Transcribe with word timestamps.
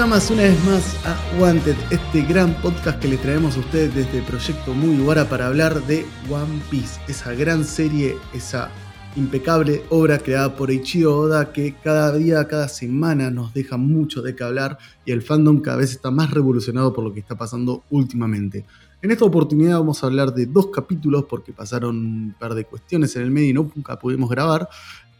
Nakamas 0.00 0.30
una 0.30 0.44
vez 0.44 0.64
más 0.64 0.96
a 1.04 1.14
Wanted, 1.38 1.76
este 1.90 2.22
gran 2.22 2.54
podcast 2.62 2.98
que 3.00 3.08
les 3.08 3.20
traemos 3.20 3.58
a 3.58 3.60
ustedes 3.60 3.94
desde 3.94 4.22
Proyecto 4.22 4.72
Muy 4.72 4.96
Guara 4.96 5.28
para 5.28 5.46
hablar 5.46 5.86
de 5.86 6.06
One 6.30 6.62
Piece, 6.70 6.98
esa 7.06 7.34
gran 7.34 7.66
serie, 7.66 8.16
esa 8.32 8.70
impecable 9.14 9.82
obra 9.90 10.16
creada 10.16 10.56
por 10.56 10.70
Eiichiro 10.70 11.18
Oda 11.18 11.52
que 11.52 11.74
cada 11.84 12.16
día, 12.16 12.48
cada 12.48 12.68
semana 12.68 13.30
nos 13.30 13.52
deja 13.52 13.76
mucho 13.76 14.22
de 14.22 14.34
qué 14.34 14.42
hablar 14.42 14.78
y 15.04 15.12
el 15.12 15.20
fandom 15.20 15.60
cada 15.60 15.76
vez 15.76 15.90
está 15.90 16.10
más 16.10 16.30
revolucionado 16.30 16.94
por 16.94 17.04
lo 17.04 17.12
que 17.12 17.20
está 17.20 17.36
pasando 17.36 17.84
últimamente. 17.90 18.64
En 19.02 19.10
esta 19.10 19.26
oportunidad 19.26 19.80
vamos 19.80 20.02
a 20.02 20.06
hablar 20.06 20.32
de 20.32 20.46
dos 20.46 20.68
capítulos 20.68 21.26
porque 21.28 21.52
pasaron 21.52 21.96
un 21.98 22.34
par 22.40 22.54
de 22.54 22.64
cuestiones 22.64 23.14
en 23.16 23.22
el 23.22 23.30
medio 23.30 23.50
y 23.50 23.52
no 23.52 23.70
nunca 23.76 23.98
pudimos 23.98 24.30
grabar. 24.30 24.66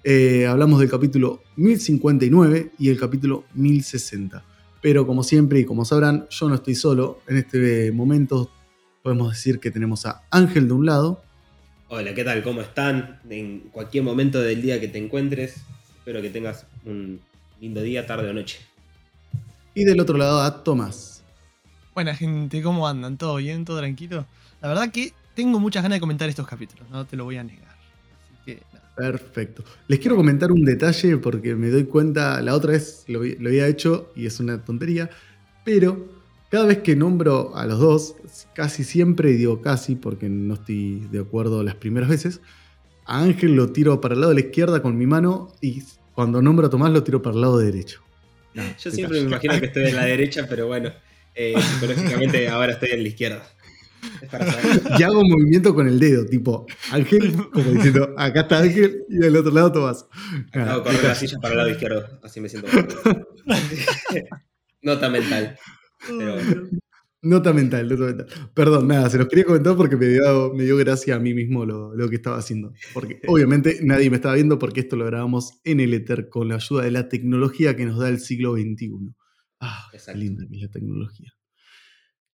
Eh, 0.03 0.47
hablamos 0.47 0.81
del 0.81 0.89
capítulo 0.89 1.43
1059 1.57 2.73
y 2.79 2.89
el 2.89 2.99
capítulo 2.99 3.45
1060. 3.53 4.45
Pero 4.81 5.07
como 5.07 5.23
siempre 5.23 5.61
y 5.61 5.65
como 5.65 5.85
sabrán, 5.85 6.27
yo 6.31 6.49
no 6.49 6.55
estoy 6.55 6.75
solo. 6.75 7.21
En 7.29 7.37
este 7.37 7.93
momento 7.93 8.51
podemos 9.03 9.31
decir 9.31 9.61
que 9.61 9.71
tenemos 9.71 10.07
a 10.07 10.23
Ángel 10.31 10.69
de 10.69 10.75
un 10.75 10.87
lado. 10.87 11.23
Hola, 11.89 12.15
¿qué 12.15 12.25
tal? 12.25 12.43
¿Cómo 12.43 12.61
están? 12.61 13.21
En 13.29 13.61
cualquier 13.73 14.05
momento 14.05 14.41
del 14.41 14.63
día 14.63 14.81
que 14.81 14.89
te 14.89 14.99
encuentres, 14.99 15.57
espero 15.99 16.23
que 16.23 16.31
tengas 16.31 16.67
un 16.85 17.21
lindo 17.61 17.83
día, 17.83 18.07
tarde 18.07 18.31
o 18.31 18.33
noche. 18.33 18.61
Y 19.75 19.85
del 19.85 20.01
otro 20.01 20.17
lado 20.17 20.41
a 20.41 20.63
Tomás. 20.63 21.25
Buena 21.95 22.15
gente, 22.15 22.63
¿cómo 22.63 22.87
andan? 22.87 23.19
¿Todo 23.19 23.37
bien? 23.37 23.65
¿Todo 23.65 23.79
tranquilo? 23.79 24.25
La 24.63 24.69
verdad 24.69 24.91
que 24.91 25.13
tengo 25.35 25.59
muchas 25.59 25.83
ganas 25.83 25.97
de 25.97 26.01
comentar 26.01 26.29
estos 26.29 26.47
capítulos, 26.47 26.89
no 26.91 27.05
te 27.05 27.17
lo 27.17 27.25
voy 27.25 27.37
a 27.37 27.45
negar. 27.45 27.70
Perfecto. 29.01 29.65
Les 29.89 29.99
quiero 29.99 30.17
comentar 30.17 30.53
un 30.53 30.65
detalle 30.65 31.17
porque 31.17 31.55
me 31.55 31.71
doy 31.71 31.85
cuenta, 31.85 32.43
la 32.43 32.55
otra 32.55 32.73
vez 32.73 33.05
lo, 33.09 33.23
lo 33.25 33.49
había 33.49 33.67
hecho 33.67 34.13
y 34.15 34.27
es 34.27 34.41
una 34.41 34.63
tontería, 34.63 35.11
pero 35.65 36.09
cada 36.51 36.67
vez 36.67 36.79
que 36.79 36.97
nombro 36.97 37.57
a 37.57 37.65
los 37.67 37.79
dos, 37.79 38.17
casi 38.55 38.85
siempre, 38.85 39.31
y 39.31 39.35
digo 39.35 39.63
casi 39.63 39.95
porque 39.95 40.29
no 40.29 40.55
estoy 40.55 41.07
de 41.11 41.21
acuerdo 41.21 41.63
las 41.63 41.77
primeras 41.77 42.11
veces, 42.11 42.41
a 43.07 43.23
Ángel 43.23 43.55
lo 43.55 43.71
tiro 43.71 44.01
para 44.01 44.15
el 44.15 44.21
lado 44.21 44.35
de 44.35 44.41
la 44.41 44.47
izquierda 44.47 44.83
con 44.83 44.99
mi 44.99 45.07
mano 45.07 45.53
y 45.61 45.83
cuando 46.15 46.43
nombro 46.43 46.67
a 46.67 46.71
Tomás 46.71 46.93
lo 46.93 47.03
tiro 47.03 47.23
para 47.23 47.35
el 47.35 47.41
lado 47.41 47.59
derecho. 47.59 48.03
No, 48.55 48.63
Yo 48.79 48.91
siempre 48.91 49.21
me 49.21 49.29
imagino 49.29 49.59
que 49.61 49.67
estoy 49.67 49.85
en 49.85 49.97
la 49.97 50.05
derecha, 50.05 50.47
pero 50.49 50.67
bueno. 50.67 50.93
Eh, 51.35 51.55
psicológicamente 51.57 52.49
ahora 52.49 52.73
estoy 52.73 52.91
en 52.91 53.03
la 53.05 53.09
izquierda. 53.09 53.49
y 54.99 55.03
hago 55.03 55.23
movimiento 55.25 55.75
con 55.75 55.89
el 55.89 55.99
dedo, 55.99 56.27
tipo 56.27 56.67
Ángel, 56.91 57.35
como 57.53 57.71
diciendo, 57.71 58.15
acá 58.17 58.43
está 58.43 58.61
Ángel 58.61 59.05
y 59.09 59.19
del 59.19 59.37
otro 59.37 59.53
lado 59.53 59.73
Tomás. 59.73 60.07
Hago 60.53 60.83
correr 60.83 61.05
la 61.05 61.15
silla 61.15 61.39
para 61.41 61.53
el 61.53 61.59
lado 61.59 61.71
izquierdo, 61.71 62.21
así 62.23 62.41
me 62.41 62.49
siento. 62.49 62.69
nota 64.83 65.09
mental. 65.09 65.59
Nota 67.23 67.53
mental, 67.53 67.89
nota 67.89 68.05
mental. 68.05 68.27
Perdón, 68.55 68.89
nada, 68.89 69.11
se 69.11 69.19
los 69.19 69.29
quería 69.29 69.45
comentar 69.45 69.77
porque 69.77 69.97
me 69.97 70.07
dio, 70.07 70.55
me 70.55 70.65
dio 70.65 70.77
gracia 70.79 71.17
a 71.17 71.19
mí 71.19 71.35
mismo 71.35 71.67
lo, 71.67 71.95
lo, 71.95 72.09
que 72.09 72.17
estaba 72.17 72.39
haciendo. 72.39 72.73
Porque 72.95 73.21
obviamente 73.27 73.81
nadie 73.83 74.09
me 74.09 74.17
estaba 74.17 74.35
viendo 74.35 74.59
porque 74.59 74.81
esto 74.81 74.97
lo 74.97 75.05
grabamos 75.05 75.61
en 75.65 75.81
el 75.81 75.93
Ether 75.93 76.31
con 76.31 76.49
la 76.49 76.55
ayuda 76.55 76.85
de 76.85 76.91
la 76.91 77.09
tecnología 77.09 77.77
que 77.77 77.85
nos 77.85 77.99
da 77.99 78.09
el 78.09 78.21
siglo 78.21 78.55
XXI. 78.55 79.15
Ah, 79.61 79.91
qué 79.93 80.15
linda 80.15 80.47
que 80.49 80.57
es 80.57 80.63
la 80.63 80.71
tecnología. 80.71 81.35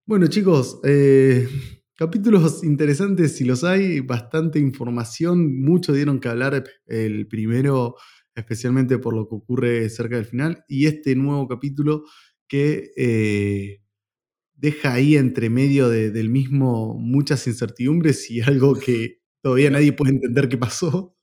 Bueno, 0.08 0.28
chicos, 0.28 0.78
eh, 0.84 1.48
capítulos 1.96 2.62
interesantes 2.62 3.36
si 3.36 3.44
los 3.44 3.64
hay, 3.64 3.98
bastante 4.00 4.58
información, 4.60 5.60
mucho 5.60 5.92
dieron 5.92 6.20
que 6.20 6.28
hablar. 6.28 6.64
El 6.86 7.26
primero, 7.26 7.96
especialmente 8.34 8.98
por 8.98 9.14
lo 9.14 9.28
que 9.28 9.34
ocurre 9.34 9.88
cerca 9.90 10.14
del 10.16 10.24
final, 10.26 10.64
y 10.68 10.86
este 10.86 11.16
nuevo 11.16 11.48
capítulo 11.48 12.04
que 12.48 12.92
eh, 12.96 13.80
deja 14.54 14.94
ahí 14.94 15.16
entre 15.16 15.50
medio 15.50 15.88
del 15.90 16.30
mismo 16.30 16.96
muchas 16.98 17.46
incertidumbres 17.48 18.30
y 18.30 18.40
algo 18.42 18.74
que 18.76 19.20
todavía 19.42 19.70
nadie 19.70 19.92
puede 19.94 20.12
entender 20.14 20.48
qué 20.48 20.58
pasó. 20.58 21.14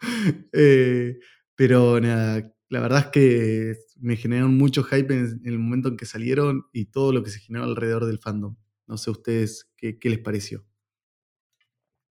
Eh, 0.54 1.18
pero 1.56 2.00
nada, 2.00 2.52
la 2.70 2.80
verdad 2.80 3.00
es 3.00 3.06
que 3.12 3.74
me 4.00 4.16
generaron 4.16 4.56
mucho 4.56 4.82
hype 4.82 5.14
en, 5.14 5.40
el 5.44 5.58
momento 5.58 5.88
en 5.88 5.96
que 5.96 6.06
salieron 6.06 6.66
y 6.72 6.86
todo 6.86 7.12
lo 7.12 7.22
que 7.22 7.30
se 7.30 7.40
generó 7.40 7.64
alrededor 7.64 8.06
del 8.06 8.18
fandom. 8.18 8.56
No 8.86 8.96
sé 8.96 9.10
ustedes 9.10 9.70
qué, 9.76 9.98
les 10.02 10.18
pareció. 10.18 10.64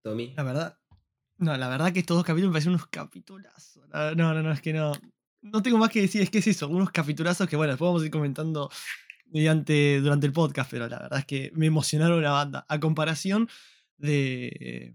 Tommy. 0.02 0.34
La 0.36 0.44
verdad, 0.44 0.80
no, 1.38 1.56
la 1.58 1.68
verdad 1.68 1.92
que 1.92 2.00
estos 2.00 2.16
dos 2.16 2.26
capítulos 2.26 2.52
me 2.52 2.54
parecen 2.54 2.74
unos 2.74 2.88
capitulazos. 2.88 3.84
No, 4.16 4.34
no, 4.34 4.42
no, 4.42 4.52
es 4.52 4.62
que 4.62 4.74
no. 4.74 4.94
No 5.42 5.62
tengo 5.62 5.78
más 5.78 5.90
que 5.90 6.02
decir, 6.02 6.22
es 6.22 6.30
que 6.30 6.40
es 6.40 6.48
eso, 6.48 6.68
unos 6.68 6.92
capitulazos 6.92 7.48
que 7.48 7.56
bueno, 7.56 7.72
después 7.72 7.88
vamos 7.88 8.02
a 8.02 8.06
ir 8.06 8.12
comentando 8.12 8.70
mediante, 9.32 10.02
durante 10.02 10.28
el 10.28 10.34
podcast, 10.34 10.70
pero 10.70 10.88
la 10.88 11.00
verdad 11.00 11.20
es 11.20 11.26
que 11.26 11.52
me 11.54 11.66
emocionaron 11.66 12.22
la 12.22 12.32
banda. 12.32 12.66
A 12.68 12.80
comparación 12.80 13.50
de. 13.98 14.94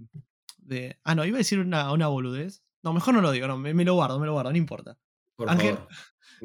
de 0.59 0.99
ah, 1.05 1.15
no, 1.15 1.25
iba 1.25 1.37
a 1.37 1.39
decir 1.39 1.59
una, 1.59 1.93
una 1.93 2.09
boludez. 2.09 2.63
No, 2.83 2.93
mejor 2.93 3.15
no 3.15 3.23
lo 3.23 3.33
digo, 3.33 3.47
no, 3.47 3.57
me, 3.57 3.73
me 3.73 3.85
lo 3.85 3.95
guardo, 3.95 4.19
me 4.19 4.27
lo 4.27 4.33
guardo, 4.33 4.51
no 4.51 4.59
importa. 4.59 4.99
Por 5.37 5.49
Ángel. 5.49 5.77
Favor. 5.77 5.89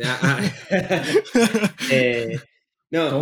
Ah, 0.03 0.19
ah. 0.21 1.73
eh, 1.91 2.39
no, 2.91 3.21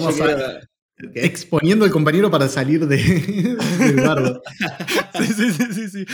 Exponiendo 1.14 1.86
al 1.86 1.92
compañero 1.92 2.32
para 2.32 2.48
salir 2.48 2.88
de, 2.88 2.98
del 3.80 3.96
bardo. 3.98 4.42
sí, 5.20 5.26
sí, 5.26 5.52
sí, 5.52 5.74
sí, 5.74 5.90
sí. 5.90 6.06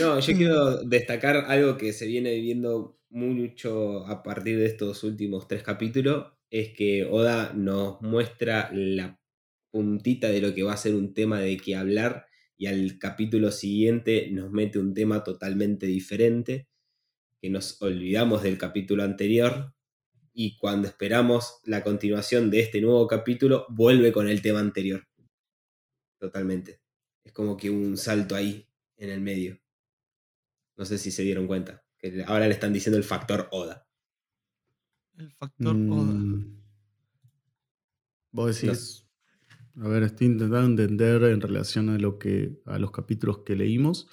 No, 0.00 0.18
yo 0.18 0.36
quiero 0.36 0.82
destacar 0.82 1.36
algo 1.36 1.76
que 1.76 1.92
se 1.92 2.06
viene 2.06 2.34
viviendo 2.34 2.98
mucho 3.08 4.06
a 4.06 4.22
partir 4.22 4.58
de 4.58 4.66
estos 4.66 5.04
últimos 5.04 5.46
tres 5.46 5.62
capítulos, 5.62 6.32
es 6.50 6.70
que 6.74 7.04
Oda 7.04 7.52
nos 7.54 8.00
muestra 8.02 8.70
la 8.72 9.20
puntita 9.70 10.28
de 10.28 10.40
lo 10.40 10.52
que 10.54 10.64
va 10.64 10.72
a 10.72 10.78
ser 10.78 10.94
un 10.94 11.14
tema 11.14 11.40
de 11.40 11.56
que 11.56 11.76
hablar 11.76 12.26
y 12.56 12.66
al 12.66 12.98
capítulo 12.98 13.52
siguiente 13.52 14.28
nos 14.32 14.50
mete 14.50 14.78
un 14.78 14.92
tema 14.92 15.22
totalmente 15.22 15.86
diferente 15.86 16.68
que 17.40 17.50
nos 17.50 17.80
olvidamos 17.80 18.42
del 18.42 18.58
capítulo 18.58 19.02
anterior 19.02 19.74
y 20.32 20.56
cuando 20.58 20.88
esperamos 20.88 21.60
la 21.64 21.82
continuación 21.82 22.50
de 22.50 22.60
este 22.60 22.80
nuevo 22.80 23.06
capítulo, 23.06 23.66
vuelve 23.68 24.12
con 24.12 24.28
el 24.28 24.42
tema 24.42 24.60
anterior. 24.60 25.06
Totalmente. 26.18 26.80
Es 27.24 27.32
como 27.32 27.56
que 27.56 27.70
un 27.70 27.96
salto 27.96 28.34
ahí, 28.34 28.66
en 28.96 29.10
el 29.10 29.20
medio. 29.20 29.58
No 30.76 30.84
sé 30.84 30.98
si 30.98 31.10
se 31.10 31.22
dieron 31.22 31.46
cuenta. 31.46 31.82
Que 31.98 32.24
ahora 32.26 32.46
le 32.46 32.54
están 32.54 32.72
diciendo 32.72 32.96
el 32.96 33.04
factor 33.04 33.48
Oda. 33.50 33.86
El 35.18 35.30
factor 35.32 35.74
Oda. 35.74 36.12
Mm. 36.12 36.62
Vos 38.32 38.60
decís. 38.60 39.06
A 39.76 39.88
ver, 39.88 40.02
estoy 40.02 40.28
intentando 40.28 40.82
entender 40.82 41.22
en 41.24 41.40
relación 41.40 41.88
a 41.90 41.98
lo 41.98 42.18
que. 42.18 42.60
a 42.66 42.78
los 42.78 42.90
capítulos 42.92 43.38
que 43.38 43.56
leímos. 43.56 44.08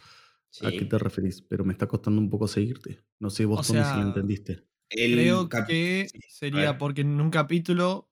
¿A 0.63 0.72
qué 0.72 0.85
te 0.85 0.97
referís? 0.97 1.41
Pero 1.41 1.63
me 1.63 1.73
está 1.73 1.88
costando 1.88 2.19
un 2.19 2.29
poco 2.29 2.47
seguirte. 2.47 3.03
No 3.19 3.29
sé 3.29 3.45
vos, 3.45 3.66
si 3.68 3.73
lo 3.73 4.01
entendiste. 4.01 4.63
Creo 4.90 5.50
que 5.50 6.07
sería 6.29 6.78
porque 6.78 7.01
en 7.01 7.19
un 7.19 7.29
capítulo 7.29 8.09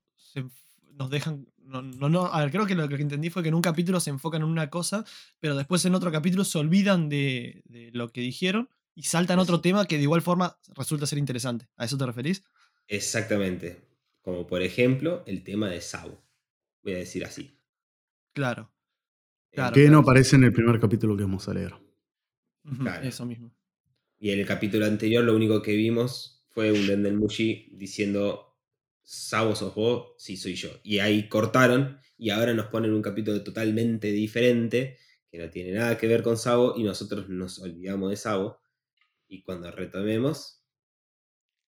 nos 0.95 1.09
dejan. 1.09 1.47
No, 1.57 1.81
no, 1.81 2.25
a 2.27 2.41
ver, 2.41 2.51
creo 2.51 2.65
que 2.65 2.75
lo 2.75 2.87
que 2.87 2.95
entendí 2.95 3.29
fue 3.29 3.41
que 3.41 3.49
en 3.49 3.55
un 3.55 3.61
capítulo 3.61 3.99
se 3.99 4.11
enfocan 4.11 4.43
en 4.43 4.47
una 4.47 4.69
cosa, 4.69 5.03
pero 5.39 5.55
después 5.55 5.83
en 5.85 5.95
otro 5.95 6.11
capítulo 6.11 6.45
se 6.45 6.57
olvidan 6.59 7.09
de, 7.09 7.63
lo 7.91 8.09
que 8.09 8.21
dijeron 8.21 8.69
y 8.93 9.03
saltan 9.03 9.39
otro 9.39 9.61
tema 9.61 9.85
que 9.85 9.97
de 9.97 10.03
igual 10.03 10.21
forma 10.21 10.57
resulta 10.75 11.07
ser 11.07 11.17
interesante. 11.17 11.67
¿A 11.75 11.85
eso 11.85 11.97
te 11.97 12.05
referís? 12.05 12.43
Exactamente. 12.87 13.81
Como 14.21 14.47
por 14.47 14.61
ejemplo 14.61 15.23
el 15.25 15.43
tema 15.43 15.69
de 15.69 15.81
Sabo. 15.81 16.23
Voy 16.83 16.93
a 16.93 16.97
decir 16.97 17.25
así. 17.25 17.59
Claro. 18.33 18.71
claro 19.51 19.73
que 19.73 19.89
no 19.89 19.99
aparece 19.99 20.35
en 20.35 20.43
el 20.43 20.53
primer 20.53 20.79
capítulo 20.79 21.17
que 21.17 21.23
vamos 21.23 21.47
a 21.47 21.53
leer. 21.53 21.73
Eso 23.03 23.25
mismo. 23.25 23.51
Y 24.17 24.31
en 24.31 24.39
el 24.39 24.45
capítulo 24.45 24.85
anterior 24.85 25.23
lo 25.23 25.35
único 25.35 25.61
que 25.61 25.75
vimos 25.75 26.45
fue 26.49 26.71
un 26.71 26.87
Dendelmushi 26.87 27.75
diciendo, 27.75 28.57
Sabo 29.03 29.55
sos 29.55 29.75
vos, 29.75 30.13
sí 30.17 30.35
soy 30.35 30.55
yo. 30.55 30.69
Y 30.83 30.99
ahí 30.99 31.29
cortaron 31.29 31.99
y 32.17 32.29
ahora 32.31 32.53
nos 32.53 32.67
ponen 32.67 32.93
un 32.93 33.01
capítulo 33.01 33.43
totalmente 33.43 34.11
diferente 34.11 34.97
que 35.29 35.37
no 35.37 35.49
tiene 35.49 35.73
nada 35.73 35.97
que 35.97 36.07
ver 36.07 36.23
con 36.23 36.37
Sabo 36.37 36.75
y 36.77 36.83
nosotros 36.83 37.29
nos 37.29 37.59
olvidamos 37.59 38.09
de 38.09 38.15
Sabo. 38.15 38.59
Y 39.27 39.43
cuando 39.43 39.69
retomemos, 39.69 40.63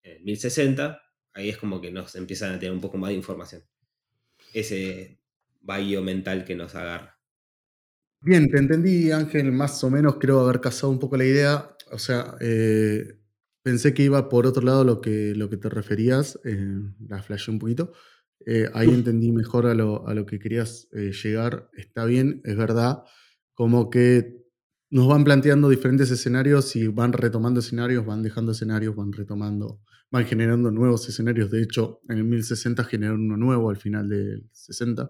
en 0.04 0.18
el 0.18 0.24
1060, 0.24 1.02
ahí 1.34 1.50
es 1.50 1.58
como 1.58 1.82
que 1.82 1.92
nos 1.92 2.16
empiezan 2.16 2.54
a 2.54 2.60
tener 2.60 2.74
un 2.74 2.82
poco 2.82 2.98
más 2.98 3.10
de 3.10 3.16
información. 3.16 3.64
Ese 4.54 5.20
bahío 5.62 6.02
mental 6.02 6.46
que 6.46 6.56
nos 6.56 6.76
agarra. 6.76 7.17
Bien, 8.22 8.50
te 8.50 8.58
entendí, 8.58 9.12
Ángel, 9.12 9.52
más 9.52 9.84
o 9.84 9.90
menos 9.90 10.16
creo 10.19 10.40
haber 10.42 10.60
casado 10.60 10.92
un 10.92 11.00
poco 11.00 11.18
la 11.18 11.25
idea. 11.25 11.75
O 11.92 12.00
sea, 12.00 12.36
eh, 12.42 13.19
pensé 13.64 13.94
que 13.94 14.04
iba 14.04 14.28
por 14.30 14.46
otro 14.48 14.64
lado 14.64 14.84
lo 14.84 15.02
que, 15.02 15.34
lo 15.36 15.50
que 15.50 15.58
te 15.58 15.69
referías, 15.69 16.40
eh, 16.44 16.80
la 17.08 17.22
flashé 17.22 17.52
un 17.52 17.60
poquito. 17.60 17.94
Eh, 18.46 18.69
ahí 18.74 18.90
entendí 18.90 19.31
mejor 19.31 19.68
a 19.68 19.74
lo, 19.75 20.08
a 20.08 20.14
lo 20.14 20.25
que 20.25 20.40
querías 20.40 20.90
llegar. 20.92 21.69
Está 21.74 22.06
bien, 22.06 22.42
es 22.44 22.56
verdad, 22.58 23.04
como 23.54 23.90
que 23.90 24.36
nos 24.90 25.08
van 25.08 25.24
planteando 25.24 25.70
diferentes 25.70 26.12
escenarios 26.12 26.75
y 26.75 26.88
van 26.88 27.13
retomando 27.13 27.60
escenarios, 27.60 28.06
van 28.06 28.24
dejando 28.24 28.52
escenarios, 28.54 28.96
van 28.96 29.12
retomando. 29.13 29.81
van 30.12 30.25
generando 30.25 30.72
nuevos 30.72 31.08
escenarios. 31.10 31.52
De 31.52 31.62
hecho, 31.62 32.02
en 32.10 32.18
el 32.20 32.24
1060 32.24 32.84
generaron 32.86 33.22
uno 33.25 33.38
nuevo 33.38 33.70
al 33.70 33.78
final 33.78 34.08
del 34.10 34.48
60. 34.54 35.10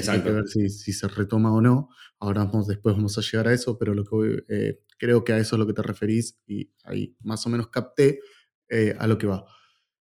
Así 0.00 0.02
que 0.02 0.10
hay 0.10 0.22
que 0.22 0.30
ver 0.32 0.48
si, 0.48 0.68
se 0.68 1.08
retoma 1.08 1.52
o 1.52 1.60
no. 1.60 1.88
Ahora 2.18 2.44
vamos, 2.44 2.66
después 2.66 2.94
vamos 2.94 3.16
a 3.18 3.20
llegar 3.20 3.48
a 3.48 3.52
eso, 3.52 3.78
pero 3.78 3.94
lo 3.94 4.04
que 4.04 4.44
eh, 4.48 4.80
creo 4.98 5.24
que 5.24 5.32
a 5.32 5.38
eso 5.38 5.56
es 5.56 5.60
lo 5.60 5.66
que 5.66 5.72
te 5.72 5.82
referís 5.82 6.38
y 6.46 6.70
ahí 6.84 7.16
más 7.22 7.46
o 7.46 7.50
menos 7.50 7.68
capté 7.68 8.20
eh, 8.68 8.94
a 8.98 9.06
lo 9.06 9.18
que 9.18 9.26
va. 9.26 9.44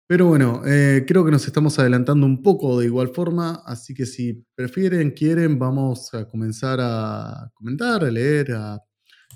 Pero 0.08 0.26
bueno, 0.26 0.62
eh, 0.64 1.04
creo 1.06 1.24
que 1.24 1.32
nos 1.32 1.46
estamos 1.46 1.78
adelantando 1.80 2.26
un 2.26 2.40
poco 2.40 2.78
de 2.78 2.86
igual 2.86 3.08
forma, 3.08 3.62
así 3.66 3.92
que 3.92 4.06
si 4.06 4.46
prefieren, 4.54 5.10
quieren, 5.10 5.58
vamos 5.58 6.14
a 6.14 6.28
comenzar 6.28 6.78
a 6.80 7.50
comentar, 7.54 8.04
a 8.04 8.10
leer, 8.10 8.52
a 8.52 8.80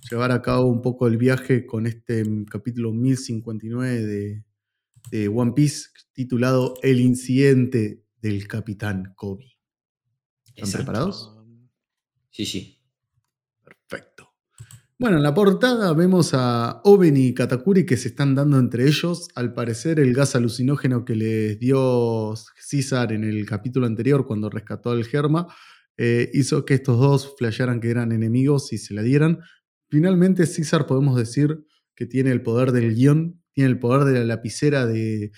llevar 0.09 0.31
a 0.31 0.41
cabo 0.41 0.67
un 0.67 0.81
poco 0.81 1.09
el 1.09 1.17
viaje 1.17 1.67
con 1.67 1.87
este 1.87 2.23
capítulo 2.49 2.93
1059 2.93 4.07
de, 4.07 4.45
de 5.11 5.29
One 5.29 5.53
Piece 5.57 5.89
titulado 6.13 6.75
El 6.83 7.01
incidente 7.01 8.05
del 8.21 8.47
Capitán 8.47 9.13
Kobe. 9.17 9.50
¿Están 10.63 10.83
preparados? 10.83 11.37
Sí, 12.31 12.47
sí. 12.47 12.79
Perfecto. 13.65 14.31
Bueno, 14.99 15.17
en 15.17 15.23
la 15.23 15.33
portada 15.33 15.93
vemos 15.95 16.33
a 16.35 16.83
Oben 16.85 17.17
y 17.17 17.33
Katakuri 17.33 17.87
que 17.87 17.97
se 17.97 18.09
están 18.09 18.35
dando 18.35 18.59
entre 18.59 18.87
ellos. 18.87 19.29
Al 19.35 19.55
parecer, 19.55 19.99
el 19.99 20.13
gas 20.13 20.37
alucinógeno 20.37 21.05
que 21.05 21.17
les 21.17 21.59
dio 21.59 22.35
César 22.57 23.13
en 23.13 23.25
el 23.25 23.47
capítulo 23.47 23.87
anterior, 23.87 24.27
cuando 24.27 24.51
rescató 24.51 24.91
al 24.91 25.05
Germa, 25.05 25.47
eh, 25.97 26.31
hizo 26.35 26.65
que 26.65 26.75
estos 26.75 26.99
dos 26.99 27.35
flashearan 27.39 27.81
que 27.81 27.91
eran 27.91 28.13
enemigos 28.13 28.73
y 28.73 28.79
se 28.79 28.95
la 28.95 29.03
dieran. 29.03 29.41
Finalmente, 29.89 30.47
César 30.47 30.87
podemos 30.87 31.17
decir 31.17 31.65
que 31.95 32.07
tiene 32.07 32.31
el 32.31 32.43
poder 32.43 32.73
del 32.73 32.95
guion, 32.95 33.43
tiene 33.53 33.71
el 33.71 33.79
poder 33.79 34.05
de 34.05 34.19
la 34.19 34.25
lapicera 34.25 34.87
de, 34.87 35.33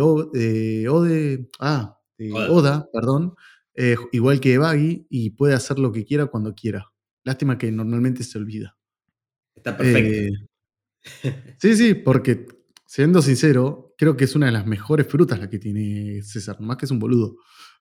Ode, 0.00 1.48
ah, 1.60 1.98
de 2.18 2.32
Oda, 2.32 2.86
perdón, 2.92 3.34
eh, 3.80 3.96
igual 4.10 4.40
que 4.40 4.58
Baggy, 4.58 5.06
y 5.08 5.30
puede 5.30 5.54
hacer 5.54 5.78
lo 5.78 5.92
que 5.92 6.04
quiera 6.04 6.26
cuando 6.26 6.52
quiera. 6.52 6.92
Lástima 7.22 7.58
que 7.58 7.70
normalmente 7.70 8.24
se 8.24 8.36
olvida. 8.36 8.76
Está 9.54 9.76
perfecto. 9.76 10.10
Eh, 10.12 10.48
sí, 11.60 11.76
sí, 11.76 11.94
porque 11.94 12.44
siendo 12.86 13.22
sincero, 13.22 13.94
creo 13.96 14.16
que 14.16 14.24
es 14.24 14.34
una 14.34 14.46
de 14.46 14.52
las 14.52 14.66
mejores 14.66 15.06
frutas 15.06 15.38
la 15.38 15.48
que 15.48 15.60
tiene 15.60 16.22
César, 16.22 16.60
más 16.60 16.76
que 16.76 16.86
es 16.86 16.90
un 16.90 16.98
boludo. 16.98 17.36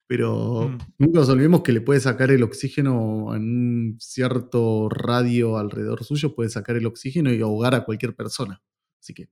Pero 0.05 0.69
mm. 0.69 0.77
nunca 0.99 1.19
nos 1.19 1.29
olvidemos 1.29 1.63
que 1.63 1.71
le 1.71 1.81
puede 1.81 1.99
sacar 1.99 2.29
el 2.29 2.43
oxígeno 2.43 3.35
en 3.35 3.41
un 3.41 3.97
cierto 3.99 4.89
radio 4.89 5.57
alrededor 5.57 6.03
suyo, 6.03 6.35
puede 6.35 6.51
sacar 6.51 6.75
el 6.75 6.85
oxígeno 6.85 7.33
y 7.33 7.41
ahogar 7.41 7.73
a 7.73 7.83
cualquier 7.83 8.15
persona. 8.15 8.61
Así 9.01 9.15
que. 9.15 9.29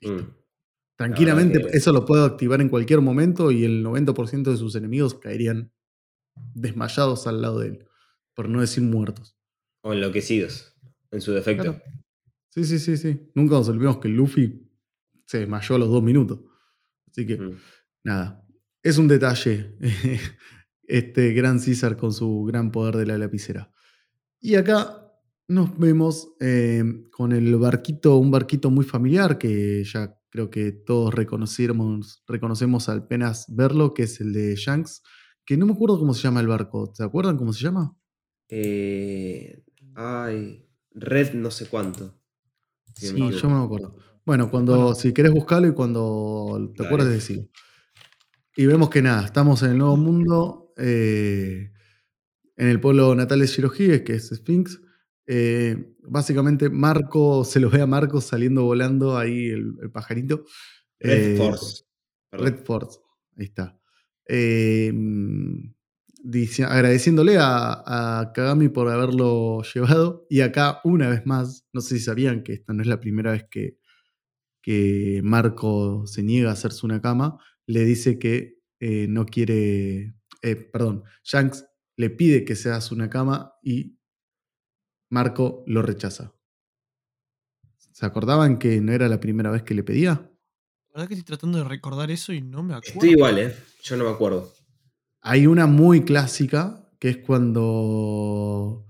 Mm. 0.00 0.45
Tranquilamente, 0.96 1.66
eso 1.72 1.92
lo 1.92 2.04
puedo 2.04 2.24
activar 2.24 2.60
en 2.60 2.70
cualquier 2.70 3.02
momento 3.02 3.50
y 3.50 3.64
el 3.64 3.84
90% 3.84 4.50
de 4.50 4.56
sus 4.56 4.74
enemigos 4.76 5.14
caerían 5.14 5.72
desmayados 6.54 7.26
al 7.26 7.42
lado 7.42 7.60
de 7.60 7.68
él, 7.68 7.88
por 8.34 8.48
no 8.48 8.60
decir 8.60 8.82
muertos. 8.82 9.36
O 9.82 9.92
enloquecidos 9.92 10.74
en 11.10 11.20
su 11.20 11.32
defecto. 11.32 11.78
Sí, 12.48 12.64
sí, 12.64 12.78
sí, 12.78 12.96
sí. 12.96 13.30
Nunca 13.34 13.56
nos 13.56 13.68
olvidemos 13.68 13.98
que 13.98 14.08
Luffy 14.08 14.70
se 15.26 15.40
desmayó 15.40 15.74
a 15.74 15.78
los 15.78 15.90
dos 15.90 16.02
minutos. 16.02 16.40
Así 17.10 17.26
que, 17.26 17.36
mm. 17.36 17.56
nada. 18.04 18.42
Es 18.82 18.96
un 18.96 19.08
detalle. 19.08 19.76
este 20.86 21.32
gran 21.32 21.60
César 21.60 21.96
con 21.96 22.12
su 22.12 22.44
gran 22.44 22.70
poder 22.70 22.96
de 22.96 23.06
la 23.06 23.18
lapicera. 23.18 23.70
Y 24.40 24.54
acá 24.54 25.02
nos 25.48 25.78
vemos 25.78 26.34
eh, 26.40 26.82
con 27.10 27.32
el 27.32 27.54
barquito, 27.56 28.16
un 28.16 28.30
barquito 28.30 28.70
muy 28.70 28.84
familiar 28.84 29.38
que 29.38 29.84
ya 29.84 30.15
creo 30.30 30.50
que 30.50 30.72
todos 30.72 31.14
reconocemos, 31.14 32.22
reconocemos 32.26 32.88
apenas 32.88 33.46
verlo, 33.48 33.94
que 33.94 34.04
es 34.04 34.20
el 34.20 34.32
de 34.32 34.54
Shanks, 34.56 35.02
que 35.44 35.56
no 35.56 35.66
me 35.66 35.72
acuerdo 35.72 35.98
cómo 35.98 36.14
se 36.14 36.22
llama 36.22 36.40
el 36.40 36.48
barco. 36.48 36.92
¿Se 36.94 37.04
acuerdan 37.04 37.36
cómo 37.36 37.52
se 37.52 37.62
llama? 37.62 37.96
Eh, 38.48 39.62
ay, 39.94 40.68
Red 40.92 41.34
no 41.34 41.50
sé 41.50 41.66
cuánto. 41.66 42.18
Sí, 42.94 43.14
yo 43.16 43.50
me 43.50 43.64
acuerdo. 43.64 43.96
Bueno, 44.24 44.50
cuando, 44.50 44.94
si 44.94 45.12
querés 45.12 45.32
buscarlo 45.32 45.68
y 45.68 45.74
cuando 45.74 46.72
te 46.76 46.84
acuerdas, 46.84 47.10
decirlo. 47.10 47.48
Y 48.56 48.66
vemos 48.66 48.90
que 48.90 49.02
nada, 49.02 49.24
estamos 49.24 49.62
en 49.62 49.70
el 49.70 49.78
nuevo 49.78 49.96
mundo, 49.96 50.72
eh, 50.76 51.70
en 52.56 52.68
el 52.68 52.80
pueblo 52.80 53.14
natal 53.14 53.40
de 53.40 53.46
Shirohige, 53.46 54.02
que 54.02 54.14
es 54.14 54.30
Sphinx. 54.30 54.80
Eh, 55.26 55.94
básicamente, 56.02 56.70
Marco, 56.70 57.44
se 57.44 57.60
lo 57.60 57.70
ve 57.70 57.82
a 57.82 57.86
Marco 57.86 58.20
saliendo 58.20 58.64
volando 58.64 59.16
ahí 59.16 59.48
el, 59.48 59.90
pajarito. 59.92 60.44
Red 61.00 61.34
eh, 61.34 61.36
Force. 61.36 61.84
Red 62.32 62.64
Force, 62.64 62.98
ahí 63.36 63.44
está 63.46 63.78
agradeciéndole 66.68 67.36
a, 67.38 68.32
Kagami 68.34 68.68
por 68.68 68.88
haberlo 68.88 69.62
llevado. 69.62 70.26
Y 70.28 70.40
acá, 70.40 70.80
una 70.84 71.08
vez 71.08 71.26
más, 71.26 71.66
no 71.72 71.80
sé 71.80 71.98
si 71.98 72.04
sabían 72.04 72.42
que 72.42 72.54
esta 72.54 72.72
no 72.72 72.82
es 72.82 72.88
la 72.88 73.00
primera 73.00 73.32
vez 73.32 73.46
que, 73.50 73.78
que 74.62 75.20
Marco 75.22 76.06
se 76.06 76.22
niega 76.22 76.50
a 76.50 76.54
hacerse 76.54 76.86
una 76.86 77.00
cama, 77.00 77.38
le 77.66 77.84
dice 77.84 78.18
que 78.18 78.58
eh, 78.80 79.06
no 79.08 79.26
quiere, 79.26 80.14
eh, 80.42 80.56
perdón, 80.56 81.04
Shanks 81.24 81.66
le 81.96 82.10
pide 82.10 82.44
que 82.44 82.56
se 82.56 82.70
haga 82.70 82.84
una 82.92 83.08
cama 83.08 83.54
y 83.62 83.95
Marco 85.08 85.64
lo 85.66 85.82
rechaza. 85.82 86.34
¿Se 87.92 88.04
acordaban 88.04 88.58
que 88.58 88.80
no 88.80 88.92
era 88.92 89.08
la 89.08 89.20
primera 89.20 89.50
vez 89.50 89.62
que 89.62 89.74
le 89.74 89.82
pedía? 89.82 90.30
La 90.90 90.94
verdad 90.94 91.08
que 91.08 91.14
estoy 91.14 91.24
tratando 91.24 91.58
de 91.58 91.64
recordar 91.64 92.10
eso 92.10 92.32
y 92.32 92.40
no 92.40 92.62
me 92.62 92.74
acuerdo. 92.74 92.94
Estoy 92.94 93.10
igual, 93.10 93.38
¿eh? 93.38 93.56
Yo 93.82 93.96
no 93.96 94.04
me 94.04 94.10
acuerdo. 94.10 94.52
Hay 95.20 95.46
una 95.46 95.66
muy 95.66 96.04
clásica 96.04 96.90
que 96.98 97.08
es 97.08 97.16
cuando 97.18 98.86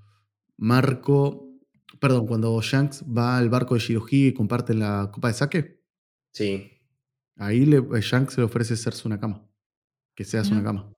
Marco, 0.56 1.52
perdón, 2.00 2.26
cuando 2.26 2.60
Shanks 2.60 3.04
va 3.04 3.36
al 3.36 3.48
barco 3.48 3.74
de 3.74 3.80
Shirohige 3.80 4.28
y 4.28 4.34
comparten 4.34 4.80
la 4.80 5.10
copa 5.12 5.28
de 5.28 5.34
sake. 5.34 5.84
Sí. 6.32 6.70
Ahí 7.36 7.66
le, 7.66 7.78
eh, 7.78 8.00
Shanks 8.00 8.38
le 8.38 8.44
ofrece 8.44 8.74
hacerse 8.74 9.06
una 9.06 9.20
cama. 9.20 9.48
Que 10.14 10.24
seas 10.24 10.50
una 10.50 10.62
cama. 10.62 10.95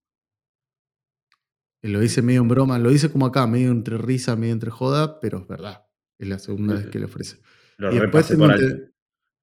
Lo 1.82 2.00
dice 2.00 2.23
medio 2.23 2.42
en 2.42 2.49
broma, 2.49 2.78
lo 2.78 2.90
dice 2.90 3.11
como 3.11 3.26
acá, 3.26 3.47
medio 3.47 3.70
entre 3.70 3.99
risa, 3.99 4.35
medio 4.37 4.52
entre 4.52 4.70
joda, 4.70 5.20
pero 5.20 5.38
es 5.38 5.49
verdad. 5.49 5.87
Es 6.18 6.28
la 6.28 6.38
segunda 6.38 6.75
vez 6.75 6.87
que 6.87 6.99
le 6.99 7.04
ofrece. 7.04 7.38
Lo 7.76 7.94
y 7.94 8.00
después 8.00 8.26
tengo, 8.26 8.49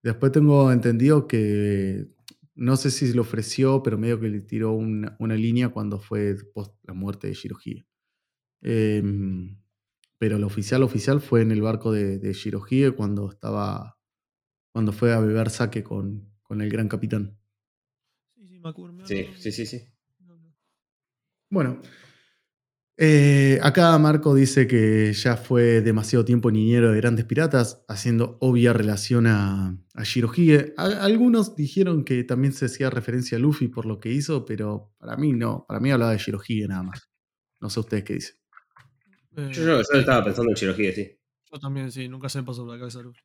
después 0.03 0.31
tengo 0.31 0.71
entendido 0.71 1.27
que 1.27 2.09
no 2.55 2.75
sé 2.75 2.91
si 2.91 3.07
se 3.07 3.15
lo 3.15 3.21
ofreció, 3.21 3.83
pero 3.83 3.97
medio 3.97 4.19
que 4.19 4.29
le 4.29 4.41
tiró 4.41 4.73
una, 4.73 5.35
línea 5.35 5.69
cuando 5.69 5.99
fue 5.99 6.35
post 6.53 6.75
la 6.83 6.93
muerte 6.93 7.27
de 7.27 7.33
Shirohige. 7.33 7.85
Em, 8.61 9.57
pero 10.17 10.37
lo 10.37 10.47
oficial 10.47 10.83
oficial 10.83 11.21
fue 11.21 11.41
en 11.41 11.51
el 11.51 11.61
barco 11.61 11.91
de, 11.91 12.19
de 12.19 12.93
cuando 12.95 13.29
estaba. 13.29 13.97
cuando 14.71 14.91
fue 14.91 15.13
a 15.13 15.19
beber 15.19 15.49
saque 15.49 15.83
con, 15.83 16.31
con 16.41 16.61
el 16.61 16.69
gran 16.69 16.87
capitán. 16.87 17.37
Sí, 18.35 18.47
sí, 18.47 18.59
me 18.59 18.69
acuerdo. 18.69 19.05
Sí, 19.05 19.27
sí, 19.37 19.51
sí, 19.51 19.65
sí. 19.65 19.85
Bueno, 21.49 21.79
eh, 22.97 23.59
acá 23.61 23.97
Marco 23.97 24.33
dice 24.33 24.67
que 24.67 25.11
ya 25.11 25.35
fue 25.35 25.81
demasiado 25.81 26.23
tiempo 26.23 26.49
niñero 26.49 26.91
de 26.91 26.97
grandes 26.97 27.25
piratas, 27.25 27.83
haciendo 27.89 28.37
obvia 28.39 28.71
relación 28.71 29.27
a, 29.27 29.77
a 29.93 30.03
Shirohige. 30.03 30.73
algunos 30.77 31.55
dijeron 31.55 32.05
que 32.05 32.23
también 32.23 32.53
se 32.53 32.67
hacía 32.67 32.89
referencia 32.89 33.37
a 33.37 33.41
Luffy 33.41 33.67
por 33.67 33.85
lo 33.85 33.99
que 33.99 34.11
hizo, 34.11 34.45
pero 34.45 34.93
para 34.97 35.17
mí 35.17 35.33
no. 35.33 35.65
Para 35.67 35.81
mí 35.81 35.91
hablaba 35.91 36.13
de 36.13 36.19
Shirohige 36.19 36.67
nada 36.67 36.83
más. 36.83 37.09
No 37.59 37.69
sé 37.69 37.81
ustedes 37.81 38.03
qué 38.05 38.13
dicen. 38.13 38.35
yo, 39.51 39.79
estaba 39.79 40.23
pensando 40.23 40.51
en 40.51 40.55
Shirohige, 40.55 40.93
sí. 40.93 41.19
Yo 41.51 41.59
también, 41.59 41.91
sí, 41.91 42.07
nunca 42.07 42.29
se 42.29 42.39
me 42.39 42.45
pasó 42.45 42.63
por 42.63 42.73
la 42.73 42.79
cabeza 42.79 43.01
Luffy. 43.01 43.21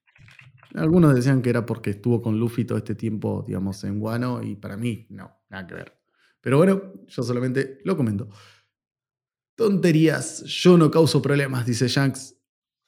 Algunos 0.74 1.14
decían 1.14 1.42
que 1.42 1.50
era 1.50 1.66
porque 1.66 1.90
estuvo 1.90 2.22
con 2.22 2.38
Luffy 2.38 2.64
todo 2.64 2.78
este 2.78 2.94
tiempo, 2.94 3.44
digamos, 3.46 3.82
en 3.84 3.98
Guano, 3.98 4.42
y 4.42 4.56
para 4.56 4.76
mí, 4.76 5.06
no, 5.10 5.42
nada 5.48 5.66
que 5.66 5.74
ver. 5.74 6.00
Pero 6.40 6.58
bueno, 6.58 6.92
yo 7.06 7.22
solamente 7.22 7.78
lo 7.84 7.96
comento. 7.96 8.28
Tonterías, 9.60 10.42
yo 10.44 10.78
no 10.78 10.90
causo 10.90 11.20
problemas, 11.20 11.66
dice 11.66 11.86
Shanks. 11.86 12.34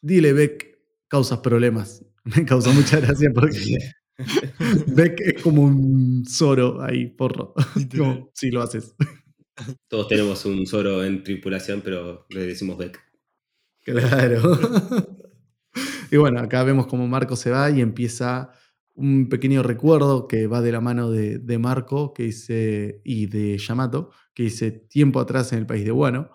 Dile, 0.01 0.33
Beck, 0.33 0.79
causas 1.07 1.41
problemas. 1.41 2.03
Me 2.25 2.47
causa 2.47 2.71
mucha 2.71 2.99
gracia 2.99 3.31
porque 3.31 3.77
Beck 4.87 5.21
es 5.21 5.43
como 5.43 5.65
un 5.65 6.25
Zoro 6.27 6.81
ahí, 6.83 7.09
porro. 7.09 7.53
si 8.33 8.51
lo 8.51 8.63
haces. 8.63 8.95
Todos 9.87 10.09
tenemos 10.09 10.47
un 10.47 10.67
Zoro 10.67 11.05
en 11.05 11.23
tripulación, 11.23 11.83
pero 11.83 12.25
le 12.31 12.47
decimos 12.47 12.79
Beck. 12.79 12.99
Claro. 13.85 14.59
y 16.11 16.17
bueno, 16.17 16.41
acá 16.41 16.65
vemos 16.65 16.87
como 16.87 17.07
Marco 17.07 17.37
se 17.37 17.51
va 17.51 17.71
y 17.71 17.83
empieza 17.83 18.51
un 18.95 19.29
pequeño 19.29 19.63
recuerdo 19.63 20.27
que 20.27 20.47
va 20.47 20.63
de 20.63 20.73
la 20.73 20.81
mano 20.81 21.11
de, 21.11 21.37
de 21.37 21.59
Marco 21.59 22.15
que 22.15 22.23
dice, 22.23 23.03
y 23.05 23.27
de 23.27 23.59
Yamato, 23.59 24.11
que 24.33 24.45
dice 24.45 24.71
tiempo 24.71 25.21
atrás 25.21 25.53
en 25.53 25.59
el 25.59 25.67
país 25.67 25.85
de 25.85 25.91
Guano 25.91 26.31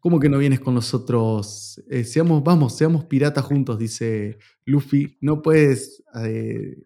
¿Cómo 0.00 0.18
que 0.18 0.30
no 0.30 0.38
vienes 0.38 0.60
con 0.60 0.74
nosotros? 0.74 1.82
Eh, 1.90 2.04
seamos, 2.04 2.42
vamos, 2.42 2.76
seamos 2.76 3.04
piratas 3.04 3.44
juntos, 3.44 3.78
dice 3.78 4.38
Luffy. 4.64 5.18
No 5.20 5.42
puedes, 5.42 6.02
eh, 6.24 6.84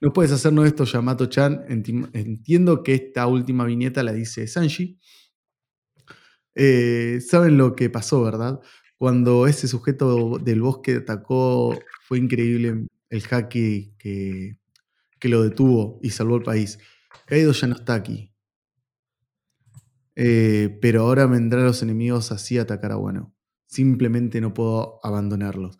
no 0.00 0.12
puedes 0.12 0.32
hacernos 0.32 0.66
esto, 0.66 0.84
Yamato-chan. 0.84 1.64
Entiendo 1.68 2.82
que 2.82 2.94
esta 2.94 3.28
última 3.28 3.64
viñeta 3.64 4.02
la 4.02 4.12
dice 4.12 4.48
Sanji. 4.48 4.98
Eh, 6.56 7.20
Saben 7.26 7.56
lo 7.56 7.76
que 7.76 7.88
pasó, 7.90 8.22
¿verdad? 8.22 8.60
Cuando 8.98 9.46
ese 9.46 9.68
sujeto 9.68 10.38
del 10.38 10.62
bosque 10.62 10.96
atacó, 10.96 11.78
fue 12.02 12.18
increíble 12.18 12.86
el 13.08 13.22
hacky 13.22 13.94
que, 13.98 14.58
que 15.20 15.28
lo 15.28 15.42
detuvo 15.44 16.00
y 16.02 16.10
salvó 16.10 16.36
el 16.36 16.42
país. 16.42 16.78
Kaido 17.26 17.52
ya 17.52 17.68
no 17.68 17.76
está 17.76 17.94
aquí. 17.94 18.31
Eh, 20.14 20.78
pero 20.80 21.02
ahora 21.02 21.26
vendrán 21.26 21.64
los 21.64 21.82
enemigos 21.82 22.32
así 22.32 22.58
a 22.58 22.62
atacar 22.62 22.92
a 22.92 22.98
Wano. 22.98 23.34
Simplemente 23.66 24.40
no 24.40 24.52
puedo 24.52 25.00
abandonarlos. 25.02 25.78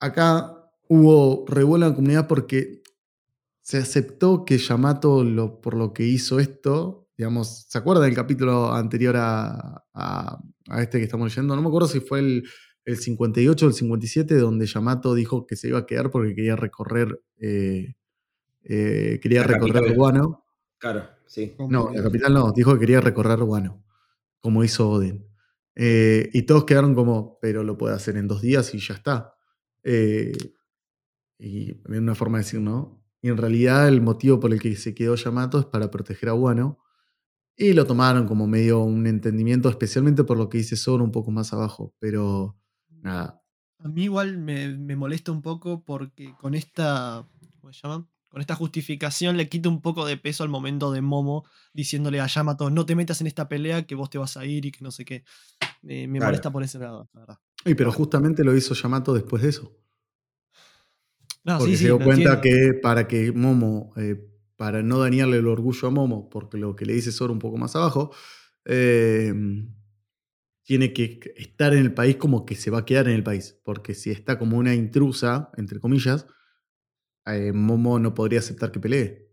Acá 0.00 0.58
hubo 0.88 1.44
revuelo 1.46 1.86
en 1.86 1.90
la 1.90 1.96
comunidad 1.96 2.28
porque 2.28 2.82
se 3.60 3.76
aceptó 3.76 4.44
que 4.44 4.56
Yamato, 4.56 5.22
lo, 5.24 5.60
por 5.60 5.74
lo 5.74 5.92
que 5.92 6.04
hizo 6.04 6.40
esto, 6.40 7.08
digamos, 7.18 7.66
¿se 7.68 7.76
acuerdan 7.76 8.06
del 8.06 8.14
capítulo 8.14 8.72
anterior 8.72 9.16
a, 9.18 9.84
este 10.78 10.98
que 10.98 11.04
estamos 11.04 11.28
leyendo? 11.28 11.54
No 11.54 11.60
me 11.60 11.68
acuerdo 11.68 11.88
si 11.88 12.00
fue 12.00 12.20
el, 12.20 12.48
el, 12.84 12.96
58 12.96 13.66
o 13.66 13.68
el 13.68 13.74
57, 13.74 14.36
donde 14.36 14.66
Yamato 14.66 15.14
dijo 15.14 15.46
que 15.46 15.56
se 15.56 15.68
iba 15.68 15.80
a 15.80 15.86
quedar 15.86 16.10
porque 16.10 16.34
quería 16.34 16.56
recorrer, 16.56 17.20
eh, 17.38 17.96
eh, 18.62 19.18
quería 19.20 19.42
recorrer 19.42 19.94
Guano. 19.94 20.46
Claro, 20.78 21.10
sí. 21.28 21.54
No, 21.68 21.90
la 21.92 22.02
capital 22.02 22.34
no, 22.34 22.52
dijo 22.52 22.74
que 22.74 22.80
quería 22.80 23.00
recorrer 23.00 23.38
Guano, 23.38 23.84
como 24.40 24.64
hizo 24.64 24.90
Odin. 24.90 25.24
Eh, 25.76 26.28
y 26.32 26.42
todos 26.42 26.64
quedaron 26.64 26.94
como, 26.94 27.38
pero 27.40 27.62
lo 27.62 27.78
puede 27.78 27.94
hacer 27.94 28.16
en 28.16 28.26
dos 28.26 28.42
días 28.42 28.74
y 28.74 28.78
ya 28.80 28.94
está. 28.94 29.34
y 31.38 31.80
una 31.86 32.16
forma 32.16 32.38
de 32.38 32.44
decir, 32.44 32.60
¿no? 32.60 32.98
Y 33.20 33.28
en 33.28 33.36
realidad 33.36 33.88
el 33.88 34.00
motivo 34.00 34.38
por 34.38 34.52
el 34.52 34.60
que 34.60 34.76
se 34.76 34.94
quedó 34.94 35.14
Yamato 35.16 35.58
es 35.58 35.66
para 35.66 35.90
proteger 35.90 36.28
a 36.28 36.34
Wano. 36.34 36.78
Y 37.56 37.72
lo 37.72 37.86
tomaron 37.86 38.28
como 38.28 38.46
medio 38.46 38.80
un 38.80 39.06
entendimiento, 39.08 39.68
especialmente 39.68 40.22
por 40.22 40.36
lo 40.38 40.48
que 40.48 40.58
dice 40.58 40.76
Zoro 40.76 41.02
un 41.02 41.10
poco 41.10 41.32
más 41.32 41.52
abajo. 41.52 41.92
Pero 41.98 42.56
nada. 42.88 43.42
A 43.78 43.88
mí 43.88 44.04
igual 44.04 44.38
me, 44.38 44.96
molesta 44.96 45.32
un 45.32 45.42
poco 45.42 45.84
porque 45.84 46.34
con 46.40 46.54
esta. 46.54 47.28
¿Cómo 47.60 47.72
se 47.72 47.80
llama? 47.82 48.08
Con 48.38 48.42
esta 48.42 48.54
justificación 48.54 49.36
le 49.36 49.48
quita 49.48 49.68
un 49.68 49.82
poco 49.82 50.06
de 50.06 50.16
peso 50.16 50.44
al 50.44 50.48
momento 50.48 50.92
de 50.92 51.00
Momo 51.00 51.44
diciéndole 51.74 52.20
a 52.20 52.28
Yamato, 52.28 52.70
no 52.70 52.86
te 52.86 52.94
metas 52.94 53.20
en 53.20 53.26
esta 53.26 53.48
pelea, 53.48 53.84
que 53.84 53.96
vos 53.96 54.10
te 54.10 54.18
vas 54.18 54.36
a 54.36 54.46
ir 54.46 54.64
y 54.64 54.70
que 54.70 54.84
no 54.84 54.92
sé 54.92 55.04
qué. 55.04 55.24
me 55.82 56.06
molesta 56.06 56.52
por 56.52 56.62
ese 56.62 56.78
lado, 56.78 57.10
la 57.14 57.20
verdad. 57.20 57.38
Y 57.64 57.74
pero 57.74 57.90
justamente 57.90 58.44
lo 58.44 58.54
hizo 58.54 58.74
Yamato 58.74 59.12
después 59.12 59.42
de 59.42 59.48
eso 59.48 59.76
porque 61.56 61.76
se 61.76 61.84
dio 61.84 61.98
cuenta 61.98 62.40
que 62.40 62.78
para 62.80 63.08
que 63.08 63.32
Momo, 63.32 63.92
eh, 63.96 64.16
para 64.56 64.82
no 64.82 64.98
dañarle 64.98 65.38
el 65.38 65.46
orgullo 65.46 65.88
a 65.88 65.90
Momo, 65.90 66.28
porque 66.28 66.58
lo 66.58 66.76
que 66.76 66.84
le 66.84 66.92
dice 66.92 67.12
Zoro 67.12 67.32
un 67.32 67.38
poco 67.38 67.56
más 67.56 67.74
abajo, 67.76 68.12
em, 68.64 69.74
tiene 70.62 70.92
que 70.92 71.20
estar 71.36 71.72
en 71.72 71.80
el 71.80 71.94
país 71.94 72.16
como 72.16 72.44
que 72.44 72.54
se 72.54 72.70
va 72.70 72.80
a 72.80 72.84
quedar 72.84 73.08
en 73.08 73.14
el 73.14 73.22
país. 73.22 73.58
Porque 73.64 73.94
si 73.94 74.10
está 74.10 74.38
como 74.38 74.58
una 74.58 74.74
intrusa, 74.74 75.50
entre 75.56 75.80
comillas, 75.80 76.26
eh, 77.36 77.52
Momo 77.52 77.98
no 77.98 78.14
podría 78.14 78.40
aceptar 78.40 78.72
que 78.72 78.80
pelee. 78.80 79.28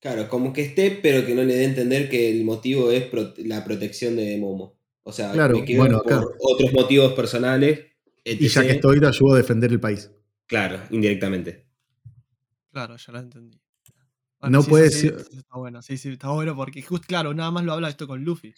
Claro, 0.00 0.28
como 0.28 0.52
que 0.52 0.62
esté, 0.62 0.98
pero 1.02 1.26
que 1.26 1.34
no 1.34 1.42
le 1.42 1.54
dé 1.54 1.64
a 1.64 1.68
entender 1.68 2.08
que 2.08 2.30
el 2.30 2.44
motivo 2.44 2.90
es 2.90 3.04
la 3.38 3.64
protección 3.64 4.16
de 4.16 4.38
Momo. 4.38 4.78
O 5.02 5.12
sea, 5.12 5.32
claro, 5.32 5.58
me 5.58 5.76
bueno, 5.76 6.02
por 6.02 6.36
otros 6.40 6.72
motivos 6.72 7.12
personales. 7.12 7.86
Y 8.24 8.48
ya 8.48 8.62
que 8.62 8.72
estoy, 8.72 9.00
te 9.00 9.06
ayudo 9.06 9.34
a 9.34 9.36
defender 9.38 9.70
el 9.70 9.80
país. 9.80 10.10
Claro, 10.46 10.80
indirectamente. 10.90 11.66
Claro, 12.72 12.96
ya 12.96 13.12
lo 13.12 13.18
entendí. 13.18 13.60
no 14.48 14.62
puede 14.62 14.90
ser. 14.90 15.16
está 15.36 15.56
bueno, 15.56 15.82
sí, 15.82 15.96
sí, 15.96 16.10
está 16.10 16.30
bueno 16.30 16.56
porque 16.56 16.82
justo, 16.82 17.06
claro, 17.06 17.34
nada 17.34 17.50
más 17.50 17.64
lo 17.64 17.72
habla 17.72 17.88
esto 17.88 18.06
con 18.06 18.24
Luffy. 18.24 18.54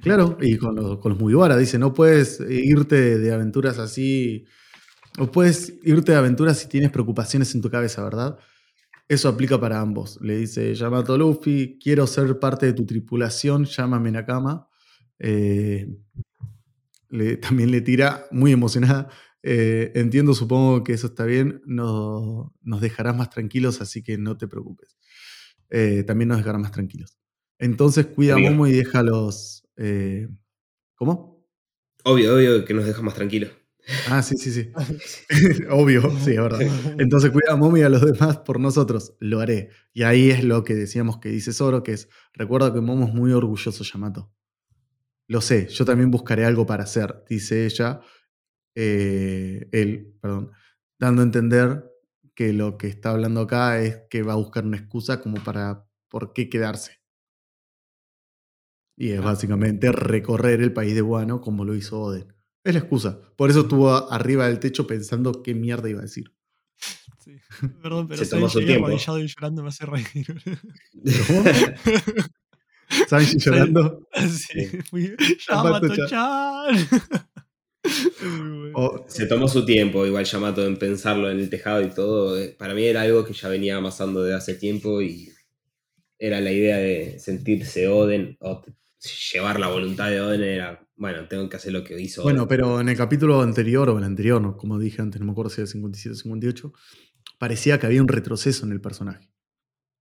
claro, 0.00 0.38
y 0.40 0.56
con 0.58 0.76
los, 0.76 0.98
con 0.98 1.12
los 1.12 1.20
Mugiwara, 1.20 1.56
dice, 1.56 1.78
no 1.78 1.92
puedes 1.92 2.40
irte 2.40 3.18
de 3.18 3.32
aventuras 3.32 3.78
así, 3.78 4.46
o 5.18 5.30
puedes 5.30 5.74
irte 5.82 6.12
de 6.12 6.18
aventuras 6.18 6.58
si 6.58 6.68
tienes 6.68 6.90
preocupaciones 6.90 7.54
en 7.54 7.60
tu 7.60 7.70
cabeza, 7.70 8.02
¿verdad? 8.02 8.38
Eso 9.08 9.28
aplica 9.28 9.58
para 9.58 9.80
ambos. 9.80 10.18
Le 10.20 10.36
dice, 10.36 10.74
llama 10.74 11.00
a 11.00 11.16
Luffy, 11.16 11.78
quiero 11.82 12.06
ser 12.06 12.38
parte 12.38 12.66
de 12.66 12.72
tu 12.74 12.84
tripulación, 12.84 13.64
llámame 13.64 14.10
Nakama. 14.10 14.68
Eh, 15.18 15.88
le, 17.08 17.36
también 17.38 17.70
le 17.70 17.80
tira, 17.80 18.26
muy 18.30 18.52
emocionada, 18.52 19.08
eh, 19.42 19.92
entiendo, 19.94 20.34
supongo 20.34 20.84
que 20.84 20.92
eso 20.92 21.06
está 21.06 21.24
bien, 21.24 21.62
nos, 21.64 22.48
nos 22.62 22.80
dejarás 22.80 23.16
más 23.16 23.30
tranquilos, 23.30 23.80
así 23.80 24.02
que 24.02 24.18
no 24.18 24.36
te 24.36 24.48
preocupes. 24.48 24.98
Eh, 25.70 26.02
también 26.04 26.28
nos 26.28 26.38
dejará 26.38 26.58
más 26.58 26.72
tranquilos. 26.72 27.18
Entonces 27.58 28.06
cuida 28.06 28.34
a 28.34 28.38
Momo 28.38 28.66
y 28.66 28.72
deja 28.72 29.02
los... 29.02 29.66
Eh, 29.76 30.28
¿Cómo? 30.94 31.46
Obvio, 32.04 32.34
obvio 32.34 32.64
que 32.64 32.74
nos 32.74 32.84
deja 32.84 33.02
más 33.02 33.14
tranquilos. 33.14 33.50
Ah, 34.10 34.22
sí, 34.22 34.36
sí, 34.36 34.52
sí. 34.52 34.70
obvio, 35.70 36.02
sí, 36.20 36.32
es 36.32 36.36
verdad. 36.36 36.60
Entonces 36.98 37.30
cuida 37.30 37.52
a 37.52 37.56
Momo 37.56 37.76
y 37.76 37.82
a 37.82 37.88
los 37.88 38.04
demás 38.04 38.38
por 38.38 38.60
nosotros. 38.60 39.14
Lo 39.20 39.40
haré. 39.40 39.70
Y 39.92 40.02
ahí 40.02 40.30
es 40.30 40.44
lo 40.44 40.64
que 40.64 40.74
decíamos 40.74 41.18
que 41.18 41.30
dice 41.30 41.52
Zoro, 41.52 41.82
que 41.82 41.92
es, 41.92 42.08
recuerda 42.34 42.72
que 42.72 42.80
Momo 42.80 43.06
es 43.06 43.14
muy 43.14 43.32
orgulloso, 43.32 43.84
Yamato. 43.84 44.30
Lo 45.28 45.40
sé, 45.40 45.68
yo 45.68 45.84
también 45.84 46.10
buscaré 46.10 46.46
algo 46.46 46.64
para 46.64 46.84
hacer, 46.84 47.22
dice 47.28 47.66
ella, 47.66 48.00
eh, 48.74 49.68
él, 49.72 50.16
perdón, 50.22 50.52
dando 50.98 51.20
a 51.22 51.26
entender 51.26 51.84
que 52.34 52.52
lo 52.54 52.78
que 52.78 52.88
está 52.88 53.10
hablando 53.10 53.42
acá 53.42 53.80
es 53.80 54.02
que 54.10 54.22
va 54.22 54.34
a 54.34 54.36
buscar 54.36 54.64
una 54.64 54.78
excusa 54.78 55.20
como 55.20 55.42
para 55.44 55.86
por 56.08 56.32
qué 56.32 56.48
quedarse. 56.48 57.00
Y 58.96 59.12
es 59.12 59.22
básicamente 59.22 59.92
recorrer 59.92 60.60
el 60.60 60.72
país 60.72 60.94
de 60.94 61.02
Guano 61.02 61.40
como 61.40 61.64
lo 61.64 61.74
hizo 61.74 62.00
Oden. 62.00 62.37
Es 62.68 62.74
la 62.74 62.80
excusa. 62.80 63.18
Por 63.34 63.48
eso 63.48 63.60
estuvo 63.60 64.12
arriba 64.12 64.46
del 64.46 64.58
techo 64.58 64.86
pensando 64.86 65.42
qué 65.42 65.54
mierda 65.54 65.88
iba 65.88 66.00
a 66.00 66.02
decir. 66.02 66.34
Sí. 67.24 67.38
Perdón, 67.82 68.08
pero 68.08 68.22
se 68.22 68.30
tomó 68.30 68.46
su 68.50 68.60
tiempo. 68.62 68.90
y 68.90 68.98
llorando 68.98 69.62
me 69.62 69.70
hace 69.70 69.86
reír. 69.86 70.26
¿Cómo? 71.26 71.44
¿Sanji 73.08 73.38
llorando? 73.38 74.06
Sí, 74.28 74.66
fui. 74.82 75.16
Yamato-chan. 75.48 76.76
Se 79.08 79.26
tomó 79.26 79.48
su 79.48 79.64
tiempo, 79.64 80.04
igual 80.04 80.26
Yamato, 80.26 80.66
en 80.66 80.78
pensarlo 80.78 81.30
en 81.30 81.40
el 81.40 81.48
tejado 81.48 81.80
y 81.80 81.88
todo. 81.88 82.38
Eh, 82.38 82.54
para 82.58 82.74
mí 82.74 82.84
era 82.84 83.00
algo 83.00 83.24
que 83.24 83.32
ya 83.32 83.48
venía 83.48 83.78
amasando 83.78 84.22
de 84.22 84.34
hace 84.34 84.52
tiempo 84.56 85.00
y 85.00 85.32
era 86.18 86.42
la 86.42 86.52
idea 86.52 86.76
de 86.76 87.18
sentirse 87.18 87.88
Oden 87.88 88.36
o 88.40 88.62
llevar 89.32 89.60
la 89.60 89.68
voluntad 89.68 90.10
de 90.10 90.20
Oden. 90.20 90.42
Era, 90.42 90.86
bueno, 90.96 91.28
tengo 91.28 91.48
que 91.48 91.56
hacer 91.56 91.72
lo 91.72 91.84
que 91.84 92.00
hizo. 92.00 92.22
Bueno, 92.22 92.48
pero 92.48 92.80
en 92.80 92.88
el 92.88 92.96
capítulo 92.96 93.40
anterior 93.42 93.88
o 93.88 93.98
el 93.98 94.04
anterior, 94.04 94.56
como 94.56 94.78
dije 94.78 95.02
antes, 95.02 95.20
no 95.20 95.26
me 95.26 95.32
acuerdo 95.32 95.50
si 95.50 95.60
era 95.60 95.66
57 95.66 96.14
o 96.14 96.16
58, 96.16 96.72
parecía 97.38 97.78
que 97.78 97.86
había 97.86 98.02
un 98.02 98.08
retroceso 98.08 98.66
en 98.66 98.72
el 98.72 98.80
personaje. 98.80 99.30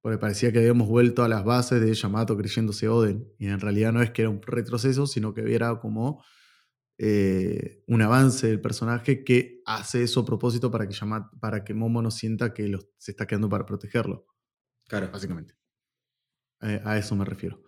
Porque 0.01 0.17
parecía 0.17 0.51
que 0.51 0.59
habíamos 0.59 0.87
vuelto 0.87 1.23
a 1.23 1.27
las 1.27 1.43
bases 1.43 1.81
de 1.81 1.93
Yamato 1.93 2.37
creyéndose 2.37 2.87
Oden. 2.87 3.27
Y 3.39 3.47
en 3.47 3.59
realidad 3.59 3.91
no 3.91 4.01
es 4.01 4.11
que 4.11 4.23
era 4.23 4.29
un 4.29 4.41
retroceso, 4.41 5.07
sino 5.07 5.33
que 5.33 5.53
era 5.53 5.79
como 5.79 6.23
eh, 6.99 7.83
un 7.87 8.01
avance 8.01 8.47
del 8.47 8.61
personaje 8.61 9.23
que 9.23 9.61
hace 9.65 10.03
eso 10.03 10.21
a 10.21 10.25
propósito 10.25 10.71
para 10.71 10.87
que, 10.87 10.93
llama, 10.93 11.29
para 11.39 11.63
que 11.63 11.73
Momo 11.73 12.01
no 12.01 12.09
sienta 12.09 12.53
que 12.53 12.75
se 12.97 13.11
está 13.11 13.27
quedando 13.27 13.49
para 13.49 13.65
protegerlo. 13.65 14.25
Claro. 14.87 15.09
Básicamente. 15.11 15.55
Eh, 16.61 16.81
a 16.83 16.97
eso 16.97 17.15
me 17.15 17.25
refiero. 17.25 17.61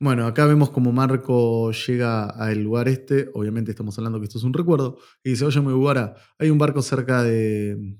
Bueno, 0.00 0.26
acá 0.26 0.46
vemos 0.46 0.70
como 0.70 0.92
Marco 0.92 1.72
llega 1.72 2.26
al 2.26 2.62
lugar 2.62 2.88
este. 2.88 3.30
Obviamente 3.34 3.72
estamos 3.72 3.98
hablando 3.98 4.20
que 4.20 4.26
esto 4.26 4.38
es 4.38 4.44
un 4.44 4.52
recuerdo. 4.54 4.98
Y 5.24 5.30
dice, 5.30 5.44
oye, 5.44 5.60
Mugiwara, 5.60 6.14
hay 6.38 6.50
un 6.50 6.58
barco 6.58 6.82
cerca 6.82 7.22
de... 7.24 7.96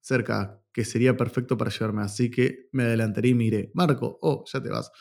cerca 0.00 0.62
que 0.72 0.84
sería 0.84 1.16
perfecto 1.16 1.56
para 1.58 1.70
llevarme. 1.70 2.02
Así 2.02 2.30
que 2.30 2.68
me 2.72 2.84
adelantaré 2.84 3.30
y 3.30 3.34
miré. 3.34 3.70
Marco, 3.74 4.18
oh, 4.22 4.44
ya 4.52 4.62
te 4.62 4.68
vas. 4.68 4.92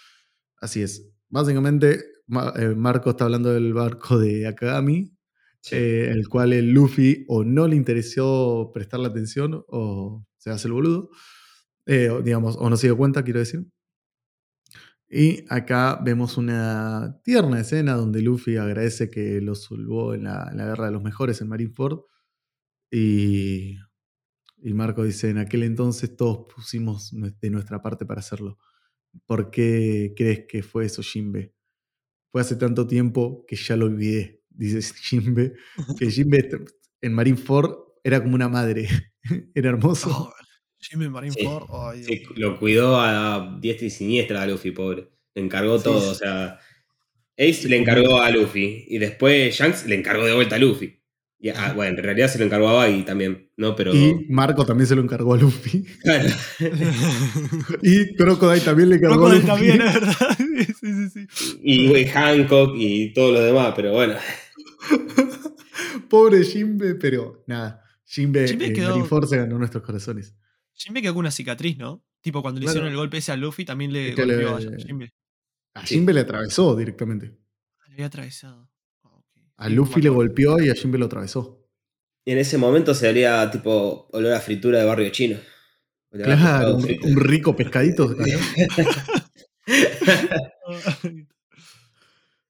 Así 0.60 0.82
es. 0.82 1.12
Básicamente 1.29 2.03
eh, 2.56 2.75
Marco 2.75 3.12
está 3.12 3.25
hablando 3.25 3.53
del 3.53 3.74
barco 3.74 4.18
de 4.18 4.48
Akagami, 4.48 5.12
eh, 5.72 6.10
el 6.12 6.27
cual 6.29 6.53
el 6.53 6.72
Luffy 6.72 7.25
o 7.27 7.44
no 7.44 7.68
le 7.68 7.75
interesó 7.75 8.72
prestarle 8.74 9.08
atención 9.08 9.63
o 9.68 10.25
se 10.38 10.50
hace 10.50 10.68
el 10.68 10.74
boludo, 10.74 11.10
eh, 11.86 12.10
digamos, 12.24 12.56
o 12.58 12.70
no 12.70 12.77
se 12.77 12.88
dio 12.88 12.98
cuenta, 12.98 13.24
quiero 13.24 13.39
decir. 13.39 13.65
Y 15.09 15.45
acá 15.49 15.99
vemos 16.03 16.37
una 16.37 17.19
tierna 17.23 17.59
escena 17.59 17.93
donde 17.95 18.21
Luffy 18.21 18.57
agradece 18.57 19.09
que 19.09 19.41
lo 19.41 19.55
salvó 19.55 20.13
en 20.13 20.25
la, 20.25 20.51
guerra 20.53 20.85
de 20.85 20.91
los 20.91 21.01
mejores 21.01 21.41
en 21.41 21.49
Marineford. 21.49 22.01
Y, 22.91 23.77
y 24.57 24.73
Marco 24.73 25.03
dice, 25.03 25.29
en 25.29 25.39
aquel 25.39 25.63
entonces 25.63 26.15
todos 26.15 26.45
pusimos 26.53 27.11
de 27.11 27.49
nuestra 27.49 27.81
parte 27.81 28.05
para 28.05 28.19
hacerlo. 28.19 28.57
¿Por 29.25 29.49
qué 29.51 30.13
crees 30.15 30.45
que 30.47 30.61
fue 30.63 30.85
eso, 30.85 31.01
Jimbe? 31.01 31.53
fue 32.31 32.41
hace 32.41 32.55
tanto 32.55 32.87
tiempo 32.87 33.45
que 33.47 33.55
ya 33.55 33.75
lo 33.75 33.85
olvidé, 33.85 34.41
dice 34.49 34.81
Jimbe. 35.01 35.53
Que 35.97 36.09
Jimbe 36.09 36.49
en 37.01 37.13
Marineford 37.13 37.71
era 38.03 38.21
como 38.21 38.35
una 38.35 38.49
madre. 38.49 38.87
era 39.55 39.69
hermoso. 39.69 40.33
Jimmy 40.79 41.09
Marineford. 41.09 41.95
Sí, 42.03 42.19
Dios. 42.19 42.38
lo 42.38 42.57
cuidó 42.59 43.00
a 43.00 43.57
diestra 43.59 43.88
y 43.88 43.89
siniestra 43.89 44.41
a 44.41 44.48
Luffy, 44.48 44.71
pobre. 44.71 45.09
Le 45.36 45.43
encargó 45.43 45.77
Sí, 45.77 45.83
todo, 45.83 46.01
sí. 46.01 46.07
o 46.09 46.15
sea. 46.15 46.59
Ace 47.38 47.53
Sí, 47.53 47.67
le 47.69 47.77
encargó 47.77 48.19
a 48.21 48.29
Luffy 48.31 48.86
y 48.89 48.98
después 48.98 49.55
Shanks 49.55 49.86
le 49.86 49.95
encargó 49.95 50.25
de 50.25 50.33
vuelta 50.33 50.55
a 50.55 50.59
Luffy. 50.59 50.95
Y, 51.41 51.48
ah, 51.50 51.71
bueno, 51.74 51.98
en 51.98 52.03
realidad 52.03 52.27
se 52.27 52.38
lo 52.38 52.43
encargó 52.43 52.67
a 52.67 52.74
Baggy 52.74 53.03
también, 53.03 53.50
¿no? 53.55 53.74
Pero. 53.77 53.95
Y 53.95 54.25
Marco 54.29 54.65
también 54.65 54.88
se 54.88 54.95
lo 54.95 55.01
encargó 55.01 55.33
a 55.36 55.38
Luffy. 55.38 55.86
Claro. 56.03 56.29
Y 57.81 58.13
Crocodile 58.15 58.59
también 58.65 58.89
le 58.89 58.95
encargó 58.98 59.27
a 59.27 59.39
Crocodile 59.39 59.48
Luffy. 59.48 59.77
también, 59.77 59.81
es 59.81 59.93
verdad. 59.93 60.38
Sí, 60.79 61.09
sí, 61.09 61.27
sí. 61.27 61.59
Y 61.63 62.05
Hancock 62.07 62.74
y 62.75 63.13
todos 63.13 63.33
los 63.33 63.43
demás, 63.45 63.74
pero 63.75 63.93
bueno. 63.93 64.15
Pobre 66.09 66.43
Jimbe, 66.43 66.95
pero 66.95 67.43
nada. 67.48 67.83
Jimbe, 68.05 68.48
Jinbe 68.48 68.67
eh, 68.67 68.74
quedó- 68.74 68.89
Marineford 68.89 69.27
se 69.27 69.38
ganó 69.38 69.57
nuestros 69.57 69.83
corazones. 69.83 70.36
Jimbe 70.79 71.01
quedó 71.01 71.13
con 71.13 71.19
una 71.21 71.31
cicatriz, 71.31 71.77
¿no? 71.77 72.03
Tipo, 72.21 72.41
cuando 72.41 72.59
le 72.59 72.65
Claro. 72.65 72.74
hicieron 72.77 72.91
el 72.91 72.98
golpe 72.98 73.17
ese 73.17 73.31
a 73.31 73.36
Luffy, 73.38 73.65
también 73.65 73.91
le 73.93 74.15
que 74.15 74.25
le- 74.25 74.45
golpeó 74.45 74.55
a 74.55 74.77
Jimbe. 74.77 75.13
A 75.75 75.86
Sí. 75.86 75.95
Jimbe 75.95 76.13
le 76.13 76.21
atravesó 76.21 76.75
directamente. 76.75 77.27
Le 77.88 77.93
había 77.93 78.05
atravesado. 78.07 78.69
Ah. 79.03 79.21
A 79.57 79.69
Luffy 79.69 80.01
le 80.01 80.09
golpeó 80.09 80.59
y 80.59 80.69
a 80.69 80.75
Jimbe 80.75 80.98
lo 80.98 81.05
atravesó. 81.05 81.67
Y 82.25 82.31
en 82.31 82.38
ese 82.39 82.57
momento 82.57 82.93
se 82.95 83.07
haría 83.07 83.50
tipo 83.51 84.07
olor 84.12 84.33
a 84.33 84.39
fritura 84.41 84.79
de 84.79 84.86
barrio 84.86 85.09
chino. 85.09 85.38
Claro, 86.12 86.75
un, 86.77 86.86
un 87.03 87.15
rico 87.19 87.55
pescadito. 87.55 88.15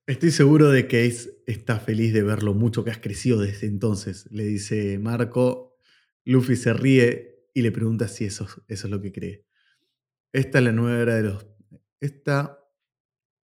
Estoy 0.07 0.31
seguro 0.31 0.69
de 0.71 0.88
que 0.88 1.05
Ace 1.05 1.29
está 1.45 1.79
feliz 1.79 2.13
de 2.13 2.24
ver 2.24 2.41
lo 2.41 2.53
mucho 2.53 2.83
que 2.83 2.89
has 2.91 2.98
crecido 2.98 3.39
desde 3.39 3.67
entonces, 3.67 4.27
le 4.31 4.43
dice 4.43 4.98
Marco. 5.00 5.77
Luffy 6.25 6.55
se 6.55 6.74
ríe 6.74 7.28
y 7.53 7.62
le 7.62 7.72
pregunta 7.72 8.08
si 8.08 8.25
eso, 8.25 8.48
eso 8.68 8.88
es 8.88 8.91
lo 8.91 9.01
que 9.01 9.12
cree. 9.12 9.46
Esta 10.34 10.60
es 10.60 10.63
la 10.63 10.72
nueva 10.72 11.00
era 11.01 11.15
de 11.15 11.24
los. 11.24 11.48
Esta 12.00 12.60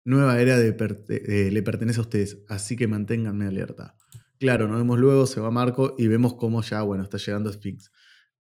nueva 0.06 0.40
era 0.40 0.60
eh, 0.60 1.50
le 1.52 1.64
pertenece 1.64 2.00
a 2.00 2.04
ustedes, 2.04 2.44
así 2.48 2.76
que 2.76 2.88
manténganme 2.88 3.48
alerta. 3.48 3.96
Claro, 4.40 4.68
nos 4.68 4.78
vemos 4.78 5.00
luego, 5.00 5.26
se 5.26 5.40
va 5.42 5.50
Marco 5.52 5.96
y 5.98 6.08
vemos 6.08 6.36
cómo 6.36 6.62
ya, 6.62 6.82
bueno, 6.84 7.04
está 7.04 7.18
llegando 7.18 7.52
Sphinx. 7.52 7.92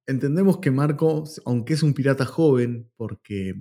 Entendemos 0.06 0.60
que 0.60 0.70
Marco, 0.72 1.24
aunque 1.46 1.74
es 1.74 1.82
un 1.84 1.94
pirata 1.94 2.26
joven, 2.26 2.92
porque 2.96 3.56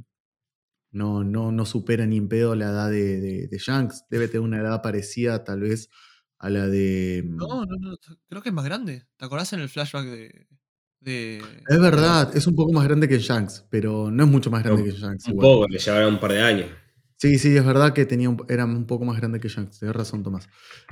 no, 0.93 1.25
no, 1.25 1.51
no 1.53 1.65
supera 1.67 2.07
ni 2.07 2.19
en 2.19 2.29
pedo 2.29 2.55
la 2.55 2.67
edad 2.67 2.91
de, 2.91 3.21
de, 3.21 3.49
de 3.49 3.59
Shanks, 3.59 4.05
debe 4.11 4.29
tener 4.29 4.41
una 4.43 4.61
edad 4.61 4.83
parecida 4.83 5.43
tal 5.45 5.61
vez 5.61 5.89
a 6.39 6.51
la 6.51 6.69
de... 6.69 7.23
mm, 7.25 7.37
No, 7.37 7.65
no, 7.67 7.77
no. 7.81 7.97
Creo 8.29 8.43
que 8.43 8.51
es 8.51 8.55
más 8.55 8.65
grande. 8.65 9.07
¿Te 9.17 9.25
acordás 9.25 9.53
en 9.55 9.61
el 9.61 9.69
flashback 9.69 10.05
de. 10.07 10.47
De 11.05 11.39
Es 11.69 11.81
verdad, 11.81 12.35
es 12.37 12.47
un 12.47 12.55
poco 12.57 12.73
más 12.73 12.85
grande 12.85 13.09
que 13.09 13.19
Shanks, 13.19 13.67
pero 13.71 14.11
no 14.11 14.25
es 14.25 14.31
mucho 14.31 14.51
más 14.51 14.63
grande 14.65 14.83
No, 14.83 14.87
que 14.93 14.99
Shanks. 14.99 15.27
Un 15.27 15.33
igual. 15.33 15.47
poco, 15.47 15.67
le 15.69 15.79
llevará 15.79 16.09
un 16.09 16.19
par 16.21 16.33
de 16.33 16.41
años. 16.43 16.69
Sí, 17.17 17.39
sí, 17.39 17.57
es 17.57 17.65
verdad 17.65 17.93
que 17.95 18.05
tenía 18.05 18.29
un- 18.29 18.45
era 18.49 18.65
un 18.65 18.87
poco 18.87 19.05
más 19.05 19.17
grande 19.17 19.39
que 19.41 19.49
Shanks, 19.49 19.79
tenés 19.79 19.95
razón, 19.97 20.23
Tomás. 20.23 20.49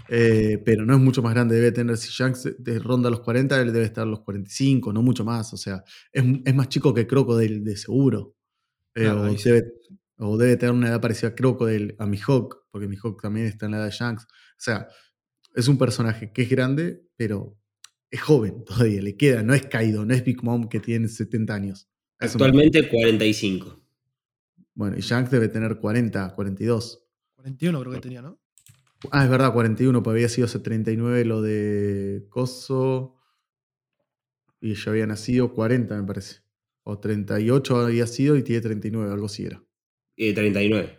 Eh, 0.08 0.62
pero 0.64 0.86
no 0.86 0.94
es 0.94 1.00
mucho 1.00 1.20
más 1.22 1.34
grande, 1.34 1.56
debe 1.56 1.72
tener, 1.72 1.96
si 1.96 2.08
Shanks 2.10 2.48
de- 2.58 2.78
ronda 2.78 3.10
los 3.10 3.20
40, 3.20 3.60
él 3.60 3.72
debe 3.72 3.84
estar 3.84 4.04
a 4.04 4.10
los 4.10 4.20
45, 4.20 4.92
no 4.92 5.02
mucho 5.02 5.24
más, 5.24 5.52
o 5.52 5.56
sea, 5.56 5.82
es, 6.12 6.24
es 6.44 6.54
más 6.54 6.68
chico 6.68 6.94
que 6.94 7.06
Crocodile 7.06 7.60
de 7.60 7.76
seguro. 7.76 8.36
Eh, 8.94 9.02
Claro, 9.02 9.22
o, 9.32 9.36
sí. 9.36 9.48
debe, 9.50 9.72
o 10.18 10.36
debe 10.38 10.56
tener 10.56 10.74
una 10.74 10.88
edad 10.88 11.00
parecida 11.00 11.30
a 11.30 11.34
Crocodile, 11.34 11.96
a 11.98 12.06
Mihawk, 12.06 12.66
porque 12.70 12.86
Mihawk 12.88 13.20
también 13.20 13.46
está 13.46 13.66
en 13.66 13.72
la 13.72 13.78
edad 13.78 13.86
de 13.86 13.92
Shanks. 13.92 14.24
O 14.24 14.26
sea, 14.58 14.86
es 15.54 15.68
un 15.68 15.76
personaje 15.76 16.32
que 16.32 16.42
es 16.42 16.48
grande, 16.50 17.02
pero 17.16 17.58
es 18.12 18.20
joven 18.20 18.64
todavía, 18.64 19.02
le 19.02 19.16
queda, 19.16 19.42
no 19.42 19.54
es 19.54 19.66
Kaido, 19.66 20.04
no 20.04 20.14
es 20.14 20.22
Big 20.24 20.42
Mom 20.44 20.68
que 20.68 20.78
tiene 20.78 21.08
70 21.08 21.52
años. 21.54 21.88
Eso 22.20 22.34
Actualmente 22.34 22.88
45. 22.88 23.80
Bueno, 24.74 24.96
y 24.96 25.00
Shanks 25.00 25.30
debe 25.30 25.48
tener 25.48 25.76
40, 25.78 26.34
42. 26.34 27.04
41 27.34 27.80
creo 27.80 27.92
que 27.92 28.00
tenía, 28.00 28.22
¿no? 28.22 28.38
Ah, 29.10 29.24
es 29.24 29.30
verdad, 29.30 29.52
41, 29.52 30.00
pues 30.02 30.14
había 30.14 30.28
sido 30.28 30.44
hace 30.46 30.60
39 30.60 31.24
lo 31.24 31.42
de 31.42 32.24
Coso. 32.30 33.16
Y 34.60 34.74
ya 34.74 34.92
había 34.92 35.06
nacido 35.08 35.52
40, 35.52 36.00
me 36.00 36.06
parece. 36.06 36.36
O 36.84 37.00
38 37.00 37.76
había 37.80 38.06
sido 38.06 38.36
y 38.36 38.44
tiene 38.44 38.60
39, 38.62 39.12
algo 39.12 39.26
así 39.26 39.44
era. 39.44 39.62
Eh, 40.16 40.32
39. 40.32 40.98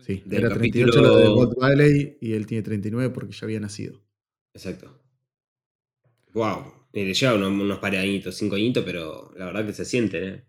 Sí, 0.00 0.22
Del 0.26 0.40
era 0.44 0.54
38 0.54 0.90
capítulo- 0.92 1.08
lo 1.08 1.16
de 1.16 1.28
Gold 1.28 1.54
Valley 1.56 2.18
y 2.20 2.32
él 2.32 2.46
tiene 2.46 2.62
39 2.62 3.10
porque 3.10 3.32
ya 3.32 3.44
había 3.44 3.60
nacido. 3.60 4.02
Exacto. 4.54 5.00
Wow. 6.38 6.72
Y 6.92 7.04
le 7.04 7.14
lleva 7.14 7.34
unos, 7.34 7.50
unos 7.50 7.78
par 7.80 7.90
de 7.92 7.98
añitos, 7.98 8.36
cinco 8.36 8.54
añitos, 8.54 8.84
pero 8.84 9.32
la 9.36 9.46
verdad 9.46 9.66
que 9.66 9.72
se 9.72 9.84
sienten, 9.84 10.24
¿eh? 10.24 10.44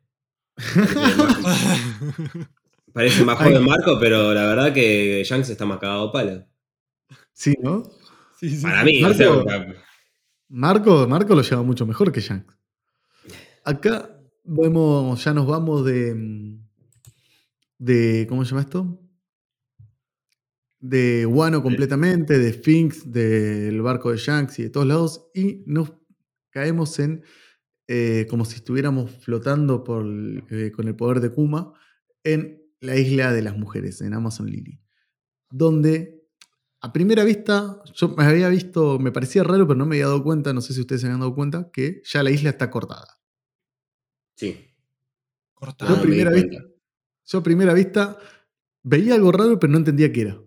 Parece 2.94 3.24
más, 3.24 3.38
joven 3.38 3.64
Marco, 3.66 3.98
pero 4.00 4.34
la 4.34 4.46
verdad 4.46 4.74
que 4.74 5.24
Shanks 5.26 5.50
está 5.50 5.66
más 5.66 5.80
cagado 5.80 6.10
a 6.10 6.12
palo. 6.12 6.46
Sí, 7.34 7.54
¿no? 7.62 7.84
sí, 8.40 8.50
sí. 8.50 8.64
Para 8.64 8.84
mí, 8.84 9.04
o 9.04 9.08
Marco- 9.08 9.18
sea, 9.18 9.76
Marco, 10.50 11.08
Marco 11.08 11.36
lo 11.36 11.42
lleva 11.42 11.64
mucho 11.64 11.86
mejor 11.86 12.12
que 12.12 12.22
Shanks. 12.22 12.58
Acá 13.64 14.10
vemos, 14.44 15.24
ya 15.24 15.34
nos 15.34 15.46
vamos 15.48 15.86
de. 15.86 16.16
mm, 16.16 16.60
de 17.78 18.26
¿Cómo 18.28 18.44
se 18.44 18.50
llama 18.52 18.62
esto? 18.62 19.00
De 20.80 21.26
Wano 21.26 21.62
completamente, 21.62 22.40
de 22.40 22.54
Sphinx, 22.54 23.12
del 23.12 23.82
barco 23.82 24.12
de 24.12 24.18
Shanks 24.18 24.60
y 24.60 24.64
de 24.64 24.70
todos 24.70 24.88
lados. 24.88 25.30
Y 25.34 25.64
nos 25.66 25.94
caemos 26.52 26.98
en. 27.00 27.24
eh, 27.88 28.28
como 28.30 28.46
si 28.46 28.56
estuviéramos 28.58 29.12
flotando 29.12 29.84
por, 29.84 30.06
eh, 30.52 30.72
con 30.72 30.88
el 30.88 30.96
poder 30.96 31.22
de 31.22 31.32
Kuma 31.32 31.74
en 32.24 32.62
la 32.82 32.96
isla 32.98 33.34
de 33.34 33.42
las 33.44 33.58
mujeres, 33.58 34.02
en 34.02 34.14
Amazon 34.14 34.48
Lily. 34.48 34.80
Donde 35.52 36.24
a 36.82 36.94
primera 36.94 37.24
vista, 37.26 37.82
yo 37.96 38.10
me 38.10 38.26
había 38.26 38.50
visto, 38.50 39.00
me 39.00 39.12
parecía 39.12 39.44
raro, 39.44 39.68
pero 39.68 39.78
no 39.78 39.86
me 39.86 39.98
había 39.98 40.08
dado 40.08 40.24
cuenta, 40.24 40.54
no 40.54 40.62
sé 40.62 40.74
si 40.74 40.82
ustedes 40.82 41.02
se 41.02 41.08
habían 41.08 41.22
dado 41.22 41.36
cuenta, 41.36 41.72
que 41.74 42.02
ya 42.06 42.24
la 42.24 42.32
isla 42.32 42.52
está 42.52 42.70
cortada. 42.72 43.08
sí. 44.36 44.66
Yo, 45.80 45.88
Ah, 45.88 45.94
a 46.00 46.02
primera 46.02 46.32
vista, 46.32 46.58
yo 47.26 47.40
a 47.40 47.44
primera 47.44 47.74
vista 47.74 48.18
veía 48.84 49.16
algo 49.16 49.32
raro, 49.32 49.60
pero 49.60 49.72
no 49.72 49.80
entendía 49.80 50.12
qué 50.12 50.22
era. 50.22 50.42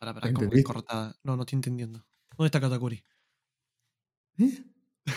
Para, 0.00 0.14
para, 0.14 0.32
como 0.32 0.48
que 0.50 0.62
cortada. 0.64 1.14
No, 1.22 1.36
no 1.36 1.42
estoy 1.42 1.56
entendiendo. 1.58 2.04
¿Dónde 2.36 2.46
está 2.46 2.58
Katakuri? 2.60 3.04
¿Eh? 4.38 4.64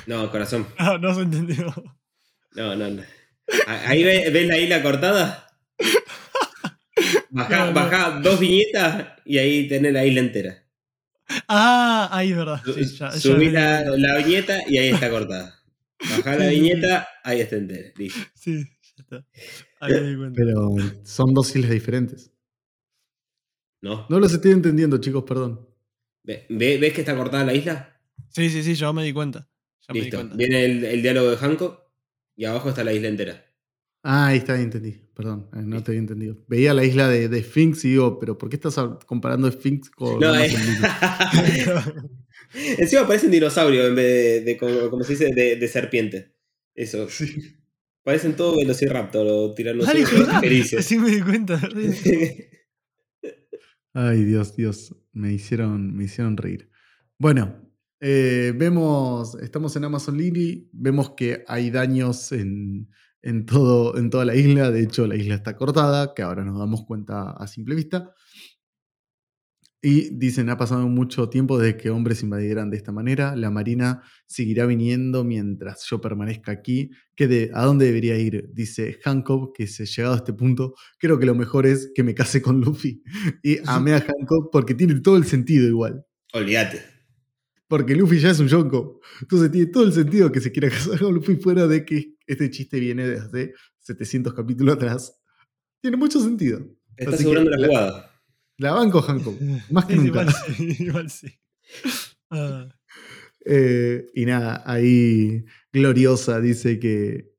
No, 0.08 0.30
corazón. 0.30 0.68
Ah, 0.78 0.98
no 1.02 1.16
se 1.16 1.22
entendió. 1.22 1.74
No, 2.56 2.76
no, 2.76 2.90
no. 2.90 3.02
A- 3.66 3.90
Ahí 3.90 4.04
ve- 4.04 4.30
ves 4.30 4.48
la 4.48 4.58
isla 4.58 4.84
cortada. 4.84 5.48
Bajá, 7.32 7.58
No, 7.60 7.66
no. 7.68 7.74
bajá 7.74 8.20
dos 8.20 8.40
viñetas 8.40 9.08
y 9.26 9.38
ahí 9.40 9.68
tenés 9.68 9.94
la 9.94 10.06
isla 10.06 10.20
entera. 10.20 10.64
Ah, 11.48 12.10
ahí 12.12 12.32
es 12.32 12.38
verdad. 12.38 12.62
Sí, 12.66 12.86
ya- 12.86 13.10
ya 13.10 13.20
Subí 13.20 13.50
la, 13.50 13.82
la 13.98 14.18
viñeta 14.18 14.60
y 14.70 14.78
ahí 14.78 14.90
está 14.90 15.10
cortada. 15.10 15.60
Bajá 16.00 16.36
la 16.36 16.50
Sí, 16.50 16.56
viñeta, 16.60 17.08
ahí 17.24 17.40
está 17.42 17.56
entera. 17.56 17.90
Listo. 17.96 18.20
Sí, 18.36 18.64
ya 18.98 19.04
está. 19.04 19.26
Ahí 19.80 19.94
me 19.94 20.02
di 20.10 20.16
cuenta. 20.18 20.36
Pero 20.36 20.76
son 21.06 21.34
dos 21.34 21.56
islas 21.56 21.72
diferentes. 21.72 22.32
¿No? 23.84 24.06
No 24.10 24.18
los 24.20 24.34
estoy 24.34 24.52
entendiendo, 24.54 24.98
chicos, 25.00 25.26
perdón. 25.28 25.68
Ve- 26.24 26.46
ve- 26.50 26.78
¿Ves 26.78 26.94
que 26.94 27.02
está 27.02 27.18
cortada 27.18 27.44
la 27.44 27.54
isla? 27.54 28.00
Sí, 28.30 28.50
sí, 28.50 28.64
sí, 28.64 28.76
yo 28.76 28.94
me 28.94 29.04
di 29.04 29.12
cuenta. 29.12 29.50
Ya 29.86 29.94
me 29.94 30.00
di 30.00 30.06
Listo. 30.06 30.18
cuenta. 30.18 30.36
Viene 30.38 30.64
el, 30.64 30.86
el 30.86 31.02
diálogo 31.02 31.32
de 31.32 31.38
Hancock 31.38 31.82
y 32.38 32.46
abajo 32.46 32.70
está 32.70 32.86
la 32.86 32.94
isla 32.94 33.10
entera. 33.10 33.46
Ah, 34.02 34.28
ahí 34.28 34.38
está, 34.38 34.54
ahí 34.54 34.64
entendí. 34.64 34.92
Perdón, 35.14 35.50
eh, 35.54 35.58
no 35.66 35.84
te 35.84 35.92
había 35.92 36.00
entendido. 36.00 36.38
Veía 36.48 36.74
la 36.74 36.86
isla 36.86 37.10
de, 37.10 37.28
de 37.28 37.44
Sphinx 37.44 37.84
y 37.84 37.90
digo, 37.90 38.20
pero 38.20 38.38
¿por 38.38 38.48
qué 38.50 38.56
estás 38.56 38.76
comparando 39.06 39.52
Sphinx 39.52 39.90
con 39.90 40.18
No, 40.20 40.34
eh. 40.34 40.50
Encima 42.78 43.06
parece 43.06 43.26
un 43.26 43.32
dinosaurio 43.34 43.86
en 43.88 43.96
vez 43.96 44.06
de, 44.06 44.42
de 44.52 44.58
como, 44.58 44.90
como 44.90 45.04
se 45.04 45.14
dice, 45.14 45.34
de, 45.34 45.58
de 45.58 45.68
serpiente. 45.68 46.34
Eso. 46.74 47.10
Sí. 47.10 47.36
Parecen 48.04 48.36
todos 48.36 48.58
velociraptor 48.58 49.28
o 49.30 49.54
¿verdad? 49.54 50.40
felices. 50.42 50.86
Sí 50.86 50.98
me 50.98 51.10
di 51.12 51.22
cuenta. 51.22 51.60
Ay, 53.96 54.24
Dios, 54.24 54.56
Dios, 54.56 54.96
me 55.12 55.34
hicieron, 55.34 55.96
me 55.96 56.06
hicieron 56.06 56.36
reír. 56.36 56.70
Bueno, 57.20 57.62
eh, 58.00 58.52
vemos, 58.56 59.36
estamos 59.36 59.76
en 59.76 59.84
Amazon 59.86 60.18
Lily, 60.18 60.68
vemos 60.74 61.12
que 61.12 61.44
hay 61.48 61.70
daños 61.70 62.32
en, 62.32 62.90
en, 63.22 63.46
todo, 63.46 63.96
en 63.98 64.10
toda 64.10 64.26
la 64.26 64.36
isla, 64.36 64.72
de 64.72 64.82
hecho 64.82 65.06
la 65.06 65.16
isla 65.16 65.36
está 65.36 65.56
cortada, 65.56 66.16
que 66.16 66.24
ahora 66.24 66.44
nos 66.44 66.58
damos 66.58 66.86
cuenta 66.86 67.32
a 67.32 67.46
simple 67.46 67.76
vista. 67.76 68.16
Y 69.86 70.16
dicen, 70.16 70.50
ha 70.50 70.58
pasado 70.58 70.88
mucho 70.88 71.28
tiempo 71.28 71.60
desde 71.60 71.76
que 71.76 71.90
hombres 71.90 72.24
invadieran 72.24 72.70
de 72.70 72.78
esta 72.78 72.94
manera, 72.94 73.36
la 73.36 73.52
Marina 73.52 74.02
seguirá 74.28 74.66
viniendo 74.66 75.26
mientras 75.26 75.84
yo 75.90 76.00
permanezca 76.00 76.54
aquí. 76.54 76.92
¿Qué 77.18 77.28
de, 77.28 77.52
¿A 77.54 77.66
dónde 77.66 77.88
debería 77.88 78.18
ir? 78.18 78.50
Dice 78.54 78.98
Hancock, 79.04 79.54
que 79.54 79.68
se 79.68 79.86
llegado 79.86 80.14
a 80.14 80.18
este 80.20 80.32
punto, 80.32 80.74
creo 80.98 81.20
que 81.20 81.26
lo 81.26 81.36
mejor 81.36 81.66
es 81.66 81.92
que 81.94 82.02
me 82.02 82.16
case 82.16 82.42
con 82.42 82.62
Luffy. 82.62 83.04
Y 83.44 83.58
amé 83.66 83.94
a 83.94 84.00
Hancock 84.00 84.54
porque 84.54 84.74
tiene 84.74 85.02
todo 85.02 85.18
el 85.18 85.26
sentido 85.26 85.68
igual. 85.68 86.06
Olvídate. 86.32 86.82
Porque 87.68 87.94
Luffy 87.94 88.20
ya 88.20 88.30
es 88.30 88.40
un 88.40 88.48
Yonko. 88.48 89.02
Entonces 89.20 89.52
tiene 89.52 89.68
todo 89.68 89.84
el 89.84 89.92
sentido 89.92 90.32
que 90.32 90.40
se 90.40 90.54
quiera 90.54 90.70
casar 90.70 90.98
con 90.98 91.14
Luffy 91.14 91.36
fuera 91.36 91.68
de 91.68 91.84
que 91.84 92.16
este 92.26 92.50
chiste 92.50 92.80
viene 92.80 93.06
desde 93.06 93.54
700 93.80 94.34
capítulos 94.34 94.76
atrás. 94.76 95.20
Tiene 95.82 95.98
mucho 95.98 96.22
sentido. 96.22 96.66
Está 96.96 97.16
asegurando 97.16 97.50
la 97.50 97.68
jugada. 97.68 98.13
La 98.58 98.74
banco 98.74 99.02
Hancock. 99.02 99.40
Más 99.72 99.86
que 99.86 99.96
nunca. 99.96 100.22
Igual 100.22 100.32
sí. 100.32 100.76
Igual 100.80 101.10
sí. 101.10 101.28
Ah, 102.30 102.68
Eh, 103.46 104.06
y 104.14 104.26
nada, 104.26 104.64
ahí 104.66 105.44
Gloriosa 105.72 106.40
dice 106.40 106.80
que 106.80 107.34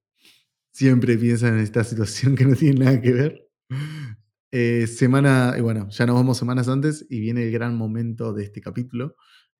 siempre 0.70 1.16
piensa 1.16 1.48
en 1.48 1.58
esta 1.58 1.82
situación 1.84 2.34
que 2.36 2.44
no 2.44 2.54
tiene 2.54 2.84
nada 2.84 3.00
que 3.00 3.12
ver. 3.12 3.48
Eh, 4.50 4.86
semana, 4.86 5.54
y 5.58 5.62
bueno, 5.62 5.88
ya 5.90 6.06
nos 6.06 6.14
vamos 6.16 6.38
semanas 6.38 6.68
antes 6.68 7.06
y 7.10 7.20
viene 7.20 7.44
el 7.44 7.52
gran 7.52 7.76
momento 7.76 8.32
de 8.32 8.44
este 8.44 8.60
capítulo, 8.60 9.16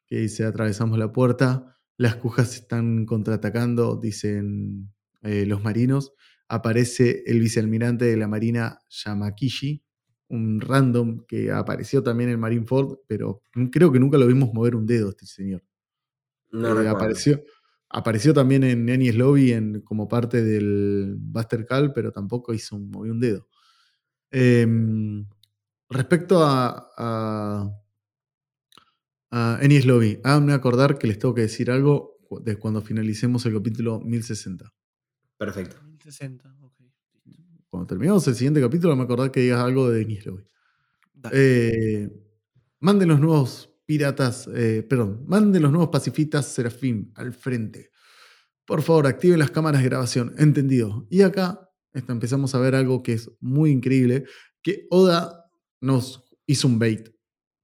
que 0.06 0.18
dice, 0.18 0.44
atravesamos 0.44 0.98
la 0.98 1.12
puerta, 1.12 1.74
las 1.96 2.16
cujas 2.16 2.54
están 2.54 3.06
contraatacando, 3.06 3.96
dicen 3.96 4.92
eh, 5.22 5.46
los 5.46 5.64
marinos, 5.64 6.12
aparece 6.48 7.22
el 7.26 7.40
vicealmirante 7.40 8.04
de 8.04 8.16
la 8.16 8.28
Marina 8.28 8.78
Yamakishi, 8.88 9.82
un 10.28 10.60
random 10.60 11.24
que 11.26 11.50
apareció 11.52 12.02
también 12.02 12.30
en 12.30 12.40
Marineford, 12.40 12.98
pero 13.06 13.42
creo 13.70 13.92
que 13.92 14.00
nunca 14.00 14.18
lo 14.18 14.26
vimos 14.26 14.52
mover 14.52 14.74
un 14.74 14.86
dedo 14.86 15.10
este 15.10 15.26
señor. 15.26 15.62
No 16.50 16.80
Eh, 16.80 16.88
apareció, 16.88 17.42
apareció 17.88 18.32
también 18.32 18.64
en 18.64 18.88
Enies 18.88 19.16
Lobby 19.16 19.52
en, 19.52 19.80
como 19.82 20.08
parte 20.08 20.42
del 20.42 21.16
Buster 21.18 21.66
Call, 21.66 21.92
pero 21.92 22.12
tampoco 22.12 22.54
hizo 22.54 22.76
un, 22.76 22.90
movió 22.90 23.12
un 23.12 23.20
dedo. 23.20 23.48
Em, 24.30 25.26
respecto 25.88 26.44
a, 26.44 26.90
a, 26.96 27.70
a 29.30 29.58
Enies 29.60 29.86
Lobby, 29.86 30.20
háganme 30.24 30.52
acordar 30.52 30.98
que 30.98 31.06
les 31.06 31.18
tengo 31.18 31.34
que 31.34 31.42
decir 31.42 31.70
algo 31.70 32.14
de 32.40 32.56
cuando 32.56 32.80
finalicemos 32.80 33.44
el 33.46 33.54
capítulo 33.54 34.00
1060. 34.00 34.72
Perfecto. 35.36 35.76
1060, 35.82 36.56
ok. 36.60 36.63
Cuando 37.74 37.88
terminemos 37.88 38.24
el 38.28 38.36
siguiente 38.36 38.60
capítulo, 38.60 38.94
me 38.94 39.02
acordar 39.02 39.32
que 39.32 39.40
digas 39.40 39.58
algo 39.58 39.90
de 39.90 40.04
Lobby. 40.04 40.44
Dale. 41.12 41.36
Eh, 41.36 42.08
manden 42.78 43.08
los 43.08 43.18
nuevos 43.18 43.68
piratas, 43.84 44.48
eh, 44.54 44.86
perdón, 44.88 45.24
manden 45.26 45.60
los 45.60 45.72
nuevos 45.72 45.88
pacifistas 45.88 46.46
Serafín 46.46 47.10
al 47.16 47.32
frente. 47.32 47.90
Por 48.64 48.80
favor, 48.82 49.08
activen 49.08 49.40
las 49.40 49.50
cámaras 49.50 49.82
de 49.82 49.88
grabación. 49.88 50.36
Entendido. 50.38 51.08
Y 51.10 51.22
acá 51.22 51.68
esto, 51.92 52.12
empezamos 52.12 52.54
a 52.54 52.60
ver 52.60 52.76
algo 52.76 53.02
que 53.02 53.14
es 53.14 53.28
muy 53.40 53.72
increíble, 53.72 54.24
que 54.62 54.86
Oda 54.90 55.50
nos 55.80 56.22
hizo 56.46 56.68
un 56.68 56.78
bait, 56.78 57.08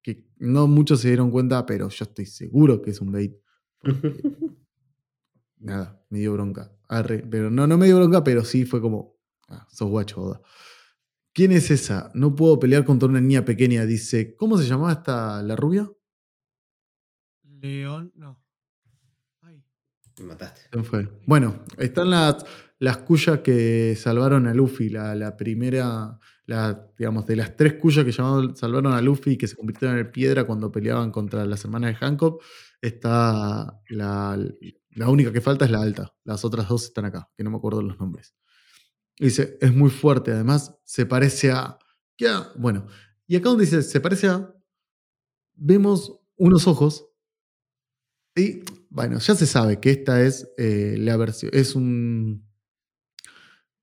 que 0.03 0.27
no 0.39 0.67
muchos 0.67 1.03
se 1.03 1.07
dieron 1.07 1.31
cuenta, 1.31 1.65
pero 1.67 1.89
yo 1.89 2.05
estoy 2.05 2.27
seguro 2.27 2.83
que 2.83 2.91
es 2.91 3.01
un 3.01 3.13
bait. 3.13 3.37
nada, 5.61 6.05
me 6.11 6.19
dio 6.19 6.33
bronca. 6.33 6.77
Arre, 6.89 7.25
pero 7.31 7.49
no, 7.49 7.69
no 7.69 7.79
me 7.79 7.87
dio 7.87 7.99
bronca, 7.99 8.25
pero 8.25 8.45
sí 8.45 8.65
fue 8.65 8.81
como, 8.81 9.20
ah, 9.51 9.67
sos 9.71 9.89
guacho, 9.91 10.21
Oda. 10.23 10.41
¿Quién 11.33 11.53
es 11.53 11.71
esa? 11.71 12.11
No 12.15 12.35
puedo 12.35 12.59
pelear 12.59 12.85
contra 12.85 13.09
una 13.09 13.21
niña 13.21 13.45
pequeña, 13.45 13.85
dice. 13.87 14.35
¿Cómo 14.37 14.59
se 14.59 14.67
llamaba 14.67 14.93
esta, 14.93 15.43
la 15.43 15.55
rubia? 15.55 15.89
León, 17.43 18.13
no. 18.15 18.43
Ay. 19.43 19.63
Me 20.19 20.27
mataste. 20.27 20.63
¿Quién 20.71 20.85
fue? 20.85 21.09
Bueno, 21.27 21.63
están 21.79 22.11
las, 22.11 22.45
las 22.79 22.99
cuyas 22.99 23.41
que 23.41 23.95
salvaron 23.97 24.47
a 24.47 24.55
Luffy. 24.55 24.89
La, 24.89 25.15
la 25.15 25.37
primera, 25.37 26.19
la, 26.47 26.89
digamos, 26.99 27.27
de 27.27 27.37
las 27.37 27.57
tres 27.57 27.75
cuyas 27.75 28.05
que 28.05 28.13
llamaron- 28.13 28.57
salvaron 28.57 28.93
a 28.93 29.01
Luffy 29.01 29.33
y 29.33 29.37
que 29.39 29.47
se 29.47 29.57
convirtieron 29.57 29.99
en 29.99 30.11
piedra 30.11 30.45
cuando 30.45 30.73
peleaban 30.73 31.13
contra 31.13 31.45
las 31.45 31.65
hermanas 31.65 31.91
de 31.93 31.97
Hancock, 31.97 32.43
está 32.81 33.81
la, 33.89 34.39
la 34.91 35.09
única 35.09 35.33
que 35.33 35.41
falta 35.41 35.65
es 35.65 35.71
la 35.71 35.81
alta. 35.83 36.13
Las 36.25 36.45
otras 36.45 36.69
dos 36.69 36.85
están 36.85 37.05
acá, 37.05 37.31
que 37.37 37.45
no 37.45 37.51
me 37.51 37.57
acuerdo 37.59 37.83
los 37.83 37.99
nombres. 38.01 38.35
Dice, 39.21 39.59
es 39.61 39.75
muy 39.75 39.91
fuerte, 39.91 40.33
además 40.33 40.75
se 40.85 41.07
parece 41.07 41.53
a... 41.53 41.79
¿qué 42.17 42.29
a-?". 42.29 42.53
Bueno, 42.57 42.87
y 43.27 43.37
acá 43.37 43.51
donde 43.51 43.65
dice, 43.65 43.83
se 43.83 44.01
parece 44.01 44.29
a... 44.29 44.53
Vemos 45.55 46.19
unos 46.37 46.67
ojos 46.67 47.07
y 48.35 48.63
bueno, 48.89 49.19
ya 49.19 49.35
se 49.35 49.47
sabe 49.47 49.79
que 49.79 49.91
esta 49.91 50.23
es 50.23 50.49
eh, 50.57 50.97
la 50.99 51.17
versión, 51.17 51.51
es 51.55 51.75
un... 51.75 52.49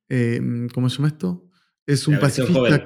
eh, 0.09 0.67
¿Cómo 0.73 0.89
se 0.89 0.97
llama 0.97 1.09
esto? 1.09 1.49
Es 1.85 2.07
un 2.07 2.15
La 2.15 2.21
pacifista 2.21 2.53
joven. 2.59 2.81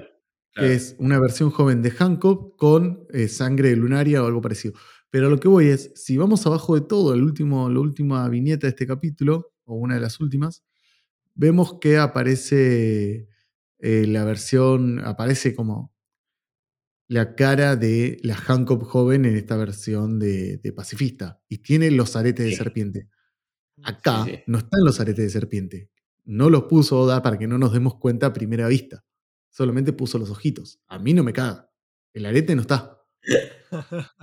que 0.53 0.73
es 0.73 0.95
una 0.99 1.19
versión 1.19 1.49
joven 1.49 1.81
de 1.81 1.91
Hancock 1.91 2.57
con 2.57 3.05
eh, 3.11 3.27
sangre 3.27 3.75
lunaria 3.75 4.21
o 4.21 4.27
algo 4.27 4.41
parecido. 4.41 4.73
Pero 5.09 5.29
lo 5.29 5.39
que 5.39 5.47
voy 5.47 5.67
es, 5.67 5.91
si 5.95 6.17
vamos 6.17 6.45
abajo 6.45 6.75
de 6.75 6.81
todo, 6.81 7.13
el 7.13 7.23
último, 7.23 7.69
la 7.69 7.79
última 7.79 8.27
viñeta 8.29 8.67
de 8.67 8.71
este 8.71 8.87
capítulo, 8.87 9.53
o 9.65 9.75
una 9.75 9.95
de 9.95 10.01
las 10.01 10.19
últimas, 10.19 10.63
vemos 11.35 11.79
que 11.79 11.97
aparece 11.97 13.27
eh, 13.79 14.05
la 14.07 14.23
versión, 14.25 14.99
aparece 15.05 15.55
como 15.55 15.93
la 17.07 17.35
cara 17.35 17.75
de 17.75 18.19
la 18.23 18.35
Hancock 18.35 18.83
joven 18.85 19.25
en 19.25 19.35
esta 19.35 19.57
versión 19.57 20.17
de, 20.19 20.57
de 20.57 20.71
pacifista. 20.73 21.41
Y 21.49 21.57
tiene 21.59 21.91
los 21.91 22.15
aretes 22.15 22.45
de 22.45 22.55
serpiente. 22.55 23.09
Acá 23.83 24.23
Sí, 24.25 24.31
sí. 24.31 24.43
no 24.47 24.59
están 24.59 24.83
los 24.83 24.99
aretes 24.99 25.25
de 25.25 25.29
serpiente. 25.29 25.89
No 26.23 26.49
los 26.49 26.63
puso 26.63 26.99
Oda 26.99 27.21
para 27.21 27.37
que 27.37 27.47
no 27.47 27.57
nos 27.57 27.73
demos 27.73 27.95
cuenta 27.95 28.27
a 28.27 28.33
primera 28.33 28.67
vista. 28.67 29.03
Solamente 29.49 29.91
puso 29.93 30.19
los 30.19 30.29
ojitos. 30.29 30.79
A 30.87 30.99
mí 30.99 31.13
no 31.13 31.23
me 31.23 31.33
caga. 31.33 31.69
El 32.13 32.25
arete 32.25 32.55
no 32.55 32.61
está. 32.61 33.01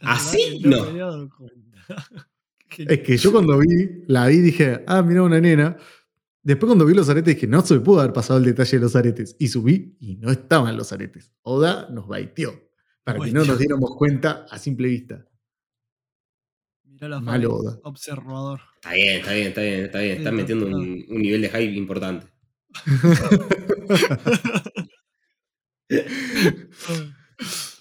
¿Así? 0.00 0.60
No. 0.64 0.92
No. 0.92 1.30
Es 2.78 3.00
que 3.00 3.16
yo 3.16 3.32
cuando 3.32 3.58
vi, 3.58 4.04
la 4.06 4.26
vi 4.26 4.38
dije, 4.38 4.82
ah, 4.86 5.02
mira 5.02 5.22
una 5.22 5.40
nena. 5.40 5.76
Después 6.42 6.68
cuando 6.68 6.84
vi 6.86 6.94
los 6.94 7.08
aretes 7.08 7.34
dije, 7.36 7.46
no 7.46 7.60
se 7.62 7.74
me 7.74 7.80
pudo 7.80 8.00
haber 8.00 8.12
pasado 8.12 8.38
el 8.38 8.44
detalle 8.44 8.78
de 8.78 8.82
los 8.82 8.96
aretes. 8.96 9.36
Y 9.38 9.48
subí 9.48 9.96
y 10.00 10.16
no 10.16 10.30
estaban 10.32 10.76
los 10.76 10.92
aretes. 10.92 11.32
Oda 11.42 11.88
nos 11.90 12.08
baiteó. 12.08 12.52
Para 13.04 13.20
que 13.20 13.32
no 13.32 13.44
nos 13.44 13.58
diéramos 13.58 13.96
cuenta 13.96 14.46
a 14.50 14.58
simple 14.58 14.88
vista. 14.88 15.24
Mirá 16.84 17.08
la 17.08 17.20
Malo, 17.20 17.54
Oda. 17.56 17.78
observador. 17.84 18.60
Está 18.76 18.92
bien, 18.94 19.18
está 19.18 19.32
bien, 19.32 19.46
está 19.48 19.60
bien, 19.62 19.84
está 19.84 19.98
bien. 20.00 20.16
Sí, 20.16 20.18
Están 20.18 20.38
está- 20.38 20.54
metiendo 20.54 20.66
un, 20.66 21.04
un 21.08 21.22
nivel 21.22 21.40
de 21.42 21.48
hype 21.48 21.72
importante. 21.74 22.26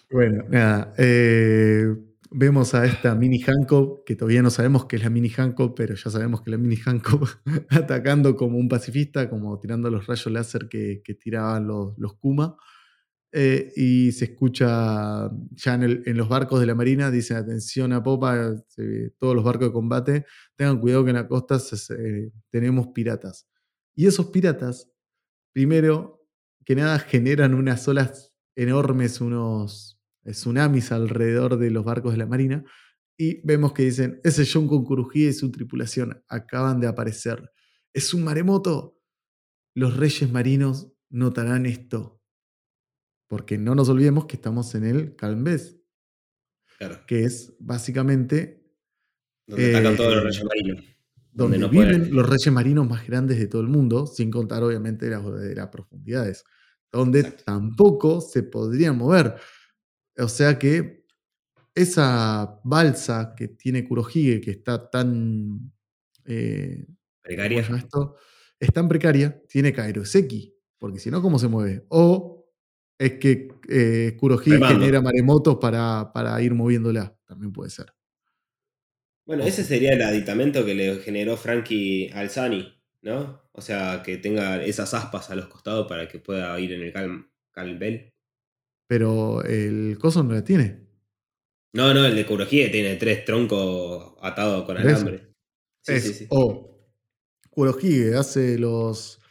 Bueno, 0.10 0.43
nada. 0.49 0.93
eh, 0.97 1.86
vemos 2.32 2.74
a 2.74 2.86
esta 2.86 3.13
mini 3.15 3.39
Hancock, 3.41 4.06
que 4.06 4.15
todavía 4.15 4.41
no 4.41 4.50
sabemos 4.50 4.86
qué 4.86 4.96
es 4.98 5.04
la 5.04 5.10
mini 5.10 5.30
Hancock, 5.30 5.76
pero 5.76 5.96
ya 5.96 6.10
sabemos 6.12 6.41
que 6.41 6.52
la 6.52 6.58
mini 6.58 6.78
Hancock 6.78 7.41
atacando 7.70 8.36
como 8.36 8.58
un 8.58 8.70
pacifista, 8.70 9.30
como 9.30 9.60
tirando 9.60 9.89
los 9.89 10.08
rayos 10.08 10.28
láser 10.32 10.67
que, 10.70 11.02
que 11.04 11.13
tiraban 11.15 11.67
los, 11.67 11.98
los 11.98 12.15
Kuma. 12.17 12.58
Eh, 13.34 13.72
y 13.78 14.12
se 14.12 14.26
escucha 14.26 15.30
ya 15.52 15.74
en, 15.76 16.17
los 16.17 16.28
barcos 16.28 16.60
de 16.60 16.65
la 16.65 16.76
Marina, 16.76 17.10
dicen 17.12 17.38
atención 17.38 17.94
a 17.94 18.04
popa, 18.04 18.56
se- 18.67 19.12
todos 19.20 19.36
los 19.36 19.44
barcos 19.46 19.70
de 19.70 19.74
combate, 19.74 20.26
tengan 20.58 20.80
cuidado 20.82 21.06
que 21.06 21.12
en 21.12 21.15
la 21.15 21.28
costa 21.28 21.58
se- 21.60 22.32
tenemos 22.50 22.88
piratas. 22.89 23.48
Y 23.96 24.08
esos 24.08 24.28
piratas, 24.28 24.89
primero 25.54 26.22
que 26.65 26.76
nada, 26.76 27.00
generan 27.00 27.54
unas 27.54 27.88
olas 27.88 28.34
enormes, 28.56 29.22
unos 29.22 29.90
tsunamis 30.25 30.91
alrededor 30.91 31.57
de 31.57 31.71
los 31.71 31.84
barcos 31.84 32.12
de 32.13 32.17
la 32.17 32.25
Marina. 32.25 32.63
Y 33.17 33.45
vemos 33.45 33.73
que 33.73 33.84
dicen, 33.84 34.19
ese 34.23 34.45
John 34.51 34.67
con 34.67 34.84
Kuruji 34.84 35.27
y 35.27 35.34
su 35.34 35.51
tripulación 35.51 36.23
acaban 36.27 36.79
de 36.79 36.88
aparecer. 36.88 37.51
Es 37.93 38.13
un 38.13 38.23
maremoto. 38.23 38.97
Los 39.75 39.95
reyes 39.97 40.31
marinos 40.31 40.91
notarán 41.10 41.65
esto. 41.65 42.19
Porque 43.27 43.57
no 43.57 43.75
nos 43.75 43.89
olvidemos 43.89 44.25
que 44.25 44.36
estamos 44.36 44.73
en 44.75 44.86
el 44.86 45.15
Calmbés, 45.15 45.77
Claro. 46.77 46.99
que 47.07 47.23
es 47.25 47.55
básicamente 47.60 48.65
Donde 49.47 49.75
atacan 49.75 49.93
Eh, 49.93 49.97
todos 49.97 50.15
los 50.15 50.23
reyes 50.23 50.43
marinos. 50.43 50.77
donde 51.34 51.57
Donde 51.57 51.57
no 51.60 51.69
viven 51.69 51.99
pueden. 52.01 52.15
los 52.15 52.29
reyes 52.29 52.51
marinos 52.51 52.89
más 52.89 53.05
grandes 53.07 53.38
de 53.39 53.47
todo 53.47 53.62
el 53.62 53.67
mundo, 53.67 54.07
sin 54.07 54.31
contar 54.31 54.63
obviamente 54.63 55.10
las, 55.10 55.23
de 55.34 55.55
las 55.55 55.67
profundidades, 55.67 56.43
donde 56.91 57.19
Exacto. 57.21 57.43
tampoco 57.45 58.19
se 58.21 58.43
podrían 58.43 58.97
mover. 58.97 59.36
O 60.17 60.28
sea 60.28 60.58
que 60.60 61.06
esa 61.74 62.60
balsa 62.63 63.34
que 63.36 63.47
tiene 63.50 63.84
Kurohige, 63.88 64.41
que 64.41 64.52
está 64.52 64.89
tan... 64.89 65.71
eh, 66.26 66.84
¿cómo 66.86 66.97
Precaria. 67.24 67.62
esto? 67.62 68.15
Es 68.60 68.71
tan 68.74 68.88
precaria, 68.88 69.41
tiene 69.47 69.74
Kairoseki, 69.74 70.54
porque 70.78 71.00
si 71.00 71.10
no, 71.10 71.21
¿cómo 71.21 71.39
se 71.39 71.47
mueve? 71.47 71.86
O 71.89 72.47
es 73.00 73.13
que 73.13 73.47
eh, 73.69 74.15
Kurohige 74.19 74.52
Remando. 74.52 74.80
genera 74.80 75.02
maremotos 75.02 75.58
para, 75.58 76.12
para 76.13 76.39
ir 76.41 76.54
moviéndola, 76.54 77.17
también 77.26 77.52
puede 77.52 77.71
ser. 77.71 77.93
Bueno, 79.26 79.43
ese 79.43 79.63
sería 79.63 79.93
el 79.93 80.02
aditamento 80.02 80.65
que 80.65 80.76
le 80.76 80.97
generó 80.97 81.38
Frankie 81.38 82.10
al 82.13 82.30
Sunny, 82.30 82.71
¿no? 83.02 83.41
O 83.54 83.62
sea, 83.62 84.04
que 84.04 84.17
tenga 84.17 84.63
esas 84.63 84.93
aspas 84.93 85.30
a 85.30 85.36
los 85.36 85.47
costados 85.47 85.88
para 85.88 86.08
que 86.08 86.19
pueda 86.19 86.60
ir 86.60 86.74
en 86.74 86.82
el 86.82 86.91
Calm, 86.91 87.30
Calm 87.52 87.80
Bell. 87.80 88.13
Pero 88.91 89.41
el 89.45 89.97
coso 89.97 90.21
no 90.21 90.34
la 90.34 90.43
tiene. 90.43 90.86
No, 91.71 91.93
no, 91.93 92.06
el 92.06 92.13
de 92.13 92.25
Kurohige 92.25 92.67
tiene 92.67 92.97
tres 92.97 93.23
troncos 93.23 94.15
atados 94.21 94.65
con 94.65 94.75
alambre. 94.75 95.34
Sí, 95.80 95.93
Es 95.93 96.04
sí, 96.04 96.13
sí. 96.13 96.27
o 96.30 96.77
Kurohige 97.51 98.15
hace 98.15 98.60
los, 98.60 99.21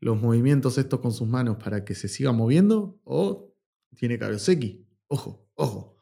los 0.00 0.18
movimientos 0.18 0.78
estos 0.78 1.00
con 1.00 1.12
sus 1.12 1.28
manos 1.28 1.58
para 1.62 1.84
que 1.84 1.94
se 1.94 2.08
siga 2.08 2.32
moviendo, 2.32 2.98
o 3.04 3.54
tiene 3.94 4.18
Karoseki. 4.18 4.86
Ojo, 5.08 5.50
ojo. 5.52 5.98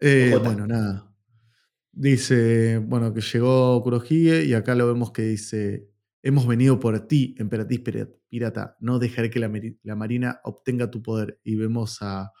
Eh, 0.00 0.30
Ojota. 0.32 0.48
bueno, 0.48 0.66
nada. 0.66 1.14
Dice, 1.92 2.78
bueno, 2.78 3.12
que 3.12 3.20
llegó 3.20 3.82
Kurohige 3.82 4.46
y 4.46 4.54
acá 4.54 4.74
lo 4.74 4.86
vemos 4.86 5.12
que 5.12 5.24
dice, 5.24 5.90
hemos 6.24 6.46
venido 6.46 6.80
por 6.80 6.98
ti, 7.06 7.34
emperatriz 7.38 7.80
pira- 7.80 8.08
pirata, 8.28 8.76
no 8.80 8.98
dejaré 8.98 9.28
que 9.28 9.38
la, 9.38 9.94
marina 9.94 10.40
obtenga 10.42 10.90
tu 10.90 11.02
poder. 11.02 11.38
Y 11.44 11.54
vemos 11.54 11.98
a 12.00 12.32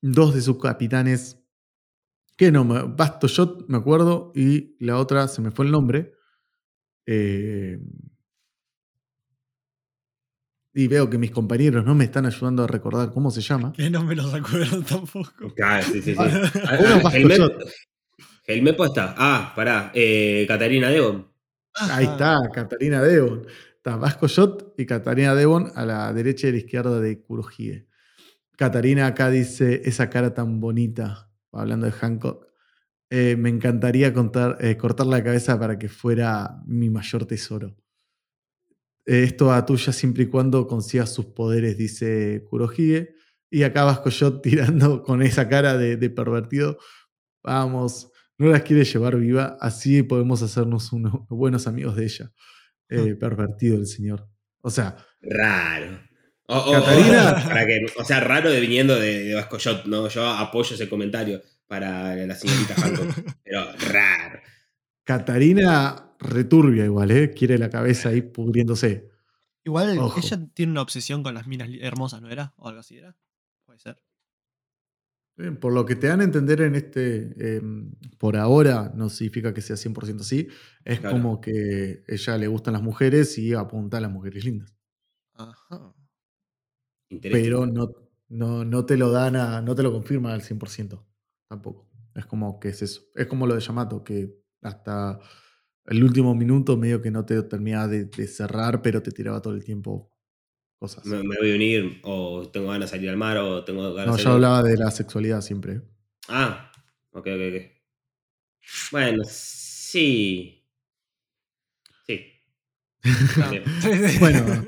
dos 0.00 0.34
de 0.34 0.40
sus 0.40 0.58
capitanes, 0.60 1.42
que 2.36 2.52
no, 2.52 2.64
me- 2.64 2.82
Basto 2.84 3.26
Shot, 3.26 3.68
me 3.68 3.76
acuerdo, 3.76 4.32
y 4.36 4.76
la 4.84 4.98
otra, 4.98 5.26
se 5.26 5.42
me 5.42 5.50
fue 5.50 5.66
el 5.66 5.72
nombre. 5.72 6.14
Eh, 7.06 7.78
y 10.76 10.88
veo 10.88 11.10
que 11.10 11.18
mis 11.18 11.32
compañeros 11.32 11.84
no 11.84 11.94
me 11.94 12.04
están 12.04 12.24
ayudando 12.24 12.62
a 12.64 12.66
recordar 12.68 13.12
cómo 13.12 13.32
se 13.32 13.40
llama. 13.40 13.72
Que 13.72 13.90
no 13.90 14.04
me 14.04 14.14
los 14.14 14.32
acuerdo 14.32 14.80
tampoco. 14.82 15.52
Claro, 15.54 15.84
sí, 15.86 16.00
sí, 16.02 16.14
sí. 16.14 16.16
Ah, 16.18 16.78
uno 16.80 17.02
ah. 17.04 17.50
Helmepo 18.46 18.84
está. 18.84 19.14
Ah, 19.16 19.52
pará. 19.56 19.90
Eh, 19.94 20.44
Catarina 20.46 20.88
Devon. 20.88 21.33
Ahí 21.74 22.06
está, 22.06 22.38
Catarina 22.52 23.02
Devon. 23.02 23.46
Está 23.76 23.96
Vasco 23.96 24.28
Shot 24.28 24.74
y 24.78 24.86
Catarina 24.86 25.34
Devon 25.34 25.72
a 25.74 25.84
la 25.84 26.12
derecha 26.12 26.46
y 26.46 26.50
a 26.50 26.52
la 26.52 26.58
izquierda 26.58 27.00
de 27.00 27.20
Kurohige. 27.20 27.86
Catarina 28.56 29.06
acá 29.06 29.30
dice, 29.30 29.82
esa 29.84 30.08
cara 30.08 30.32
tan 30.32 30.60
bonita, 30.60 31.30
hablando 31.52 31.86
de 31.86 31.92
Hancock, 31.92 32.46
eh, 33.10 33.36
me 33.36 33.48
encantaría 33.48 34.14
contar, 34.14 34.58
eh, 34.60 34.76
cortar 34.76 35.06
la 35.06 35.22
cabeza 35.22 35.58
para 35.58 35.78
que 35.78 35.88
fuera 35.88 36.62
mi 36.66 36.88
mayor 36.88 37.26
tesoro. 37.26 37.76
Eh, 39.06 39.24
esto 39.24 39.52
a 39.52 39.66
tuya 39.66 39.92
siempre 39.92 40.24
y 40.24 40.26
cuando 40.26 40.66
consigas 40.66 41.12
sus 41.12 41.26
poderes, 41.26 41.76
dice 41.76 42.44
Kurohige. 42.48 43.14
Y 43.50 43.64
acá 43.64 43.84
Vasco 43.84 44.10
Shot 44.10 44.42
tirando 44.42 45.02
con 45.02 45.22
esa 45.22 45.48
cara 45.48 45.76
de, 45.76 45.96
de 45.96 46.10
pervertido. 46.10 46.78
Vamos, 47.42 48.10
no 48.38 48.48
las 48.48 48.62
quiere 48.62 48.84
llevar 48.84 49.16
viva, 49.16 49.56
así 49.60 50.02
podemos 50.02 50.42
hacernos 50.42 50.92
unos 50.92 51.12
buenos 51.28 51.66
amigos 51.66 51.96
de 51.96 52.04
ella. 52.04 52.32
Eh, 52.88 53.14
pervertido 53.14 53.76
el 53.76 53.86
señor. 53.86 54.28
O 54.60 54.70
sea, 54.70 54.96
Raro. 55.20 55.98
O, 56.46 56.56
o- 56.58 56.72
Catarina. 56.72 57.30
o- 57.32 57.48
para 57.48 57.66
que, 57.66 57.86
o 57.96 58.04
sea, 58.04 58.20
raro 58.20 58.50
de 58.50 58.60
viniendo 58.60 58.94
de, 58.98 59.24
de 59.24 59.34
Vasco 59.34 59.58
Shot, 59.58 59.86
¿no? 59.86 60.08
Yo 60.08 60.26
apoyo 60.28 60.74
ese 60.74 60.88
comentario 60.88 61.40
para 61.66 62.14
la 62.14 62.34
señorita 62.34 62.74
Hancock. 62.74 63.08
pero 63.44 63.64
raro. 63.90 64.40
Catarina 65.04 66.14
returbia 66.18 66.84
igual, 66.84 67.10
¿eh? 67.10 67.32
Quiere 67.32 67.58
la 67.58 67.70
cabeza 67.70 68.08
ahí 68.10 68.22
pudriéndose. 68.22 69.08
Igual 69.64 69.98
Ojo. 69.98 70.20
ella 70.20 70.38
tiene 70.54 70.72
una 70.72 70.82
obsesión 70.82 71.22
con 71.22 71.34
las 71.34 71.46
minas 71.46 71.68
hermosas, 71.80 72.20
¿no 72.20 72.30
era? 72.30 72.52
O 72.56 72.68
algo 72.68 72.80
así 72.80 72.96
era. 72.98 73.16
Puede 73.64 73.78
ser. 73.78 73.96
Por 75.60 75.72
lo 75.72 75.84
que 75.84 75.96
te 75.96 76.06
dan 76.06 76.20
a 76.20 76.24
entender 76.24 76.60
en 76.60 76.76
este, 76.76 77.34
eh, 77.56 77.62
por 78.18 78.36
ahora, 78.36 78.92
no 78.94 79.08
significa 79.10 79.52
que 79.52 79.62
sea 79.62 79.76
100% 79.76 80.22
así, 80.22 80.46
es 80.84 81.00
Claro. 81.00 81.18
como 81.18 81.40
que 81.40 82.04
ella 82.06 82.38
le 82.38 82.46
gustan 82.46 82.74
las 82.74 82.82
mujeres 82.82 83.36
y 83.38 83.52
apunta 83.52 83.98
a 83.98 84.00
las 84.00 84.12
mujeres 84.12 84.44
lindas. 84.44 84.74
Ajá. 85.34 85.94
Pero 87.30 87.66
no, 87.66 87.88
no, 88.28 88.64
no 88.64 88.86
te 88.86 88.96
lo 88.96 89.10
dan 89.10 89.36
a, 89.36 89.60
no 89.62 89.74
te 89.74 89.82
lo 89.82 89.92
confirman 89.92 90.32
al 90.32 90.42
100% 90.42 91.06
tampoco. 91.48 91.88
Es 92.14 92.26
como 92.26 92.60
que 92.60 92.68
es 92.68 92.82
eso. 92.82 93.02
Es 93.14 93.26
como 93.26 93.46
lo 93.46 93.54
de 93.54 93.60
Yamato, 93.60 94.04
que 94.04 94.34
hasta 94.62 95.18
el 95.86 96.02
último 96.04 96.34
minuto 96.34 96.76
medio 96.76 97.02
que 97.02 97.10
no 97.10 97.24
te 97.24 97.42
terminaba 97.42 97.88
de, 97.88 98.06
de 98.06 98.26
cerrar, 98.26 98.82
pero 98.82 99.02
te 99.02 99.10
tiraba 99.12 99.42
todo 99.42 99.54
el 99.54 99.64
tiempo 99.64 100.10
cosas. 100.92 101.04
Me, 101.06 101.18
me 101.22 101.36
voy 101.40 101.52
a 101.52 101.54
unir, 101.54 102.00
o 102.02 102.48
tengo 102.52 102.68
ganas 102.68 102.90
de 102.90 102.96
salir 102.96 103.10
al 103.10 103.16
mar, 103.16 103.36
o 103.38 103.64
tengo 103.64 103.82
ganas 103.94 104.06
No, 104.06 104.12
de 104.16 104.18
yo 104.18 104.24
salir. 104.24 104.34
hablaba 104.34 104.62
de 104.62 104.76
la 104.76 104.90
sexualidad 104.90 105.40
siempre. 105.40 105.80
Ah, 106.28 106.70
ok, 107.12 107.26
ok, 107.26 107.40
ok. 107.54 107.62
Bueno, 108.92 109.22
sí. 109.26 110.60
Sí. 112.06 112.20
Bueno, 114.20 114.64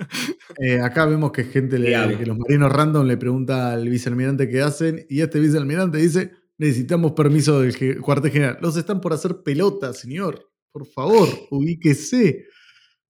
Eh, 0.59 0.81
acá 0.81 1.05
vemos 1.07 1.33
que 1.33 1.44
gente, 1.44 1.79
le- 1.79 2.16
que 2.18 2.24
los 2.26 2.37
marinos 2.38 2.72
random 2.72 3.07
le 3.07 3.16
pregunta 3.16 3.72
al 3.72 3.88
vicealmirante 3.88 4.48
qué 4.48 4.62
hacen 4.62 5.05
y 5.11 5.20
este 5.20 5.38
vicealmirante 5.40 5.98
dice, 5.98 6.33
necesitamos 6.59 7.12
permiso 7.12 7.61
del 7.61 7.74
ge- 7.76 7.98
cuartel 8.00 8.31
general. 8.31 8.59
Los 8.62 8.76
están 8.76 9.00
por 9.00 9.12
hacer 9.12 9.42
pelota, 9.42 9.92
señor. 9.92 10.50
Por 10.72 10.87
favor, 10.87 11.29
ubíquese. 11.50 12.46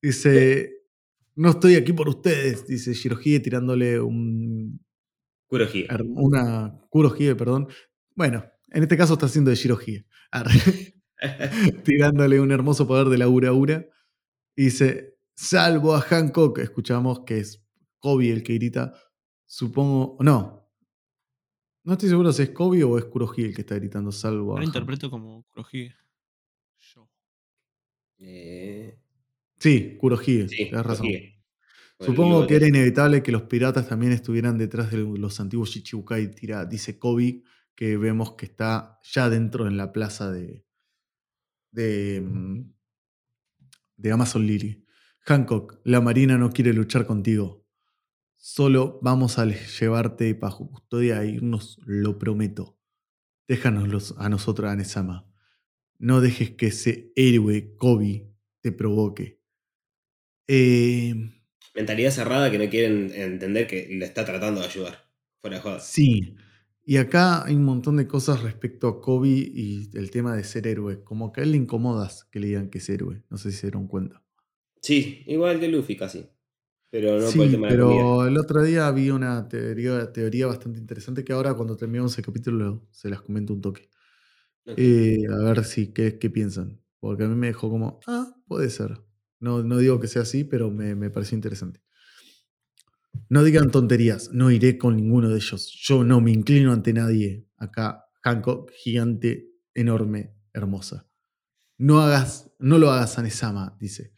Dice, 0.02 0.75
no 1.36 1.50
estoy 1.50 1.76
aquí 1.76 1.92
por 1.92 2.08
ustedes, 2.08 2.66
dice 2.66 2.94
Shirohige 2.94 3.40
tirándole 3.40 4.00
un, 4.00 4.80
Kurohige. 5.46 5.86
una 6.08 6.80
Kurohige, 6.90 7.36
perdón. 7.36 7.68
Bueno, 8.14 8.44
en 8.70 8.82
este 8.82 8.96
caso 8.96 9.14
está 9.14 9.26
haciendo 9.26 9.50
de 9.50 9.56
Shirohige. 9.56 10.06
Tirándole 11.84 12.40
un 12.40 12.52
hermoso 12.52 12.86
poder 12.86 13.08
de 13.08 13.18
la 13.18 13.28
Ura 13.28 13.52
Ura. 13.52 13.86
Y 14.56 14.64
dice, 14.64 15.18
salvo 15.34 15.94
a 15.94 16.00
Hancock. 16.00 16.58
Escuchamos 16.58 17.20
que 17.20 17.38
es 17.38 17.64
Kobe 17.98 18.30
el 18.30 18.42
que 18.42 18.54
grita. 18.54 18.94
Supongo, 19.46 20.16
no. 20.20 20.68
No 21.84 21.92
estoy 21.92 22.08
seguro 22.08 22.32
si 22.32 22.42
es 22.42 22.50
Kobe 22.50 22.82
o 22.82 22.98
es 22.98 23.04
Kurohige 23.04 23.48
el 23.48 23.54
que 23.54 23.60
está 23.60 23.76
gritando 23.76 24.10
salvo 24.10 24.56
a 24.56 24.60
lo 24.60 24.66
interpreto 24.66 25.10
como 25.10 25.44
Kurohige. 25.44 25.94
Yo. 26.80 27.08
Eh, 28.18 28.98
Sí, 29.58 29.96
Kurohige, 29.98 30.48
sí, 30.48 30.70
tenés 30.70 30.86
razón. 30.86 31.06
Kurohige. 31.06 31.36
Supongo 31.98 32.46
que 32.46 32.56
era 32.56 32.68
inevitable 32.68 33.22
que 33.22 33.32
los 33.32 33.42
piratas 33.42 33.88
también 33.88 34.12
estuvieran 34.12 34.58
detrás 34.58 34.90
de 34.90 34.98
los 34.98 35.40
antiguos 35.40 35.70
Shichibukai, 35.70 36.30
tira, 36.30 36.66
dice 36.66 36.98
Kobe, 36.98 37.42
que 37.74 37.96
vemos 37.96 38.32
que 38.32 38.46
está 38.46 38.98
ya 39.02 39.30
dentro 39.30 39.66
en 39.66 39.76
la 39.78 39.92
plaza 39.92 40.30
de, 40.30 40.66
de, 41.72 42.20
mm, 42.20 42.72
de 43.96 44.12
Amazon 44.12 44.46
Lily. 44.46 44.84
Hancock, 45.20 45.80
la 45.84 46.00
Marina 46.00 46.38
no 46.38 46.50
quiere 46.50 46.72
luchar 46.72 47.06
contigo. 47.06 47.66
Solo 48.36 48.98
vamos 49.02 49.38
a 49.38 49.46
llevarte 49.46 50.34
bajo 50.34 50.70
custodia 50.70 51.22
e 51.22 51.30
irnos, 51.30 51.80
lo 51.84 52.18
prometo. 52.18 52.78
Déjanos 53.48 54.14
a 54.18 54.28
nosotros, 54.28 54.70
Anesama. 54.70 55.28
No 55.98 56.20
dejes 56.20 56.52
que 56.52 56.66
ese 56.66 57.12
héroe 57.16 57.74
Kobe 57.76 58.30
te 58.60 58.72
provoque. 58.72 59.40
Eh, 60.48 61.14
Mentalidad 61.74 62.10
cerrada 62.10 62.50
que 62.50 62.58
no 62.58 62.70
quieren 62.70 63.12
entender 63.14 63.66
que 63.66 63.86
le 63.90 64.04
está 64.04 64.24
tratando 64.24 64.60
de 64.60 64.66
ayudar. 64.66 65.08
Fuera 65.40 65.56
de 65.56 65.62
joda. 65.62 65.80
Sí. 65.80 66.34
Y 66.84 66.98
acá 66.98 67.44
hay 67.44 67.54
un 67.54 67.64
montón 67.64 67.96
de 67.96 68.06
cosas 68.06 68.42
respecto 68.42 68.88
a 68.88 69.00
Kobe 69.00 69.28
y 69.28 69.90
el 69.94 70.10
tema 70.10 70.36
de 70.36 70.44
ser 70.44 70.66
héroe. 70.66 71.02
Como 71.02 71.32
que 71.32 71.40
a 71.40 71.44
él 71.44 71.50
le 71.50 71.58
incomodas 71.58 72.24
que 72.30 72.40
le 72.40 72.46
digan 72.46 72.70
que 72.70 72.78
es 72.78 72.88
héroe. 72.88 73.24
No 73.28 73.38
sé 73.38 73.50
si 73.50 73.58
se 73.58 73.66
dieron 73.66 73.88
cuenta. 73.88 74.22
Sí, 74.80 75.24
igual 75.26 75.58
que 75.58 75.68
Luffy 75.68 75.96
casi. 75.96 76.26
Pero 76.90 77.18
no 77.20 77.26
sí, 77.26 77.38
por 77.38 77.46
el 77.46 77.52
tema 77.52 77.66
de 77.66 77.72
la 77.72 77.78
pero 77.78 78.26
el 78.26 78.38
otro 78.38 78.62
día 78.62 78.90
vi 78.92 79.10
una 79.10 79.48
teoría, 79.48 80.12
teoría 80.12 80.46
bastante 80.46 80.78
interesante 80.78 81.24
que 81.24 81.32
ahora 81.32 81.54
cuando 81.54 81.76
terminemos 81.76 82.16
el 82.16 82.24
capítulo 82.24 82.86
se 82.92 83.10
las 83.10 83.20
comento 83.20 83.52
un 83.52 83.60
toque. 83.60 83.90
Eh, 84.64 85.24
a 85.30 85.44
ver 85.44 85.64
si 85.64 85.92
qué, 85.92 86.18
qué 86.18 86.30
piensan. 86.30 86.80
Porque 87.00 87.24
a 87.24 87.28
mí 87.28 87.34
me 87.34 87.48
dejó 87.48 87.68
como, 87.68 88.00
ah, 88.06 88.34
puede 88.46 88.70
ser. 88.70 89.05
No, 89.40 89.62
no 89.62 89.78
digo 89.78 90.00
que 90.00 90.08
sea 90.08 90.22
así, 90.22 90.44
pero 90.44 90.70
me, 90.70 90.94
me 90.94 91.10
pareció 91.10 91.36
interesante. 91.36 91.80
No 93.28 93.42
digan 93.42 93.70
tonterías, 93.70 94.30
no 94.32 94.50
iré 94.50 94.78
con 94.78 94.96
ninguno 94.96 95.28
de 95.28 95.36
ellos. 95.36 95.72
Yo 95.80 96.04
no 96.04 96.20
me 96.20 96.30
inclino 96.30 96.72
ante 96.72 96.92
nadie. 96.92 97.46
Acá, 97.56 98.04
Hancock, 98.22 98.70
gigante, 98.72 99.50
enorme, 99.74 100.34
hermosa. 100.52 101.08
No 101.78 102.00
hagas, 102.00 102.50
no 102.58 102.78
lo 102.78 102.90
hagas, 102.90 103.18
Anesama, 103.18 103.76
dice. 103.80 104.12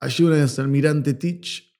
Ayúdenos, 0.00 0.58
almirante 0.58 1.14
Teach. 1.14 1.76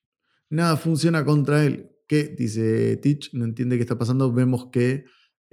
Nada 0.51 0.77
funciona 0.77 1.25
contra 1.25 1.65
él. 1.65 1.91
¿Qué? 2.07 2.35
Dice 2.37 2.97
Teach, 2.97 3.33
no 3.35 3.45
entiende 3.45 3.77
qué 3.77 3.83
está 3.83 3.99
pasando. 3.99 4.33
Vemos 4.33 4.71
que 4.71 5.05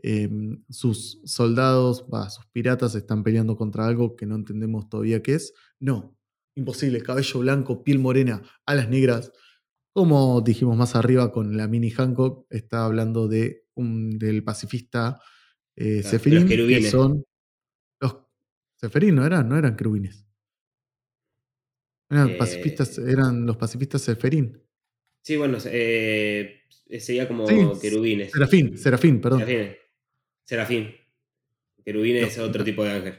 eh, 0.04 0.30
sus 0.70 1.22
soldados, 1.26 2.06
sus 2.30 2.46
piratas 2.52 2.96
están 2.96 3.24
peleando 3.24 3.56
contra 3.56 3.88
algo 3.88 4.16
que 4.16 4.26
no 4.26 4.36
entendemos 4.36 4.88
todavía 4.90 5.22
qué 5.22 5.36
es. 5.36 5.54
No, 5.80 6.15
imposible. 6.56 7.02
Cabello 7.02 7.40
blanco, 7.40 7.84
piel 7.84 8.00
morena, 8.00 8.42
alas 8.66 8.90
negras. 8.90 9.32
Como 9.94 10.42
dijimos 10.42 10.76
más 10.78 10.96
arriba 10.96 11.32
con 11.32 11.56
la 11.56 11.68
mini 11.68 11.90
Hancock, 11.90 12.48
está 12.50 12.86
hablando 12.86 13.28
de 13.28 13.66
un, 13.76 14.18
del 14.18 14.44
pacifista 14.44 15.22
eh, 15.76 16.02
Claro, 16.02 16.18
los 16.36 16.44
que 16.44 16.50
querubines. 16.50 16.90
son 16.92 17.26
los 18.02 18.18
Zeferin, 18.80 19.16
¿no 19.16 19.26
eran? 19.26 19.48
No 19.48 19.58
eran 19.58 19.76
querubines. 19.76 20.26
Eran 22.10 22.30
Eh, 22.32 22.36
pacifistas, 22.38 22.98
eran 22.98 23.46
los 23.46 23.58
pacifistas 23.58 24.04
Zeferin. 24.04 24.62
Sí, 25.24 25.38
bueno, 25.38 25.58
eh, 25.66 26.62
sería 27.00 27.28
como 27.28 27.48
Sí, 27.48 27.56
querubines. 27.82 28.32
Serafín, 28.32 28.78
Serafín, 28.78 29.20
perdón. 29.22 29.40
Serafines. 29.40 29.78
Serafín. 30.44 30.92
Querubín 31.84 32.16
es 32.18 32.38
otro 32.40 32.64
tipo 32.64 32.84
de 32.84 32.92
ángel. 32.92 33.16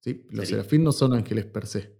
Sí, 0.00 0.26
los 0.30 0.48
serafín 0.48 0.82
no 0.82 0.92
son 0.92 1.12
ángeles 1.14 1.44
per 1.46 1.66
se. 1.66 1.99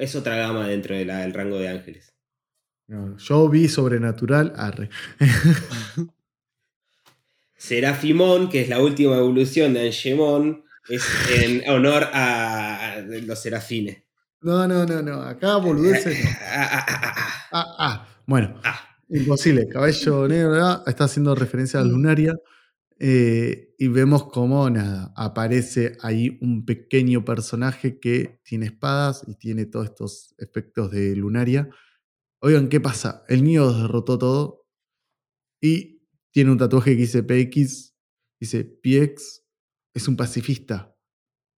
Eh, 0.00 0.04
Es 0.04 0.16
otra 0.16 0.36
gama 0.36 0.66
dentro 0.66 0.94
de 0.96 1.04
la- 1.04 1.18
del 1.18 1.34
rango 1.34 1.58
de 1.58 1.68
ángeles. 1.68 2.14
No, 2.88 3.16
yo 3.18 3.48
vi 3.48 3.68
sobrenatural, 3.68 4.52
arre. 4.56 4.90
Serafimón, 7.56 8.48
que 8.48 8.62
es 8.62 8.68
la 8.68 8.80
última 8.80 9.16
evolución 9.16 9.74
de 9.74 9.86
Angemón, 9.86 10.64
es 10.88 11.04
en 11.30 11.68
honor 11.70 12.04
a 12.12 12.96
los 13.06 13.38
serafines. 13.42 14.02
No, 14.40 14.66
no, 14.66 14.86
no, 14.86 15.02
no. 15.02 15.20
Acá 15.22 15.56
boludeces 15.56 16.24
no. 16.24 16.30
Ah, 16.40 16.68
ah, 16.72 16.86
ah, 16.88 17.00
ah, 17.04 17.14
ah. 17.16 17.48
Ah, 17.52 17.74
ah. 17.78 18.08
Bueno, 18.26 18.58
Ah. 18.64 18.80
imposible. 19.10 19.68
Cabello 19.68 20.26
negro 20.26 20.50
¿verdad? 20.52 20.82
está 20.86 21.04
haciendo 21.04 21.34
referencia 21.34 21.80
a 21.80 21.84
Lunaria. 21.84 22.34
Eh, 23.02 23.74
y 23.78 23.88
vemos 23.88 24.24
cómo 24.24 24.68
nada, 24.68 25.10
aparece 25.16 25.96
ahí 26.02 26.36
un 26.42 26.66
pequeño 26.66 27.24
personaje 27.24 27.98
que 27.98 28.42
tiene 28.44 28.66
espadas 28.66 29.24
y 29.26 29.36
tiene 29.36 29.64
todos 29.64 29.86
estos 29.86 30.34
efectos 30.36 30.90
de 30.90 31.16
Lunaria. 31.16 31.70
Oigan, 32.42 32.68
¿qué 32.68 32.78
pasa? 32.78 33.24
El 33.26 33.42
niño 33.42 33.72
derrotó 33.72 34.18
todo 34.18 34.68
y 35.62 36.02
tiene 36.30 36.50
un 36.50 36.58
tatuaje 36.58 36.90
que 36.90 37.00
dice 37.00 37.22
PX, 37.22 37.96
dice 38.38 38.64
PX, 38.64 39.46
es 39.94 40.06
un 40.06 40.16
pacifista. 40.16 40.94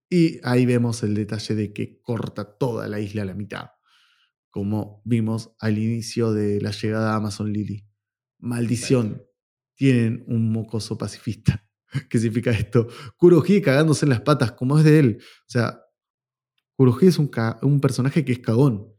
Y 0.09 0.39
ahí 0.45 0.65
vemos 0.65 1.03
el 1.03 1.15
detalle 1.15 1.57
de 1.57 1.73
que 1.73 2.01
corta 2.03 2.57
toda 2.57 2.87
la 2.87 3.01
isla 3.01 3.23
a 3.23 3.25
la 3.25 3.35
mitad, 3.35 3.71
como 4.49 5.03
vimos 5.05 5.57
al 5.59 5.77
inicio 5.77 6.33
de 6.33 6.61
la 6.61 6.71
llegada 6.71 7.15
a 7.15 7.17
Amazon 7.17 7.53
Lily. 7.53 7.85
Maldición, 8.39 9.27
tienen 9.83 10.23
un 10.29 10.53
mocoso 10.53 10.97
pacifista. 10.97 11.67
¿Qué 12.09 12.19
significa 12.21 12.53
esto? 12.53 12.87
Kurohige 13.17 13.61
cagándose 13.61 14.05
en 14.05 14.11
las 14.11 14.21
patas, 14.21 14.53
como 14.53 14.79
es 14.79 14.85
de 14.85 14.99
él. 15.01 15.19
O 15.21 15.51
sea, 15.51 15.81
Kurohige 16.77 17.09
es 17.09 17.19
un, 17.19 17.29
un 17.63 17.81
personaje 17.81 18.25
que 18.25 18.31
es 18.31 18.39
cagón. 18.39 18.95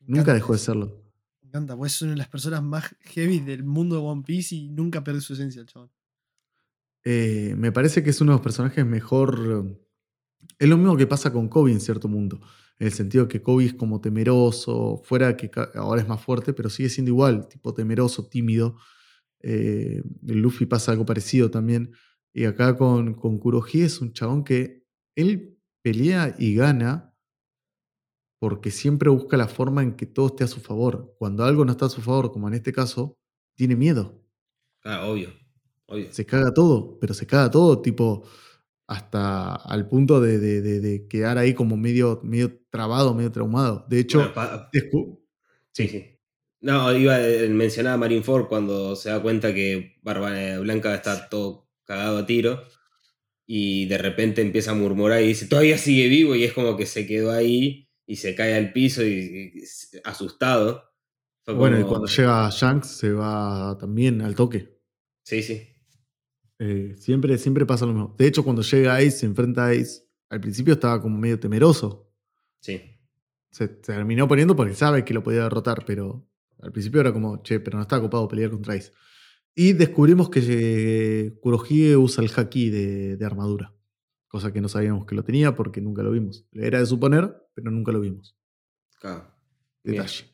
Me 0.00 0.16
Nunca 0.16 0.32
dejó 0.32 0.54
de 0.54 0.58
serlo. 0.58 1.04
Me 1.42 1.48
encanta, 1.48 1.76
pues 1.76 1.94
es 1.96 2.00
una 2.02 2.12
de 2.12 2.16
las 2.16 2.28
personas 2.28 2.62
más 2.62 2.96
heavy 3.00 3.40
del 3.40 3.62
mundo 3.62 3.96
de 3.96 4.02
One 4.02 4.22
Piece 4.24 4.54
y 4.54 4.70
nunca 4.70 5.04
perdió 5.04 5.20
su 5.20 5.34
esencia 5.34 5.60
el 5.60 5.66
chabón. 5.66 5.90
Eh, 7.04 7.54
me 7.58 7.70
parece 7.72 8.02
que 8.02 8.10
es 8.10 8.20
uno 8.22 8.32
de 8.32 8.36
los 8.36 8.42
personajes 8.42 8.86
mejor. 8.86 9.38
eh, 9.68 9.78
Es 10.58 10.68
lo 10.68 10.78
mismo 10.78 10.96
que 10.96 11.06
pasa 11.06 11.30
con 11.30 11.48
Kobe 11.48 11.72
en 11.72 11.80
cierto 11.80 12.08
mundo. 12.08 12.40
En 12.78 12.86
el 12.86 12.92
sentido 12.94 13.28
que 13.28 13.42
Kobe 13.42 13.66
es 13.66 13.74
como 13.74 14.00
temeroso, 14.00 15.02
fuera 15.04 15.36
que 15.36 15.50
ahora 15.74 16.00
es 16.00 16.08
más 16.08 16.22
fuerte, 16.22 16.54
pero 16.54 16.70
sigue 16.70 16.88
siendo 16.88 17.10
igual, 17.10 17.46
tipo 17.48 17.74
temeroso, 17.74 18.26
tímido. 18.28 18.76
Eh, 19.42 20.02
Luffy 20.22 20.66
pasa 20.66 20.92
algo 20.92 21.04
parecido 21.04 21.50
también. 21.50 21.92
Y 22.32 22.44
acá 22.44 22.76
con, 22.76 23.14
con 23.14 23.38
Kurohige 23.38 23.84
es 23.84 24.00
un 24.00 24.12
chabón 24.12 24.44
que 24.44 24.84
él 25.16 25.58
pelea 25.82 26.34
y 26.38 26.54
gana 26.54 27.14
porque 28.40 28.70
siempre 28.70 29.08
busca 29.08 29.36
la 29.36 29.46
forma 29.48 29.82
en 29.82 29.94
que 29.94 30.06
todo 30.06 30.28
esté 30.28 30.44
a 30.44 30.48
su 30.48 30.60
favor. 30.60 31.14
Cuando 31.18 31.44
algo 31.44 31.64
no 31.64 31.72
está 31.72 31.86
a 31.86 31.90
su 31.90 32.00
favor, 32.02 32.32
como 32.32 32.48
en 32.48 32.54
este 32.54 32.72
caso, 32.72 33.16
tiene 33.56 33.76
miedo 33.76 34.20
Ah, 34.84 35.06
obvio. 35.06 35.30
Obvio. 35.86 36.12
se 36.12 36.24
caga 36.26 36.52
todo, 36.52 36.98
pero 36.98 37.14
se 37.14 37.26
caga 37.26 37.50
todo, 37.50 37.80
tipo, 37.82 38.24
hasta 38.88 39.54
al 39.54 39.88
punto 39.88 40.20
de, 40.20 40.38
de- 40.38 40.60
de- 40.60 40.80
de 40.80 41.06
quedar 41.06 41.38
ahí 41.38 41.54
como 41.54 41.76
medio, 41.76 42.20
medio 42.24 42.58
trabado, 42.70 43.14
medio 43.14 43.30
traumado. 43.30 43.86
De 43.88 44.00
hecho, 44.00 44.18
Bueno, 44.18 44.34
pa- 44.34 44.70
descu- 44.72 45.20
sí, 45.72 45.86
sí. 45.88 46.11
No, 46.62 46.96
iba 46.96 47.16
a 47.16 47.20
mencionar 47.48 47.94
a 47.94 47.96
Marineford 47.96 48.46
cuando 48.46 48.94
se 48.96 49.10
da 49.10 49.20
cuenta 49.20 49.52
que 49.52 49.98
Barba 50.02 50.40
eh, 50.40 50.58
Blanca 50.58 50.94
está 50.94 51.28
todo 51.28 51.68
cagado 51.84 52.18
a 52.18 52.26
tiro 52.26 52.62
y 53.46 53.86
de 53.86 53.98
repente 53.98 54.40
empieza 54.42 54.70
a 54.70 54.74
murmurar 54.74 55.20
y 55.22 55.26
dice, 55.28 55.46
todavía 55.46 55.76
sigue 55.76 56.06
vivo 56.08 56.36
y 56.36 56.44
es 56.44 56.52
como 56.52 56.76
que 56.76 56.86
se 56.86 57.06
quedó 57.06 57.32
ahí 57.32 57.88
y 58.06 58.16
se 58.16 58.34
cae 58.36 58.54
al 58.54 58.72
piso 58.72 59.02
y, 59.02 59.52
y- 59.54 59.62
asustado. 60.04 60.84
Fue 61.44 61.54
bueno, 61.54 61.80
y 61.80 61.82
cuando 61.82 62.06
llega 62.06 62.48
Shanks 62.50 62.86
se 62.86 63.12
va 63.12 63.76
también 63.78 64.22
al 64.22 64.36
toque. 64.36 64.78
Sí, 65.24 65.42
sí. 65.42 65.68
Eh, 66.60 66.94
siempre, 66.96 67.36
siempre 67.38 67.66
pasa 67.66 67.86
lo 67.86 67.92
mismo. 67.92 68.14
De 68.16 68.28
hecho, 68.28 68.44
cuando 68.44 68.62
llega 68.62 68.96
Ace, 68.96 69.10
se 69.10 69.26
enfrenta 69.26 69.66
a 69.66 69.70
Ace, 69.70 70.02
al 70.30 70.40
principio 70.40 70.74
estaba 70.74 71.02
como 71.02 71.18
medio 71.18 71.40
temeroso. 71.40 72.08
Sí. 72.60 72.80
Se, 73.50 73.66
se 73.66 73.68
terminó 73.68 74.28
poniendo 74.28 74.54
porque 74.54 74.74
sabe 74.74 75.04
que 75.04 75.12
lo 75.12 75.24
podía 75.24 75.42
derrotar, 75.42 75.84
pero 75.84 76.24
al 76.62 76.72
principio 76.72 77.00
era 77.00 77.12
como, 77.12 77.42
che, 77.42 77.60
pero 77.60 77.76
no 77.76 77.82
está 77.82 77.98
ocupado 77.98 78.28
pelear 78.28 78.50
contra 78.50 78.74
Ace. 78.74 78.92
Y 79.54 79.74
descubrimos 79.74 80.30
que 80.30 80.40
eh, 80.44 81.38
Kurohige 81.40 81.96
usa 81.96 82.24
el 82.24 82.30
haki 82.34 82.70
de, 82.70 83.16
de 83.16 83.26
armadura. 83.26 83.74
Cosa 84.28 84.52
que 84.52 84.62
no 84.62 84.68
sabíamos 84.68 85.04
que 85.04 85.14
lo 85.14 85.24
tenía 85.24 85.54
porque 85.54 85.80
nunca 85.80 86.02
lo 86.02 86.12
vimos. 86.12 86.46
Era 86.52 86.78
de 86.78 86.86
suponer, 86.86 87.36
pero 87.52 87.70
nunca 87.70 87.92
lo 87.92 88.00
vimos. 88.00 88.38
Claro. 88.98 89.26
Bien. 89.84 89.98
Detalle. 89.98 90.24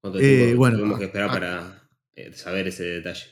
¿Cuánto 0.00 0.18
Eh, 0.20 0.22
tiempo 0.22 0.58
bueno, 0.58 0.78
tuvimos 0.78 0.98
que 0.98 1.04
esperar 1.06 1.30
ah. 1.30 1.32
para 1.32 1.90
eh, 2.14 2.32
saber 2.34 2.68
ese 2.68 2.84
detalle? 2.84 3.24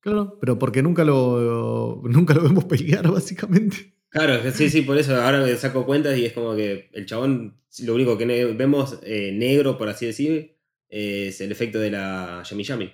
Claro, 0.00 0.38
pero 0.38 0.58
porque 0.58 0.82
nunca 0.82 1.04
lo, 1.04 2.02
nunca 2.04 2.34
lo 2.34 2.42
vemos 2.42 2.64
pelear, 2.66 3.10
básicamente. 3.10 3.96
Claro, 4.10 4.50
sí, 4.52 4.68
sí, 4.68 4.82
por 4.82 4.98
eso 4.98 5.14
ahora 5.14 5.40
me 5.40 5.54
saco 5.56 5.86
cuentas 5.86 6.18
y 6.18 6.26
es 6.26 6.32
como 6.32 6.56
que 6.56 6.90
el 6.92 7.06
chabón, 7.06 7.60
lo 7.84 7.94
único 7.94 8.18
que 8.18 8.26
ne- 8.26 8.44
vemos 8.46 8.98
eh, 9.04 9.30
negro, 9.32 9.78
por 9.78 9.88
así 9.88 10.06
decir, 10.06 10.56
eh, 10.88 11.28
es 11.28 11.40
el 11.40 11.52
efecto 11.52 11.78
de 11.78 11.92
la 11.92 12.42
Yami 12.42 12.64
Yami. 12.64 12.92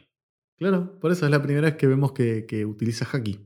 Claro, 0.58 0.98
por 1.00 1.12
eso 1.12 1.24
es 1.24 1.30
la 1.30 1.42
primera 1.42 1.68
vez 1.68 1.76
que 1.76 1.86
vemos 1.86 2.12
que, 2.12 2.44
que 2.46 2.66
utiliza 2.66 3.06
haki. 3.10 3.40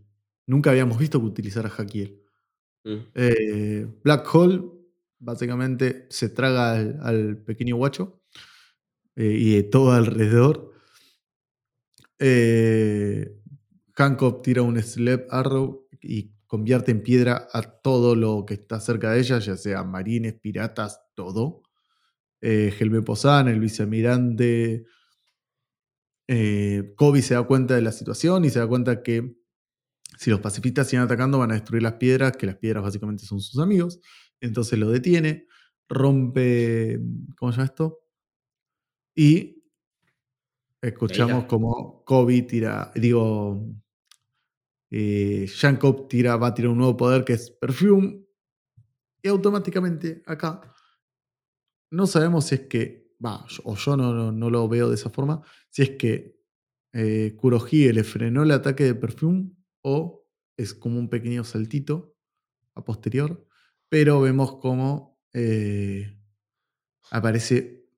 Nunca 0.47 0.71
habíamos 0.71 0.99
visto 0.99 1.21
que 1.21 1.27
utilizara 1.27 1.69
haki 1.77 2.01
él. 2.03 2.23
Mm. 2.85 2.97
Eh, 3.15 3.87
Black 4.03 4.35
Hole 4.35 4.63
básicamente 5.21 6.07
se 6.11 6.29
traga 6.29 6.73
al, 6.73 6.99
al 7.03 7.37
pequeño 7.37 7.77
guacho 7.77 8.21
eh, 9.17 9.37
y 9.39 9.55
de 9.55 9.63
todo 9.63 9.93
alrededor. 9.93 10.73
Hancock 13.95 14.43
tira 14.43 14.63
un 14.63 14.81
Slap 14.83 15.27
Arrow 15.33 15.87
y 16.03 16.33
convierte 16.51 16.91
en 16.91 17.05
piedra 17.05 17.47
a 17.53 17.63
todo 17.63 18.17
lo 18.17 18.45
que 18.45 18.55
está 18.55 18.81
cerca 18.81 19.13
de 19.13 19.21
ella, 19.21 19.39
ya 19.39 19.57
sea 19.57 19.85
marines, 19.85 20.35
piratas, 20.35 21.01
todo. 21.15 21.63
Eh, 22.41 22.75
Helme 22.77 23.03
Pozan, 23.03 23.47
el 23.47 23.61
vicealmirante. 23.61 24.85
Eh, 26.27 26.93
Kobe 26.97 27.23
se 27.23 27.35
da 27.35 27.45
cuenta 27.45 27.77
de 27.77 27.83
la 27.83 27.93
situación 27.93 28.45
y 28.45 28.51
se 28.51 28.59
da 28.59 28.67
cuenta 28.67 29.01
que 29.05 29.37
si 30.19 30.31
los 30.31 30.41
pacifistas 30.41 30.89
siguen 30.89 31.05
atacando 31.05 31.39
van 31.39 31.53
a 31.53 31.55
destruir 31.55 31.85
las 31.85 31.95
piedras, 31.95 32.37
que 32.37 32.47
las 32.47 32.57
piedras 32.57 32.83
básicamente 32.83 33.25
son 33.25 33.41
sus 33.41 33.63
amigos. 33.63 34.01
Entonces 34.41 34.77
lo 34.77 34.91
detiene, 34.91 35.47
rompe, 35.89 36.99
¿cómo 37.37 37.53
se 37.53 37.59
llama 37.59 37.67
esto? 37.67 38.01
Y 39.15 39.63
escuchamos 40.83 41.45
como 41.45 42.03
Kobe 42.05 42.43
tira, 42.43 42.91
digo, 42.97 43.73
eh, 44.91 45.49
tira, 46.09 46.37
va 46.37 46.49
a 46.49 46.55
tirar 46.55 46.71
un 46.71 46.79
nuevo 46.79 46.97
poder 46.97 47.25
que 47.25 47.35
es 47.35 47.51
Perfume. 47.51 48.25
Y 49.23 49.29
automáticamente 49.29 50.23
acá 50.27 50.63
no 51.91 52.07
sabemos 52.07 52.47
si 52.47 52.55
es 52.55 52.61
que, 52.63 53.15
va, 53.25 53.45
o 53.65 53.77
yo 53.77 53.97
no, 53.97 54.15
no, 54.15 54.33
no 54.33 54.51
lo 54.51 54.69
veo 54.69 54.89
de 54.89 54.95
esa 54.95 55.11
forma, 55.11 55.43
si 55.69 55.83
es 55.83 55.91
que 55.91 56.41
eh, 56.93 57.35
Kurohige 57.37 57.93
le 57.93 58.05
frenó 58.05 58.43
el 58.43 58.51
ataque 58.51 58.85
de 58.85 58.95
Perfume 58.95 59.53
o 59.83 60.27
es 60.57 60.75
como 60.75 60.99
un 60.99 61.09
pequeño 61.09 61.45
saltito 61.45 62.17
a 62.75 62.85
posterior, 62.85 63.47
pero 63.89 64.21
vemos 64.21 64.57
como 64.57 65.21
eh, 65.33 66.17
aparece, 67.11 67.89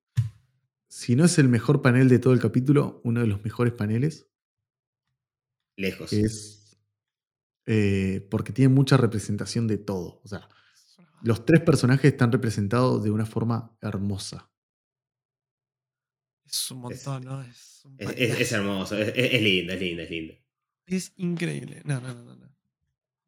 si 0.88 1.16
no 1.16 1.24
es 1.24 1.38
el 1.38 1.48
mejor 1.48 1.82
panel 1.82 2.08
de 2.08 2.18
todo 2.18 2.32
el 2.32 2.40
capítulo, 2.40 3.00
uno 3.04 3.20
de 3.20 3.26
los 3.26 3.42
mejores 3.44 3.72
paneles, 3.72 4.28
Lejos. 5.76 6.10
que 6.10 6.20
es 6.20 6.61
eh, 7.66 8.26
porque 8.30 8.52
tiene 8.52 8.74
mucha 8.74 8.96
representación 8.96 9.66
de 9.66 9.78
todo. 9.78 10.20
O 10.24 10.28
sea, 10.28 10.48
los 11.22 11.44
tres 11.44 11.60
personajes 11.60 12.12
están 12.12 12.32
representados 12.32 13.02
de 13.04 13.10
una 13.10 13.26
forma 13.26 13.76
hermosa. 13.80 14.50
Es 16.44 16.70
un 16.70 16.78
montón, 16.80 17.24
¿no? 17.24 17.42
Es, 17.42 17.80
un 17.84 17.94
Es, 17.98 18.08
es- 18.10 18.14
panelazo. 18.14 18.40
es 18.42 18.52
hermoso, 18.52 18.98
es, 18.98 19.42
lindo, 19.42 19.72
es 19.72 19.80
lindo, 19.80 20.02
es 20.02 20.10
lindo. 20.10 20.34
Es 20.86 21.12
increíble. 21.16 21.80
No, 21.84 22.00
no, 22.00 22.12
no, 22.14 22.36
no. 22.36 22.52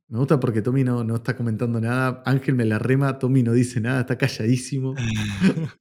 Me 0.08 0.18
gusta 0.18 0.38
porque 0.38 0.60
Tommy 0.60 0.84
no, 0.84 1.02
no 1.02 1.16
está 1.16 1.34
comentando 1.36 1.80
nada. 1.80 2.22
Ángel 2.26 2.54
me 2.54 2.64
la 2.66 2.78
rema, 2.78 3.18
Tommy 3.18 3.42
no 3.42 3.52
dice 3.52 3.80
nada, 3.80 4.00
está 4.00 4.18
calladísimo. 4.18 4.94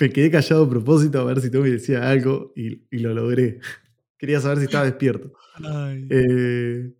Me 0.00 0.08
quedé 0.10 0.30
callado 0.30 0.64
a 0.64 0.70
propósito 0.70 1.20
a 1.20 1.24
ver 1.24 1.42
si 1.42 1.50
Tommy 1.50 1.68
decía 1.70 2.08
algo 2.08 2.54
y, 2.56 2.86
y 2.90 3.00
lo 3.00 3.12
logré. 3.12 3.60
Quería 4.16 4.40
saber 4.40 4.58
si 4.58 4.64
estaba 4.64 4.84
despierto. 4.86 5.32
Ay. 5.56 6.06
Eh, 6.08 6.94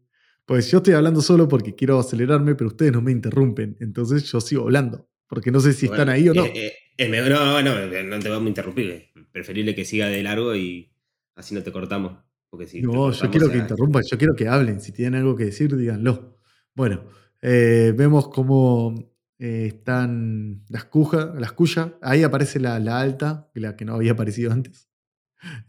pues 0.50 0.68
yo 0.68 0.78
estoy 0.78 0.94
hablando 0.94 1.22
solo 1.22 1.46
porque 1.46 1.76
quiero 1.76 2.00
acelerarme, 2.00 2.56
pero 2.56 2.70
ustedes 2.70 2.90
no 2.90 3.00
me 3.00 3.12
interrumpen. 3.12 3.76
Entonces 3.78 4.24
yo 4.24 4.40
sigo 4.40 4.64
hablando. 4.64 5.08
Porque 5.28 5.52
no 5.52 5.60
sé 5.60 5.72
si 5.72 5.86
están 5.86 6.08
ahí 6.08 6.28
o 6.28 6.34
no. 6.34 6.44
eh, 6.44 6.52
eh, 6.56 6.72
es 6.96 7.08
mejor- 7.08 7.30
no, 7.30 7.62
no, 7.62 8.02
no 8.02 8.18
te 8.18 8.28
vamos 8.28 8.46
a 8.46 8.48
interrumpir. 8.48 9.10
Preferible 9.30 9.76
que 9.76 9.84
siga 9.84 10.08
de 10.08 10.20
largo 10.24 10.56
y 10.56 10.90
así 11.36 11.54
no 11.54 11.62
te 11.62 11.70
cortamos. 11.70 12.18
Porque 12.48 12.66
si 12.66 12.82
no, 12.82 13.12
yo 13.12 13.30
quiero 13.30 13.48
que 13.48 13.58
interrumpan, 13.58 14.02
yo 14.10 14.18
quiero 14.18 14.34
que 14.34 14.48
hablen. 14.48 14.80
Si 14.80 14.90
tienen 14.90 15.20
algo 15.20 15.36
que 15.36 15.44
decir, 15.44 15.76
díganlo. 15.76 16.36
Bueno, 16.74 17.04
eh, 17.42 17.94
vemos 17.96 18.26
cómo 18.30 18.92
eh, 19.38 19.66
están 19.68 20.64
las 20.68 20.82
cujas, 20.86 21.28
las 21.38 21.52
cuyas. 21.52 21.92
Ahí 22.02 22.24
aparece 22.24 22.58
la, 22.58 22.74
alta, 22.98 23.52
la 23.54 23.76
que 23.76 23.84
no 23.84 23.94
había 23.94 24.10
aparecido 24.12 24.50
antes. 24.50 24.88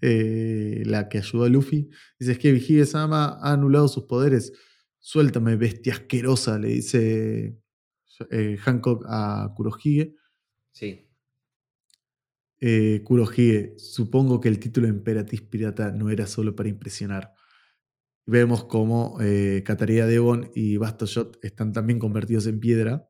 Eh, 0.02 0.82
la 0.88 1.08
que 1.08 1.20
ayudó 1.20 1.44
a 1.44 1.50
Luffy. 1.50 1.88
Dice: 2.20 2.32
Es 2.32 2.40
que 2.40 2.52
Vigile 2.52 2.88
Sama 2.88 3.38
ha 3.44 3.54
anulado 3.54 3.88
sus 3.88 4.06
poderes. 4.06 4.54
Suéltame, 5.04 5.56
bestia 5.58 5.94
asquerosa, 5.94 6.60
le 6.60 6.68
dice 6.70 7.58
Hancock 8.64 9.04
a 9.08 9.52
Kurohige. 9.56 10.16
Sí. 10.72 11.08
Eh, 12.60 13.02
Kurohige, 13.04 13.74
supongo 13.78 14.40
que 14.40 14.48
el 14.48 14.60
título 14.60 14.86
de 14.86 14.94
Emperatriz 14.94 15.42
Pirata 15.42 15.92
no 15.92 16.12
era 16.12 16.28
solo 16.28 16.56
para 16.56 16.70
impresionar. 16.70 17.34
Vemos 18.28 18.66
como 18.66 19.18
eh, 19.20 19.64
Devon 19.66 20.52
y 20.54 20.78
Bastoshot 20.78 21.44
están 21.44 21.74
también 21.74 21.98
convertidos 21.98 22.46
en 22.46 22.60
piedra. 22.60 23.10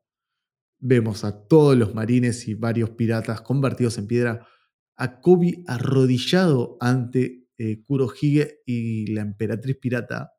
Vemos 0.80 1.26
a 1.26 1.48
todos 1.48 1.78
los 1.78 1.94
marines 1.94 2.48
y 2.48 2.54
varios 2.54 2.92
piratas 2.92 3.42
convertidos 3.42 3.98
en 3.98 4.08
piedra. 4.08 4.48
A 4.96 5.20
Kobe 5.20 5.64
arrodillado 5.68 6.78
ante 6.80 7.50
eh, 7.58 7.84
Kurohige 7.84 8.62
y 8.66 9.08
la 9.08 9.22
emperatriz 9.22 9.78
pirata. 9.78 10.32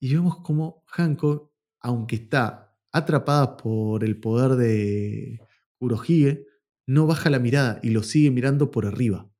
Y 0.00 0.14
vemos 0.14 0.38
como 0.40 0.84
Hancock, 0.86 1.50
aunque 1.80 2.16
está 2.16 2.76
atrapada 2.92 3.56
por 3.56 4.04
el 4.04 4.18
poder 4.18 4.56
de 4.56 5.40
Kurohige, 5.78 6.46
no 6.86 7.06
baja 7.06 7.30
la 7.30 7.38
mirada 7.38 7.80
y 7.82 7.90
lo 7.90 8.02
sigue 8.02 8.30
mirando 8.30 8.70
por 8.70 8.86
arriba. 8.86 9.30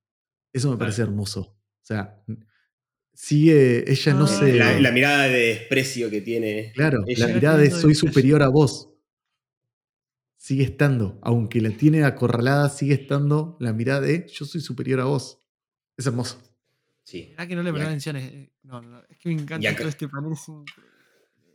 Eso 0.53 0.71
me 0.71 0.77
parece 0.77 1.03
hermoso. 1.03 1.41
O 1.41 1.87
sea, 1.87 2.23
sigue, 3.15 3.91
ella 3.91 4.15
no 4.15 4.25
ah. 4.25 4.29
se... 4.29 4.55
La, 4.81 4.91
mirada 4.91 5.25
de 5.25 5.39
desprecio 5.39 6.11
que 6.11 6.21
tiene. 6.21 6.73
Claro, 6.75 7.05
la 7.07 7.29
mirada 7.29 7.59
de 7.59 7.71
soy 7.71 7.95
superior 7.95 8.43
a 8.43 8.49
vos. 8.49 8.91
Sigue 10.37 10.65
estando, 10.65 11.19
aunque 11.23 11.61
la 11.61 11.71
tiene 11.71 12.05
acorralada, 12.05 12.69
sigue 12.69 12.95
estando 12.95 13.57
la 13.59 13.73
mirada 13.73 14.03
de 14.03 14.27
yo 14.29 14.45
soy 14.45 14.61
superior 14.61 15.01
a 15.01 15.05
vos. 15.05 15.43
Es 15.97 16.07
hermoso. 16.07 16.39
Sí. 17.07 17.33
que 17.37 17.55
no 17.55 17.63
le 17.63 17.71
presta 17.73 17.89
atención. 17.89 18.17
Eh, 18.17 18.51
no, 18.65 18.83
no, 18.83 19.01
es 19.09 19.17
que 19.19 19.29
me 19.29 19.41
encanta 19.41 19.77
todo 19.77 19.89
este 19.89 20.09
panel. 20.09 20.35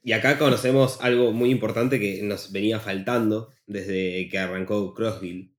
Y 0.02 0.14
acá 0.14 0.38
conocemos 0.40 1.00
algo 1.02 1.34
muy 1.34 1.52
importante 1.52 2.00
que 2.00 2.24
nos 2.24 2.54
venía 2.54 2.80
faltando 2.80 3.52
desde 3.68 4.30
que 4.30 4.40
arrancó 4.40 4.94
Crossville 4.94 5.54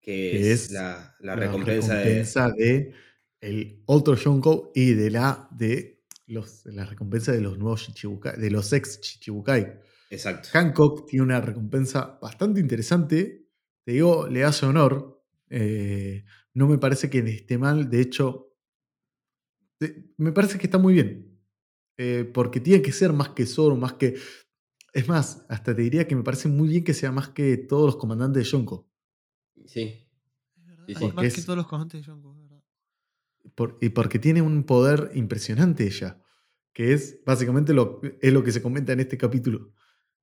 que, 0.00 0.52
es, 0.52 0.70
la, 0.70 1.16
recompensa, 1.20 1.96
de... 1.96 2.94
el 3.40 3.82
otro 3.86 4.14
Yonko 4.14 4.70
y 4.74 4.92
de 4.92 5.10
la 5.10 5.48
de 5.50 6.04
los, 6.26 6.66
la 6.66 6.84
recompensa 6.84 7.32
de 7.32 7.40
los 7.40 7.58
nuevos 7.58 7.86
Chichibukai, 7.86 8.38
de 8.38 8.50
los 8.50 8.72
ex 8.72 9.00
Chichibukai. 9.00 9.80
Exacto. 10.10 10.50
Hancock 10.52 11.08
tiene 11.08 11.24
una 11.24 11.40
recompensa 11.40 12.18
bastante 12.22 12.60
interesante. 12.60 13.48
Te 13.82 13.92
digo, 13.92 14.28
le 14.28 14.44
hace 14.44 14.66
honor. 14.66 15.24
Eh, 15.50 16.24
no 16.54 16.68
me 16.68 16.78
parece 16.78 17.10
que 17.10 17.18
esté 17.18 17.58
mal. 17.58 17.90
De 17.90 18.00
hecho, 18.00 18.56
me 20.16 20.32
parece 20.32 20.58
que 20.58 20.66
está 20.66 20.78
muy 20.78 20.94
bien. 20.94 21.30
Eh, 21.96 22.28
porque 22.32 22.60
tiene 22.60 22.82
que 22.82 22.92
ser 22.92 23.12
más 23.12 23.30
que 23.30 23.46
Zoro, 23.46 23.76
más 23.76 23.94
que. 23.94 24.16
Es 24.92 25.08
más, 25.08 25.44
hasta 25.48 25.74
te 25.74 25.82
diría 25.82 26.06
que 26.06 26.16
me 26.16 26.22
parece 26.22 26.48
muy 26.48 26.68
bien 26.68 26.84
que 26.84 26.94
sea 26.94 27.12
más 27.12 27.28
que 27.28 27.56
todos 27.56 27.86
los 27.86 27.96
comandantes 27.96 28.44
de 28.44 28.50
Yonko. 28.50 28.88
Sí. 29.66 30.08
Es 30.86 31.14
más 31.14 31.34
que 31.34 31.42
todos 31.42 31.56
los 31.56 31.66
comandantes 31.66 32.00
de 32.00 32.06
Yonko, 32.06 32.44
y 33.80 33.90
porque 33.90 34.18
tiene 34.18 34.42
un 34.42 34.64
poder 34.64 35.10
impresionante 35.14 35.86
ella, 35.86 36.22
que 36.72 36.92
es 36.92 37.22
básicamente 37.24 37.74
lo, 37.74 38.00
es 38.20 38.32
lo 38.32 38.42
que 38.42 38.52
se 38.52 38.62
comenta 38.62 38.92
en 38.92 39.00
este 39.00 39.18
capítulo. 39.18 39.72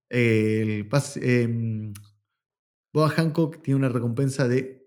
El 0.09 0.89
eh, 1.21 1.93
Boa 2.91 3.09
Hancock 3.09 3.61
tiene 3.61 3.77
una 3.77 3.89
recompensa 3.89 4.47
de 4.47 4.80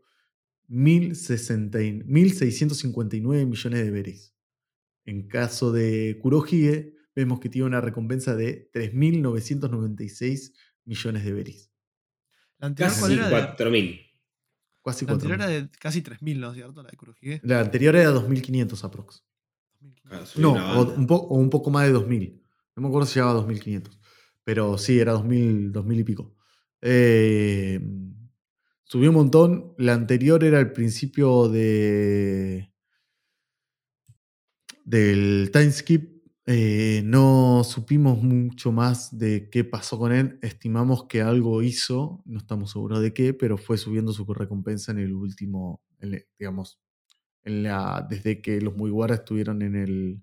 1.659 0.69 3.47
millones 3.47 3.85
de 3.85 3.91
berries. 3.91 4.35
En 5.05 5.27
caso 5.29 5.73
de 5.73 6.19
Kurohige, 6.23 6.95
vemos 7.15 7.41
que 7.41 7.49
tiene 7.49 7.67
una 7.67 7.81
recompensa 7.81 8.35
de 8.35 8.71
3.996 8.73 10.53
millones 10.85 11.25
de 11.25 11.33
berries. 11.33 11.71
La 12.59 12.67
anterior, 12.69 12.93
Casi 12.93 13.17
4.000. 13.17 14.01
Casi 14.83 15.07
la 15.07 15.13
anterior 15.13 15.41
era 15.41 15.47
de 15.47 15.71
casi 15.79 16.03
3.000, 16.03 16.39
¿no 16.39 16.51
es 16.51 16.57
cierto? 16.57 16.83
La 16.83 16.91
de 16.91 16.97
Kurohige. 16.97 17.41
La 17.43 17.61
anterior 17.61 17.97
era 17.97 18.13
2.500 18.13 18.85
aprox. 18.85 19.25
no, 20.37 20.53
o 20.79 20.95
un, 20.95 21.07
un, 21.09 21.51
poco 21.51 21.71
más 21.71 21.87
de 21.87 21.95
2.000. 21.95 22.43
No 22.77 22.83
me 22.83 22.89
acuerdo 22.89 23.07
si 23.07 23.15
llegaba 23.15 23.41
a 23.41 23.45
2.500. 23.45 23.99
Pero 24.45 24.77
sí, 24.77 24.99
era 24.99 25.15
2.000, 25.15 25.71
2000 25.71 26.01
y 26.01 26.05
pico. 26.05 26.37
Eh, 26.83 27.81
subió 28.85 29.11
un 29.11 29.17
montón. 29.17 29.75
La 29.79 29.95
anterior 29.95 30.45
era 30.45 30.61
el 30.61 30.73
principio 30.73 31.49
de 31.49 32.71
del 34.85 35.51
timeskip. 35.53 36.15
Eh, 36.47 37.01
no 37.07 37.63
supimos 37.65 38.23
mucho 38.23 38.71
más 38.71 39.17
de 39.17 39.49
qué 39.51 39.65
pasó 39.65 39.99
con 39.99 40.13
él. 40.13 40.39
Estimamos 40.43 41.07
que 41.07 41.23
algo 41.23 41.63
hizo, 41.63 42.23
no 42.27 42.39
estamos 42.39 42.73
seguros 42.73 43.01
de 43.01 43.15
qué, 43.15 43.33
pero 43.33 43.57
fue 43.57 43.79
subiendo 43.79 44.13
su 44.13 44.27
recompensa 44.27 44.93
en 44.93 44.99
el 44.99 45.15
último, 45.15 45.83
digamos, 46.39 46.79
en 47.45 47.63
la, 47.63 48.07
desde 48.09 48.43
que 48.43 48.61
los 48.61 48.77
Mugiwara 48.77 49.15
estuvieron 49.15 49.63
en, 49.63 49.75
el, 49.75 50.23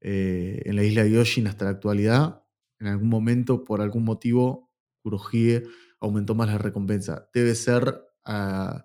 eh, 0.00 0.62
en 0.66 0.76
la 0.76 0.84
isla 0.84 1.04
de 1.04 1.12
Yoshin 1.12 1.46
hasta 1.46 1.66
la 1.66 1.72
actualidad. 1.72 2.44
En 2.78 2.88
algún 2.88 3.08
momento, 3.08 3.64
por 3.64 3.80
algún 3.80 4.04
motivo, 4.04 4.70
Kurohige 5.02 5.64
aumentó 6.00 6.34
más 6.34 6.48
la 6.48 6.58
recompensa. 6.58 7.28
Debe 7.32 7.54
ser 7.54 8.02
ah, 8.24 8.84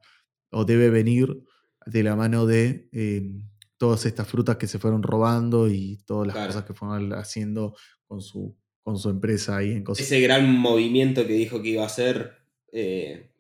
o 0.52 0.66
debe 0.66 0.90
venir 0.90 1.44
de 1.86 2.04
la 2.04 2.16
mano 2.16 2.46
de 2.46 2.90
eh, 2.92 3.32
todas 3.78 4.06
estas 4.06 4.28
frutas 4.28 4.58
que 4.58 4.68
se 4.68 4.80
fueron 4.80 5.04
robando 5.04 5.70
y 5.70 5.98
todas 6.06 6.28
las 6.28 6.48
cosas 6.48 6.64
que 6.66 6.74
fueron 6.74 7.14
haciendo 7.14 7.76
con 8.08 8.22
su, 8.22 8.58
con 8.82 8.98
su 8.98 9.10
empresa 9.10 9.58
ahí 9.58 9.72
en 9.72 9.84
cosas. 9.84 10.06
Ese 10.06 10.22
gran 10.22 10.50
movimiento 10.50 11.26
que 11.26 11.34
dijo 11.34 11.62
que 11.62 11.70
iba 11.70 11.84
a 11.84 11.88
hacer 11.88 12.34
eh, 12.72 13.32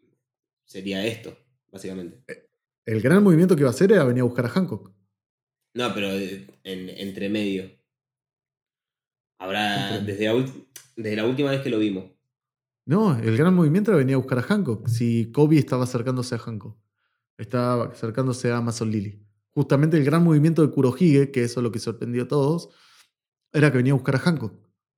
sería 0.65 1.05
esto, 1.05 1.37
básicamente. 1.71 2.23
Eh, 2.27 2.49
el 2.85 3.01
gran 3.01 3.23
movimiento 3.23 3.55
que 3.55 3.61
iba 3.61 3.69
a 3.69 3.73
hacer 3.73 3.91
era 3.91 4.03
venir 4.03 4.21
a 4.21 4.25
buscar 4.25 4.45
a 4.45 4.49
Hancock. 4.49 4.93
No, 5.73 5.93
pero 5.93 6.11
en, 6.13 6.89
entre 6.89 7.29
medio. 7.29 7.69
Habrá, 9.37 9.99
desde 9.99 10.25
la, 10.25 10.45
desde 10.95 11.15
la 11.17 11.25
última 11.25 11.51
vez 11.51 11.61
que 11.61 11.69
lo 11.69 11.79
vimos. 11.79 12.14
No, 12.85 13.17
el 13.17 13.35
gran 13.35 13.53
movimiento 13.53 13.91
era 13.91 13.97
venir 13.97 14.15
a 14.15 14.17
buscar 14.17 14.39
a 14.39 14.43
Hancock. 14.43 14.87
Si 14.87 15.31
Kobe 15.31 15.57
estaba 15.57 15.85
acercándose 15.85 16.35
a 16.35 16.39
Hancock. 16.39 16.77
Estaba 17.37 17.85
acercándose 17.85 18.51
a 18.51 18.57
Amazon 18.57 18.91
Lily 18.91 19.25
justamente 19.55 19.95
el 19.97 20.03
gran 20.03 20.23
movimiento 20.23 20.61
de 20.61 20.71
Kurohige, 20.71 21.31
que 21.31 21.43
eso 21.43 21.61
es 21.61 21.63
lo 21.63 21.71
que 21.71 21.79
sorprendió 21.79 22.23
a 22.23 22.27
todos, 22.27 22.69
era 23.53 23.71
que 23.71 23.77
venía 23.77 23.93
a 23.93 23.95
buscar 23.95 24.15
a 24.15 24.19
Hancock. 24.19 24.53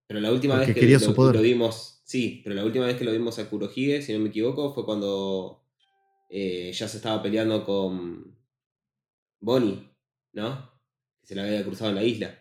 Pero 0.08 0.20
la 0.20 0.32
última 0.32 0.56
vez 0.56 0.74
que 0.74 0.82
lo, 0.82 1.42
vimos, 1.42 2.02
sí, 2.06 2.42
pero 2.44 2.56
la 2.56 2.66
última 2.66 2.86
vez 2.86 2.98
que 2.98 3.06
lo 3.06 3.12
vimos 3.12 3.38
a 3.38 3.50
Kurohige, 3.50 4.02
si 4.02 4.14
no 4.14 4.20
me 4.20 4.30
equivoco, 4.30 4.74
fue 4.74 4.84
cuando 4.84 5.64
eh, 6.30 6.72
ya 6.74 6.88
se 6.88 6.98
estaba 6.98 7.22
peleando 7.22 7.64
con 7.64 8.36
Bonnie, 9.40 9.88
¿no? 10.34 10.72
Que 11.22 11.28
se 11.28 11.36
la 11.36 11.44
había 11.44 11.64
cruzado 11.64 11.92
en 11.92 11.96
la 11.96 12.04
isla. 12.04 12.40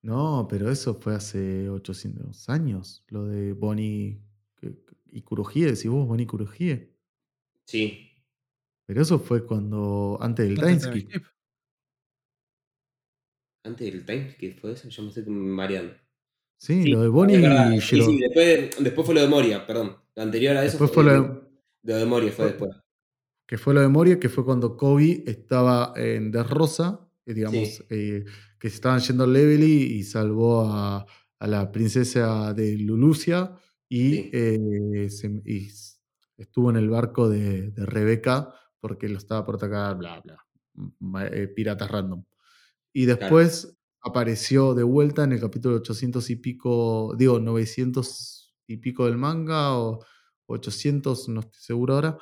No, 0.00 0.46
pero 0.48 0.70
eso 0.70 0.94
fue 0.94 1.14
hace 1.14 1.68
800 1.68 2.48
años, 2.48 3.04
lo 3.08 3.26
de 3.26 3.52
Bonnie 3.52 4.22
y 5.12 5.22
Kurohige, 5.22 5.66
decís 5.66 5.88
vos, 5.88 6.08
Bonnie 6.08 6.26
Kurohige. 6.26 6.90
Sí. 7.66 8.10
Pero 8.86 9.02
eso 9.02 9.18
fue 9.18 9.46
cuando, 9.46 10.18
antes 10.20 10.48
del 10.48 10.58
timeskip. 10.58 11.22
Antes 13.64 13.92
del 13.92 14.04
time 14.04 14.34
que 14.36 14.52
fue 14.54 14.72
eso, 14.72 14.88
yo 14.88 15.02
me 15.02 15.08
estoy 15.10 15.24
mareando. 15.26 15.94
Sí, 16.56 16.86
lo 16.86 17.02
de 17.02 17.08
Bonnie 17.08 17.38
y 17.76 17.80
Sí, 17.80 18.00
sí, 18.02 18.18
después, 18.18 19.06
fue 19.06 19.14
lo 19.14 19.20
de 19.20 19.28
Moria, 19.28 19.66
perdón. 19.66 19.96
Lo 20.14 20.22
anterior 20.22 20.56
a 20.56 20.64
eso 20.64 20.78
después 20.78 20.90
fue, 20.92 21.04
lo 21.04 21.46
de, 21.82 21.94
de 21.94 22.06
Moria, 22.06 22.32
fue, 22.32 22.46
después. 22.46 22.70
Que 23.46 23.58
fue 23.58 23.74
lo 23.74 23.80
de 23.80 23.88
Moria, 23.88 24.18
que 24.18 24.28
fue 24.28 24.44
cuando 24.44 24.76
Kobe 24.76 25.24
estaba 25.26 25.92
en 25.96 26.30
Desrosa, 26.30 27.08
eh, 27.26 27.34
digamos, 27.34 27.84
eh, 27.90 28.24
que 28.58 28.68
se 28.68 28.76
estaban 28.76 29.00
yendo 29.00 29.24
al 29.24 29.32
Levely 29.32 29.94
y 29.94 30.02
salvó 30.04 30.62
a, 30.62 31.04
a, 31.38 31.46
la 31.46 31.70
princesa 31.70 32.54
de 32.54 32.78
Lulucia 32.78 33.56
y, 33.94 34.30
eh, 34.32 35.08
y, 35.44 35.68
estuvo 36.38 36.70
en 36.70 36.76
el 36.76 36.88
barco 36.88 37.28
de, 37.28 37.72
de 37.72 37.84
Rebeca 37.84 38.54
porque 38.80 39.06
lo 39.06 39.18
estaba 39.18 39.44
por 39.44 39.56
atacar, 39.56 39.98
bla, 39.98 40.22
bla, 40.22 41.52
piratas 41.54 41.90
random. 41.90 42.24
Y 42.94 43.04
después 43.04 43.76
apareció 44.00 44.72
de 44.72 44.82
vuelta 44.82 45.24
en 45.24 45.32
el 45.32 45.40
capítulo 45.40 45.76
800 45.76 46.30
y 46.30 46.36
pico, 46.36 47.14
digo, 47.18 47.38
900 47.38 48.54
y 48.66 48.78
pico 48.78 49.04
del 49.04 49.18
manga, 49.18 49.78
o 49.78 50.02
800, 50.46 51.28
no 51.28 51.40
estoy 51.40 51.60
seguro 51.60 51.94
ahora, 51.94 52.18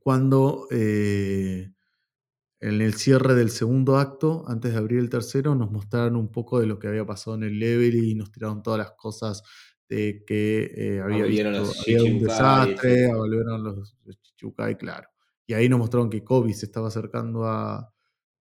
cuando 0.00 0.66
eh, 0.70 1.72
en 2.60 2.80
el 2.82 2.92
cierre 2.94 3.34
del 3.34 3.50
segundo 3.50 3.96
acto, 3.96 4.44
antes 4.46 4.72
de 4.72 4.78
abrir 4.78 4.98
el 4.98 5.08
tercero, 5.08 5.54
nos 5.54 5.70
mostraron 5.70 6.16
un 6.16 6.30
poco 6.30 6.60
de 6.60 6.66
lo 6.66 6.78
que 6.78 6.88
había 6.88 7.06
pasado 7.06 7.36
en 7.36 7.44
el 7.44 7.58
level 7.58 7.94
y 7.94 8.14
nos 8.14 8.30
tiraron 8.30 8.62
todas 8.62 8.78
las 8.78 8.92
cosas 8.92 9.42
de 9.94 10.24
que 10.24 10.72
eh, 10.74 11.00
había, 11.00 11.24
Volvieron 11.24 11.52
visto- 11.52 11.66
los 11.66 11.80
había 11.82 12.02
un 12.04 12.18
desastre, 12.20 13.06
sí. 13.06 13.12
volvieron 13.12 13.62
los 13.64 13.96
Chichibukai, 14.22 14.76
claro. 14.78 15.08
Y 15.46 15.54
ahí 15.54 15.68
nos 15.68 15.78
mostraron 15.78 16.08
que 16.08 16.24
Kobe 16.24 16.52
se 16.54 16.66
estaba 16.66 16.88
acercando 16.88 17.44
a, 17.44 17.76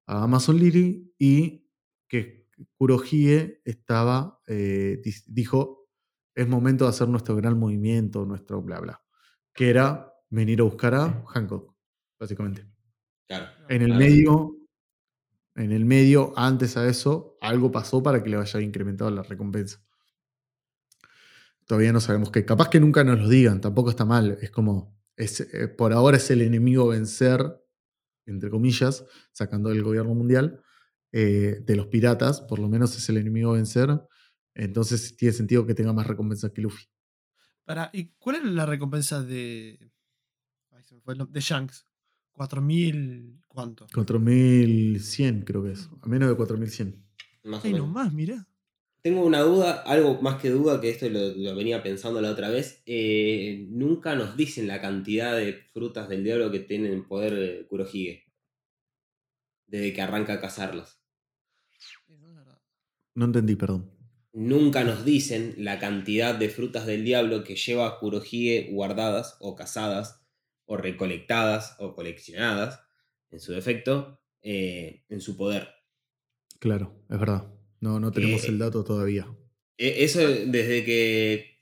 a 0.08 0.24
Amazon 0.24 0.58
Lily 0.58 1.14
y 1.18 1.68
que 2.08 2.48
Kurohige 2.78 3.62
estaba, 3.66 4.40
eh, 4.48 5.02
dijo, 5.28 5.90
es 6.36 6.48
momento 6.48 6.86
de 6.86 6.92
hacer 6.92 7.10
nuestro 7.10 7.36
gran 7.36 7.58
movimiento, 7.60 8.26
nuestro 8.26 8.62
bla 8.62 8.80
bla, 8.80 9.04
que 9.54 9.70
era 9.70 10.14
venir 10.30 10.62
a 10.62 10.64
buscar 10.64 10.94
a 10.96 11.24
Hancock, 11.28 11.76
básicamente. 12.20 12.66
Claro. 13.28 13.48
En 13.68 13.82
el 13.82 13.88
Claro. 13.88 14.00
medio, 14.00 14.56
en 15.56 15.72
el 15.74 15.84
medio, 15.86 16.34
antes 16.38 16.78
a 16.78 16.88
eso, 16.88 17.38
algo 17.42 17.72
pasó 17.72 18.02
para 18.02 18.24
que 18.24 18.30
le 18.30 18.38
haya 18.38 18.62
incrementado 18.62 19.12
la 19.12 19.24
recompensa. 19.24 19.82
Todavía 21.72 21.94
no 21.94 22.02
sabemos 22.02 22.32
qué. 22.32 22.44
Capaz 22.44 22.68
que 22.68 22.82
nunca 22.82 23.06
nos 23.06 23.18
lo 23.18 23.30
digan, 23.30 23.62
tampoco 23.62 23.92
está 23.92 24.04
mal. 24.04 24.38
Es 24.42 24.52
como, 24.52 25.02
es, 25.16 25.40
eh, 25.40 25.70
por 25.70 25.94
ahora 25.94 26.18
es 26.18 26.30
el 26.30 26.42
enemigo 26.42 26.92
a 26.92 26.96
vencer, 26.96 27.64
entre 28.26 28.50
comillas, 28.50 29.06
sacando 29.32 29.72
el 29.72 29.82
gobierno 29.82 30.14
mundial, 30.14 30.62
eh, 31.14 31.64
de 31.66 31.76
los 31.78 31.88
piratas, 31.88 32.42
por 32.42 32.60
lo 32.60 32.68
menos 32.68 32.98
es 32.98 33.08
el 33.08 33.16
enemigo 33.16 33.52
a 33.52 33.54
vencer. 33.54 34.02
Entonces 34.54 35.16
tiene 35.16 35.32
sentido 35.32 35.66
que 35.66 35.74
tenga 35.74 35.94
más 35.94 36.08
recompensas 36.08 36.52
que 36.52 36.60
Luffy. 36.60 36.90
Para, 37.64 37.90
¿Y 37.94 38.16
cuál 38.20 38.36
es 38.36 38.44
la 38.44 38.66
recompensa 38.66 39.24
de. 39.24 39.94
ay, 40.72 40.84
se 40.84 40.96
me 40.96 41.00
fue 41.00 41.16
de 41.16 41.40
Shanks? 41.40 41.86
4000. 42.34 43.44
¿Cuánto? 43.48 43.88
4100 43.94 45.44
creo 45.44 45.64
que 45.64 45.72
es. 45.72 45.90
A 46.02 46.08
menos 46.10 46.28
de 46.28 46.36
4100. 46.36 47.02
Más 47.46 47.64
o 47.64 47.68
Ay, 47.68 47.74
nomás, 47.76 48.12
mirá. 48.12 48.46
Tengo 49.02 49.26
una 49.26 49.42
duda, 49.42 49.82
algo 49.82 50.22
más 50.22 50.40
que 50.40 50.52
duda, 50.52 50.80
que 50.80 50.90
esto 50.92 51.10
lo, 51.10 51.30
lo 51.30 51.56
venía 51.56 51.82
pensando 51.82 52.22
la 52.22 52.32
otra 52.32 52.50
vez. 52.50 52.84
eh, 52.86 53.66
nunca 53.70 54.16
nos 54.16 54.38
dicen 54.38 54.68
la 54.68 54.80
cantidad 54.80 55.36
de 55.36 55.54
frutas 55.54 56.08
del 56.08 56.24
diablo 56.24 56.52
que 56.52 56.60
tienen 56.60 56.94
en 56.94 57.08
poder 57.08 57.34
eh, 57.34 57.66
Kurohige. 57.68 58.26
Desde 59.66 59.94
que 59.94 60.02
arranca 60.02 60.34
a 60.34 60.42
cazarlas. 60.42 61.02
No 63.16 63.26
entendí, 63.26 63.56
perdón. 63.56 63.92
Nunca 64.34 64.84
nos 64.84 65.04
dicen 65.04 65.56
la 65.58 65.80
cantidad 65.80 66.36
de 66.36 66.50
frutas 66.50 66.86
del 66.86 67.04
diablo 67.04 67.44
que 67.44 67.56
lleva 67.56 68.00
Kurohige 68.00 68.70
guardadas 68.72 69.36
o 69.40 69.56
cazadas 69.56 70.22
o 70.66 70.78
recolectadas 70.78 71.76
o 71.80 71.96
coleccionadas, 71.96 72.82
en 73.30 73.40
su 73.40 73.52
defecto, 73.52 74.22
eh, 74.42 75.04
en 75.10 75.20
su 75.20 75.36
poder. 75.36 75.68
Claro, 76.60 77.04
es 77.10 77.20
verdad. 77.20 77.61
No, 77.82 78.00
no 78.00 78.12
tenemos 78.12 78.42
Que- 78.44 78.48
el 78.48 78.58
dato 78.60 78.84
todavía. 78.84 79.28
E- 79.78 80.04
Eso 80.04 80.20
desde 80.20 80.86
que, 80.86 81.58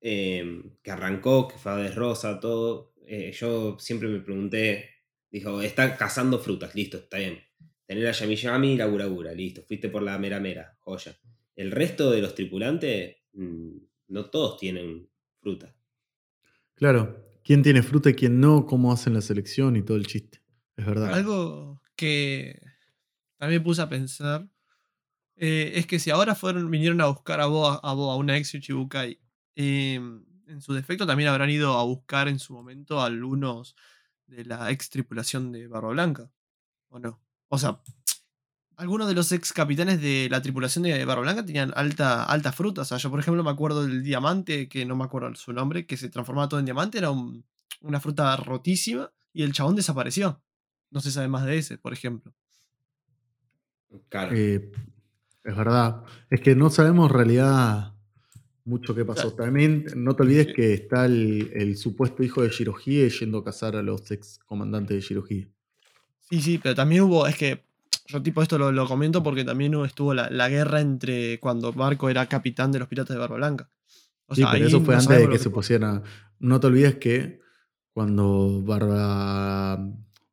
eh, 0.00 0.62
que 0.82 0.90
arrancó, 0.90 1.48
que 1.48 1.58
fue 1.58 1.72
a 1.72 1.76
Desrosa, 1.76 2.40
todo, 2.40 2.94
eh, 3.06 3.32
yo 3.32 3.76
siempre 3.78 4.08
me 4.08 4.20
pregunté, 4.20 4.88
dijo, 5.30 5.60
está 5.60 5.96
cazando 5.96 6.38
frutas, 6.38 6.74
listo, 6.74 6.96
está 6.98 7.18
bien. 7.18 7.40
Tener 7.86 8.06
a 8.06 8.12
Yami 8.12 8.36
Yami 8.36 8.72
y 8.74 8.76
la 8.76 8.86
Guragura, 8.86 9.32
listo, 9.34 9.62
fuiste 9.62 9.88
por 9.88 10.02
la 10.02 10.16
Mera 10.18 10.40
Mera, 10.40 10.76
joya. 10.80 11.16
El 11.56 11.70
resto 11.70 12.10
de 12.10 12.22
los 12.22 12.34
tripulantes, 12.34 13.16
mm, 13.34 13.76
no 14.08 14.30
todos 14.30 14.58
tienen 14.58 15.08
fruta. 15.40 15.74
Claro, 16.76 17.24
quién 17.44 17.62
tiene 17.62 17.82
fruta 17.82 18.10
y 18.10 18.14
quién 18.14 18.40
no, 18.40 18.64
cómo 18.66 18.92
hacen 18.92 19.14
la 19.14 19.20
selección 19.20 19.76
y 19.76 19.82
todo 19.82 19.96
el 19.96 20.06
chiste. 20.06 20.40
Es 20.76 20.86
verdad. 20.86 21.12
Algo 21.12 21.80
que 21.96 22.60
también 23.38 23.60
me 23.60 23.64
puse 23.64 23.82
a 23.82 23.88
pensar 23.88 24.48
eh, 25.36 25.72
es 25.76 25.86
que 25.86 25.98
si 25.98 26.10
ahora 26.10 26.34
fueron, 26.34 26.70
vinieron 26.70 27.00
a 27.00 27.06
buscar 27.06 27.40
a 27.40 27.46
Boa, 27.46 27.80
a, 27.82 27.92
Boa, 27.94 28.16
una 28.16 28.36
ex 28.36 28.54
Uchibukai, 28.54 29.20
eh, 29.56 29.94
en 30.46 30.60
su 30.60 30.72
defecto 30.74 31.06
también 31.06 31.28
habrán 31.30 31.50
ido 31.50 31.78
a 31.78 31.84
buscar 31.84 32.28
en 32.28 32.38
su 32.38 32.52
momento 32.52 33.00
a 33.00 33.06
algunos 33.06 33.74
de 34.26 34.44
la 34.44 34.70
ex 34.70 34.90
tripulación 34.90 35.52
de 35.52 35.66
Barba 35.68 35.90
Blanca, 35.90 36.30
¿o 36.88 36.98
no? 36.98 37.20
O 37.48 37.58
sea, 37.58 37.80
algunos 38.76 39.06
de 39.06 39.14
los 39.14 39.30
ex 39.32 39.52
capitanes 39.52 40.00
de 40.00 40.28
la 40.30 40.42
tripulación 40.42 40.84
de 40.84 41.04
Barba 41.04 41.22
Blanca 41.22 41.44
tenían 41.44 41.72
alta, 41.76 42.24
alta 42.24 42.52
fruta. 42.52 42.82
O 42.82 42.84
sea, 42.84 42.98
yo 42.98 43.10
por 43.10 43.20
ejemplo 43.20 43.44
me 43.44 43.50
acuerdo 43.50 43.84
del 43.86 44.02
diamante, 44.02 44.68
que 44.68 44.84
no 44.84 44.96
me 44.96 45.04
acuerdo 45.04 45.34
su 45.36 45.52
nombre, 45.52 45.86
que 45.86 45.96
se 45.96 46.08
transformaba 46.10 46.48
todo 46.48 46.58
en 46.60 46.66
diamante, 46.66 46.98
era 46.98 47.10
un- 47.10 47.44
una 47.80 48.00
fruta 48.00 48.36
rotísima 48.36 49.12
y 49.32 49.42
el 49.42 49.52
chabón 49.52 49.76
desapareció. 49.76 50.42
No 50.90 51.00
se 51.00 51.10
sabe 51.10 51.28
más 51.28 51.44
de 51.44 51.58
ese, 51.58 51.78
por 51.78 51.92
ejemplo. 51.92 52.34
Claro. 54.08 54.32
Eh, 54.34 54.70
es 55.44 55.56
verdad. 55.56 56.02
Es 56.30 56.40
que 56.40 56.54
no 56.56 56.70
sabemos 56.70 57.10
en 57.10 57.16
realidad 57.16 57.94
mucho 58.64 58.94
qué 58.94 59.04
pasó. 59.04 59.32
También 59.32 59.86
no 59.94 60.16
te 60.16 60.22
olvides 60.22 60.54
que 60.54 60.72
está 60.72 61.04
el, 61.04 61.50
el 61.54 61.76
supuesto 61.76 62.22
hijo 62.22 62.42
de 62.42 62.48
Shirohige 62.48 63.10
yendo 63.10 63.38
a 63.38 63.44
cazar 63.44 63.76
a 63.76 63.82
los 63.82 64.10
ex 64.10 64.38
comandantes 64.46 64.96
de 64.96 65.00
Shirohige. 65.02 65.50
Sí, 66.20 66.40
sí, 66.40 66.58
pero 66.58 66.74
también 66.74 67.02
hubo, 67.02 67.26
es 67.26 67.36
que 67.36 67.62
yo 68.06 68.22
tipo 68.22 68.42
esto 68.42 68.58
lo, 68.58 68.72
lo 68.72 68.86
comento 68.86 69.22
porque 69.22 69.44
también 69.44 69.74
estuvo 69.84 70.14
la, 70.14 70.30
la 70.30 70.48
guerra 70.48 70.80
entre 70.80 71.38
cuando 71.40 71.72
Marco 71.72 72.08
era 72.08 72.26
capitán 72.26 72.72
de 72.72 72.78
los 72.78 72.88
piratas 72.88 73.14
de 73.14 73.20
Barba 73.20 73.36
Blanca. 73.36 73.70
O 74.26 74.34
sí, 74.34 74.40
sea, 74.40 74.50
pero 74.52 74.66
eso 74.66 74.80
fue 74.80 74.94
no 74.94 75.00
antes 75.00 75.18
de 75.18 75.24
que 75.24 75.34
lo 75.34 75.38
se 75.38 75.50
pusiera. 75.50 76.02
No 76.38 76.58
te 76.60 76.66
olvides 76.66 76.96
que 76.96 77.40
cuando 77.92 78.62
Barba, 78.62 79.76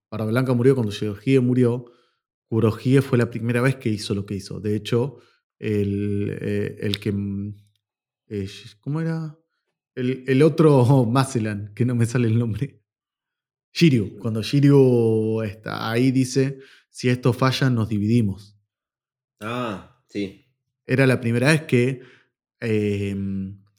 Barba 0.09 0.25
Blanca 0.25 0.53
murió, 0.53 0.75
cuando 0.75 0.93
Shirohige 0.93 1.41
murió, 1.41 1.85
Kurohige 2.51 3.01
fue 3.01 3.17
la 3.17 3.29
primera 3.29 3.61
vez 3.61 3.77
que 3.77 3.87
hizo 3.87 4.13
lo 4.13 4.25
que 4.25 4.35
hizo. 4.35 4.59
De 4.59 4.75
hecho, 4.75 5.19
el, 5.57 6.37
eh, 6.41 6.79
el 6.81 6.99
que. 6.99 7.13
mm, 7.13 7.55
eh, 8.27 8.49
¿Cómo 8.81 8.99
era? 8.99 9.39
El, 9.95 10.25
el 10.27 10.43
otro 10.43 11.05
Mazelan, 11.09 11.71
que 11.73 11.85
no 11.85 11.95
me 11.95 12.05
sale 12.05 12.27
el 12.27 12.37
nombre. 12.37 12.83
Shiryu. 13.73 14.19
Cuando 14.19 14.41
Shiryu 14.43 15.41
está 15.43 15.89
ahí, 15.89 16.11
dice: 16.11 16.59
Si 16.89 17.07
esto 17.07 17.31
falla, 17.31 17.69
nos 17.69 17.87
dividimos. 17.87 18.59
Ah, 19.39 20.03
sí. 20.09 20.45
Era 20.85 21.07
la 21.07 21.21
primera 21.21 21.51
vez 21.51 21.61
que 21.61 22.01
eh, 22.59 23.15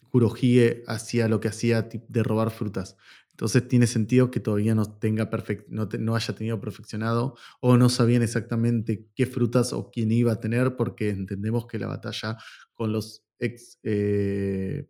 Kurohige 0.09 0.83
hacía 0.87 1.29
lo 1.29 1.41
que 1.41 1.49
hacía 1.49 1.83
de 1.83 2.23
robar 2.23 2.51
frutas. 2.51 2.97
Entonces 3.33 3.67
tiene 3.67 3.87
sentido 3.87 4.31
que 4.31 4.41
todavía 4.41 4.75
no, 4.75 4.85
tenga 4.99 5.31
perfec- 5.31 5.65
no, 5.69 5.89
te- 5.89 5.99
no 5.99 6.15
haya 6.15 6.35
tenido 6.35 6.61
perfeccionado 6.61 7.35
o 7.61 7.77
no 7.77 7.89
sabían 7.89 8.23
exactamente 8.23 9.09
qué 9.15 9.27
frutas 9.27 9.73
o 9.73 9.91
quién 9.91 10.13
iba 10.13 10.33
a 10.33 10.41
tener 10.41 10.77
porque 10.77 11.09
entendemos 11.11 11.67
que 11.67 11.79
la 11.79 11.87
batalla 11.89 12.37
con 12.75 12.93
los 12.93 13.25
ex 13.39 13.79
eh, 13.83 14.87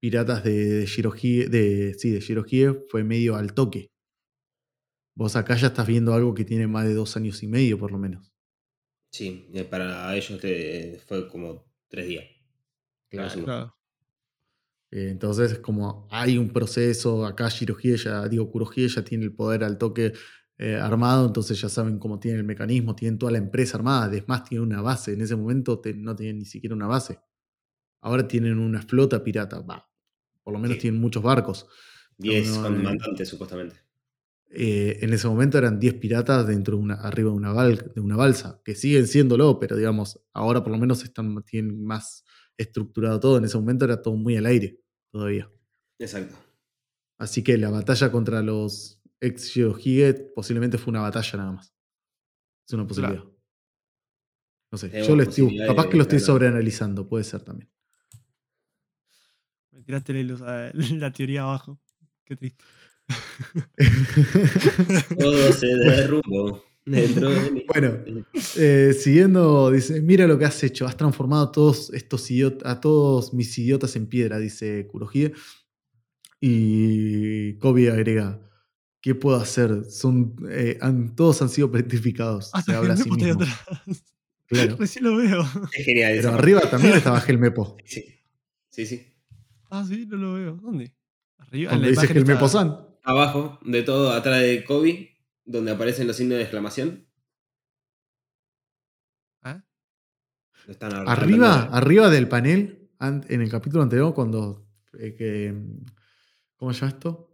piratas 0.00 0.44
de, 0.44 0.52
de 0.80 0.86
Shirohige, 0.86 1.48
de, 1.48 1.94
sí, 1.98 2.10
de 2.10 2.20
Shirohige 2.20 2.84
fue 2.88 3.04
medio 3.04 3.36
al 3.36 3.54
toque. 3.54 3.90
Vos 5.16 5.36
acá 5.36 5.56
ya 5.56 5.68
estás 5.68 5.86
viendo 5.86 6.12
algo 6.12 6.34
que 6.34 6.44
tiene 6.44 6.66
más 6.66 6.84
de 6.86 6.94
dos 6.94 7.16
años 7.16 7.42
y 7.42 7.46
medio 7.46 7.78
por 7.78 7.90
lo 7.92 7.98
menos. 7.98 8.32
Sí, 9.12 9.48
eh, 9.54 9.64
para 9.64 10.14
ellos 10.16 10.40
eh, 10.42 11.00
fue 11.06 11.28
como 11.28 11.64
tres 11.88 12.06
días. 12.08 12.24
Claro. 13.08 13.44
Claro. 13.44 13.76
Eh, 14.94 15.08
Entonces 15.10 15.50
es 15.52 15.58
como 15.58 16.06
hay 16.12 16.38
un 16.38 16.50
proceso, 16.50 17.26
acá 17.26 17.48
Shirohige 17.48 17.96
ya, 17.96 18.28
digo, 18.28 18.48
Kurohige 18.48 18.86
ya 18.88 19.02
tiene 19.04 19.24
el 19.24 19.34
poder 19.34 19.64
al 19.64 19.76
toque 19.76 20.12
eh, 20.56 20.76
armado, 20.76 21.26
entonces 21.26 21.60
ya 21.60 21.68
saben 21.68 21.98
cómo 21.98 22.20
tienen 22.20 22.38
el 22.42 22.46
mecanismo, 22.46 22.94
tienen 22.94 23.18
toda 23.18 23.32
la 23.32 23.38
empresa 23.38 23.76
armada, 23.76 24.04
además 24.04 24.44
tienen 24.44 24.64
una 24.68 24.80
base, 24.82 25.12
en 25.12 25.20
ese 25.22 25.34
momento 25.34 25.80
te- 25.80 25.94
no 25.94 26.14
tenían 26.14 26.38
ni 26.38 26.44
siquiera 26.44 26.76
una 26.76 26.86
base. 26.86 27.18
Ahora 28.02 28.28
tienen 28.28 28.58
una 28.60 28.80
flota 28.82 29.24
pirata, 29.24 29.60
va, 29.62 29.90
por 30.44 30.52
lo 30.52 30.60
menos 30.60 30.76
Sí. 30.76 30.82
tienen 30.82 31.00
muchos 31.00 31.24
barcos. 31.24 31.66
Diez 32.16 32.46
No, 32.48 32.70
no, 32.70 32.76
comandantes, 32.76 33.28
supuestamente. 33.28 33.76
eh, 34.56 34.98
en 35.00 35.12
ese 35.12 35.26
momento 35.26 35.58
eran 35.58 35.80
10 35.80 35.94
piratas 35.94 36.46
dentro 36.46 36.76
de 36.76 36.82
una, 36.84 36.94
arriba 36.94 37.30
de 37.30 37.36
una, 37.36 37.52
bal- 37.52 37.92
de 37.92 38.00
una 38.00 38.14
balsa, 38.14 38.60
que 38.64 38.76
siguen 38.76 39.08
siéndolo, 39.08 39.58
pero 39.58 39.74
digamos, 39.76 40.20
ahora 40.32 40.62
por 40.62 40.70
lo 40.70 40.78
menos 40.78 41.02
están, 41.02 41.42
tienen 41.42 41.84
más 41.84 42.22
estructurado 42.56 43.18
todo. 43.18 43.38
En 43.38 43.44
ese 43.46 43.58
momento 43.58 43.84
era 43.84 44.00
todo 44.00 44.14
muy 44.14 44.36
al 44.36 44.46
aire 44.46 44.78
todavía. 45.14 45.48
Exacto. 46.00 46.34
Así 47.18 47.44
que 47.44 47.56
la 47.56 47.70
batalla 47.70 48.10
contra 48.10 48.42
los 48.42 49.00
ex 49.20 49.46
Shirohige 49.46 50.12
posiblemente 50.34 50.76
fue 50.76 50.90
una 50.90 51.02
batalla 51.02 51.38
nada 51.38 51.52
más. 51.52 51.72
Es 52.66 52.74
una 52.74 52.84
posibilidad. 52.84 53.22
No 54.72 54.78
sé, 54.78 54.90
yo 55.06 55.14
lo 55.14 55.22
estoy, 55.22 55.56
capaz 55.64 55.84
de 55.84 55.90
que 55.90 55.96
lo 55.98 56.02
estoy 56.02 56.18
sobreanalizando, 56.18 57.08
puede 57.08 57.22
ser 57.22 57.42
también. 57.42 57.70
Me 59.70 59.82
tiraste 59.82 60.24
la 60.24 60.72
teoría 61.12 61.42
abajo. 61.42 61.80
Qué 62.24 62.34
triste. 62.34 62.64
Todo 65.16 65.52
se 65.52 65.76
derrumbó 65.76 66.64
dentro 66.86 67.30
de 67.30 67.50
mí. 67.52 67.64
Bueno, 67.72 67.98
Eh, 68.56 68.92
siguiendo, 68.98 69.70
dice, 69.70 70.00
mira 70.02 70.26
lo 70.26 70.38
que 70.38 70.44
has 70.44 70.62
hecho, 70.64 70.86
has 70.86 70.96
transformado 70.96 71.44
a 71.44 71.52
todos 71.52 71.90
estos 71.92 72.30
idiotas, 72.30 72.70
a 72.70 72.80
todos 72.80 73.32
mis 73.34 73.56
idiotas 73.58 73.96
en 73.96 74.06
piedra, 74.06 74.38
dice 74.38 74.86
Kurohige. 74.86 75.32
Y 76.40 77.54
Kobe 77.58 77.90
agrega, 77.90 78.40
¿Qué 79.00 79.14
puedo 79.14 79.36
hacer? 79.36 79.84
Son, 79.90 80.34
eh, 80.50 80.78
han- 80.80 81.14
todos 81.14 81.42
han 81.42 81.50
sido 81.50 81.70
petrificados. 81.70 82.48
Hasta 82.54 82.72
se 82.72 82.78
habla 82.78 82.96
sí 82.96 83.10
mismo. 83.10 83.34
atrás. 83.34 83.54
Claro. 84.46 84.76
Recién 84.80 85.04
lo 85.04 85.16
veo. 85.16 85.42
Es 85.76 85.84
genial. 85.84 86.08
Pero 86.12 86.20
esa 86.20 86.30
parte. 86.30 86.42
arriba 86.42 86.60
también 86.70 86.94
estaba 86.94 87.18
Helmepo. 87.28 87.76
Sí, 87.84 88.02
sí. 88.70 88.86
sí. 88.86 89.06
Ah, 89.70 89.84
sí, 89.86 90.06
no 90.06 90.16
lo 90.16 90.32
veo. 90.34 90.54
¿Dónde? 90.54 90.94
Arriba. 91.36 91.76
dice 91.76 92.48
San. 92.48 92.78
Abajo 93.02 93.58
de 93.62 93.82
todo, 93.82 94.10
atrás 94.12 94.40
de 94.40 94.64
Kobe, 94.64 95.13
donde 95.44 95.72
aparecen 95.72 96.06
los 96.06 96.16
signos 96.16 96.36
de 96.38 96.42
exclamación. 96.42 97.06
¿Ah? 99.42 99.62
Lo 100.66 100.72
están 100.72 100.92
Arriba, 101.08 101.64
arriba 101.64 102.10
del 102.10 102.28
panel, 102.28 102.90
an- 102.98 103.24
en 103.28 103.42
el 103.42 103.50
capítulo 103.50 103.82
anterior, 103.82 104.14
cuando. 104.14 104.66
eh, 104.98 105.14
que, 105.14 105.54
¿Cómo 106.56 106.72
se 106.72 106.80
llama 106.80 106.92
esto? 106.92 107.30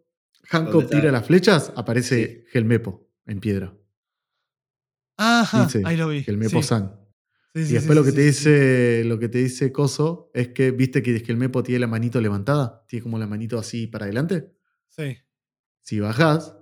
Hancock 0.49 0.91
tira 0.91 1.13
las 1.13 1.27
flechas, 1.27 1.73
aparece 1.77 2.45
Helmepo 2.53 3.09
en 3.27 3.39
piedra. 3.39 3.77
Ajá, 5.17 5.65
Dice 5.67 5.83
ahí 5.85 5.97
lo 5.97 6.09
vi. 6.09 6.25
Helmepo 6.27 6.63
sí. 6.63 6.69
San. 6.69 6.99
Sí, 7.55 7.61
Y 7.61 7.65
sí, 7.67 7.73
después 7.75 7.91
sí, 7.91 7.95
lo 7.99 8.05
que 8.05 8.11
sí, 8.11 8.17
te 8.17 8.23
sí, 8.23 8.27
dice, 8.29 9.05
lo 9.05 9.19
que 9.19 9.29
te 9.29 9.39
dice 9.39 9.73
Coso 9.73 10.31
es 10.35 10.49
que 10.49 10.71
viste 10.71 11.03
que 11.03 11.17
el 11.17 11.37
Mepo 11.37 11.63
tiene 11.63 11.81
la 11.81 11.87
manito 11.89 12.21
levantada, 12.21 12.85
tiene 12.89 13.03
como 13.03 13.19
la 13.19 13.27
manito 13.27 13.59
así 13.59 13.87
para 13.87 14.05
adelante. 14.07 14.53
Sí. 14.89 15.19
Si 15.83 16.01
bajás, 16.01 16.57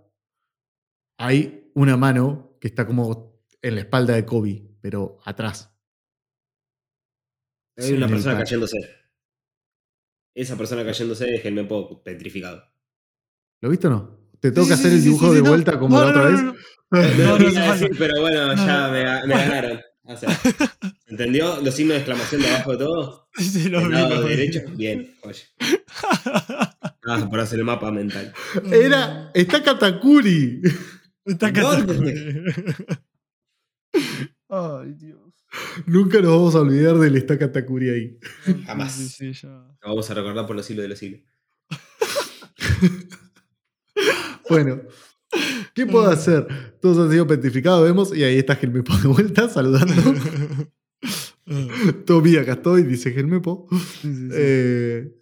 hay 1.18 1.70
una 1.74 1.96
mano 1.96 2.56
que 2.60 2.68
está 2.68 2.86
como 2.86 3.42
en 3.60 3.74
la 3.74 3.80
espalda 3.82 4.14
de 4.14 4.24
Kobe, 4.24 4.62
pero 4.80 5.18
atrás. 5.24 5.74
Hay 7.76 7.92
una 7.92 8.08
persona 8.08 8.38
cayéndose. 8.38 8.78
Esa 10.34 10.56
persona 10.56 10.84
cayéndose 10.84 11.34
es 11.34 11.44
el 11.44 11.54
Mepo 11.54 12.02
petrificado. 12.02 12.62
¿Lo 13.60 13.68
viste 13.70 13.88
o 13.88 13.90
no? 13.90 14.18
Te 14.40 14.52
tengo 14.52 14.66
Sí, 14.66 14.72
hacer 14.72 14.90
sí, 14.92 14.96
el 14.98 15.04
dibujo 15.04 15.28
sí, 15.30 15.36
de 15.36 15.42
no. 15.42 15.48
vuelta 15.50 15.78
como 15.78 15.98
No, 15.98 16.04
la 16.04 16.12
no, 16.12 16.18
otra 16.20 16.30
no, 16.30 16.36
vez. 16.36 16.42
no, 17.18 17.38
no. 17.38 17.72
Decir, 17.72 17.90
pero 17.98 18.20
bueno, 18.20 18.54
No, 18.54 18.66
ya 18.66 18.86
no. 18.86 18.92
me, 18.92 19.02
ga- 19.04 19.26
me 19.26 19.34
ganaron. 19.34 19.80
O 20.04 20.16
sea, 20.16 20.30
¿se 20.30 20.54
¿entendió? 21.08 21.60
Los 21.60 21.74
signos 21.74 21.94
de 21.94 21.98
exclamación 21.98 22.40
de 22.40 22.48
abajo 22.48 22.72
de 22.72 22.78
todo. 22.78 23.28
Sí, 23.36 23.44
sí, 23.44 23.68
lo 23.68 23.80
El 23.80 23.88
vi. 23.88 23.92
lado 23.94 24.14
lo 24.14 24.22
vi. 24.22 24.28
derecho, 24.36 24.60
bien, 24.74 25.14
oye. 25.22 25.42
Ah, 27.10 27.26
por 27.30 27.40
hacer 27.40 27.58
el 27.58 27.64
mapa 27.64 27.90
mental. 27.90 28.34
Era. 28.70 29.30
Está 29.32 29.62
Katakuri. 29.62 30.60
Está 31.28 31.50
¿Dónde? 31.52 31.86
Katakuri. 31.86 32.94
Ay, 34.48 34.94
Dios. 34.94 35.20
Nunca 35.86 36.20
nos 36.20 36.30
vamos 36.30 36.54
a 36.54 36.60
olvidar 36.60 36.96
del 36.96 37.26
Katakuri 37.26 37.90
ahí. 37.90 38.18
Jamás. 38.64 38.94
Sí, 38.94 39.08
sí, 39.08 39.34
sí, 39.34 39.42
ya. 39.42 39.48
Lo 39.48 39.88
vamos 39.90 40.10
a 40.10 40.14
recordar 40.14 40.46
por 40.46 40.56
los 40.56 40.64
siglos 40.64 40.84
de 40.84 40.88
los 40.88 40.98
siglos. 40.98 41.20
Bueno, 44.50 44.80
¿qué 45.74 45.84
puedo 45.84 46.08
hacer? 46.08 46.46
Todos 46.80 46.96
han 46.96 47.10
sido 47.10 47.26
petrificados, 47.26 47.84
vemos, 47.84 48.16
y 48.16 48.24
ahí 48.24 48.38
está 48.38 48.54
Helmepo 48.54 48.96
de 48.96 49.08
vuelta 49.08 49.46
saludando. 49.46 49.92
Tommy, 52.06 52.36
acá 52.36 52.52
estoy, 52.52 52.84
dice. 52.84 53.12
Sí, 53.12 53.20
sí, 53.20 53.98
sí. 54.00 54.28
Eh, 54.32 55.14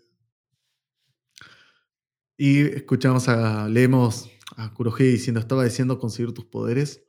y 2.36 2.60
escuchamos 2.60 3.28
a, 3.28 3.68
leemos 3.68 4.30
a 4.56 4.72
Kurohige 4.72 5.04
diciendo, 5.04 5.40
estaba 5.40 5.64
diciendo 5.64 5.98
conseguir 5.98 6.32
tus 6.32 6.44
poderes. 6.44 7.02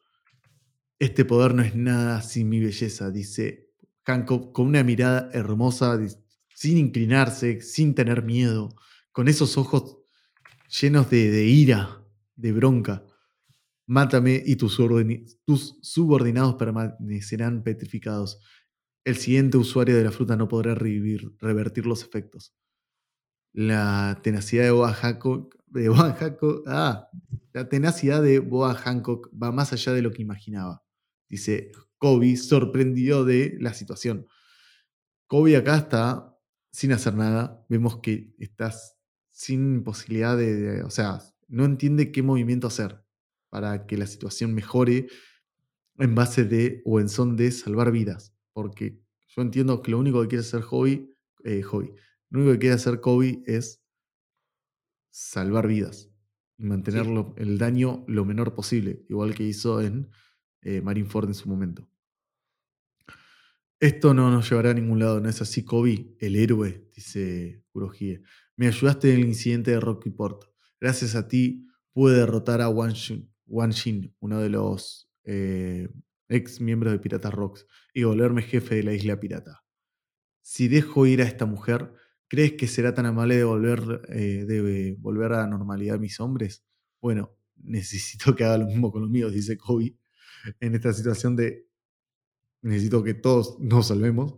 Este 1.00 1.26
poder 1.26 1.54
no 1.54 1.62
es 1.62 1.76
nada 1.76 2.22
sin 2.22 2.50
mi 2.50 2.60
belleza, 2.60 3.12
dice 3.12 3.70
Hancock 4.06 4.54
con 4.54 4.68
una 4.68 4.84
mirada 4.84 5.30
hermosa, 5.34 6.00
sin 6.56 6.78
inclinarse, 6.78 7.62
sin 7.62 7.94
tener 7.94 8.24
miedo, 8.24 8.70
con 9.12 9.28
esos 9.28 9.58
ojos 9.58 9.98
llenos 10.82 11.10
de, 11.10 11.46
ira, 11.46 12.04
de 12.36 12.52
bronca. 12.52 13.06
Mátame 13.86 14.42
y 14.46 14.56
tus, 14.56 14.76
subordinados 15.82 16.56
permanecerán 16.56 17.64
petrificados. 17.64 18.42
El 19.06 19.18
siguiente 19.18 19.58
usuario 19.58 19.96
de 19.96 20.04
la 20.04 20.12
fruta 20.12 20.36
no 20.36 20.48
podrá 20.48 20.76
revertir 20.76 21.86
los 21.86 22.04
efectos. 22.04 22.54
La 23.54 24.20
tenacidad 24.24 24.64
de 24.64 24.72
Boa 24.72 24.94
Hancock, 24.94 25.57
de 25.68 25.90
Boa 25.90 26.16
Hancock- 26.18 26.64
ah, 26.68 27.10
la 27.54 27.70
tenacidad 27.70 28.22
de 28.22 28.40
Boa 28.40 28.74
Hancock 28.76 29.30
va 29.32 29.52
más 29.52 29.74
allá 29.74 29.94
de 29.94 30.02
lo 30.02 30.12
que 30.12 30.22
imaginaba. 30.22 30.84
Dice 31.30 31.72
Kobe, 31.98 32.38
sorprendido 32.38 33.26
de 33.26 33.58
la 33.60 33.74
situación. 33.74 34.28
Kobe 35.28 35.58
acá 35.58 35.78
está 35.78 36.38
sin 36.72 36.92
hacer 36.92 37.16
nada. 37.16 37.66
Vemos 37.70 37.98
que 38.00 38.34
estás 38.40 38.98
sin 39.30 39.84
posibilidad 39.84 40.38
de, 40.38 40.84
o 40.84 40.90
sea, 40.90 41.22
no 41.48 41.66
entiende 41.66 42.12
qué 42.12 42.24
movimiento 42.24 42.68
hacer 42.68 43.04
para 43.50 43.86
que 43.88 43.98
la 43.98 44.08
situación 44.08 44.54
mejore 44.54 45.08
en 45.98 46.16
base 46.16 46.44
de 46.44 46.82
o 46.86 47.00
en 47.00 47.10
son 47.10 47.36
de 47.36 47.52
salvar 47.52 47.92
vidas. 47.92 48.34
Porque 48.54 49.02
yo 49.28 49.42
entiendo 49.42 49.82
que 49.82 49.92
lo 49.92 50.00
único 50.00 50.22
que 50.22 50.28
quiere 50.28 50.42
hacer 50.42 50.62
Hobby, 50.62 51.14
eh, 51.44 51.62
Hobby, 51.64 51.94
lo 52.30 52.40
único 52.40 52.54
que 52.54 52.60
quiere 52.60 52.76
hacer 52.76 53.00
Kobe 53.02 53.42
es 53.46 53.84
salvar 55.20 55.68
vidas 55.68 56.12
y 56.60 56.66
mantener 56.66 57.06
Sí. 57.06 57.14
lo- 57.14 57.34
el 57.38 57.58
daño 57.58 58.06
lo 58.08 58.24
menor 58.24 58.54
posible, 58.54 59.04
igual 59.10 59.34
que 59.34 59.44
hizo 59.44 59.82
en 59.82 60.10
eh, 60.62 60.82
Marineford 60.82 61.28
en 61.28 61.34
su 61.34 61.50
momento. 61.50 61.90
Esto 63.80 64.14
no 64.14 64.30
nos 64.32 64.50
llevará 64.50 64.72
a 64.72 64.74
ningún 64.74 65.00
lado, 65.00 65.20
¿no 65.20 65.30
es 65.30 65.42
así, 65.42 65.64
Kobe? 65.64 66.16
El 66.20 66.36
héroe, 66.36 66.90
dice 66.96 67.64
Kurohige. 67.72 68.22
Me 68.56 68.68
ayudaste 68.68 69.14
en 69.14 69.20
el 69.22 69.26
incidente 69.28 69.72
de 69.72 69.80
Rocky 69.80 70.10
Port. 70.10 70.46
Gracias 70.80 71.16
a 71.16 71.28
ti 71.28 71.68
pude 71.94 72.18
derrotar 72.18 72.62
a 72.62 72.70
Wan 72.70 72.94
Shin, 72.94 73.32
Wan 73.46 73.72
Shin, 73.72 74.16
uno 74.20 74.40
de 74.42 74.50
los 74.50 75.10
eh, 75.24 75.90
ex 76.30 76.60
miembros 76.62 76.92
de 76.94 77.00
Piratas 77.00 77.34
Rocks, 77.34 77.66
y 77.94 78.04
volverme 78.04 78.42
jefe 78.42 78.76
de 78.76 78.84
la 78.84 78.94
isla 78.94 79.20
pirata. 79.20 79.64
Si 80.42 80.68
dejo 80.68 81.06
ir 81.06 81.22
a 81.22 81.26
esta 81.26 81.46
mujer, 81.46 81.94
¿crees 82.28 82.54
que 82.54 82.68
será 82.68 82.94
tan 82.94 83.06
amable 83.06 83.36
de 83.38 83.44
volver, 83.44 84.02
eh, 84.10 84.46
de 84.48 84.96
volver 85.00 85.34
a 85.34 85.38
la 85.42 85.48
normalidad 85.48 86.00
mis 86.00 86.20
hombres? 86.20 86.64
Bueno, 87.02 87.36
necesito 87.56 88.36
que 88.36 88.44
haga 88.44 88.58
lo 88.60 88.66
mismo 88.68 88.92
con 88.92 89.02
los 89.02 89.12
míos, 89.12 89.34
dice 89.34 89.58
Kobe, 89.58 89.96
en 90.60 90.76
esta 90.76 90.94
situación 90.94 91.36
de 91.36 91.68
necesito 92.62 93.04
que 93.04 93.14
todos 93.14 93.60
nos 93.60 93.88
salvemos. 93.88 94.36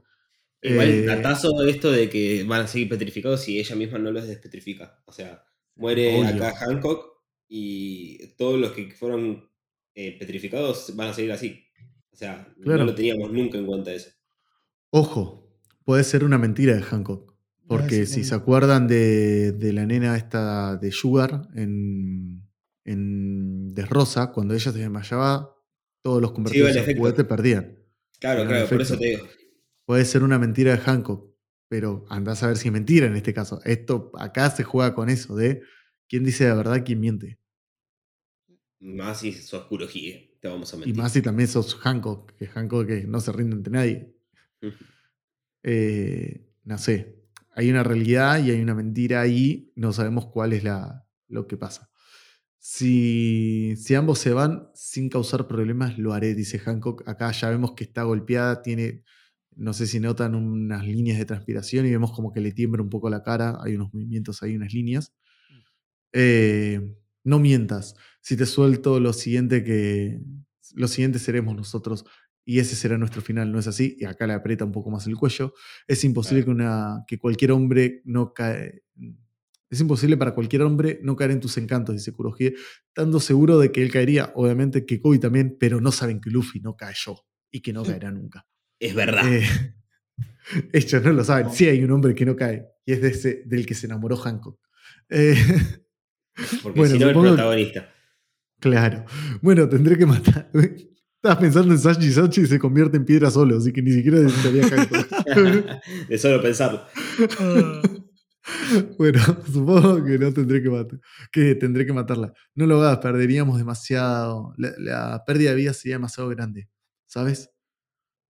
Igual, 0.61 0.89
Eh, 0.89 1.05
datazo 1.05 1.63
esto 1.67 1.91
de 1.91 2.09
que 2.09 2.43
van 2.43 2.61
a 2.63 2.67
seguir 2.67 2.89
petrificados 2.89 3.41
si 3.41 3.59
ella 3.59 3.75
misma 3.75 3.97
no 3.97 4.11
los 4.11 4.27
despetrifica. 4.27 5.01
O 5.05 5.13
sea, 5.13 5.43
muere 5.75 6.19
Obvio. 6.19 6.27
acá 6.35 6.53
Hancock 6.57 7.23
y 7.47 8.35
todos 8.35 8.59
los 8.59 8.71
que 8.73 8.91
fueron 8.91 9.49
eh, 9.95 10.17
petrificados 10.19 10.93
van 10.95 11.09
a 11.09 11.13
seguir 11.13 11.31
así. 11.31 11.63
O 12.11 12.15
sea, 12.17 12.53
Claro. 12.61 12.79
no 12.79 12.85
lo 12.87 12.95
teníamos 12.95 13.31
nunca 13.31 13.57
en 13.57 13.65
cuenta 13.65 13.93
eso. 13.93 14.09
Ojo, 14.91 15.49
puede 15.85 16.03
ser 16.03 16.23
una 16.25 16.37
mentira 16.37 16.75
de 16.75 16.81
Hancock. 16.81 17.28
Porque 17.69 18.05
sí, 18.05 18.13
si 18.15 18.23
se 18.23 18.35
acuerdan 18.35 18.87
de, 18.87 19.51
de 19.53 19.73
la 19.73 19.85
nena 19.85 20.17
esta 20.17 20.75
de 20.77 20.91
Sugar 20.91 21.47
en, 21.55 22.43
en 22.83 23.73
Desrosa, 23.73 24.31
cuando 24.31 24.53
ella 24.55 24.71
se 24.71 24.79
desmayaba, 24.79 25.55
todos 26.01 26.21
los 26.21 26.31
convertidos 26.31 26.71
en 26.71 26.77
efecto. 26.79 26.99
juguete 27.01 27.23
perdían. 27.25 27.77
Claro, 28.19 28.45
claro, 28.47 28.67
por 28.67 28.81
eso 28.81 28.97
te 28.97 29.05
digo. 29.05 29.27
Puede 29.85 30.05
ser 30.05 30.23
una 30.23 30.39
mentira 30.39 30.71
de 30.71 30.77
Hancock, 30.79 31.31
pero 31.67 32.05
andás 32.09 32.43
a 32.43 32.47
ver 32.47 32.57
si 32.57 32.67
es 32.67 32.73
mentira 32.73 33.07
en 33.07 33.15
este 33.15 33.33
caso. 33.33 33.59
Esto 33.65 34.11
acá 34.17 34.49
se 34.51 34.63
juega 34.63 34.95
con 34.95 35.09
eso 35.09 35.35
de 35.35 35.61
quién 36.07 36.23
dice 36.23 36.47
la 36.47 36.55
verdad, 36.55 36.83
quién 36.85 36.99
miente. 36.99 37.39
Más 38.81 39.19
si 39.21 39.31
sos 39.33 39.65
Kurohige, 39.67 40.37
te 40.41 40.47
vamos 40.49 40.73
a 40.73 40.77
Y 40.77 40.79
mentir. 40.79 40.95
más 40.95 41.13
si 41.13 41.21
también 41.21 41.47
sos 41.47 41.75
Hancock, 41.75 42.31
que 42.35 42.47
Hancock 42.47 42.87
que 42.87 43.03
no 43.07 43.19
se 43.21 43.31
rinde 43.31 43.55
ante 43.55 43.69
nadie. 43.69 44.15
Eh, 45.63 46.47
no 46.63 46.77
sé, 46.77 47.18
hay 47.59 47.69
una 47.69 47.83
realidad 47.83 48.41
y 48.41 48.51
hay 48.51 48.61
una 48.61 48.73
mentira 48.73 49.19
ahí, 49.19 49.73
no 49.75 49.91
sabemos 49.91 50.27
cuál 50.27 50.53
es 50.53 50.63
la, 50.63 51.05
lo 51.27 51.45
que 51.45 51.57
pasa. 51.57 51.91
Si, 52.57 53.75
si 53.75 53.95
ambos 53.95 54.19
se 54.19 54.31
van 54.31 54.69
sin 54.73 55.09
causar 55.09 55.45
problemas, 55.45 55.97
lo 55.97 56.13
haré, 56.13 56.35
dice 56.35 56.57
Hancock. 56.57 57.05
Acá 57.05 57.29
ya 57.33 57.49
vemos 57.49 57.73
que 57.73 57.83
está 57.83 58.03
golpeada, 58.03 58.61
tiene, 58.61 59.03
no 59.57 59.73
sé 59.73 59.87
si 59.87 59.99
notan 59.99 60.35
unas 60.35 60.87
líneas 60.87 61.17
de 61.17 61.25
transpiración 61.25 61.85
y 61.85 61.91
vemos 61.91 62.13
como 62.13 62.31
que 62.31 62.39
le 62.39 62.53
tiembla 62.53 62.81
un 62.81 62.89
poco 62.89 63.09
la 63.09 63.23
cara, 63.23 63.57
hay 63.61 63.75
unos 63.75 63.93
movimientos, 63.93 64.41
hay 64.41 64.55
unas 64.55 64.73
líneas. 64.73 65.13
Eh, 66.13 66.95
no 67.25 67.39
mientas, 67.39 67.93
si 68.21 68.37
te 68.37 68.45
suelto 68.45 69.01
lo 69.01 69.11
siguiente 69.11 69.65
que, 69.65 70.21
lo 70.75 70.87
siguiente 70.87 71.19
seremos 71.19 71.57
nosotros 71.57 72.05
y 72.49 72.57
ese 72.57 72.75
será 72.75 72.97
nuestro 72.97 73.21
final, 73.21 73.51
¿no 73.51 73.59
es 73.59 73.67
así? 73.67 73.95
Y 73.99 74.05
acá 74.05 74.25
le 74.25 74.33
aprieta 74.33 74.65
un 74.65 74.71
poco 74.71 74.89
más 74.89 75.05
el 75.05 75.15
cuello. 75.15 75.53
Es 75.87 76.03
imposible 76.03 76.43
que, 76.43 76.49
una, 76.49 77.03
que 77.05 77.19
cualquier 77.19 77.51
hombre 77.51 78.01
no 78.05 78.33
cae. 78.33 78.81
Es 79.69 79.79
imposible 79.79 80.17
para 80.17 80.33
cualquier 80.33 80.63
hombre 80.63 80.99
no 81.03 81.15
caer 81.15 81.29
en 81.29 81.41
tus 81.41 81.59
encantos, 81.59 81.93
dice 81.93 82.11
Kurohige, 82.11 82.55
estando 82.87 83.19
seguro 83.19 83.59
de 83.59 83.71
que 83.71 83.83
él 83.83 83.91
caería, 83.91 84.31
obviamente 84.33 84.83
que 84.83 84.99
Kobe 84.99 85.19
también, 85.19 85.57
pero 85.59 85.79
no 85.79 85.91
saben 85.91 86.19
que 86.19 86.31
Luffy 86.31 86.59
no 86.59 86.75
cayó 86.75 87.23
y 87.51 87.61
que 87.61 87.71
no 87.71 87.83
caerá 87.83 88.09
nunca. 88.09 88.47
Es 88.79 88.95
verdad. 88.95 89.31
Eh, 89.31 89.43
ellos 90.73 91.03
no 91.03 91.13
lo 91.13 91.23
saben. 91.23 91.51
Sí 91.51 91.67
hay 91.67 91.83
un 91.83 91.91
hombre 91.91 92.15
que 92.15 92.25
no 92.25 92.35
cae 92.35 92.65
y 92.83 92.93
es 92.93 93.01
de 93.03 93.09
ese, 93.09 93.43
del 93.45 93.67
que 93.67 93.75
se 93.75 93.85
enamoró 93.85 94.17
Hancock. 94.17 94.59
Eh, 95.07 95.37
porque 96.63 96.79
bueno, 96.79 96.95
si 96.95 96.99
no, 96.99 97.09
el 97.09 97.13
protagonista. 97.13 97.93
Claro. 98.59 99.05
Bueno, 99.43 99.69
tendré 99.69 99.99
que 99.99 100.07
matar. 100.07 100.49
Estabas 101.21 101.39
pensando 101.39 101.73
en 101.73 101.79
Sachi 101.79 102.13
Sachi 102.13 102.41
y 102.41 102.45
se 102.47 102.57
convierte 102.57 102.95
en 102.95 103.03
piedra 103.03 103.29
solo, 103.29 103.57
así 103.57 103.73
que 103.73 103.81
ni 103.81 103.91
siquiera 103.91 104.19
necesitaría 104.19 104.63
Hancock. 104.69 106.07
de 106.07 106.17
solo 106.17 106.41
pensarlo. 106.41 106.81
Bueno, 108.97 109.19
supongo 109.45 110.03
que 110.03 110.17
no 110.17 110.33
tendré 110.33 110.63
que 110.63 110.69
matar, 110.69 110.99
que 111.31 111.53
tendré 111.53 111.85
que 111.85 111.93
matarla. 111.93 112.33
No 112.55 112.65
lo 112.65 112.81
hagas, 112.81 112.97
perderíamos 112.97 113.59
demasiado. 113.59 114.53
La, 114.57 114.71
la 114.79 115.23
pérdida 115.23 115.51
de 115.51 115.57
vida 115.57 115.73
sería 115.73 115.95
demasiado 115.95 116.29
grande. 116.29 116.67
¿Sabes? 117.05 117.51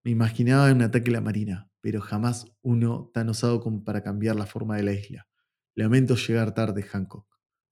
Me 0.04 0.10
imaginaba 0.10 0.70
un 0.72 0.82
ataque 0.82 1.08
a 1.10 1.14
la 1.14 1.20
marina, 1.22 1.70
pero 1.80 2.02
jamás 2.02 2.44
uno 2.60 3.10
tan 3.14 3.30
osado 3.30 3.60
como 3.60 3.82
para 3.82 4.02
cambiar 4.02 4.36
la 4.36 4.44
forma 4.46 4.76
de 4.76 4.82
la 4.82 4.92
isla. 4.92 5.26
Lamento 5.74 6.16
llegar 6.16 6.52
tarde, 6.52 6.82
Hancock. 6.82 7.26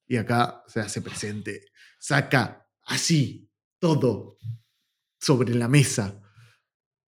Y 0.07 0.17
acá 0.17 0.63
se 0.69 0.81
hace 0.81 1.03
presente. 1.03 1.67
Saca 1.99 2.67
así 2.87 3.51
todo 3.79 4.39
sobre 5.21 5.55
la 5.55 5.69
mesa. 5.69 6.21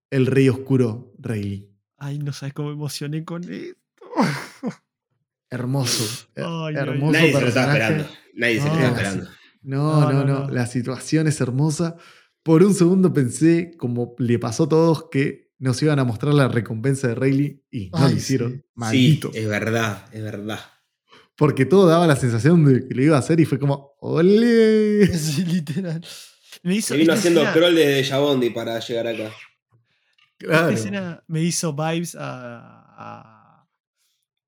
El 0.09 0.25
rey 0.25 0.49
oscuro, 0.49 1.13
Rayleigh. 1.19 1.69
Ay, 1.97 2.19
no 2.19 2.33
sabes 2.33 2.53
cómo 2.53 2.69
me 2.69 2.73
emocioné 2.75 3.23
con 3.23 3.43
esto. 3.43 3.77
Hermoso. 5.49 6.27
Ay, 6.35 6.43
ay, 6.45 6.75
hermoso 6.75 7.11
Nadie 7.13 7.33
se 7.33 7.41
lo 7.41 7.47
estaba 7.47 7.73
esperando. 7.73 8.09
Nadie 8.35 8.59
se 8.61 8.65
lo 8.67 8.71
Ah, 8.73 8.75
estaba 8.75 8.95
sí. 8.95 9.01
esperando. 9.03 9.31
No, 9.63 10.01
No, 10.01 10.01
no, 10.01 10.11
no, 10.11 10.25
no, 10.25 10.39
no. 10.47 10.49
La 10.53 10.65
situación 10.65 11.27
es 11.27 11.41
hermosa. 11.41 11.95
Por 12.43 12.63
un 12.63 12.73
segundo 12.73 13.13
pensé, 13.13 13.75
como 13.77 14.15
le 14.17 14.39
pasó 14.39 14.63
a 14.63 14.69
todos, 14.69 15.09
que 15.11 15.51
nos 15.59 15.81
iban 15.83 15.99
a 15.99 16.03
mostrar 16.03 16.33
la 16.33 16.47
recompensa 16.47 17.07
de 17.09 17.15
Rayleigh 17.15 17.63
y 17.69 17.89
no 17.91 17.97
Ay, 17.99 18.11
lo 18.13 18.17
hicieron. 18.17 18.51
sí. 18.53 18.63
Malditos. 18.73 19.31
Sí, 19.33 19.39
es 19.39 19.47
verdad, 19.47 20.05
es 20.11 20.23
verdad. 20.23 20.59
Porque 21.35 21.65
todo 21.65 21.87
daba 21.87 22.07
la 22.07 22.15
sensación 22.15 22.65
de 22.65 22.87
que 22.87 22.95
lo 22.95 23.03
iba 23.03 23.15
a 23.15 23.19
hacer 23.19 23.39
y 23.39 23.45
fue 23.45 23.59
como, 23.59 23.93
¡ole! 23.99 25.05
Sí, 25.17 25.45
literal. 25.45 26.03
Me 26.63 26.75
hizo, 26.75 26.95
vino 26.95 27.13
haciendo 27.13 27.41
escena- 27.41 27.53
troll 27.53 27.75
desde 27.75 28.03
Jabondi 28.03 28.49
para 28.51 28.79
llegar 28.79 29.07
acá. 29.07 29.31
Claro. 30.37 30.69
Esta 30.69 30.79
escena 30.79 31.23
me 31.27 31.41
hizo 31.43 31.73
vibes 31.73 32.15
a, 32.15 32.59
a, 32.97 33.67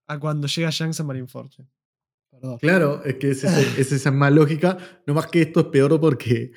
a 0.07 0.19
cuando 0.19 0.47
llega 0.47 0.69
Shanks 0.71 0.99
a 0.99 1.03
Marineford. 1.03 1.49
Perdón. 2.31 2.57
Claro, 2.59 3.03
es 3.05 3.15
que 3.15 3.31
es, 3.31 3.43
ese- 3.43 3.81
es 3.81 3.91
esa 3.91 4.11
más 4.11 4.31
lógica. 4.31 4.77
No 5.05 5.13
más 5.13 5.27
que 5.27 5.41
esto 5.41 5.59
es 5.61 5.65
peor 5.67 5.99
porque 5.99 6.51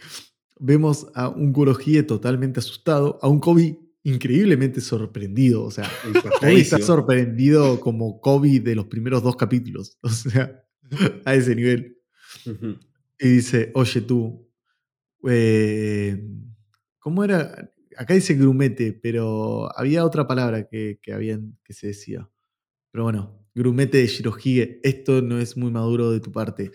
vemos 0.58 1.06
a 1.14 1.28
un 1.28 1.52
Kurohige 1.52 2.02
totalmente 2.02 2.60
asustado, 2.60 3.18
a 3.22 3.28
un 3.28 3.40
Kobe 3.40 3.78
increíblemente 4.02 4.80
sorprendido. 4.80 5.64
O 5.64 5.70
sea, 5.70 5.90
Kobe 6.40 6.60
está 6.60 6.78
Sorprendido. 6.78 7.80
como 7.80 8.20
Kobe 8.20 8.60
de 8.60 8.74
los 8.74 8.86
primeros 8.86 9.22
dos 9.22 9.36
capítulos. 9.36 9.98
O 10.02 10.08
sea, 10.08 10.62
a 11.24 11.34
ese 11.34 11.54
nivel. 11.56 11.98
Y 13.18 13.28
dice, 13.28 13.72
oye 13.74 14.00
tú, 14.02 14.45
eh, 15.28 16.22
¿cómo 16.98 17.24
era? 17.24 17.70
Acá 17.96 18.14
dice 18.14 18.34
grumete, 18.34 18.92
pero 18.92 19.68
había 19.78 20.04
otra 20.04 20.26
palabra 20.26 20.68
que, 20.68 20.98
que, 21.02 21.12
habían, 21.12 21.58
que 21.64 21.72
se 21.72 21.88
decía. 21.88 22.28
Pero 22.90 23.04
bueno, 23.04 23.46
grumete 23.54 23.98
de 23.98 24.06
Shirohige, 24.06 24.80
esto 24.82 25.22
no 25.22 25.38
es 25.38 25.56
muy 25.56 25.70
maduro 25.70 26.10
de 26.10 26.20
tu 26.20 26.30
parte, 26.30 26.72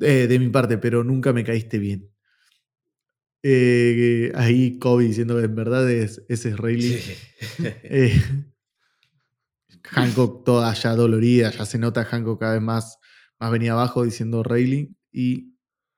eh, 0.00 0.26
de 0.28 0.38
mi 0.38 0.48
parte, 0.48 0.78
pero 0.78 1.02
nunca 1.02 1.32
me 1.32 1.44
caíste 1.44 1.78
bien. 1.78 2.10
Eh, 3.42 4.32
ahí 4.34 4.78
Kobe 4.78 5.04
diciendo 5.04 5.36
que 5.36 5.44
en 5.44 5.54
verdad 5.54 5.88
es, 5.90 6.24
ese 6.28 6.50
es 6.50 6.56
Rayleigh. 6.56 7.00
Eh, 7.58 8.20
Hancock 9.84 10.44
toda 10.44 10.72
ya 10.74 10.94
dolorida, 10.96 11.50
ya 11.52 11.64
se 11.64 11.78
nota 11.78 12.04
Hancock 12.04 12.40
cada 12.40 12.54
vez 12.54 12.62
más, 12.62 12.98
más 13.38 13.52
venía 13.52 13.72
abajo 13.72 14.04
diciendo 14.04 14.42
Rayleigh 14.42 14.94
y 15.12 15.55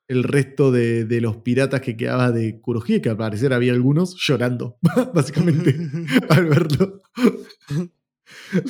el 0.09 0.25
resto 0.25 0.73
de, 0.73 1.05
de 1.05 1.21
los 1.21 1.37
piratas 1.39 1.81
que 1.83 1.97
quedaba 1.97 2.33
de 2.33 2.61
Kurohige, 2.61 3.03
que 3.03 3.11
al 3.11 3.17
parecer 3.17 3.53
había 3.53 3.73
algunos, 3.73 4.17
llorando, 4.19 4.79
básicamente, 5.15 5.77
al 6.31 6.47
verlo. 6.47 7.03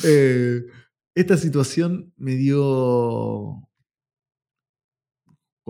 Eh, 0.04 0.62
esta 1.14 1.36
situación 1.36 2.12
me 2.16 2.34
dio... 2.36 3.64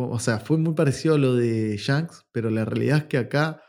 O 0.01 0.21
sea, 0.21 0.39
fue 0.39 0.59
muy 0.59 0.75
parecido 0.75 1.17
a 1.17 1.19
lo 1.19 1.35
de 1.35 1.77
Shanks, 1.77 2.25
pero 2.31 2.51
la 2.51 2.65
realidad 2.65 2.99
es 2.99 3.05
que 3.05 3.19
acá 3.19 3.61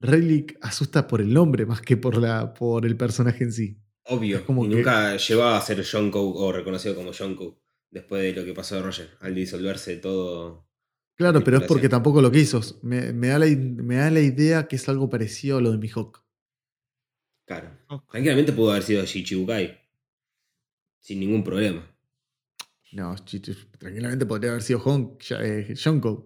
Rayleigh 0.00 0.46
asusta 0.60 1.06
por 1.06 1.20
el 1.20 1.32
nombre 1.32 1.66
más 1.66 1.80
que 1.80 1.96
por, 1.96 2.16
la, 2.18 2.52
por 2.52 2.84
el 2.84 2.96
personaje 2.96 3.44
en 3.44 3.52
sí. 3.52 3.78
Obvio. 4.06 4.44
Como 4.44 4.64
y 4.66 4.68
que- 4.70 4.74
nunca 4.76 5.16
llegaba 5.16 5.56
a 5.56 5.60
ser 5.60 5.84
Jonko 5.86 6.34
o 6.34 6.52
reconocido 6.52 6.96
como 6.96 7.12
Jonko 7.12 7.60
después 7.92 8.22
de 8.22 8.32
lo 8.32 8.44
que 8.44 8.52
pasó 8.54 8.74
de 8.74 8.82
Roger, 8.82 9.10
al 9.20 9.36
disolverse 9.36 9.96
todo. 9.98 10.66
Claro, 11.16 11.44
pero 11.44 11.58
es 11.58 11.62
porque 11.64 11.88
tampoco 11.88 12.20
lo 12.20 12.30
quiso. 12.32 12.60
Me, 12.82 13.12
me 13.12 13.28
da 13.28 13.38
la, 13.38 13.46
me 13.46 13.96
da 13.96 14.10
la 14.10 14.20
idea 14.20 14.66
que 14.66 14.76
es 14.76 14.88
algo 14.88 15.08
parecido 15.08 15.58
a 15.58 15.60
lo 15.60 15.70
de 15.70 15.78
Mihawk. 15.78 16.24
Claro. 17.46 17.70
Tranquilamente 18.10 18.52
pudo 18.52 18.70
haber 18.72 18.82
sido 18.82 19.04
Shichibukai. 19.04 19.78
Sin 21.00 21.20
ningún 21.20 21.44
problema. 21.44 21.86
No, 22.92 23.14
tranquilamente 23.78 24.24
podría 24.24 24.50
haber 24.52 24.62
sido 24.62 24.80
Hon, 24.84 25.18
ya- 25.18 25.40
eh. 25.42 25.74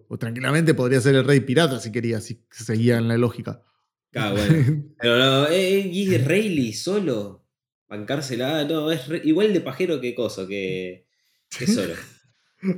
O 0.09 0.19
tranquilamente 0.19 0.75
podría 0.75 1.01
ser 1.01 1.15
el 1.17 1.25
rey 1.25 1.41
pirata 1.41 1.81
si 1.81 1.91
quería, 1.91 2.21
si 2.21 2.45
seguía 2.51 2.99
en 2.99 3.09
la 3.09 3.17
lógica. 3.17 3.63
Claro, 4.11 4.37
bueno. 4.37 4.85
Pero 5.01 5.19
no, 5.19 5.47
eh, 5.49 5.81
eh, 5.81 5.87
y 5.93 6.15
es 6.15 6.27
Rayleigh 6.27 6.73
solo. 6.75 7.45
Bancársela, 7.89 8.65
no, 8.65 8.91
es 8.93 9.09
re- 9.09 9.23
igual 9.25 9.53
de 9.55 9.63
pajero 9.63 9.99
que 10.01 10.15
coso, 10.15 10.47
que, 10.47 11.07
que 11.49 11.67
solo. 11.67 11.95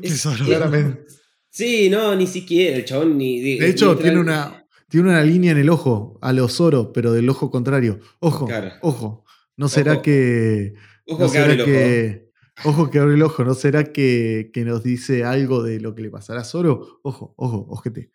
Es- 0.02 0.20
solo. 0.20 0.36
es- 0.36 0.42
Claramente. 0.44 1.04
Sí, 1.50 1.90
no, 1.90 2.14
ni 2.16 2.26
siquiera. 2.26 2.76
El 2.76 2.84
chabón 2.84 3.18
ni. 3.18 3.40
De 3.58 3.68
hecho, 3.68 3.96
tiene 3.98 4.18
una, 4.20 4.64
tiene 4.88 5.08
una 5.10 5.22
línea 5.24 5.52
en 5.52 5.58
el 5.58 5.68
ojo, 5.70 6.18
a 6.22 6.32
los 6.32 6.54
Zoro, 6.56 6.92
pero 6.92 7.12
del 7.12 7.28
ojo 7.28 7.50
contrario. 7.50 7.98
Ojo, 8.20 8.46
Claro. 8.46 8.72
ojo. 8.82 9.24
¿No 9.56 9.68
será 9.68 9.94
Ojo. 9.94 10.02
que. 10.02 10.74
Ojo 11.06 11.24
¿No 11.24 11.32
que 11.32 11.38
abre 11.38 11.50
será 11.52 11.54
el 11.54 11.60
ojo. 11.60 11.70
que. 11.70 12.30
Ojo 12.64 12.90
que 12.90 12.98
abre 12.98 13.14
el 13.14 13.22
ojo, 13.22 13.42
¿no 13.44 13.54
será 13.54 13.84
que, 13.84 14.50
que 14.52 14.64
nos 14.64 14.82
dice 14.82 15.24
algo 15.24 15.62
de 15.62 15.80
lo 15.80 15.94
que 15.94 16.02
le 16.02 16.10
pasará 16.10 16.42
a 16.42 16.44
Zoro? 16.44 17.00
Ojo, 17.02 17.34
ojo, 17.36 17.66
ojete. 17.70 18.10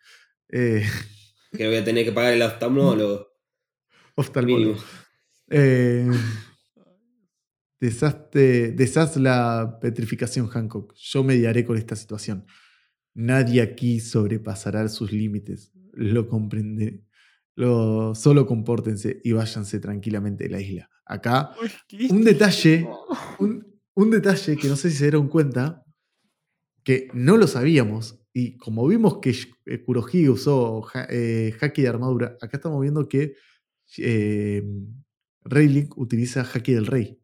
Eh, 0.48 0.84
Que 1.52 1.66
voy 1.66 1.76
a 1.76 1.84
tener 1.84 2.04
que 2.04 2.12
pagar 2.12 2.32
el 2.32 2.42
oftalmólogo. 2.42 3.26
oftalmólogo. 4.14 4.76
Eh, 5.50 6.08
deshazte- 7.80 8.72
deshaz 8.74 9.16
la 9.16 9.78
petrificación, 9.80 10.48
Hancock. 10.48 10.94
Yo 10.96 11.22
mediaré 11.24 11.64
con 11.64 11.76
esta 11.76 11.96
situación. 11.96 12.46
Nadie 13.18 13.62
aquí 13.62 13.98
sobrepasará 14.00 14.86
sus 14.88 15.10
límites. 15.10 15.72
Lo 15.94 16.28
comprende. 16.28 17.02
Lo, 17.54 18.14
solo 18.14 18.46
compórtense 18.46 19.22
y 19.24 19.32
váyanse 19.32 19.80
tranquilamente 19.80 20.44
de 20.44 20.50
la 20.50 20.60
isla. 20.60 20.90
Acá, 21.06 21.52
un 22.10 22.22
detalle, 22.22 22.86
un, 23.38 23.66
un 23.94 24.10
detalle 24.10 24.56
que 24.58 24.68
no 24.68 24.76
sé 24.76 24.90
si 24.90 24.98
se 24.98 25.04
dieron 25.04 25.28
cuenta, 25.28 25.82
que 26.84 27.08
no 27.14 27.38
lo 27.38 27.46
sabíamos, 27.46 28.20
y 28.34 28.58
como 28.58 28.86
vimos 28.86 29.18
que 29.20 29.34
eh, 29.64 29.82
Kurohige 29.82 30.28
usó 30.28 30.82
ja- 30.82 31.06
eh, 31.08 31.54
haki 31.58 31.80
de 31.80 31.88
armadura, 31.88 32.36
acá 32.42 32.58
estamos 32.58 32.82
viendo 32.82 33.08
que 33.08 33.34
eh, 33.96 34.62
Rayleigh 35.44 35.88
utiliza 35.96 36.42
haki 36.42 36.74
del 36.74 36.86
rey. 36.86 37.18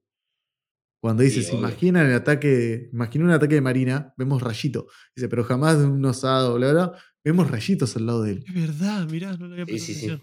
Cuando 1.02 1.24
dice, 1.24 1.40
Sí, 1.40 1.46
se 1.46 1.56
obvio. 1.56 1.66
imaginan 1.66 2.06
el 2.06 2.14
ataque, 2.14 2.88
imagina 2.92 3.24
un 3.24 3.32
ataque 3.32 3.56
de 3.56 3.60
marina, 3.60 4.14
vemos 4.16 4.40
rayito. 4.40 4.86
Dice, 5.16 5.28
pero 5.28 5.42
jamás 5.42 5.76
de 5.80 5.84
un 5.86 6.04
osado, 6.04 6.54
bla, 6.54 6.70
bla, 6.72 6.92
vemos 7.24 7.50
rayitos 7.50 7.96
al 7.96 8.06
lado 8.06 8.22
de 8.22 8.30
él. 8.34 8.44
Es 8.46 8.54
verdad, 8.54 9.08
mirá, 9.08 9.36
no 9.36 9.48
le 9.48 9.60
había 9.60 9.66
Sí, 9.78 9.84
prestado 9.84 10.18
sí, 10.18 10.22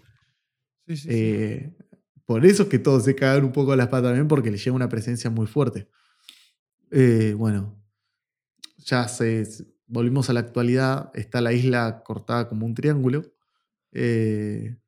Sí, 0.86 0.96
sí, 0.96 1.02
sí. 1.02 1.08
Eh, 1.12 1.76
por 2.24 2.46
eso 2.46 2.62
es 2.62 2.70
que 2.70 2.78
todos 2.78 3.04
se 3.04 3.14
cagan 3.14 3.44
un 3.44 3.52
poco 3.52 3.72
a 3.72 3.76
las 3.76 3.88
patas 3.88 4.04
también, 4.08 4.26
porque 4.26 4.50
le 4.50 4.56
llega 4.56 4.72
una 4.72 4.88
presencia 4.88 5.28
muy 5.28 5.46
fuerte. 5.46 5.86
Eh, 6.90 7.34
bueno, 7.36 7.78
ya 8.78 9.06
se, 9.06 9.46
volvimos 9.86 10.30
a 10.30 10.32
la 10.32 10.40
actualidad. 10.40 11.10
Está 11.12 11.42
la 11.42 11.52
isla 11.52 12.02
cortada 12.02 12.48
como 12.48 12.64
un 12.64 12.74
triángulo. 12.74 13.22
Eh, 13.92 14.78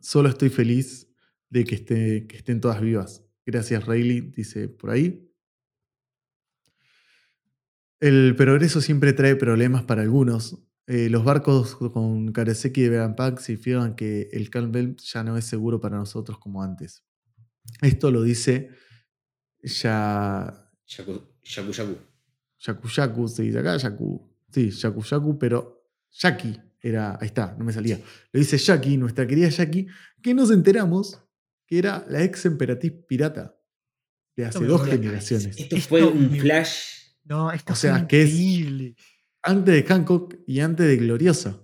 solo 0.00 0.28
estoy 0.28 0.50
feliz 0.50 1.08
de 1.48 1.64
que, 1.64 1.76
esté, 1.76 2.26
que 2.26 2.36
estén 2.36 2.60
todas 2.60 2.82
vivas. 2.82 3.23
Gracias, 3.46 3.84
Rayleigh, 3.84 4.32
dice 4.32 4.68
por 4.68 4.90
ahí. 4.90 5.30
El 8.00 8.34
progreso 8.36 8.80
siempre 8.80 9.12
trae 9.12 9.36
problemas 9.36 9.84
para 9.84 10.02
algunos. 10.02 10.58
Eh, 10.86 11.08
los 11.08 11.24
barcos 11.24 11.76
con 11.76 12.32
Karaseki 12.32 12.84
y 12.84 12.88
Vegapunk 12.90 13.38
significan 13.38 13.96
que 13.96 14.28
el 14.32 14.50
Campbell 14.50 14.96
ya 14.96 15.24
no 15.24 15.38
es 15.38 15.46
seguro 15.46 15.80
para 15.80 15.96
nosotros 15.96 16.38
como 16.38 16.62
antes. 16.62 17.04
Esto 17.80 18.10
lo 18.10 18.22
dice 18.22 18.70
ya 19.62 20.70
Yaku, 20.86 21.20
yaku, 21.42 21.72
yaku. 21.72 21.96
Yaku 22.58 22.88
Yaku, 22.88 23.28
se 23.28 23.42
dice 23.42 23.58
acá, 23.58 23.76
Yaku. 23.76 24.30
Sí, 24.50 24.70
Yaku 24.70 25.02
Yaku, 25.02 25.38
pero 25.38 25.88
Jackie 26.10 26.60
era, 26.80 27.18
ahí 27.20 27.28
está, 27.28 27.56
no 27.58 27.64
me 27.64 27.72
salía. 27.72 27.98
Lo 28.32 28.38
dice 28.38 28.58
Jackie, 28.58 28.98
nuestra 28.98 29.26
querida 29.26 29.48
Jackie, 29.48 29.86
que 30.22 30.34
nos 30.34 30.50
enteramos 30.50 31.23
que 31.74 31.78
era 31.78 32.04
la 32.08 32.22
ex 32.22 32.46
emperatriz 32.46 32.92
pirata 33.08 33.56
de 34.36 34.46
hace 34.46 34.64
dos 34.64 34.84
generaciones. 34.86 35.56
Esto 35.58 35.76
Esto 35.76 35.88
fue 35.88 36.04
un 36.04 36.30
flash. 36.30 36.70
No, 37.24 37.50
esto 37.52 37.72
o 37.72 37.76
sea, 37.76 37.98
fue 38.00 38.08
que 38.08 38.22
es- 38.22 38.30
increíble. 38.34 38.96
antes 39.42 39.74
de 39.74 39.82
Hancock 39.82 40.34
y 40.46 40.60
antes 40.60 40.86
de 40.86 40.96
Gloriosa. 40.96 41.60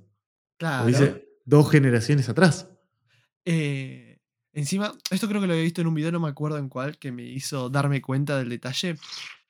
Claro. 0.58 0.86
Dice 0.86 1.28
dos 1.44 1.70
generaciones 1.70 2.28
atrás. 2.28 2.68
Eh, 3.44 4.18
encima, 4.52 4.92
esto 5.10 5.28
creo 5.28 5.40
que 5.40 5.46
lo 5.46 5.52
había 5.54 5.64
visto 5.64 5.80
en 5.80 5.86
un 5.86 5.94
video, 5.94 6.12
no 6.12 6.20
me 6.20 6.28
acuerdo 6.28 6.58
en 6.58 6.68
cuál, 6.68 6.98
que 6.98 7.12
me 7.12 7.24
hizo 7.24 7.70
darme 7.70 8.02
cuenta 8.02 8.38
del 8.38 8.48
detalle 8.50 8.96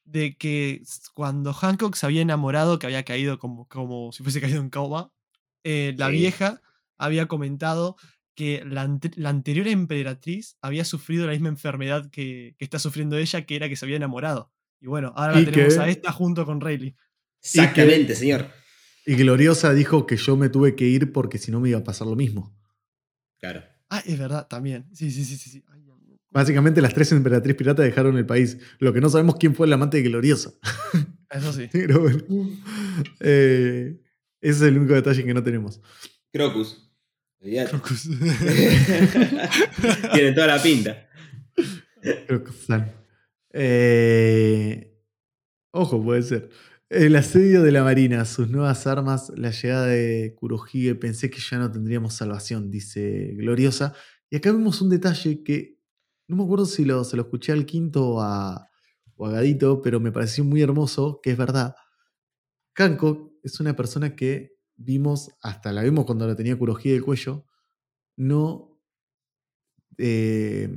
de 0.04 0.36
que 0.36 0.82
cuando 1.14 1.52
Hancock 1.52 1.94
se 1.94 2.06
había 2.06 2.22
enamorado, 2.22 2.78
que 2.78 2.86
había 2.86 3.04
caído 3.04 3.38
como, 3.38 3.66
como 3.68 4.12
si 4.12 4.22
fuese 4.22 4.40
caído 4.40 4.60
en 4.60 4.70
coma, 4.70 5.12
eh, 5.64 5.94
la 5.98 6.06
Sí. 6.08 6.12
vieja 6.16 6.60
había 6.98 7.26
comentado 7.26 7.96
que 8.40 8.64
la, 8.64 8.82
ante- 8.82 9.10
la 9.16 9.28
anterior 9.28 9.68
emperatriz 9.68 10.56
había 10.62 10.84
sufrido 10.86 11.26
la 11.26 11.32
misma 11.32 11.48
enfermedad 11.50 12.08
que, 12.10 12.54
que 12.58 12.64
está 12.64 12.78
sufriendo 12.78 13.18
ella, 13.18 13.44
que 13.44 13.56
era 13.56 13.68
que 13.68 13.76
se 13.76 13.84
había 13.84 13.96
enamorado. 13.96 14.50
Y 14.80 14.86
bueno, 14.86 15.12
ahora 15.14 15.38
la 15.38 15.44
tenemos 15.44 15.74
que- 15.74 15.80
a 15.80 15.88
esta 15.88 16.10
junto 16.12 16.46
con 16.46 16.60
Rayleigh. 16.62 16.96
Exactamente, 17.42 18.14
señor. 18.14 18.48
Y 19.04 19.14
Gloriosa 19.16 19.74
dijo 19.74 20.06
que 20.06 20.16
yo 20.16 20.36
me 20.36 20.48
tuve 20.48 20.74
que 20.74 20.86
ir 20.86 21.12
porque 21.12 21.36
si 21.38 21.50
no 21.50 21.60
me 21.60 21.68
iba 21.68 21.78
a 21.80 21.84
pasar 21.84 22.06
lo 22.06 22.16
mismo. 22.16 22.56
Claro. 23.38 23.62
Ah, 23.90 24.02
es 24.06 24.18
verdad, 24.18 24.46
también. 24.48 24.86
Sí, 24.94 25.10
sí, 25.10 25.24
sí, 25.24 25.36
sí. 25.36 25.62
Ay. 25.68 25.80
Básicamente 26.32 26.80
las 26.80 26.94
tres 26.94 27.10
emperatriz 27.12 27.56
piratas 27.56 27.84
dejaron 27.84 28.16
el 28.16 28.24
país. 28.24 28.56
Lo 28.78 28.92
que 28.92 29.00
no 29.00 29.10
sabemos 29.10 29.34
quién 29.38 29.54
fue 29.54 29.66
el 29.66 29.72
amante 29.72 29.96
de 29.96 30.04
Gloriosa. 30.04 30.52
Eso 31.30 31.52
sí. 31.52 31.68
Pero 31.72 32.00
bueno. 32.00 32.22
Eh, 33.20 34.00
ese 34.40 34.56
es 34.56 34.62
el 34.62 34.78
único 34.78 34.94
detalle 34.94 35.24
que 35.24 35.34
no 35.34 35.42
tenemos. 35.42 35.80
Crocus. 36.32 36.89
Crocus. 37.40 38.02
Tiene 40.12 40.32
toda 40.32 40.46
la 40.46 40.62
pinta. 40.62 41.08
Eh, 43.52 44.94
ojo, 45.72 46.02
puede 46.02 46.22
ser. 46.22 46.50
El 46.90 47.16
asedio 47.16 47.62
de 47.62 47.72
la 47.72 47.82
Marina, 47.82 48.24
sus 48.24 48.50
nuevas 48.50 48.86
armas, 48.86 49.32
la 49.36 49.50
llegada 49.50 49.86
de 49.86 50.34
Kurohige, 50.36 50.94
pensé 50.96 51.30
que 51.30 51.40
ya 51.40 51.58
no 51.58 51.70
tendríamos 51.70 52.14
salvación, 52.14 52.70
dice 52.70 53.32
Gloriosa. 53.36 53.94
Y 54.28 54.36
acá 54.36 54.52
vemos 54.52 54.82
un 54.82 54.90
detalle 54.90 55.42
que 55.42 55.78
no 56.28 56.36
me 56.36 56.44
acuerdo 56.44 56.66
si 56.66 56.84
lo, 56.84 57.02
se 57.04 57.16
lo 57.16 57.22
escuché 57.22 57.52
al 57.52 57.64
quinto 57.64 58.06
o 58.06 58.20
a, 58.20 58.68
o 59.16 59.26
a 59.26 59.30
Gadito, 59.30 59.80
pero 59.82 59.98
me 59.98 60.12
pareció 60.12 60.44
muy 60.44 60.62
hermoso, 60.62 61.20
que 61.22 61.30
es 61.30 61.38
verdad. 61.38 61.74
Hancock 62.74 63.32
es 63.42 63.58
una 63.60 63.74
persona 63.74 64.14
que 64.14 64.49
vimos, 64.80 65.30
hasta 65.42 65.72
la 65.72 65.82
vimos 65.82 66.06
cuando 66.06 66.26
la 66.26 66.34
tenía 66.34 66.58
Kurohige 66.58 66.92
del 66.92 67.04
cuello, 67.04 67.46
no, 68.16 68.80
eh, 69.98 70.68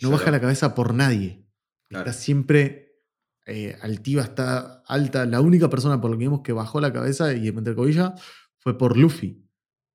no 0.00 0.10
baja 0.10 0.30
la 0.30 0.40
cabeza 0.40 0.74
por 0.74 0.94
nadie. 0.94 1.46
Claro. 1.88 2.08
Está 2.08 2.20
siempre 2.20 3.04
eh, 3.46 3.76
altiva, 3.82 4.22
está 4.22 4.82
alta. 4.86 5.26
La 5.26 5.40
única 5.40 5.68
persona 5.68 6.00
por 6.00 6.10
la 6.10 6.16
que 6.16 6.24
vimos 6.24 6.40
que 6.42 6.52
bajó 6.52 6.80
la 6.80 6.92
cabeza 6.92 7.32
y 7.34 7.48
entre 7.48 7.74
comillas 7.74 8.20
fue 8.58 8.76
por 8.78 8.96
Luffy. 8.96 9.46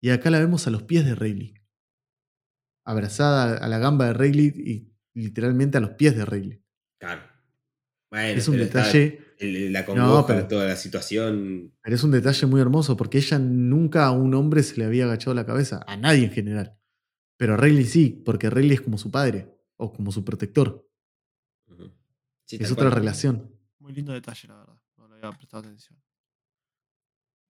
Y 0.01 0.09
acá 0.11 0.29
la 0.29 0.39
vemos 0.39 0.67
a 0.67 0.71
los 0.71 0.83
pies 0.83 1.05
de 1.05 1.15
Rayleigh. 1.15 1.61
Abrazada 2.83 3.57
a 3.57 3.67
la 3.67 3.79
gamba 3.79 4.05
de 4.05 4.13
Rayleigh 4.13 4.53
y 4.55 4.95
literalmente 5.13 5.77
a 5.77 5.81
los 5.81 5.91
pies 5.91 6.15
de 6.15 6.25
Rayleigh. 6.25 6.63
Claro. 6.99 7.34
Bueno, 8.11 8.39
Es 8.39 8.47
un 8.47 8.57
detalle, 8.57 9.19
el- 9.39 9.73
la 9.73 9.85
congoja, 9.85 10.27
pero- 10.27 10.47
toda 10.47 10.65
la 10.67 10.75
situación. 10.75 11.73
pero 11.81 11.95
es 11.95 12.03
un 12.03 12.11
detalle 12.11 12.45
muy 12.47 12.61
hermoso 12.61 12.95
porque 12.95 13.17
ella 13.17 13.39
nunca 13.39 14.05
a 14.05 14.11
un 14.11 14.33
hombre 14.35 14.63
se 14.63 14.77
le 14.77 14.85
había 14.85 15.05
agachado 15.05 15.33
la 15.33 15.45
cabeza, 15.45 15.83
a 15.87 15.97
nadie 15.97 16.25
en 16.25 16.31
general. 16.31 16.77
Pero 17.37 17.55
a 17.55 17.57
Rayleigh 17.57 17.85
sí, 17.87 18.21
porque 18.25 18.49
Rayleigh 18.49 18.75
es 18.75 18.81
como 18.81 18.97
su 18.97 19.11
padre 19.11 19.53
o 19.77 19.91
como 19.91 20.11
su 20.11 20.23
protector. 20.23 20.87
Sí, 22.45 22.57
es 22.59 22.71
otra 22.71 22.85
cual. 22.89 22.99
relación. 22.99 23.51
Muy 23.79 23.91
lindo 23.93 24.13
detalle, 24.13 24.47
la 24.47 24.55
verdad. 24.59 24.75
No 24.97 25.07
le 25.07 25.15
había 25.15 25.31
prestado 25.35 25.63
atención. 25.63 25.99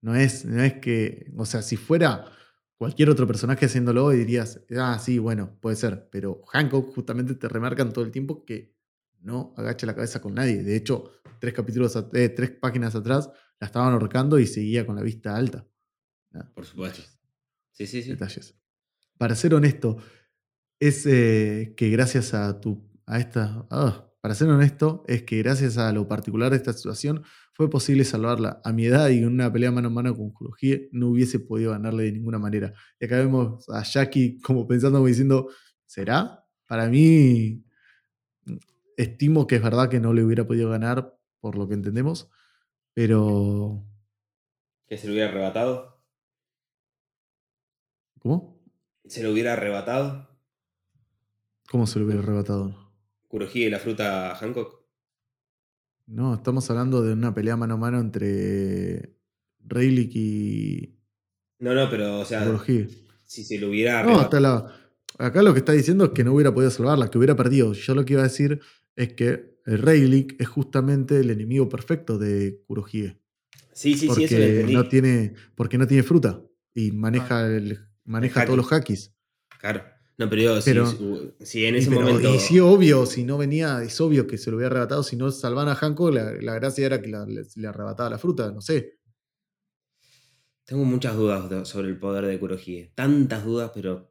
No 0.02 0.14
es, 0.14 0.44
no 0.44 0.62
es 0.62 0.74
que, 0.74 1.30
o 1.36 1.44
sea, 1.44 1.62
si 1.62 1.76
fuera 1.76 2.24
cualquier 2.78 3.10
otro 3.10 3.26
personaje 3.26 3.66
haciéndolo, 3.66 4.10
dirías, 4.10 4.62
ah, 4.78 4.98
sí, 4.98 5.18
bueno, 5.18 5.56
puede 5.60 5.76
ser. 5.76 6.08
Pero 6.10 6.42
Hancock 6.52 6.94
justamente 6.94 7.34
te 7.34 7.48
remarcan 7.48 7.92
todo 7.92 8.04
el 8.04 8.10
tiempo 8.10 8.44
que 8.44 8.75
no 9.26 9.52
agacha 9.56 9.86
la 9.86 9.94
cabeza 9.94 10.22
con 10.22 10.34
nadie. 10.34 10.62
De 10.62 10.76
hecho, 10.76 11.10
tres 11.40 11.52
capítulos, 11.52 11.94
eh, 12.14 12.28
tres 12.30 12.52
páginas 12.52 12.94
atrás, 12.94 13.28
la 13.60 13.66
estaban 13.66 13.92
ahorcando 13.92 14.38
y 14.38 14.46
seguía 14.46 14.86
con 14.86 14.96
la 14.96 15.02
vista 15.02 15.36
alta. 15.36 15.66
Por 16.54 16.64
supuesto. 16.64 17.02
Sí, 17.72 17.86
sí, 17.86 18.02
sí. 18.02 18.10
Detalles. 18.10 18.58
Para 19.18 19.34
ser 19.34 19.54
honesto, 19.54 19.98
es 20.78 21.06
eh, 21.06 21.74
que 21.76 21.90
gracias 21.90 22.34
a 22.34 22.60
tu. 22.60 22.88
a 23.06 23.18
esta. 23.18 23.66
ah, 23.70 24.02
para 24.20 24.34
ser 24.34 24.48
honesto, 24.48 25.04
es 25.06 25.22
que 25.22 25.38
gracias 25.38 25.78
a 25.78 25.92
lo 25.92 26.08
particular 26.08 26.50
de 26.50 26.56
esta 26.56 26.72
situación 26.72 27.22
fue 27.54 27.70
posible 27.70 28.04
salvarla. 28.04 28.60
A 28.64 28.72
mi 28.72 28.86
edad 28.86 29.08
y 29.08 29.18
en 29.18 29.26
una 29.26 29.52
pelea 29.52 29.70
mano 29.70 29.88
a 29.88 29.90
mano 29.90 30.16
con 30.16 30.32
Kurohige 30.32 30.88
no 30.92 31.10
hubiese 31.10 31.38
podido 31.38 31.70
ganarle 31.70 32.04
de 32.04 32.12
ninguna 32.12 32.38
manera. 32.38 32.74
Y 32.98 33.04
acá 33.04 33.18
vemos 33.18 33.68
a 33.68 33.82
Jackie 33.82 34.40
como 34.40 34.66
pensando, 34.66 34.98
como 34.98 35.06
diciendo, 35.06 35.48
¿será? 35.86 36.44
Para 36.66 36.88
mí, 36.88 37.64
estimo 38.96 39.46
que 39.46 39.56
es 39.56 39.62
verdad 39.62 39.88
que 39.88 40.00
no 40.00 40.12
le 40.12 40.24
hubiera 40.24 40.46
podido 40.46 40.70
ganar, 40.70 41.18
por 41.40 41.56
lo 41.56 41.68
que 41.68 41.74
entendemos, 41.74 42.30
pero... 42.94 43.84
Que 44.86 44.96
se 44.96 45.06
lo 45.06 45.12
hubiera 45.14 45.28
arrebatado. 45.30 46.00
¿Cómo? 48.20 48.60
Se 49.06 49.22
lo 49.22 49.32
hubiera 49.32 49.52
arrebatado. 49.52 50.28
¿Cómo 51.70 51.86
se 51.86 51.98
lo 51.98 52.06
hubiera 52.06 52.22
arrebatado? 52.22 52.92
Kurohige 53.28 53.70
la 53.70 53.78
fruta 53.78 54.34
Hancock. 54.36 54.84
No, 56.06 56.34
estamos 56.34 56.68
hablando 56.70 57.02
de 57.02 57.12
una 57.12 57.34
pelea 57.34 57.56
mano 57.56 57.74
a 57.74 57.76
mano 57.76 57.98
entre 58.00 59.16
Rayleigh 59.60 60.10
y 60.14 60.98
No, 61.58 61.74
no, 61.74 61.90
pero, 61.90 62.20
o 62.20 62.24
sea, 62.24 62.44
Kurohige. 62.44 62.88
si 63.24 63.44
se 63.44 63.58
lo 63.58 63.68
hubiera 63.68 64.02
No, 64.04 64.18
arrebatado. 64.18 64.22
hasta 64.24 64.40
la. 64.40 64.72
Acá 65.18 65.42
lo 65.42 65.52
que 65.52 65.60
está 65.60 65.72
diciendo 65.72 66.04
es 66.04 66.10
que 66.10 66.22
no 66.24 66.32
hubiera 66.34 66.52
podido 66.54 66.70
salvarla, 66.70 67.10
que 67.10 67.18
hubiera 67.18 67.34
perdido. 67.34 67.72
Yo 67.72 67.94
lo 67.94 68.04
que 68.04 68.12
iba 68.12 68.22
a 68.22 68.26
decir 68.28 68.60
es 68.96 69.12
que 69.12 69.56
el 69.66 69.78
Rayleigh 69.82 70.36
es 70.38 70.48
justamente 70.48 71.20
el 71.20 71.30
enemigo 71.30 71.68
perfecto 71.68 72.18
de 72.18 72.62
Kurohige. 72.66 73.20
Sí, 73.72 73.92
sí, 73.94 73.98
sí, 74.00 74.06
porque, 74.08 74.24
eso 74.24 74.38
lo 74.38 74.44
entendí. 74.44 74.72
no 74.74 74.88
tiene, 74.88 75.34
porque 75.54 75.78
no 75.78 75.86
tiene 75.86 76.02
fruta 76.02 76.42
y 76.74 76.92
maneja, 76.92 77.46
el, 77.46 77.78
maneja 78.04 78.40
haki. 78.40 78.46
todos 78.46 78.56
los 78.58 78.72
hakis. 78.72 79.12
Claro. 79.60 79.82
No, 80.18 80.30
pero 80.30 80.40
yo, 80.42 80.60
si- 80.62 80.70
Pero- 80.70 80.86
si, 80.86 81.34
si 81.44 81.66
en 81.66 81.74
Y, 81.74 81.78
ese 81.78 81.90
pero- 81.90 82.00
momento. 82.00 82.34
y 82.34 82.38
sí, 82.38 82.58
obvio, 82.58 83.04
si 83.04 83.22
no 83.24 83.36
venía, 83.36 83.82
es 83.82 84.00
obvio 84.00 84.26
que 84.26 84.38
se 84.38 84.50
lo 84.50 84.56
hubiera 84.56 84.70
arrebatado. 84.70 85.02
Si 85.02 85.14
no 85.14 85.30
salvan 85.30 85.68
a 85.68 85.74
Hanko, 85.78 86.10
la, 86.10 86.32
la 86.40 86.54
gracia 86.54 86.86
era 86.86 87.02
que 87.02 87.08
la- 87.08 87.26
le, 87.26 87.42
le 87.54 87.66
arrebataba 87.68 88.08
la 88.08 88.18
fruta, 88.18 88.50
no 88.50 88.62
sé. 88.62 88.98
Tengo 90.64 90.84
muchas 90.84 91.14
dudas 91.16 91.68
sobre 91.68 91.88
el 91.88 91.98
poder 91.98 92.24
de 92.26 92.38
Kurohige. 92.40 92.92
Tantas 92.94 93.44
dudas, 93.44 93.70
pero. 93.74 94.10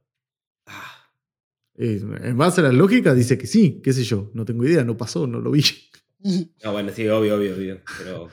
Eh, 1.77 2.01
en 2.23 2.37
base 2.37 2.61
a 2.61 2.65
la 2.65 2.71
lógica, 2.71 3.13
dice 3.13 3.37
que 3.37 3.47
sí, 3.47 3.81
qué 3.83 3.93
sé 3.93 4.03
yo. 4.03 4.31
No 4.33 4.45
tengo 4.45 4.65
idea, 4.65 4.83
no 4.83 4.97
pasó, 4.97 5.27
no 5.27 5.39
lo 5.39 5.51
vi. 5.51 5.63
No, 6.63 6.71
bueno, 6.71 6.91
sí, 6.91 7.07
obvio, 7.07 7.35
obvio, 7.35 7.53
obvio. 7.55 7.81
Pero. 7.99 8.29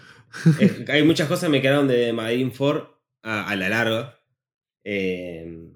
eh, 0.59 0.87
hay 0.89 1.03
muchas 1.03 1.29
cosas 1.29 1.45
que 1.45 1.51
me 1.51 1.61
quedaron 1.61 1.89
de 1.89 2.11
Marineford 2.15 2.85
a, 3.23 3.47
a 3.51 3.55
la 3.55 3.69
larga. 3.69 4.19
Eh, 4.83 5.69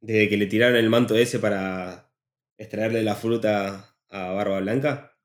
desde 0.00 0.28
que 0.28 0.36
le 0.36 0.46
tiraron 0.46 0.76
el 0.76 0.88
manto 0.88 1.16
ese 1.16 1.40
para 1.40 2.08
extraerle 2.56 3.02
la 3.02 3.16
fruta 3.16 3.96
a 4.10 4.30
Barba 4.30 4.60
Blanca. 4.60 5.18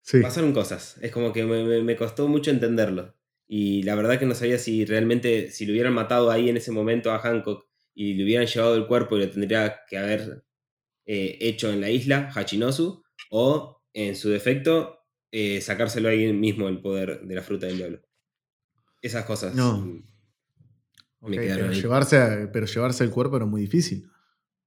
Sí. 0.00 0.20
Pasaron 0.20 0.54
cosas. 0.54 0.96
Es 1.02 1.12
como 1.12 1.34
que 1.34 1.44
me 1.44 1.96
costó 1.96 2.26
mucho 2.26 2.50
entenderlo. 2.50 3.14
Y 3.46 3.82
la 3.82 3.96
verdad 3.96 4.18
que 4.18 4.26
no 4.26 4.34
sabía 4.34 4.58
si 4.58 4.84
realmente, 4.84 5.50
si 5.50 5.66
lo 5.66 5.72
hubieran 5.72 5.92
matado 5.92 6.30
ahí 6.30 6.48
en 6.48 6.56
ese 6.56 6.70
momento 6.70 7.10
a 7.10 7.18
Hancock 7.18 7.66
y 7.94 8.14
le 8.14 8.24
hubieran 8.24 8.46
llevado 8.46 8.76
el 8.76 8.86
cuerpo 8.86 9.16
y 9.16 9.20
lo 9.20 9.30
tendría 9.30 9.80
que 9.88 9.98
haber 9.98 10.44
eh, 11.06 11.38
hecho 11.40 11.70
en 11.72 11.80
la 11.80 11.90
isla, 11.90 12.30
Hachinosu, 12.34 13.02
o 13.30 13.82
en 13.92 14.16
su 14.16 14.28
defecto, 14.30 14.98
eh, 15.32 15.60
sacárselo 15.60 16.08
ahí 16.08 16.32
mismo 16.32 16.68
el 16.68 16.80
poder 16.80 17.22
de 17.22 17.34
la 17.34 17.42
fruta 17.42 17.66
del 17.66 17.76
diablo. 17.78 18.00
Esas 19.02 19.24
cosas. 19.24 19.54
No. 19.54 20.02
me 21.22 21.36
quedaron 21.38 21.66
pero, 21.66 21.72
ahí. 21.74 21.80
llevarse 21.80 22.16
a- 22.18 22.50
pero 22.52 22.66
llevarse 22.66 23.04
el 23.04 23.10
cuerpo 23.10 23.36
era 23.36 23.46
muy 23.46 23.60
difícil. 23.62 24.08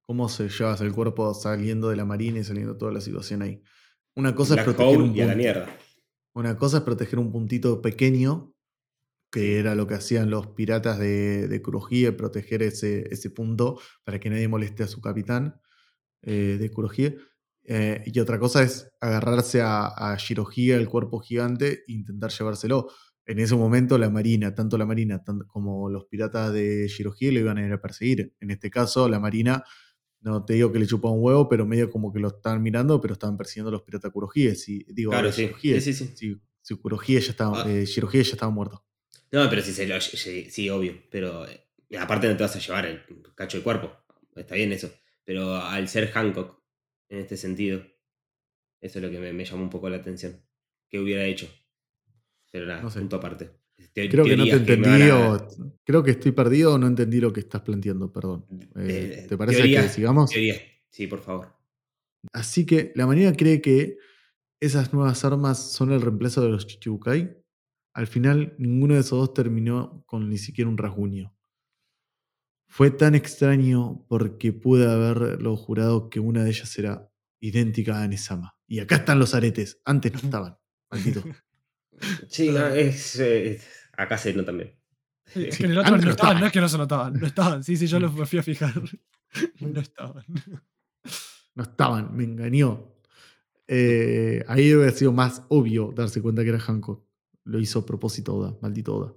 ¿Cómo 0.02 0.28
se 0.28 0.48
llevas 0.48 0.80
el 0.82 0.92
cuerpo 0.92 1.32
saliendo 1.34 1.88
de 1.88 1.96
la 1.96 2.04
marina 2.04 2.38
y 2.38 2.44
saliendo 2.44 2.76
toda 2.76 2.92
la 2.92 3.00
situación 3.00 3.42
ahí? 3.42 3.62
Una 4.14 4.34
cosa 4.34 4.54
es 4.56 4.62
proteger 4.64 4.98
un 4.98 5.16
y 5.16 5.20
a 5.22 5.26
la 5.26 5.34
mierda. 5.34 5.76
Una 6.34 6.56
cosa 6.56 6.78
es 6.78 6.82
proteger 6.84 7.18
un 7.18 7.32
puntito 7.32 7.80
pequeño, 7.80 8.54
que 9.30 9.58
era 9.58 9.74
lo 9.74 9.86
que 9.86 9.94
hacían 9.94 10.30
los 10.30 10.48
piratas 10.48 10.98
de, 10.98 11.48
de 11.48 11.62
Kurohige, 11.62 12.12
proteger 12.12 12.62
ese, 12.62 13.08
ese 13.12 13.30
punto 13.30 13.80
para 14.04 14.20
que 14.20 14.30
nadie 14.30 14.46
moleste 14.46 14.82
a 14.82 14.86
su 14.88 15.00
capitán 15.00 15.60
eh, 16.24 16.56
de 16.58 16.70
Kurohige. 16.70 17.16
Eh, 17.66 18.02
y 18.06 18.18
otra 18.20 18.38
cosa 18.38 18.62
es 18.62 18.90
agarrarse 19.00 19.62
a, 19.62 19.86
a 19.86 20.16
Shirohige, 20.16 20.74
el 20.74 20.88
cuerpo 20.88 21.20
gigante, 21.20 21.84
e 21.88 21.92
intentar 21.92 22.30
llevárselo. 22.30 22.88
En 23.26 23.38
ese 23.38 23.54
momento 23.56 23.96
la 23.96 24.10
marina, 24.10 24.54
tanto 24.54 24.76
la 24.76 24.84
marina 24.84 25.22
como 25.46 25.88
los 25.88 26.04
piratas 26.06 26.52
de 26.52 26.88
Shirohige 26.88 27.32
lo 27.32 27.40
iban 27.40 27.56
a 27.58 27.66
ir 27.66 27.72
a 27.72 27.80
perseguir. 27.80 28.34
En 28.40 28.50
este 28.50 28.68
caso 28.70 29.08
la 29.08 29.18
marina, 29.18 29.64
no 30.20 30.44
te 30.44 30.54
digo 30.54 30.70
que 30.72 30.78
le 30.78 30.86
chupa 30.86 31.08
un 31.08 31.22
huevo, 31.22 31.48
pero 31.48 31.64
medio 31.64 31.88
como 31.90 32.12
que 32.12 32.18
lo 32.20 32.28
estaban 32.28 32.62
mirando, 32.62 33.00
pero 33.00 33.14
estaban 33.14 33.38
persiguiendo 33.38 33.70
a 33.70 33.72
los 33.72 33.82
piratas 33.82 34.10
Kurohige. 34.12 34.54
Si, 34.56 34.84
digo, 34.88 35.12
Claro, 35.12 35.30
a 35.30 35.32
sí. 35.32 35.42
Shirohige. 35.46 35.80
Sí, 35.80 35.92
sí, 35.94 36.06
sí. 36.14 36.40
Si, 36.60 36.74
Kurohige 36.76 37.20
ya 37.20 37.30
estaba, 37.30 37.62
Ah. 37.62 37.70
eh, 37.70 37.86
Shirohige 37.86 38.24
ya 38.24 38.32
estaba 38.32 38.50
muerto. 38.52 38.84
No, 39.32 39.48
pero 39.48 39.62
si 39.62 39.72
se 39.72 39.86
lo. 39.86 39.98
Sí, 40.00 40.50
sí, 40.50 40.68
obvio. 40.68 40.94
Pero 41.10 41.46
aparte 41.98 42.28
no 42.28 42.36
te 42.36 42.42
vas 42.42 42.56
a 42.56 42.58
llevar 42.58 42.84
el 42.86 43.00
cacho 43.34 43.56
de 43.58 43.64
cuerpo. 43.64 43.90
Está 44.36 44.54
bien 44.54 44.70
eso. 44.72 44.90
Pero 45.24 45.54
al 45.56 45.88
ser 45.88 46.10
Hancock, 46.10 46.62
en 47.08 47.18
este 47.20 47.36
sentido, 47.36 47.80
eso 48.80 48.98
es 48.98 49.04
lo 49.04 49.10
que 49.10 49.18
me, 49.18 49.32
me 49.32 49.44
llamó 49.44 49.62
un 49.62 49.70
poco 49.70 49.88
la 49.88 49.96
atención. 49.96 50.40
¿Qué 50.88 50.98
hubiera 51.00 51.24
hecho? 51.24 51.48
Pero 52.52 52.66
nada, 52.66 52.82
No 52.82 52.90
sé. 52.90 53.00
punto 53.00 53.16
aparte. 53.16 53.50
Te- 53.92 54.08
Creo 54.08 54.24
que 54.24 54.36
no 54.36 54.44
te 54.44 54.56
entendí 54.56 55.10
o 55.10 55.48
creo 55.84 56.02
que 56.02 56.12
estoy 56.12 56.32
perdido 56.32 56.74
o 56.74 56.78
no 56.78 56.86
entendí 56.86 57.20
lo 57.20 57.32
que 57.32 57.40
estás 57.40 57.62
planteando, 57.62 58.12
perdón. 58.12 58.46
Eh, 58.76 59.24
Eh, 59.24 59.26
¿Te 59.28 59.36
parece 59.36 59.70
que 59.70 59.88
sigamos? 59.88 60.30
Sí, 60.90 61.06
por 61.08 61.20
favor. 61.20 61.52
Así 62.32 62.64
que 62.64 62.92
la 62.94 63.06
manera 63.06 63.32
cree 63.32 63.60
que 63.60 63.98
esas 64.60 64.92
nuevas 64.94 65.24
armas 65.24 65.72
son 65.72 65.90
el 65.92 66.00
reemplazo 66.00 66.40
de 66.42 66.50
los 66.50 66.66
Chichibukai. 66.66 67.36
Al 67.94 68.06
final, 68.06 68.54
ninguno 68.58 68.94
de 68.94 69.00
esos 69.00 69.18
dos 69.18 69.34
terminó 69.34 70.04
con 70.06 70.28
ni 70.28 70.38
siquiera 70.38 70.70
un 70.70 70.78
rasguño. 70.78 71.33
Fue 72.76 72.90
tan 72.90 73.14
extraño 73.14 74.04
porque 74.08 74.52
pude 74.52 74.90
haberlo 74.90 75.56
jurado 75.56 76.10
que 76.10 76.18
una 76.18 76.42
de 76.42 76.50
ellas 76.50 76.76
era 76.76 77.08
idéntica 77.38 77.98
a 77.98 78.02
Anesama. 78.02 78.56
Y 78.66 78.80
acá 78.80 78.96
están 78.96 79.20
los 79.20 79.32
aretes. 79.32 79.80
Antes 79.84 80.12
no 80.12 80.18
estaban. 80.18 80.58
Maldito. 80.90 81.22
Sí, 82.28 82.50
no, 82.50 82.66
es, 82.66 83.20
eh, 83.20 83.60
acá 83.96 84.18
se 84.18 84.32
nota 84.32 84.46
también. 84.46 84.76
Es 85.36 85.56
que 85.56 85.66
en 85.66 85.70
el 85.70 85.78
otro 85.78 85.94
Antes 85.94 86.06
no 86.06 86.10
estaban, 86.10 86.32
estaban. 86.32 86.40
no 86.40 86.46
es 86.46 86.52
que 86.52 86.60
no 86.60 86.68
se 86.68 86.78
notaban, 86.78 87.12
no 87.14 87.26
estaban. 87.28 87.62
Sí, 87.62 87.76
sí, 87.76 87.86
yo 87.86 88.00
los 88.00 88.12
me 88.12 88.26
fui 88.26 88.40
a 88.40 88.42
fijar. 88.42 88.74
No 89.60 89.80
estaban. 89.80 90.24
No 91.54 91.62
estaban. 91.62 92.16
Me 92.16 92.24
engañó. 92.24 92.92
Eh, 93.68 94.44
ahí 94.48 94.68
debe 94.68 94.82
haber 94.82 94.94
sido 94.94 95.12
más 95.12 95.44
obvio 95.48 95.92
darse 95.94 96.20
cuenta 96.20 96.42
que 96.42 96.48
era 96.48 96.58
Hancock. 96.58 97.06
Lo 97.44 97.60
hizo 97.60 97.78
a 97.78 97.86
propósito 97.86 98.34
Oda. 98.34 98.58
Maldito 98.60 98.96
Oda. 98.96 99.12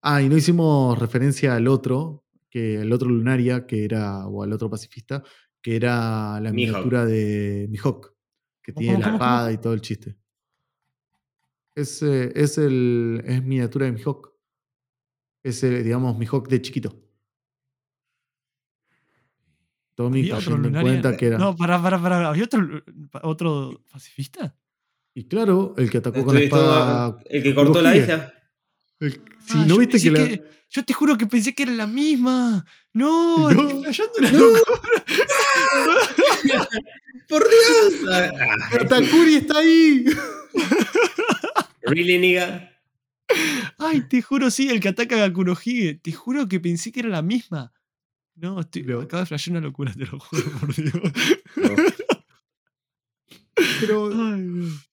Ah, 0.00 0.22
y 0.22 0.28
no 0.28 0.36
hicimos 0.36 0.96
referencia 0.96 1.56
al 1.56 1.66
otro, 1.66 2.24
que 2.50 2.80
el 2.80 2.92
otro 2.92 3.08
Lunaria, 3.08 3.66
que 3.66 3.84
era, 3.84 4.26
o 4.26 4.42
al 4.42 4.52
otro 4.52 4.68
pacifista, 4.68 5.22
que 5.62 5.76
era 5.76 6.40
la 6.40 6.52
Mihawk. 6.52 6.54
miniatura 6.54 7.06
de 7.06 7.66
Mihawk, 7.70 8.14
que 8.62 8.74
¿Cómo, 8.74 8.84
tiene 8.84 8.98
la 8.98 9.12
espada 9.14 9.52
y 9.52 9.58
todo 9.58 9.72
el 9.72 9.80
chiste. 9.80 10.16
Es, 11.74 12.02
eh, 12.02 12.32
es, 12.34 12.58
el, 12.58 13.22
es 13.24 13.42
miniatura 13.44 13.86
de 13.86 13.92
Mihawk. 13.92 14.32
Es, 15.42 15.62
eh, 15.62 15.82
digamos, 15.82 16.18
Mihawk 16.18 16.48
de 16.48 16.60
chiquito. 16.60 17.00
Tommy 19.94 20.20
¿Había 20.20 20.36
otro 20.38 20.52
cayendo 20.52 20.68
en 20.68 20.74
lunaria? 20.74 21.02
cuenta 21.02 21.16
que 21.16 21.26
era. 21.26 21.38
No, 21.38 21.56
pará, 21.56 21.80
pará, 21.80 22.00
pará. 22.00 22.28
¿Había 22.28 22.44
otro, 22.44 22.82
otro 23.22 23.84
pacifista? 23.92 24.56
Y 25.14 25.28
claro, 25.28 25.74
el 25.76 25.90
que 25.90 25.98
atacó 25.98 26.24
con 26.24 26.34
la 26.34 26.40
espada. 26.40 27.18
el 27.26 27.42
que 27.42 27.54
cortó 27.54 27.82
la 27.82 27.92
Kurohige. 27.92 28.39
Si 29.00 29.16
Ah, 29.50 29.56
no 29.56 29.66
yo 29.66 29.78
viste 29.78 30.00
que, 30.00 30.10
la- 30.10 30.40
Yo 30.72 30.84
te 30.84 30.92
juro 30.92 31.16
que 31.18 31.26
pensé 31.26 31.54
que 31.54 31.64
era 31.64 31.72
la 31.72 31.86
misma. 31.86 32.64
No, 32.92 33.50
No. 33.50 33.68
una 33.78 33.90
No. 33.90 34.46
¡Por 37.28 37.44
Dios! 37.48 37.94
Katakuri 38.70 39.34
está 39.36 39.58
ahí. 39.58 40.04
¿Really, 41.82 42.18
nigga? 42.18 42.66
Ay, 43.78 44.02
te 44.08 44.20
juro, 44.22 44.50
sí, 44.50 44.68
el 44.68 44.80
que 44.80 44.88
ataca 44.88 45.24
a 45.24 45.32
Kurohige. 45.32 45.94
Te 45.94 46.12
juro 46.12 46.48
que 46.48 46.58
pensé 46.60 46.90
que 46.92 47.00
era 47.00 47.08
la 47.08 47.22
misma. 47.22 47.72
No, 48.34 48.60
estoy, 48.60 48.82
No. 48.82 49.00
acabo 49.00 49.20
de 49.20 49.26
flashear 49.26 49.56
una 49.56 49.66
locura, 49.66 49.92
te 49.92 50.06
lo 50.06 50.18
juro, 50.18 50.42
por 50.60 50.74
Dios. 50.74 50.92
No, 51.56 51.70
Pero, 53.80 54.10
Ay, 54.12 54.42
Dios. 54.42 54.89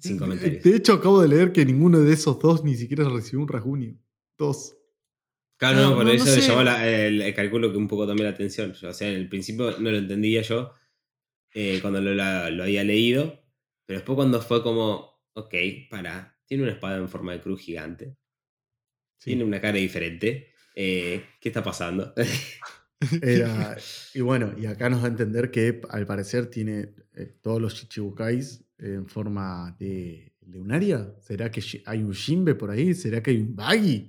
Sin 0.00 0.18
comentarios. 0.18 0.62
de 0.62 0.76
hecho, 0.76 0.94
acabo 0.94 1.20
de 1.22 1.28
leer 1.28 1.52
que 1.52 1.64
ninguno 1.64 2.00
de 2.00 2.12
esos 2.12 2.38
dos 2.38 2.64
ni 2.64 2.74
siquiera 2.76 3.08
recibió 3.08 3.40
un 3.40 3.48
rasguño. 3.48 3.96
Dos. 4.38 4.76
Claro, 5.58 5.78
No, 5.80 5.90
no, 5.90 5.96
por 5.96 6.04
no, 6.06 6.10
eso 6.12 6.24
no 6.24 6.30
me 6.34 6.40
sé. 6.40 6.48
llamó 6.48 6.62
la- 6.62 6.88
el, 6.88 7.20
el 7.20 7.34
cálculo 7.34 7.70
que 7.70 7.76
un 7.78 7.86
poco 7.88 8.06
también 8.06 8.24
la 8.24 8.34
atención. 8.34 8.72
Yo, 8.72 8.88
o 8.88 8.92
sea, 8.94 9.08
en 9.08 9.16
el 9.16 9.28
principio 9.28 9.72
no 9.78 9.90
lo 9.90 9.98
entendía 9.98 10.40
yo 10.42 10.72
eh, 11.52 11.78
cuando 11.82 12.00
lo, 12.00 12.14
la- 12.14 12.48
lo 12.50 12.62
había 12.62 12.82
leído, 12.84 13.44
pero 13.86 13.98
después 13.98 14.16
cuando 14.16 14.40
fue 14.40 14.62
como, 14.62 15.20
ok, 15.34 15.54
para, 15.90 16.38
tiene 16.46 16.62
una 16.62 16.72
espada 16.72 16.96
en 16.96 17.08
forma 17.08 17.32
de 17.32 17.40
cruz 17.40 17.60
gigante, 17.60 18.16
Sí. 19.18 19.30
tiene 19.30 19.44
una 19.44 19.60
cara 19.60 19.76
diferente, 19.76 20.54
eh, 20.74 21.22
¿qué 21.40 21.50
está 21.50 21.62
pasando? 21.62 22.14
Era- 23.22 23.76
y 24.14 24.20
bueno, 24.20 24.54
y 24.58 24.66
acá 24.66 24.88
nos 24.88 25.00
da 25.02 25.08
a 25.08 25.10
entender 25.10 25.50
que 25.50 25.80
al 25.90 26.06
parecer 26.06 26.46
tiene 26.46 26.94
eh, 27.14 27.26
todos 27.42 27.60
los 27.60 27.74
Chichibukais 27.74 28.64
en 28.80 29.06
forma 29.06 29.76
de 29.78 30.32
lunaria. 30.46 31.14
¿Será 31.20 31.50
que 31.50 31.62
hay 31.86 32.02
un 32.02 32.14
Jimbe 32.14 32.54
por 32.54 32.70
ahí? 32.70 32.94
¿Será 32.94 33.22
que 33.22 33.30
hay 33.30 33.38
un 33.38 33.54
Baggy? 33.54 34.08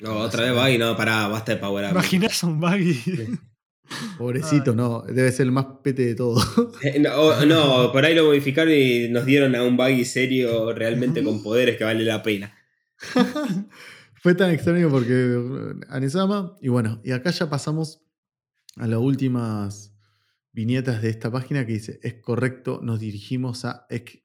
no, 0.00 0.18
otra 0.18 0.42
vez 0.44 0.56
va 0.56 0.70
y 0.70 0.76
no, 0.78 0.94
pará, 0.96 1.26
basta 1.28 1.52
de 1.54 1.58
power 1.58 1.84
up. 1.86 1.90
Imaginás 1.92 2.42
a 2.44 2.46
un 2.48 2.60
Baggy. 2.60 2.98
Pobrecito, 4.18 4.72
Ay. 4.72 4.76
no. 4.76 5.02
Debe 5.02 5.30
ser 5.30 5.46
el 5.46 5.52
más 5.52 5.66
pete 5.82 6.04
de 6.06 6.14
todo. 6.14 6.42
Eh, 6.82 6.98
No, 6.98 7.44
no, 7.46 7.92
por 7.92 8.04
ahí 8.04 8.14
lo 8.14 8.24
modificaron 8.24 8.72
y 8.74 9.08
nos 9.08 9.24
dieron 9.24 9.54
a 9.54 9.62
un 9.62 9.76
buggy 9.76 10.04
serio 10.04 10.72
realmente 10.72 11.22
con 11.22 11.42
poderes 11.42 11.76
que 11.76 11.84
vale 11.84 12.04
la 12.04 12.22
pena. 12.22 12.52
Fue 14.22 14.34
tan 14.34 14.50
extraño 14.50 14.90
porque 14.90 15.12
eh, 15.12 15.74
Anesama. 15.88 16.56
Y 16.60 16.68
bueno, 16.68 17.00
y 17.04 17.12
acá 17.12 17.30
ya 17.30 17.48
pasamos 17.48 18.02
a 18.76 18.86
las 18.86 18.98
últimas 18.98 19.94
viñetas 20.56 21.02
de 21.02 21.10
esta 21.10 21.30
página 21.30 21.66
que 21.66 21.74
dice: 21.74 22.00
Es 22.02 22.14
correcto, 22.14 22.80
nos 22.82 22.98
dirigimos 22.98 23.64
a 23.66 23.86
Egg- 23.90 24.24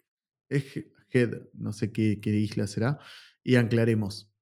Egghead, 0.49 1.49
no 1.53 1.73
sé 1.73 1.91
qué, 1.91 2.19
qué 2.21 2.29
isla 2.31 2.67
será, 2.67 2.99
y 3.43 3.55
anclaremos. 3.55 4.33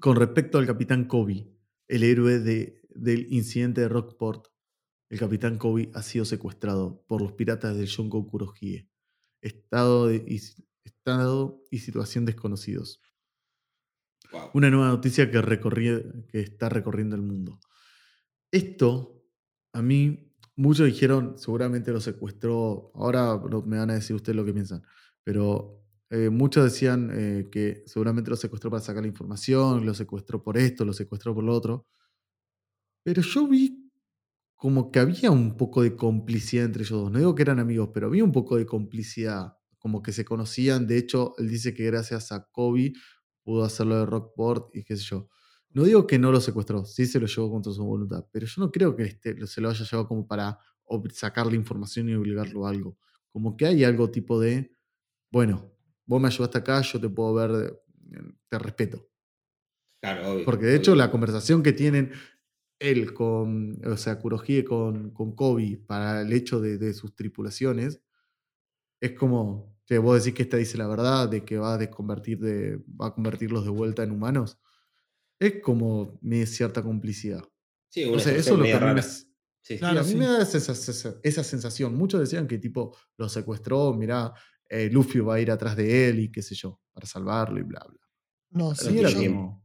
Con 0.00 0.16
respecto 0.16 0.58
al 0.58 0.66
capitán 0.66 1.04
Kobe, 1.06 1.46
el 1.88 2.02
héroe 2.02 2.40
de- 2.40 2.82
del 2.90 3.32
incidente 3.32 3.80
de 3.82 3.88
Rockport, 3.88 4.48
el 5.08 5.18
capitán 5.20 5.56
Kobe 5.56 5.90
ha 5.94 6.02
sido 6.02 6.24
secuestrado 6.24 7.04
por 7.06 7.22
los 7.22 7.32
piratas 7.32 7.76
del 7.76 7.86
Shongo 7.86 8.26
Kurohige. 8.26 8.88
Estado, 9.40 10.08
de- 10.08 10.24
y, 10.26 10.40
estado 10.84 11.64
y 11.70 11.78
situación 11.78 12.24
desconocidos. 12.24 13.00
Wow. 14.32 14.50
Una 14.54 14.70
nueva 14.70 14.88
noticia 14.88 15.30
que, 15.30 15.38
recorri- 15.40 16.26
que 16.26 16.40
está 16.40 16.68
recorriendo 16.68 17.14
el 17.14 17.22
mundo. 17.22 17.60
Esto, 18.50 19.24
a 19.72 19.82
mí, 19.82 20.31
muchos 20.56 20.86
dijeron, 20.86 21.34
seguramente 21.38 21.92
lo 21.92 22.00
secuestró, 22.00 22.92
ahora 22.94 23.38
me 23.66 23.78
van 23.78 23.90
a 23.90 23.94
decir 23.94 24.16
ustedes 24.16 24.36
lo 24.36 24.44
que 24.44 24.52
piensan, 24.52 24.82
pero 25.24 25.82
eh, 26.10 26.30
muchos 26.30 26.64
decían 26.64 27.10
eh, 27.12 27.48
que 27.50 27.82
seguramente 27.86 28.30
lo 28.30 28.36
secuestró 28.36 28.70
para 28.70 28.82
sacar 28.82 29.02
la 29.02 29.08
información, 29.08 29.86
lo 29.86 29.94
secuestró 29.94 30.42
por 30.42 30.58
esto, 30.58 30.84
lo 30.84 30.92
secuestró 30.92 31.34
por 31.34 31.44
lo 31.44 31.54
otro. 31.54 31.86
Pero 33.04 33.22
yo 33.22 33.48
vi 33.48 33.90
como 34.56 34.92
que 34.92 35.00
había 35.00 35.30
un 35.30 35.56
poco 35.56 35.82
de 35.82 35.96
complicidad 35.96 36.66
entre 36.66 36.82
ellos 36.84 37.00
dos. 37.02 37.12
No 37.12 37.18
digo 37.18 37.34
que 37.34 37.42
eran 37.42 37.58
amigos, 37.60 37.90
pero 37.94 38.06
había 38.08 38.24
un 38.24 38.32
poco 38.32 38.56
de 38.56 38.66
complicidad, 38.66 39.54
como 39.78 40.02
que 40.02 40.12
se 40.12 40.24
conocían. 40.24 40.86
De 40.86 40.98
hecho, 40.98 41.34
él 41.38 41.48
dice 41.48 41.74
que 41.74 41.84
gracias 41.86 42.32
a 42.32 42.48
Kobe 42.52 42.92
pudo 43.44 43.64
hacerlo 43.64 43.98
de 43.98 44.06
Rockport 44.06 44.74
y 44.76 44.84
qué 44.84 44.96
sé 44.96 45.04
yo. 45.04 45.28
No 45.74 45.84
digo 45.84 46.06
que 46.06 46.18
no 46.18 46.30
lo 46.32 46.40
secuestró, 46.40 46.84
sí 46.84 47.06
se 47.06 47.18
lo 47.18 47.26
llevó 47.26 47.50
contra 47.50 47.72
su 47.72 47.84
voluntad, 47.84 48.26
pero 48.30 48.46
yo 48.46 48.60
no 48.62 48.70
creo 48.70 48.94
que 48.94 49.04
este, 49.04 49.46
se 49.46 49.60
lo 49.60 49.70
haya 49.70 49.84
llevado 49.84 50.08
como 50.08 50.26
para 50.26 50.58
sacarle 51.12 51.56
información 51.56 52.08
y 52.08 52.14
obligarlo 52.14 52.66
a 52.66 52.70
algo. 52.70 52.98
Como 53.30 53.56
que 53.56 53.66
hay 53.66 53.84
algo 53.84 54.10
tipo 54.10 54.38
de, 54.38 54.74
bueno, 55.30 55.72
vos 56.06 56.20
me 56.20 56.28
ayudaste 56.28 56.58
acá, 56.58 56.82
yo 56.82 57.00
te 57.00 57.08
puedo 57.08 57.34
ver, 57.34 57.80
eh, 58.12 58.18
te 58.48 58.58
respeto. 58.58 59.08
Claro, 60.02 60.32
obvio. 60.32 60.44
Porque 60.44 60.66
de 60.66 60.76
hecho 60.76 60.92
obvio. 60.92 61.02
la 61.04 61.10
conversación 61.10 61.62
que 61.62 61.72
tienen 61.72 62.12
él 62.78 63.14
con, 63.14 63.80
o 63.86 63.96
sea, 63.96 64.18
Kurohige 64.18 64.64
con, 64.64 65.10
con 65.12 65.34
Kobe 65.36 65.78
para 65.86 66.22
el 66.22 66.32
hecho 66.32 66.60
de, 66.60 66.78
de 66.78 66.94
sus 66.94 67.14
tripulaciones, 67.14 68.00
es 69.00 69.12
como 69.12 69.76
que 69.86 69.98
vos 69.98 70.22
decís 70.22 70.34
que 70.36 70.42
esta 70.44 70.56
dice 70.56 70.78
la 70.78 70.86
verdad, 70.86 71.28
de 71.28 71.44
que 71.44 71.58
va 71.58 71.74
a 71.74 71.78
desconvertir 71.78 72.38
de, 72.38 72.78
va 73.00 73.08
a 73.08 73.14
convertirlos 73.14 73.64
de 73.64 73.70
vuelta 73.70 74.02
en 74.02 74.12
humanos. 74.12 74.58
Es 75.44 75.60
como 75.62 76.18
me 76.22 76.46
cierta 76.46 76.82
complicidad. 76.82 77.42
Sí, 77.88 78.04
O 78.04 78.12
una 78.12 78.20
sea, 78.22 78.32
eso 78.34 78.56
lo 78.56 78.64
que 78.64 78.72
a 78.72 78.78
mí 78.78 78.84
me, 78.84 78.86
rara. 78.86 79.00
s- 79.00 79.26
Sí, 79.60 79.74
sí. 79.74 79.78
Claro, 79.78 79.94
sí, 79.94 79.98
a 80.00 80.02
mí 80.04 80.10
sí. 80.12 80.16
me 80.18 80.26
da 80.26 80.42
esa, 80.42 80.72
esa- 80.72 81.14
esa 81.22 81.44
sensación. 81.44 81.94
Muchos 81.94 82.20
decían 82.20 82.46
que 82.46 82.58
tipo 82.58 82.96
lo 83.16 83.28
secuestró, 83.28 83.92
mirá, 83.94 84.32
eh, 84.68 84.88
Luffy 84.90 85.20
va 85.20 85.34
a 85.36 85.40
ir 85.40 85.50
atrás 85.50 85.76
de 85.76 86.08
él 86.08 86.20
y 86.20 86.32
qué 86.32 86.42
sé 86.42 86.54
yo, 86.54 86.80
para 86.92 87.06
salvarlo 87.06 87.58
y 87.60 87.62
bla, 87.62 87.84
bla. 87.88 88.00
No, 88.50 88.74
Sí, 88.74 88.86
sí, 88.88 88.98
era 88.98 89.10
yo, 89.10 89.62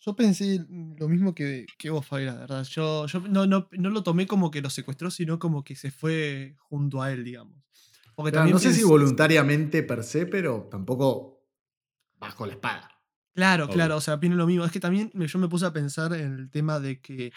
yo 0.00 0.16
pensé 0.16 0.64
lo 0.96 1.08
mismo 1.08 1.34
que, 1.34 1.66
que 1.78 1.90
vos, 1.90 2.04
Fabi, 2.06 2.24
la 2.24 2.34
verdad. 2.34 2.64
Yo, 2.64 3.06
yo 3.06 3.20
no, 3.20 3.46
no, 3.46 3.68
no 3.72 3.90
lo 3.90 4.02
tomé 4.02 4.26
como 4.26 4.50
que 4.50 4.60
lo 4.60 4.70
secuestró, 4.70 5.10
sino 5.10 5.38
como 5.38 5.62
que 5.64 5.76
se 5.76 5.90
fue 5.90 6.56
junto 6.58 7.00
a 7.02 7.12
él, 7.12 7.22
digamos. 7.24 7.56
Porque 8.14 8.32
Claro, 8.32 8.46
también 8.46 8.54
no 8.54 8.58
sé 8.60 8.72
si 8.72 8.82
voluntariamente 8.84 9.82
per 9.84 10.02
se, 10.04 10.26
pero 10.26 10.68
tampoco 10.70 11.44
bajo 12.18 12.46
la 12.46 12.52
espada. 12.54 12.90
Claro, 13.34 13.64
Obvio. 13.64 13.74
claro, 13.74 13.96
o 13.96 14.00
sea, 14.00 14.14
opino 14.14 14.36
lo 14.36 14.46
mismo. 14.46 14.64
Es 14.64 14.72
que 14.72 14.80
también 14.80 15.10
yo 15.14 15.38
me 15.38 15.48
puse 15.48 15.66
a 15.66 15.72
pensar 15.72 16.12
en 16.14 16.34
el 16.34 16.50
tema 16.50 16.80
de 16.80 17.00
que 17.00 17.32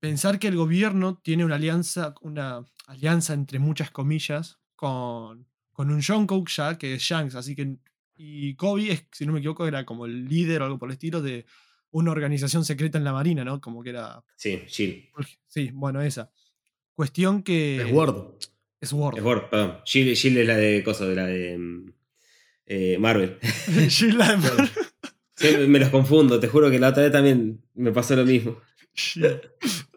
pensar 0.00 0.38
que 0.38 0.48
el 0.48 0.56
gobierno 0.56 1.18
tiene 1.22 1.44
una 1.44 1.54
alianza, 1.54 2.14
una 2.20 2.62
alianza 2.86 3.32
entre 3.32 3.58
muchas 3.58 3.90
comillas 3.90 4.58
con, 4.76 5.46
con 5.72 5.90
un 5.90 6.02
Jungkook 6.02 6.48
ya, 6.50 6.76
que 6.76 6.94
es 6.94 7.02
Shanks, 7.02 7.34
así 7.36 7.54
que 7.56 7.78
Y 8.16 8.54
Kobe, 8.54 8.92
es, 8.92 9.06
si 9.12 9.24
no 9.24 9.32
me 9.32 9.38
equivoco, 9.38 9.66
era 9.66 9.84
como 9.86 10.04
el 10.04 10.28
líder 10.28 10.60
o 10.62 10.66
algo 10.66 10.78
por 10.78 10.88
el 10.90 10.92
estilo 10.92 11.22
de 11.22 11.46
una 11.90 12.10
organización 12.10 12.64
secreta 12.64 12.98
en 12.98 13.04
la 13.04 13.12
Marina, 13.12 13.44
¿no? 13.44 13.60
Como 13.60 13.82
que 13.82 13.90
era. 13.90 14.22
Sí, 14.36 14.62
Shield. 14.66 15.04
Sí, 15.46 15.70
bueno, 15.72 16.02
esa. 16.02 16.30
Cuestión 16.92 17.42
que. 17.42 17.80
Es 17.82 17.92
Word. 17.92 18.34
Es 18.80 18.92
Word. 18.92 19.16
Es 19.16 19.24
Word, 19.24 19.48
perdón. 19.48 19.78
Shield, 19.84 20.14
Shield 20.16 20.38
es 20.38 20.46
la 20.46 20.56
de 20.56 20.84
cosa, 20.84 21.06
de 21.06 21.14
la 21.14 21.26
de 21.26 21.56
mm, 21.56 21.92
eh, 22.66 22.98
Marvel. 22.98 23.38
Shield 23.88 24.18
la 24.18 24.30
de 24.32 24.36
Marvel. 24.38 24.70
Sí, 25.36 25.56
me 25.68 25.80
los 25.80 25.88
confundo, 25.88 26.38
te 26.38 26.48
juro 26.48 26.70
que 26.70 26.78
la 26.78 26.90
otra 26.90 27.02
vez 27.02 27.12
también 27.12 27.62
me 27.74 27.92
pasó 27.92 28.14
lo 28.16 28.24
mismo. 28.24 28.56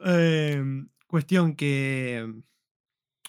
Eh, 0.06 0.64
cuestión 1.08 1.56
que 1.56 2.26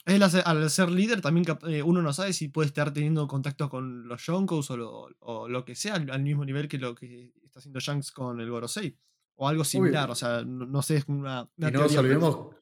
él 0.07 0.23
al 0.23 0.71
ser 0.71 0.91
líder 0.91 1.21
también 1.21 1.45
eh, 1.67 1.83
uno 1.83 2.01
no 2.01 2.13
sabe 2.13 2.33
si 2.33 2.49
puede 2.49 2.69
estar 2.69 2.93
teniendo 2.93 3.29
contacto 3.29 3.69
con 3.69 4.09
los 4.09 4.25
Yonkous 4.25 4.71
o 4.71 5.49
lo, 5.49 5.65
que 5.65 5.75
sea 5.75 5.97
al 5.97 6.23
mismo 6.23 6.45
nivel 6.45 6.69
que 6.69 6.79
lo 6.79 6.95
que 6.95 7.35
está 7.45 7.59
haciendo 7.59 7.81
Shanks 7.81 8.13
con 8.13 8.41
el 8.41 8.51
Gorosei. 8.51 8.97
O 9.37 9.47
algo 9.47 9.63
similar, 9.63 10.11
o 10.11 10.15
sea, 10.17 10.43
no, 10.45 10.83
sé, 10.83 10.97
es 10.97 11.05
una... 11.07 11.49
y, 11.57 11.63
no 11.63 11.71
nos 11.71 11.97
olvidemos, 11.97 12.57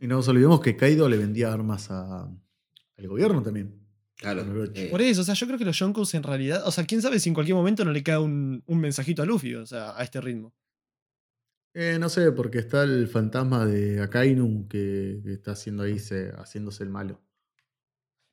y 0.00 0.06
no 0.08 0.16
nos 0.16 0.26
olvidemos 0.26 0.60
que 0.60 0.76
Kaido 0.76 1.08
le 1.08 1.16
vendía 1.16 1.52
armas 1.52 1.90
al 1.90 2.40
gobierno 3.06 3.42
también. 3.42 3.87
Claro. 4.18 4.42
Eh. 4.74 4.88
Por 4.90 5.00
eso, 5.00 5.20
o 5.20 5.24
sea, 5.24 5.34
yo 5.34 5.46
creo 5.46 5.58
que 5.58 5.64
los 5.64 5.78
Yonkous 5.78 6.14
en 6.14 6.24
realidad, 6.24 6.66
o 6.66 6.72
sea, 6.72 6.84
quién 6.84 7.00
sabe 7.00 7.20
si 7.20 7.28
en 7.28 7.34
cualquier 7.34 7.54
momento 7.54 7.84
no 7.84 7.92
le 7.92 8.02
cae 8.02 8.18
un, 8.18 8.62
mensajito 8.66 9.22
a 9.22 9.26
Luffy, 9.26 9.54
o 9.54 9.64
sea, 9.64 9.96
a 9.96 10.02
este 10.02 10.20
ritmo. 10.20 10.52
Eh, 11.72 11.98
no 12.00 12.08
sé, 12.08 12.32
porque 12.32 12.58
está 12.58 12.82
el 12.82 13.06
fantasma 13.06 13.64
de 13.64 14.02
Akainu 14.02 14.66
que, 14.68 15.22
está 15.26 15.52
haciendo 15.52 15.84
ahí, 15.84 15.98
haciéndose 16.36 16.82
el 16.82 16.90
malo. 16.90 17.22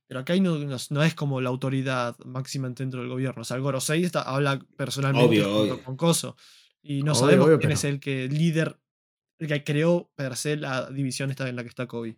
Pero 0.08 0.22
Akainu 0.22 0.68
no, 0.90 1.04
es 1.04 1.14
como 1.14 1.40
la 1.40 1.50
autoridad 1.50 2.18
máxima 2.26 2.68
dentro 2.70 3.02
del 3.02 3.10
gobierno. 3.10 3.44
O 3.44 3.46
sea, 3.46 3.58
el 3.58 3.64
Gorosei 3.64 4.04
está, 4.04 4.24
habla 4.24 4.60
personalmente 4.76 5.44
con 5.84 5.98
Koso. 5.98 6.36
Y 6.82 7.04
no 7.04 7.14
sabemos 7.14 7.60
quién 7.60 7.72
es 7.72 7.84
el 7.84 8.00
que 8.00 8.28
líder, 8.28 8.80
el 9.38 9.48
que 9.48 9.64
creó 9.64 10.12
per 10.16 10.36
se 10.36 10.58
la 10.58 10.90
división 10.90 11.30
esta 11.30 11.48
en 11.48 11.56
la 11.56 11.64
que 11.64 11.70
está 11.70 11.86
Kobe. 11.86 12.18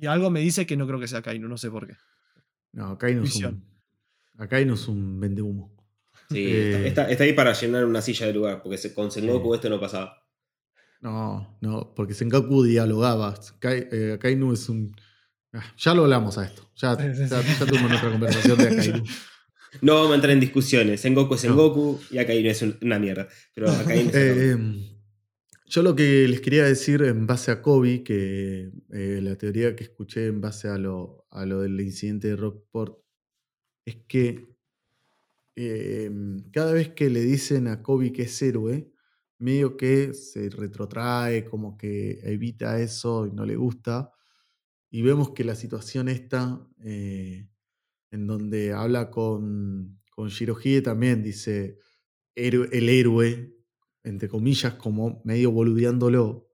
Y 0.00 0.06
algo 0.06 0.30
me 0.30 0.40
dice 0.40 0.66
que 0.66 0.78
no 0.78 0.86
creo 0.86 0.98
que 0.98 1.06
sea 1.06 1.20
Kainu, 1.20 1.46
no 1.46 1.58
sé 1.58 1.70
por 1.70 1.86
qué. 1.86 1.94
No, 2.72 2.96
Kainu 2.96 3.24
es 3.24 3.36
un, 3.36 3.62
Akainu 4.38 4.72
es 4.72 4.88
un 4.88 5.20
vendehumo. 5.20 5.76
Sí, 6.30 6.46
eh, 6.46 6.86
está, 6.86 7.04
ahí 7.04 7.34
para 7.34 7.52
llenar 7.52 7.84
una 7.84 8.00
silla 8.00 8.26
de 8.26 8.32
lugar, 8.32 8.62
porque 8.62 8.94
con 8.94 9.10
Sengoku 9.10 9.54
esto 9.54 9.68
no 9.68 9.78
pasaba. 9.78 10.24
No, 11.02 11.58
no, 11.60 11.92
porque 11.94 12.14
Sengoku 12.14 12.62
dialogaba. 12.62 13.34
Eh, 13.62 14.12
Akainu 14.14 14.54
es 14.54 14.70
un. 14.70 14.96
Ah, 15.52 15.74
ya 15.76 15.92
lo 15.92 16.04
hablamos 16.04 16.38
a 16.38 16.46
esto. 16.46 16.70
Ya, 16.76 16.96
tuvimos 16.96 17.90
nuestra 17.90 18.10
conversación 18.10 18.58
de 18.58 18.68
Akainu. 18.68 19.04
No 19.82 19.94
vamos 19.94 20.10
a 20.10 20.14
entrar 20.16 20.32
en 20.32 20.40
discusiones. 20.40 21.00
Sengoku 21.00 21.34
es 21.34 21.42
Sengoku 21.42 22.00
y 22.10 22.18
Akainu 22.18 22.48
es 22.48 22.64
una 22.82 22.98
mierda. 22.98 23.28
Pero 23.54 23.70
Akainu 23.70 24.10
es 24.12 24.16
eh, 24.16 24.89
yo 25.70 25.84
lo 25.84 25.94
que 25.94 26.26
les 26.26 26.40
quería 26.40 26.64
decir 26.64 27.02
en 27.02 27.28
base 27.28 27.52
a 27.52 27.62
Kobe, 27.62 28.02
que 28.02 28.72
eh, 28.90 29.20
la 29.22 29.36
teoría 29.36 29.76
que 29.76 29.84
escuché 29.84 30.26
en 30.26 30.40
base 30.40 30.66
a 30.66 30.76
lo, 30.78 31.26
del 31.30 31.80
incidente 31.80 32.26
de 32.28 32.36
Rockport, 32.36 32.98
es 33.84 33.98
que 34.08 34.48
em, 35.54 36.50
cada 36.50 36.72
vez 36.72 36.90
que 36.90 37.08
le 37.08 37.20
dicen 37.20 37.68
a 37.68 37.82
Kobe 37.82 38.12
que 38.12 38.22
es 38.22 38.42
héroe, 38.42 38.90
medio 39.38 39.76
que 39.76 40.12
se 40.12 40.50
retrotrae, 40.50 41.44
como 41.44 41.76
que 41.76 42.18
evita 42.24 42.80
eso 42.80 43.28
y 43.28 43.32
no 43.32 43.46
le 43.46 43.54
gusta. 43.54 44.12
Y 44.90 45.02
vemos 45.02 45.30
que 45.30 45.44
la 45.44 45.54
situación 45.54 46.08
está 46.08 46.66
eh, 46.82 47.48
en 48.10 48.26
donde 48.26 48.72
habla 48.72 49.10
con, 49.10 50.00
con 50.10 50.30
también, 50.82 51.22
dice 51.22 51.78
el 52.34 52.88
héroe, 52.88 53.59
entre 54.02 54.28
comillas, 54.28 54.74
como 54.74 55.20
medio 55.24 55.50
boludeándolo, 55.50 56.50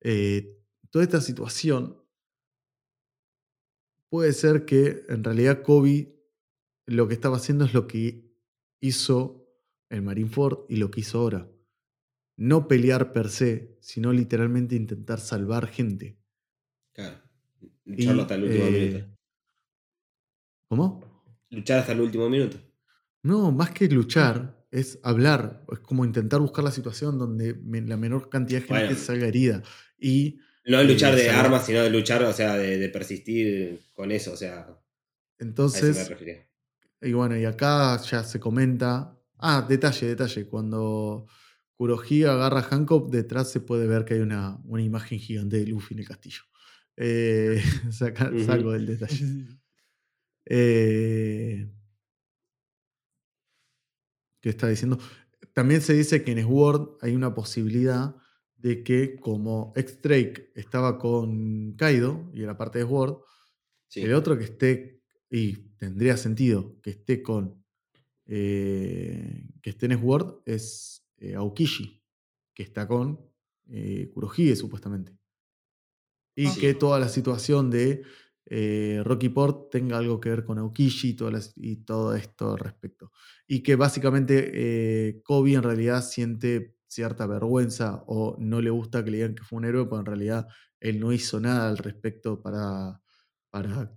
eh, 0.00 0.58
toda 0.90 1.04
esta 1.04 1.20
situación 1.20 2.02
puede 4.08 4.32
ser 4.32 4.64
que 4.64 5.04
en 5.08 5.24
realidad 5.24 5.62
Kobe 5.62 6.16
lo 6.86 7.08
que 7.08 7.14
estaba 7.14 7.36
haciendo 7.36 7.64
es 7.64 7.74
lo 7.74 7.86
que 7.86 8.24
hizo 8.80 9.46
el 9.88 10.02
Marineford 10.02 10.66
y 10.68 10.76
lo 10.76 10.90
que 10.90 11.00
hizo 11.00 11.18
ahora. 11.18 11.50
No 12.36 12.68
pelear 12.68 13.12
per 13.12 13.30
se, 13.30 13.76
sino 13.80 14.12
literalmente 14.12 14.76
intentar 14.76 15.20
salvar 15.20 15.66
gente. 15.68 16.18
Claro. 16.92 17.22
Luchar 17.84 18.20
hasta 18.20 18.34
el 18.34 18.44
último 18.44 18.64
minuto. 18.66 18.96
Eh, 18.96 19.16
¿Cómo? 20.68 21.22
Luchar 21.50 21.78
hasta 21.80 21.92
el 21.92 22.00
último 22.00 22.28
minuto. 22.28 22.58
No, 23.22 23.50
más 23.52 23.70
que 23.70 23.88
luchar, 23.88 24.55
es 24.76 24.98
hablar, 25.02 25.64
es 25.72 25.78
como 25.78 26.04
intentar 26.04 26.40
buscar 26.40 26.62
la 26.62 26.70
situación 26.70 27.18
donde 27.18 27.56
la 27.86 27.96
menor 27.96 28.28
cantidad 28.28 28.60
de 28.60 28.66
gente 28.66 28.94
salga 28.94 29.26
herida. 29.26 29.62
Y, 29.98 30.38
no 30.66 30.82
luchar 30.82 31.16
de 31.16 31.30
armas, 31.30 31.64
sino 31.64 31.82
de 31.82 31.88
luchar, 31.88 32.22
o 32.24 32.32
sea, 32.32 32.56
de, 32.56 32.88
persistir 32.90 33.80
con 33.94 34.12
eso, 34.12 34.32
o 34.32 34.36
sea. 34.36 34.68
Entonces. 35.38 36.10
y 37.00 37.12
bueno, 37.12 37.38
y 37.38 37.46
acá 37.46 37.98
ya 38.02 38.22
se 38.22 38.38
comenta. 38.38 39.16
Ah, 39.38 39.64
detalle, 39.66 40.08
detalle. 40.08 40.46
Cuando 40.46 41.26
Kurohige 41.76 42.26
agarra 42.26 42.60
a 42.60 42.62
Hancock, 42.64 43.10
detrás 43.10 43.50
se 43.50 43.60
puede 43.60 43.86
ver 43.86 44.04
que 44.04 44.14
hay 44.14 44.20
una, 44.20 44.58
una 44.64 44.82
imagen 44.82 45.18
gigante 45.18 45.58
de 45.58 45.66
Luffy 45.66 45.94
en 45.94 46.00
el 46.00 46.08
castillo. 46.08 46.42
Eh, 46.98 47.62
Salgo 47.90 48.72
del 48.72 48.86
detalle. 48.86 49.24
Eh, 50.48 51.66
que 54.46 54.50
está 54.50 54.68
diciendo. 54.68 55.00
También 55.54 55.80
se 55.80 55.92
dice 55.92 56.22
que 56.22 56.30
en 56.30 56.40
Sword 56.40 56.98
hay 57.00 57.16
una 57.16 57.34
posibilidad 57.34 58.14
de 58.56 58.84
que 58.84 59.18
como 59.18 59.72
X-Drake 59.74 60.52
estaba 60.54 60.98
con 60.98 61.72
Kaido 61.72 62.30
y 62.32 62.44
era 62.44 62.56
parte 62.56 62.78
de 62.78 62.84
Sword, 62.84 63.18
el 63.96 64.14
otro 64.14 64.38
que 64.38 64.44
esté, 64.44 65.02
y 65.28 65.74
tendría 65.78 66.16
sentido 66.16 66.80
que 66.80 66.90
esté 66.90 67.24
con, 67.24 67.64
eh, 68.26 69.48
que 69.62 69.70
esté 69.70 69.86
en 69.86 70.00
Sword 70.00 70.42
es 70.44 71.04
eh, 71.16 71.34
Aokishi, 71.34 72.04
que 72.54 72.62
está 72.62 72.86
con 72.86 73.28
eh, 73.68 74.12
Kurohige 74.14 74.54
supuestamente. 74.54 75.18
Y 76.36 76.54
que 76.54 76.74
toda 76.74 77.00
la 77.00 77.08
situación 77.08 77.68
de 77.68 78.04
eh, 78.48 79.02
Rocky 79.04 79.28
Port 79.28 79.70
tenga 79.70 79.98
algo 79.98 80.20
que 80.20 80.30
ver 80.30 80.44
con 80.44 80.58
Aokishi 80.58 81.16
y, 81.56 81.76
todo 81.84 82.14
esto 82.14 82.52
al 82.52 82.58
respecto. 82.58 83.12
Y 83.46 83.62
que 83.62 83.74
básicamente 83.74 84.50
eh, 84.54 85.20
Kobe 85.24 85.54
en 85.54 85.64
realidad 85.64 86.02
siente 86.02 86.76
cierta 86.86 87.26
vergüenza 87.26 88.04
o 88.06 88.36
no 88.38 88.60
le 88.60 88.70
gusta 88.70 89.04
que 89.04 89.10
le 89.10 89.16
digan 89.18 89.34
que 89.34 89.42
fue 89.42 89.58
un 89.58 89.64
héroe, 89.64 89.86
pero 89.86 90.00
en 90.00 90.06
realidad 90.06 90.46
él 90.78 91.00
no 91.00 91.12
hizo 91.12 91.40
nada 91.40 91.68
al 91.68 91.78
respecto 91.78 92.40
para, 92.40 93.02
para 93.50 93.92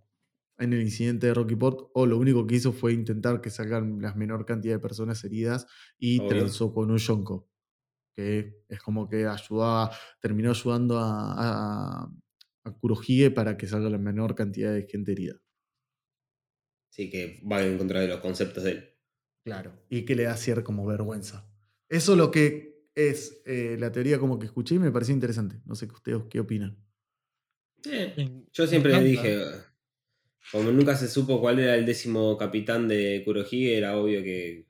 en 0.57 0.73
el 0.73 0.81
incidente 0.81 1.27
de 1.27 1.33
Rocky 1.33 1.55
Port, 1.55 1.89
o 1.93 2.05
lo 2.05 2.17
único 2.17 2.45
que 2.45 2.55
hizo 2.55 2.73
fue 2.73 2.93
intentar 2.93 3.41
que 3.41 3.49
salgan 3.49 4.01
la 4.01 4.13
menor 4.15 4.45
cantidad 4.45 4.75
de 4.75 4.79
personas 4.79 5.23
heridas 5.23 5.67
y 5.97 6.27
transó 6.27 6.73
con 6.73 6.91
un 6.91 6.97
Yonko, 6.97 7.47
que 8.15 8.63
es 8.67 8.79
como 8.81 9.07
que 9.07 9.25
ayudaba, 9.25 9.91
terminó 10.19 10.49
ayudando 10.49 10.97
a 10.97 12.03
a 12.03 12.09
Kurohige 12.73 13.31
para 13.31 13.57
que 13.57 13.67
salga 13.67 13.89
la 13.89 13.97
menor 13.97 14.35
cantidad 14.35 14.73
de 14.73 14.87
gente 14.87 15.11
herida. 15.11 15.41
Sí, 16.89 17.09
que 17.09 17.41
va 17.49 17.63
en 17.63 17.77
contra 17.77 18.01
de 18.01 18.07
los 18.07 18.19
conceptos 18.19 18.63
de 18.63 18.71
él. 18.71 18.89
Claro, 19.43 19.73
y 19.89 20.05
que 20.05 20.15
le 20.15 20.23
da 20.23 20.35
cierta 20.37 20.63
como 20.63 20.85
vergüenza. 20.85 21.49
Eso 21.87 22.15
lo 22.15 22.29
que 22.29 22.87
es 22.93 23.41
eh, 23.45 23.77
la 23.79 23.91
teoría 23.91 24.19
como 24.19 24.37
que 24.37 24.45
escuché 24.45 24.75
y 24.75 24.79
me 24.79 24.91
pareció 24.91 25.13
interesante. 25.13 25.61
No 25.65 25.75
sé 25.75 25.85
ustedes 25.85 26.23
qué 26.29 26.39
opinan. 26.39 26.77
yo 28.51 28.67
siempre 28.67 28.93
le 28.93 29.03
dije, 29.03 29.41
como 30.51 30.71
nunca 30.71 30.95
se 30.95 31.07
supo 31.07 31.39
cuál 31.39 31.59
era 31.59 31.75
el 31.75 31.85
décimo 31.85 32.37
capitán 32.37 32.87
de 32.87 33.21
Kurohige, 33.23 33.77
era 33.77 33.97
obvio 33.97 34.21
que 34.23 34.67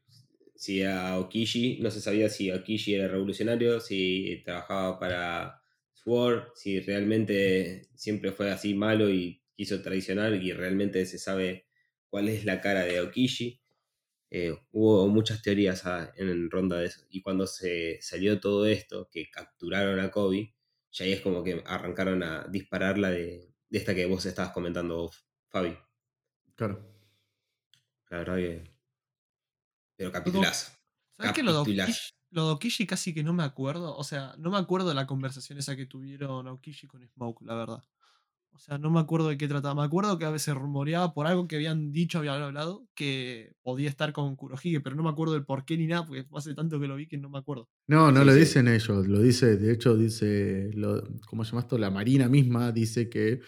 si 0.55 0.83
a 0.83 1.17
Okishi, 1.17 1.79
no 1.81 1.89
se 1.89 2.01
sabía 2.01 2.27
si 2.27 2.51
Okishi 2.51 2.93
era 2.93 3.07
revolucionario, 3.07 3.79
si 3.79 4.41
trabajaba 4.43 4.99
para 4.99 5.58
Sword, 6.03 6.49
si 6.55 6.79
realmente 6.79 7.89
siempre 7.95 8.31
fue 8.31 8.51
así 8.51 8.73
malo 8.73 9.09
y 9.09 9.41
quiso 9.55 9.81
traicionar 9.81 10.33
y 10.33 10.53
realmente 10.53 11.05
se 11.05 11.17
sabe 11.17 11.67
cuál 12.09 12.29
es 12.29 12.45
la 12.45 12.61
cara 12.61 12.81
de 12.81 13.01
Okishi. 13.01 13.61
Eh, 14.31 14.55
hubo 14.71 15.07
muchas 15.07 15.41
teorías 15.41 15.83
en 16.15 16.49
ronda 16.49 16.77
de 16.77 16.85
eso. 16.85 17.01
Y 17.09 17.21
cuando 17.21 17.47
se 17.47 17.99
salió 18.01 18.39
todo 18.39 18.65
esto, 18.65 19.09
que 19.11 19.29
capturaron 19.29 19.99
a 19.99 20.11
Kobe, 20.11 20.55
ya 20.91 21.05
ahí 21.05 21.13
es 21.13 21.21
como 21.21 21.43
que 21.43 21.63
arrancaron 21.65 22.23
a 22.23 22.47
disparar 22.47 22.97
la 22.97 23.09
de, 23.11 23.53
esta 23.71 23.93
que 23.95 24.05
vos 24.05 24.25
estabas 24.25 24.51
comentando, 24.51 25.11
Fabi. 25.49 25.77
Claro. 26.55 26.79
La 28.09 28.17
verdad 28.19 28.37
que. 28.37 28.63
Pero 29.95 30.11
capitulazo. 30.11 30.71
¿Sabes 31.17 31.33
que 31.33 31.43
lo 31.43 31.63
de 31.63 31.83
lo 32.31 32.45
de 32.47 32.51
Okishi 32.53 32.85
casi 32.87 33.13
que 33.13 33.23
no 33.23 33.33
me 33.33 33.43
acuerdo. 33.43 33.95
O 33.97 34.03
sea, 34.03 34.35
no 34.37 34.51
me 34.51 34.57
acuerdo 34.57 34.89
de 34.89 34.95
la 34.95 35.07
conversación 35.07 35.57
esa 35.59 35.75
que 35.75 35.85
tuvieron 35.85 36.47
Okishi 36.47 36.87
con 36.87 37.05
Smoke, 37.07 37.41
la 37.45 37.55
verdad. 37.55 37.83
sea, 38.59 38.77
no 38.77 38.91
me 38.91 38.99
acuerdo 38.99 39.29
de 39.29 39.37
qué 39.37 39.47
trataba. 39.47 39.75
Me 39.75 39.83
acuerdo 39.87 40.17
que 40.19 40.25
a 40.25 40.29
veces 40.31 40.55
rumoreaba 40.55 41.13
por 41.13 41.27
algo 41.27 41.47
que 41.47 41.55
habían 41.57 41.91
dicho, 41.91 42.19
habían 42.19 42.41
hablado, 42.41 42.87
que 42.95 43.53
podía 43.63 43.89
estar 43.89 44.13
con 44.13 44.35
Kurohige, 44.35 44.81
pero 44.81 44.95
no 44.95 45.03
me 45.03 45.09
acuerdo 45.09 45.33
del 45.33 45.45
por 45.45 45.65
qué 45.65 45.77
ni 45.77 45.87
nada, 45.87 46.05
porque 46.05 46.25
hace 46.35 46.55
tanto 46.55 46.79
que 46.79 46.87
lo 46.87 46.95
vi 46.95 47.07
que 47.07 47.17
no 47.17 47.29
me 47.29 47.39
acuerdo. 47.39 47.69
No, 47.87 48.11
no 48.11 48.23
Sí, 48.23 48.23
lo 48.23 48.33
sí. 48.33 48.35
dicen 48.35 48.67
ellos, 48.67 49.07
lo 49.07 49.19
dice, 49.19 49.57
de 49.57 49.71
hecho 49.73 49.97
dice, 49.97 50.69
lo, 50.75 51.01
¿cómo 51.27 51.43
se 51.43 51.51
llama 51.51 51.61
esto? 51.61 51.77
La 51.79 51.89
Marina 51.89 52.29
misma 52.29 52.71
dice 52.71 53.09
que 53.09 53.41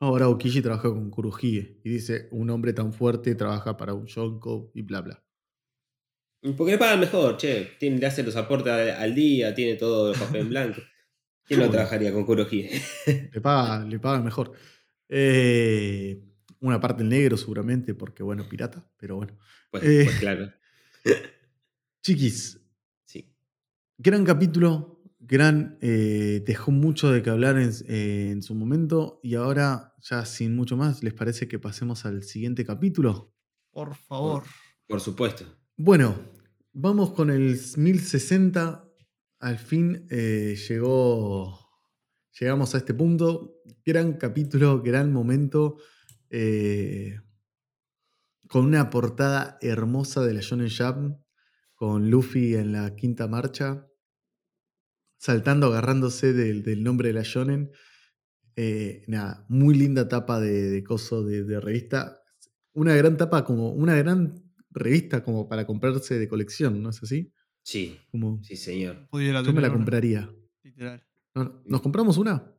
ahora 0.00 0.28
Okishi 0.28 0.60
trabaja 0.60 0.90
con 0.90 1.10
Kurohige 1.10 1.80
y 1.82 1.88
dice, 1.88 2.28
un 2.32 2.50
hombre 2.50 2.74
tan 2.74 2.92
fuerte 2.92 3.34
trabaja 3.34 3.76
para 3.78 3.94
un 3.94 4.04
Yonko 4.06 4.70
y 4.74 4.82
bla 4.82 5.00
bla. 5.00 5.24
Porque 6.56 6.72
le 6.72 6.78
pagan 6.78 7.00
mejor, 7.00 7.36
che. 7.36 7.72
Tiene, 7.78 7.98
le 7.98 8.06
hace 8.06 8.22
los 8.22 8.34
aportes 8.36 8.72
al, 8.72 8.90
al 8.90 9.14
día, 9.14 9.54
tiene 9.54 9.76
todo 9.76 10.12
el 10.12 10.18
papel 10.18 10.40
en 10.42 10.48
blanco. 10.48 10.80
¿Quién 11.44 11.60
no 11.60 11.66
Bueno. 11.66 11.72
trabajaría 11.72 12.12
con 12.12 12.24
Kurohige? 12.24 12.80
Le 13.32 13.40
paga, 13.40 13.84
le 13.84 13.98
paga 13.98 14.22
mejor. 14.22 14.52
Eh, 15.08 16.22
una 16.60 16.80
parte 16.80 17.02
el 17.02 17.08
negro 17.08 17.36
seguramente, 17.36 17.94
porque 17.94 18.22
bueno, 18.22 18.48
pirata, 18.48 18.84
pero 18.96 19.16
bueno. 19.16 19.36
Pues, 19.70 19.82
Eh. 19.84 20.02
pues 20.04 20.18
claro. 20.20 20.52
Chiquis, 22.02 22.60
Sí. 23.04 23.32
gran 23.98 24.24
capítulo, 24.24 25.02
gran, 25.20 25.78
eh, 25.80 26.42
dejó 26.44 26.70
mucho 26.72 27.10
de 27.12 27.22
que 27.22 27.30
hablar 27.30 27.58
en, 27.58 27.70
eh, 27.88 28.30
en 28.32 28.42
su 28.42 28.54
momento 28.54 29.20
y 29.22 29.34
ahora 29.36 29.94
ya 30.02 30.24
sin 30.24 30.56
mucho 30.56 30.76
más, 30.76 31.02
¿les 31.04 31.14
parece 31.14 31.46
que 31.46 31.58
pasemos 31.60 32.04
al 32.04 32.22
siguiente 32.24 32.64
capítulo? 32.64 33.32
Por 33.70 33.94
favor. 33.94 34.42
Por 34.88 35.00
supuesto. 35.00 35.44
Bueno, 35.76 36.31
vamos 36.72 37.12
con 37.12 37.30
el 37.30 37.58
1060. 37.76 38.88
Al 39.40 39.58
fin 39.58 40.06
eh, 40.10 40.56
llegó. 40.68 41.58
Llegamos 42.38 42.74
a 42.74 42.78
este 42.78 42.94
punto. 42.94 43.56
Gran 43.84 44.14
capítulo, 44.14 44.82
gran 44.82 45.12
momento. 45.12 45.76
eh, 46.30 47.18
con 48.48 48.66
una 48.66 48.90
portada 48.90 49.58
hermosa 49.62 50.22
de 50.22 50.34
la 50.34 50.40
Shonen 50.40 50.70
Jump. 50.70 51.18
Con 51.74 52.10
Luffy 52.10 52.54
en 52.54 52.72
la 52.72 52.94
quinta 52.94 53.26
marcha. 53.26 53.88
Saltando, 55.18 55.68
agarrándose 55.68 56.32
del, 56.32 56.82
nombre 56.82 57.08
de 57.08 57.14
la 57.14 57.22
Shonen. 57.22 57.70
Eh, 58.56 59.04
nada, 59.08 59.46
muy 59.48 59.74
linda 59.74 60.08
tapa 60.08 60.40
de, 60.40 60.82
coso 60.84 61.24
de 61.24 61.60
revista. 61.60 62.22
Una 62.72 62.94
gran 62.94 63.16
tapa 63.16 63.44
como. 63.44 63.72
Una 63.72 63.96
gran 63.96 64.41
revista 64.72 65.22
como 65.24 65.48
para 65.48 65.66
comprarse 65.66 66.18
de 66.18 66.28
colección, 66.28 66.82
¿no 66.82 66.90
es 66.90 67.02
así? 67.02 67.32
Sí, 67.62 67.98
Como, 68.10 68.42
sí, 68.42 68.56
señor. 68.56 69.08
Yo 69.12 69.18
me 69.18 69.32
la 69.32 69.40
una, 69.68 69.70
compraría. 69.72 70.30
Literal. 70.62 71.06
¿No- 71.34 71.62
¿Nos 71.64 71.80
compramos 71.80 72.16
una? 72.18 72.52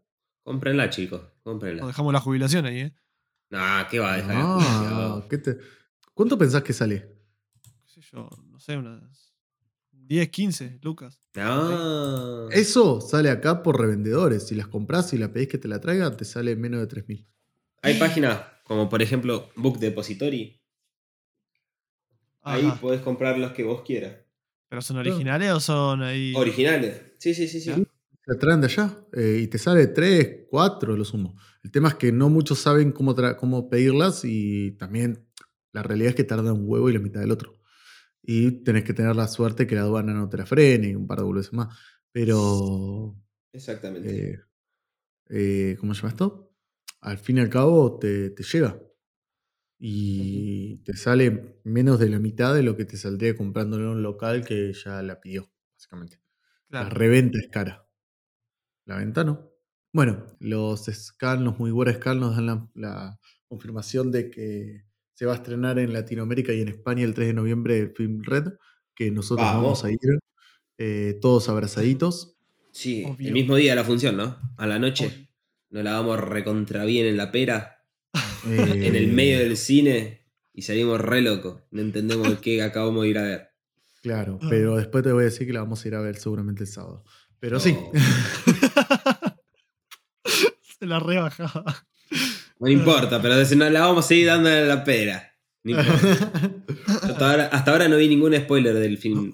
Cómprenla, 0.44 0.90
chicos. 0.90 1.22
Nos 1.22 1.32
Cómprenla. 1.44 1.86
dejamos 1.88 2.14
la 2.14 2.20
jubilación 2.22 2.66
ahí, 2.66 2.80
¿eh? 2.80 2.96
Nah, 3.50 3.84
¿qué 3.90 4.00
va 4.00 4.14
a 4.14 4.18
dejar? 4.18 4.36
Ah, 4.38 5.26
¿qué 5.30 5.38
te- 5.38 5.58
¿Cuánto 6.14 6.38
pensás 6.38 6.64
que 6.64 6.74
sale? 6.74 7.10
qué 7.62 7.90
sé 7.90 8.02
yo, 8.12 8.30
no 8.50 8.60
sé, 8.60 8.78
unas 8.78 9.34
10, 9.92 10.30
15, 10.30 10.80
Lucas. 10.82 11.22
Ah. 11.36 12.48
Eso 12.52 13.00
sale 13.02 13.30
acá 13.30 13.62
por 13.64 13.80
revendedores. 13.80 14.48
Si 14.48 14.56
las 14.56 14.68
compras 14.68 15.14
y 15.14 15.18
la 15.18 15.32
pedís 15.32 15.48
que 15.50 15.58
te 15.58 15.68
la 15.68 15.80
traiga, 15.80 16.16
te 16.16 16.26
sale 16.26 16.56
menos 16.56 16.80
de 16.82 16.88
3.000. 16.88 17.28
Hay 17.82 18.00
páginas 18.00 18.42
como 18.64 18.90
por 18.90 19.02
ejemplo 19.02 19.50
Book 19.56 19.80
Depository. 19.80 20.62
Ahí 22.44 22.66
Ajá. 22.66 22.80
podés 22.80 23.02
comprar 23.02 23.38
los 23.38 23.52
que 23.54 23.64
vos 23.64 23.82
quieras. 23.84 24.18
¿Pero 24.70 24.82
son 24.82 24.98
originales 24.98 25.52
o 25.52 25.60
son 25.60 26.02
ahí? 26.04 26.34
Originales. 26.36 27.02
Sí, 27.20 27.34
sí, 27.34 27.48
sí, 27.48 27.60
sí. 27.62 27.70
¿Ya? 27.70 27.78
La 28.26 28.40
traen 28.40 28.62
de 28.62 28.68
allá 28.68 29.06
eh, 29.14 29.40
y 29.44 29.48
te 29.48 29.58
sale 29.58 29.88
3, 29.88 30.48
4 30.50 30.96
lo 30.96 31.04
sumo. 31.06 31.38
El 31.64 31.72
tema 31.72 31.90
es 31.90 31.96
que 31.96 32.12
no 32.12 32.30
muchos 32.30 32.60
saben 32.60 32.92
cómo, 32.92 33.16
cómo 33.38 33.70
pedirlas 33.70 34.24
y 34.24 34.72
también 34.72 35.28
la 35.74 35.84
realidad 35.84 36.10
es 36.12 36.16
que 36.16 36.24
tarda 36.24 36.54
un 36.54 36.64
huevo 36.66 36.90
y 36.90 36.94
la 36.94 37.00
mitad 37.00 37.20
del 37.20 37.32
otro. 37.32 37.60
Y 38.22 38.64
tenés 38.64 38.84
que 38.86 38.94
tener 38.94 39.16
la 39.16 39.28
suerte 39.28 39.68
que 39.68 39.76
la 39.76 39.82
aduana 39.82 40.14
no 40.14 40.30
te 40.30 40.38
la 40.38 40.46
frene 40.46 40.90
y 40.90 40.96
un 40.96 41.08
par 41.08 41.18
de 41.20 41.26
boludeces 41.26 41.54
más. 41.54 41.78
Pero, 42.14 43.16
Exactamente. 43.52 44.32
eh, 44.32 44.40
eh, 45.30 45.78
¿cómo 45.80 45.94
se 45.94 46.02
llama 46.02 46.12
esto? 46.12 46.54
Al 47.02 47.18
fin 47.18 47.38
y 47.38 47.42
al 47.42 47.50
cabo 47.50 48.00
te, 48.00 48.30
te 48.30 48.44
llega. 48.44 48.80
Y 49.86 50.78
te 50.86 50.94
sale 50.96 51.60
menos 51.66 52.00
de 52.00 52.08
la 52.10 52.18
mitad 52.18 52.56
de 52.56 52.64
lo 52.64 52.78
que 52.78 52.86
te 52.86 52.96
saldría 52.96 53.36
comprándolo 53.36 53.84
en 53.84 53.98
un 53.98 54.02
local 54.04 54.46
que 54.46 54.72
ya 54.72 55.02
la 55.04 55.20
pidió, 55.20 55.52
básicamente. 55.76 56.22
La 56.70 56.88
reventa 56.90 57.38
es 57.38 57.50
cara. 57.52 57.86
La 58.86 58.96
venta 58.98 59.26
no. 59.26 59.52
Bueno, 59.92 60.26
los 60.40 60.86
scan, 60.86 61.44
los 61.44 61.60
muy 61.60 61.72
buenos 61.72 61.96
scan 61.96 62.18
nos 62.22 62.36
dan 62.38 62.46
la, 62.46 62.70
la 62.76 63.20
confirmación 63.50 64.10
de 64.10 64.30
que 64.30 64.86
se 65.16 65.26
va 65.26 65.34
a 65.34 65.36
estrenar 65.36 65.78
en 65.80 65.92
Latinoamérica 65.92 66.54
y 66.54 66.62
en 66.62 66.70
España 66.70 67.04
el 67.04 67.14
3 67.14 67.28
de 67.28 67.34
noviembre 67.34 67.78
el 67.78 67.92
film 67.94 68.24
Red, 68.24 68.54
que 68.96 69.12
nosotros 69.12 69.46
Vamos. 69.46 69.64
vamos 69.64 69.84
a 69.84 69.92
ir 69.92 70.00
eh, 70.78 71.20
todos 71.22 71.50
abrazaditos. 71.50 72.38
Sí, 72.72 73.04
Obvio. 73.06 73.28
el 73.28 73.34
mismo 73.34 73.58
día 73.58 73.74
de 73.74 73.76
la 73.76 73.84
función, 73.84 74.16
¿no? 74.16 74.38
A 74.58 74.66
la 74.66 74.80
noche. 74.80 75.30
Nos 75.70 75.84
la 75.84 75.92
damos 75.92 76.20
recontra 76.20 76.86
bien 76.86 77.06
en 77.06 77.18
la 77.18 77.32
pera, 77.32 77.83
en 78.48 78.96
el 78.96 79.10
Eh, 79.10 79.14
medio 79.14 79.40
del 79.40 79.58
cine, 79.58 80.22
y 80.54 80.62
salimos 80.64 81.00
re 81.02 81.22
locos. 81.22 81.62
No 81.72 81.82
entendemos 81.82 82.40
qué 82.40 82.62
acabamos 82.62 83.04
de 83.04 83.10
ir 83.10 83.18
a 83.18 83.24
ver. 83.24 83.50
Claro, 84.02 84.40
Ah. 84.42 84.48
pero 84.50 84.76
después 84.78 85.04
te 85.04 85.12
voy 85.12 85.22
a 85.22 85.26
decir 85.26 85.48
que 85.48 85.54
la 85.54 85.62
vamos 85.62 85.84
a 85.84 85.88
ir 85.88 85.96
a 85.96 86.02
ver 86.02 86.16
seguramente 86.18 86.64
el 86.64 86.70
sábado. 86.70 87.04
Pero 87.40 87.60
sí. 87.60 87.76
Se 90.80 90.86
la 90.86 91.00
rebajaba. 91.00 91.88
No 92.60 92.70
importa, 92.70 93.22
pero 93.22 93.36
la 93.36 93.80
vamos 93.82 94.06
a 94.06 94.08
seguir 94.08 94.28
dando 94.28 94.50
la 94.50 94.84
pera. 94.84 95.32
No 95.64 95.80
importa. 95.80 96.64
Hasta 97.04 97.32
ahora, 97.32 97.46
hasta 97.48 97.72
ahora 97.72 97.88
no 97.88 97.98
vi 97.98 98.08
ningún 98.10 98.36
spoiler 98.36 98.76
del 98.76 98.98
film. 98.98 99.32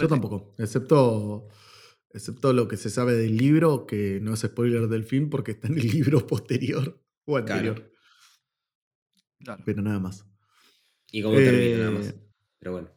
Yo 0.00 0.08
tampoco, 0.08 0.54
excepto, 0.58 1.48
excepto 2.12 2.52
lo 2.52 2.66
que 2.68 2.76
se 2.78 2.88
sabe 2.90 3.14
del 3.14 3.36
libro, 3.36 3.86
que 3.86 4.20
no 4.22 4.34
es 4.34 4.40
spoiler 4.40 4.88
del 4.88 5.04
film 5.04 5.28
porque 5.28 5.50
está 5.52 5.68
en 5.68 5.78
el 5.78 5.88
libro 5.90 6.26
posterior 6.26 7.01
o 7.24 7.36
anterior, 7.36 7.90
Claro. 9.44 9.62
pero 9.64 9.82
nada 9.82 9.98
más. 9.98 10.24
Y 11.10 11.22
cómo 11.22 11.36
termina, 11.36 11.78
nada 11.78 11.90
Eh, 11.90 11.94
más. 11.94 12.14
Pero 12.58 12.72
bueno. 12.72 12.90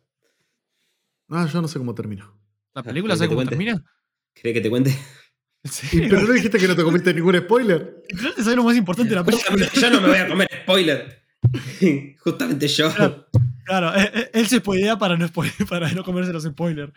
Ah, 1.29 1.49
yo 1.51 1.61
no 1.61 1.67
sé 1.67 1.79
cómo 1.79 1.95
termina. 1.95 2.31
¿La 2.73 2.83
película 2.83 3.13
¿Querés 3.13 3.19
sabe 3.19 3.27
cómo 3.29 3.37
cuente? 3.37 3.49
termina? 3.51 3.83
¿Cree 4.33 4.53
que 4.53 4.61
te 4.61 4.69
cuente? 4.69 4.91
¿En 5.63 5.71
serio? 5.71 6.07
Pero 6.09 6.21
no 6.27 6.33
dijiste 6.33 6.59
que 6.59 6.67
no 6.67 6.75
te 6.75 6.83
comiste 6.83 7.13
ningún 7.13 7.35
spoiler. 7.37 8.03
Literal, 8.09 8.35
te 8.35 8.43
sabe 8.43 8.55
lo 8.57 8.63
más 8.63 8.75
importante 8.77 9.09
de 9.09 9.15
la 9.15 9.23
película. 9.23 9.69
Yo 9.73 9.89
no 9.89 10.01
me 10.01 10.07
voy 10.09 10.17
a 10.17 10.27
comer 10.27 10.47
spoiler. 10.63 11.21
Justamente 12.19 12.67
yo. 12.67 12.93
Claro. 12.93 13.27
Claro, 13.65 13.95
eh, 13.99 14.11
eh, 14.13 14.29
él 14.33 14.47
se 14.47 14.57
spoilea 14.57 14.95
para 14.99 15.17
no, 15.17 15.27
spoile- 15.27 15.67
para 15.67 15.91
no 15.91 16.03
comerse 16.03 16.31
los 16.31 16.43
spoilers. 16.43 16.93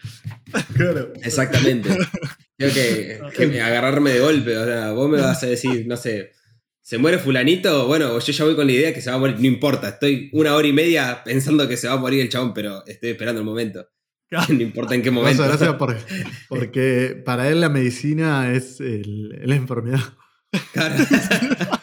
Claro. 0.75 1.15
Exactamente. 1.23 1.89
Tengo 2.59 2.75
que, 2.75 3.21
que 3.51 3.63
agarrarme 3.63 4.11
de 4.13 4.21
golpe. 4.21 4.59
O 4.59 4.65
sea, 4.67 4.93
vos 4.93 5.09
me 5.09 5.19
vas 5.19 5.43
a 5.43 5.47
decir, 5.47 5.87
no 5.87 5.97
sé, 5.97 6.33
¿se 6.89 6.97
muere 6.97 7.19
fulanito? 7.19 7.87
Bueno, 7.87 8.19
yo 8.19 8.33
ya 8.33 8.45
voy 8.45 8.57
con 8.57 8.67
la 8.67 8.73
idea 8.73 8.95
que 8.95 9.03
se 9.03 9.11
va 9.11 9.17
a 9.17 9.19
morir. 9.19 9.37
No 9.39 9.47
importa, 9.47 9.91
estoy 9.91 10.31
una 10.33 10.55
hora 10.55 10.67
y 10.67 10.73
media 10.73 11.23
pensando 11.23 11.69
que 11.69 11.77
se 11.77 11.87
va 11.87 11.93
a 11.95 11.99
morir 11.99 12.21
el 12.23 12.31
chabón, 12.31 12.55
pero 12.55 12.83
estoy 12.87 13.11
esperando 13.11 13.41
el 13.43 13.45
momento. 13.47 13.87
No 14.31 14.63
importa 14.63 14.95
en 14.95 15.03
qué 15.03 15.11
Muchas 15.11 15.37
momento. 15.37 15.59
gracias 15.59 15.75
por- 15.77 15.99
porque 16.49 17.21
para 17.27 17.51
él 17.51 17.61
la 17.61 17.69
medicina 17.69 18.55
es 18.55 18.81
el- 18.81 19.29
la 19.45 19.55
enfermedad. 19.57 20.01
Claro. 20.73 20.95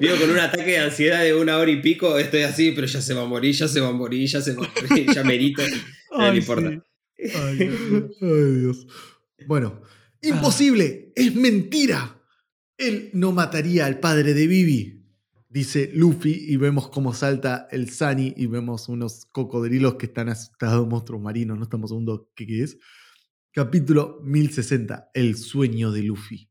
Vivo 0.00 0.16
con 0.16 0.30
un 0.30 0.38
ataque 0.38 0.70
de 0.72 0.78
ansiedad 0.78 1.22
de 1.22 1.34
una 1.34 1.58
hora 1.58 1.70
y 1.70 1.80
pico, 1.82 2.18
estoy 2.18 2.42
así, 2.42 2.72
pero 2.72 2.86
ya 2.86 3.00
se 3.02 3.12
va 3.14 3.22
a 3.22 3.26
morir, 3.26 3.54
ya 3.54 3.68
se 3.68 3.80
va 3.80 3.88
a 3.88 3.92
morir, 3.92 4.26
ya 4.26 4.40
se 4.40 4.54
va 4.54 4.64
a 4.66 4.70
morir, 4.88 5.06
ya 5.14 5.22
merito. 5.24 5.62
No, 6.16 6.34
importa. 6.34 6.70
sí. 6.70 7.24
Ay, 7.34 7.56
Dios 7.58 7.80
mío. 7.80 8.08
Ay, 8.22 8.60
Dios. 8.60 8.86
Bueno, 9.46 9.82
imposible, 10.22 11.12
es 11.14 11.34
mentira. 11.34 12.15
Él 12.78 13.10
no 13.14 13.32
mataría 13.32 13.86
al 13.86 14.00
padre 14.00 14.34
de 14.34 14.46
Vivi, 14.46 15.02
dice 15.48 15.90
Luffy, 15.94 16.44
y 16.46 16.56
vemos 16.56 16.88
cómo 16.88 17.14
salta 17.14 17.68
el 17.70 17.90
Sunny 17.90 18.34
y 18.36 18.46
vemos 18.46 18.88
unos 18.88 19.24
cocodrilos 19.32 19.94
que 19.94 20.06
están 20.06 20.28
asustados, 20.28 20.86
monstruos 20.86 21.22
marinos, 21.22 21.56
no 21.56 21.64
estamos 21.64 21.90
segundo 21.90 22.30
qué 22.34 22.46
qué 22.46 22.62
es. 22.62 22.78
Capítulo 23.52 24.20
1060, 24.22 25.10
el 25.14 25.36
sueño 25.36 25.90
de 25.90 26.02
Luffy. 26.02 26.50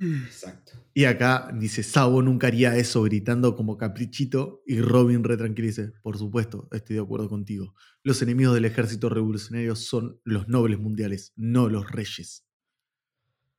Exacto. 0.00 0.72
Y 0.94 1.04
acá 1.04 1.50
dice, 1.52 1.82
Sabo 1.82 2.22
nunca 2.22 2.46
haría 2.46 2.76
eso 2.76 3.02
gritando 3.02 3.56
como 3.56 3.76
caprichito 3.76 4.62
y 4.64 4.80
Robin 4.80 5.24
retranquilice, 5.24 5.92
por 6.02 6.16
supuesto, 6.16 6.68
estoy 6.72 6.96
de 6.96 7.02
acuerdo 7.02 7.28
contigo. 7.28 7.74
Los 8.04 8.22
enemigos 8.22 8.54
del 8.54 8.64
ejército 8.64 9.08
revolucionario 9.08 9.74
son 9.74 10.20
los 10.24 10.48
nobles 10.48 10.78
mundiales, 10.78 11.32
no 11.34 11.68
los 11.68 11.90
reyes. 11.90 12.46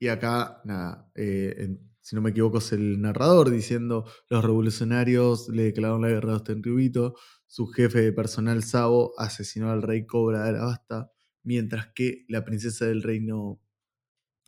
Y 0.01 0.07
acá, 0.09 0.61
nada, 0.65 1.11
eh, 1.15 1.53
en- 1.59 1.91
si 2.01 2.15
no 2.15 2.23
me 2.23 2.31
equivoco 2.31 2.57
es 2.57 2.71
el 2.71 2.99
narrador 3.01 3.51
diciendo, 3.51 4.05
los 4.29 4.43
revolucionarios 4.43 5.47
le 5.49 5.63
declararon 5.65 6.01
la 6.01 6.09
guerra 6.09 6.33
a 6.33 6.37
Ostenribito, 6.37 7.15
su 7.45 7.67
jefe 7.67 8.01
de 8.01 8.11
personal 8.11 8.63
Sabo 8.63 9.13
asesinó 9.19 9.69
al 9.71 9.83
rey 9.83 10.07
Cobra 10.07 10.43
de 10.43 10.49
Arabasta, 10.49 11.11
mientras 11.43 11.89
que 11.93 12.25
la 12.27 12.43
princesa 12.43 12.87
del 12.87 13.03
reino 13.03 13.61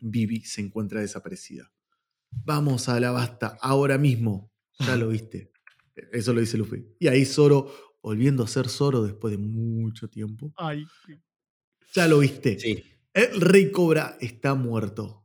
Vivi 0.01 0.41
se 0.41 0.61
encuentra 0.61 1.01
desaparecida. 1.01 1.71
vamos 2.45 2.89
a 2.89 2.99
la 2.99 3.11
basta, 3.11 3.57
ahora 3.61 3.99
mismo. 3.99 4.51
Ya 4.80 4.95
lo 4.95 5.09
viste. 5.09 5.51
Eso 6.11 6.34
lo 6.34 6.39
dice 6.41 6.57
Luffy. 6.57 6.84
Y 6.99 7.07
ahí 7.07 7.25
Zoro, 7.25 7.71
volviendo 8.01 8.43
a 8.43 8.47
ser 8.47 8.67
Zoro 8.69 9.03
después 9.03 9.31
de 9.31 9.38
mucho 9.38 10.09
tiempo. 10.09 10.51
Ay, 10.57 10.84
Ya 11.93 12.07
lo 12.07 12.19
viste. 12.19 12.57
Sí. 12.59 12.84
El 13.13 13.39
rey 13.39 13.71
Cobra 13.71 14.17
está 14.19 14.55
muerto. 14.55 15.22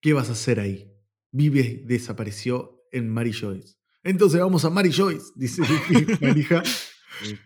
¿Qué 0.00 0.12
vas 0.12 0.28
a 0.28 0.32
hacer 0.32 0.60
ahí? 0.60 0.92
Vive 1.32 1.82
desapareció 1.84 2.86
en 2.92 3.08
Mary 3.08 3.32
Joyce. 3.32 3.76
Entonces 4.02 4.40
vamos 4.40 4.64
a 4.64 4.70
Mary 4.70 4.92
Joyce, 4.92 5.32
dice 5.34 5.62
Luffy, 5.62 6.06
manija. 6.24 6.62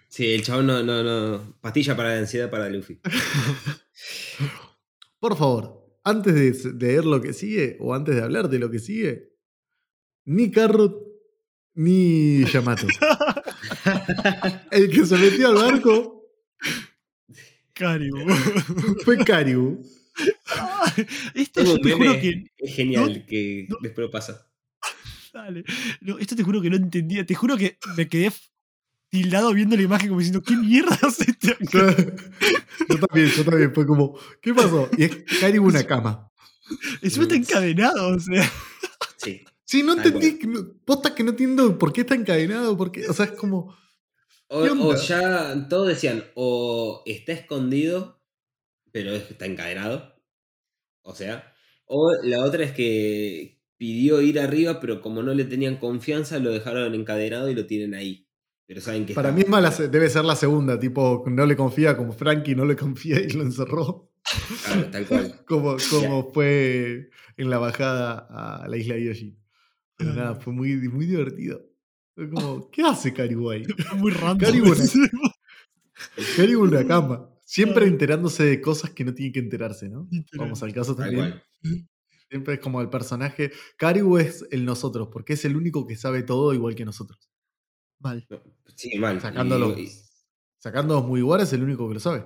Sí, 0.09 0.27
el 0.27 0.43
chabón 0.43 0.67
no, 0.67 0.83
no, 0.83 1.03
no. 1.03 1.59
Pastilla 1.61 1.97
para 1.97 2.15
la 2.15 2.21
ansiedad 2.21 2.51
para 2.51 2.69
Luffy. 2.69 3.01
Por 5.21 5.37
favor, 5.37 5.99
antes 6.05 6.35
de 6.35 6.75
leer 6.75 7.05
lo 7.05 7.21
que 7.21 7.33
sigue, 7.33 7.77
o 7.81 7.95
antes 7.95 8.17
de 8.17 8.23
hablar 8.23 8.49
de 8.49 8.59
lo 8.59 8.71
que 8.71 8.79
sigue, 8.79 9.31
ni 10.25 10.51
Carrot 10.51 10.97
ni 11.75 12.45
Yamato. 12.45 12.87
El 14.71 14.91
que 14.91 15.07
se 15.07 15.17
metió 15.17 15.49
al 15.49 15.55
barco 15.55 16.27
Caribu. 17.75 18.19
fue 19.05 19.19
Esto 21.35 21.61
Tengo 21.61 21.71
yo 21.71 21.75
un 21.75 21.83
te 21.83 21.93
juro 21.93 22.11
meme 22.11 22.21
que. 22.21 22.53
Es 22.59 22.75
genial 22.75 23.19
no, 23.19 23.27
que 23.27 23.67
no. 23.69 23.77
después 23.81 24.07
lo 24.07 24.11
pasa. 24.11 24.47
Dale. 25.33 25.65
No, 26.01 26.19
esto 26.19 26.37
te 26.37 26.43
juro 26.43 26.61
que 26.61 26.71
no 26.71 26.77
entendía. 26.77 27.25
Te 27.25 27.35
juro 27.35 27.57
que 27.57 27.79
me 27.97 28.09
quedé 28.09 28.33
tildado 29.09 29.53
viendo 29.53 29.77
la 29.77 29.83
imagen 29.83 30.09
como 30.09 30.21
diciendo, 30.21 30.43
¿qué 30.43 30.57
mierda 30.57 30.99
hace 31.03 31.31
este? 31.31 31.57
Yo 31.71 32.99
también, 32.99 33.29
yo 33.29 33.45
también. 33.45 33.75
Fue 33.75 33.87
como, 33.87 34.19
¿qué 34.41 34.55
pasó? 34.55 34.89
Y 34.97 35.05
es 35.05 35.17
Karibu 35.41 35.69
una 35.69 35.85
cama. 35.85 36.31
Encima 37.03 37.25
está 37.25 37.37
encadenado, 37.37 38.17
o 38.17 38.21
sea. 38.21 38.51
Sí. 39.17 39.45
Sí, 39.65 39.83
no 39.85 39.93
entendí. 39.93 40.39
Posta 40.85 41.15
que 41.15 41.23
no 41.23 41.31
entiendo 41.31 41.79
por 41.79 41.93
qué 41.93 42.01
está 42.01 42.15
encadenado. 42.15 42.77
Porque, 42.77 43.09
o 43.09 43.13
sea, 43.13 43.27
es 43.27 43.33
como. 43.33 43.77
O, 44.49 44.97
ya 44.97 45.69
todos 45.69 45.87
decían, 45.87 46.25
o 46.35 47.05
está 47.07 47.33
escondido, 47.33 48.21
pero 48.91 49.13
está 49.13 49.47
encadenado. 49.47 50.10
O 51.03 51.15
sea, 51.15 51.53
o 51.87 52.13
la 52.23 52.45
otra 52.45 52.65
es 52.65 52.73
que 52.73 53.59
pidió 53.77 54.21
ir 54.21 54.39
arriba, 54.39 54.79
pero 54.81 55.01
como 55.01 55.23
no 55.23 55.33
le 55.35 55.45
tenían 55.45 55.77
confianza, 55.77 56.39
lo 56.39 56.51
dejaron 56.53 56.95
encadenado 56.95 57.51
y 57.51 57.55
lo 57.55 57.67
tienen 57.67 57.95
ahí. 57.95 58.27
Pero 58.67 58.81
saben 58.81 59.05
que 59.07 59.15
Para 59.15 59.33
mí 59.33 59.41
es 59.41 59.49
más 59.49 59.63
la 59.63 59.73
se- 59.73 59.89
debe 59.89 60.09
ser 60.09 60.25
la 60.25 60.37
segunda. 60.37 60.79
Tipo, 60.79 61.25
no 61.27 61.45
le 61.47 61.57
confía 61.57 61.97
como 61.97 62.13
Frankie 62.13 62.55
no 62.55 62.65
le 62.65 62.77
confía 62.77 63.19
y 63.21 63.31
lo 63.31 63.43
encerró. 63.43 64.13
Claro, 64.65 64.91
tal 64.91 65.07
cual. 65.07 65.41
Como, 65.47 65.77
como 65.91 66.31
fue 66.33 67.11
en 67.37 67.51
la 67.51 67.59
bajada 67.59 68.29
a 68.63 68.69
la 68.69 68.77
isla 68.77 68.97
Yoshi. 68.99 69.37
Pero 69.97 70.13
nada, 70.15 70.35
fue 70.37 70.53
muy, 70.53 70.77
muy 70.89 71.07
divertido. 71.07 71.67
Fue 72.15 72.29
como, 72.31 72.71
¿qué 72.71 72.83
hace? 72.83 73.13
Fue 73.15 73.65
muy 73.97 74.13
random. 74.13 74.39
Karibu 76.37 76.65
en 76.67 76.75
la 76.75 76.87
cama. 76.87 77.30
Siempre 77.53 77.87
enterándose 77.87 78.45
de 78.45 78.61
cosas 78.61 78.91
que 78.91 79.05
no 79.05 79.13
tiene 79.13 79.33
que 79.33 79.41
enterarse, 79.41 79.89
¿no? 79.89 80.09
Vamos 80.39 80.63
al 80.63 80.73
caso 80.73 80.95
también. 80.95 81.43
Siempre 82.29 82.55
es 82.55 82.61
como 82.61 82.81
el 82.81 82.89
personaje. 82.89 83.51
Karibu 83.77 84.19
es 84.19 84.47
el 84.53 84.65
nosotros, 84.65 85.09
porque 85.11 85.33
es 85.33 85.45
el 85.45 85.57
único 85.57 85.85
que 85.85 85.97
sabe 85.97 86.23
todo 86.23 86.55
igual 86.55 86.77
que 86.77 86.85
nosotros. 86.85 87.29
Mal. 87.99 88.25
Sí, 88.77 88.97
mal. 89.01 89.21
Sacando 89.21 89.57
Y- 89.57 89.61
los, 89.61 89.79
y- 89.81 89.91
sacando 90.59 90.95
los 90.95 91.05
muy 91.07 91.23
es 91.43 91.53
el 91.53 91.65
único 91.65 91.89
que 91.89 91.95
lo 91.95 92.01
sabe. 92.01 92.25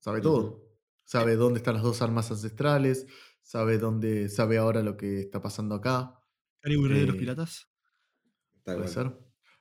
Sabe 0.00 0.20
todo. 0.20 0.68
Sabe 1.06 1.36
dónde 1.36 1.56
están 1.60 1.74
las 1.74 1.82
dos 1.82 2.02
armas 2.02 2.30
ancestrales. 2.30 3.06
Sabe 3.40 3.78
dónde. 3.78 4.28
Sabe 4.28 4.58
ahora 4.58 4.82
lo 4.82 4.98
que 4.98 5.20
está 5.20 5.40
pasando 5.40 5.74
acá. 5.76 6.14
Caribu 6.60 6.88
Rey 6.88 7.00
de 7.00 7.06
los 7.06 7.16
Eh, 7.16 7.18
Piratas. 7.18 7.68
Puede 8.64 8.86
ser. 8.88 9.18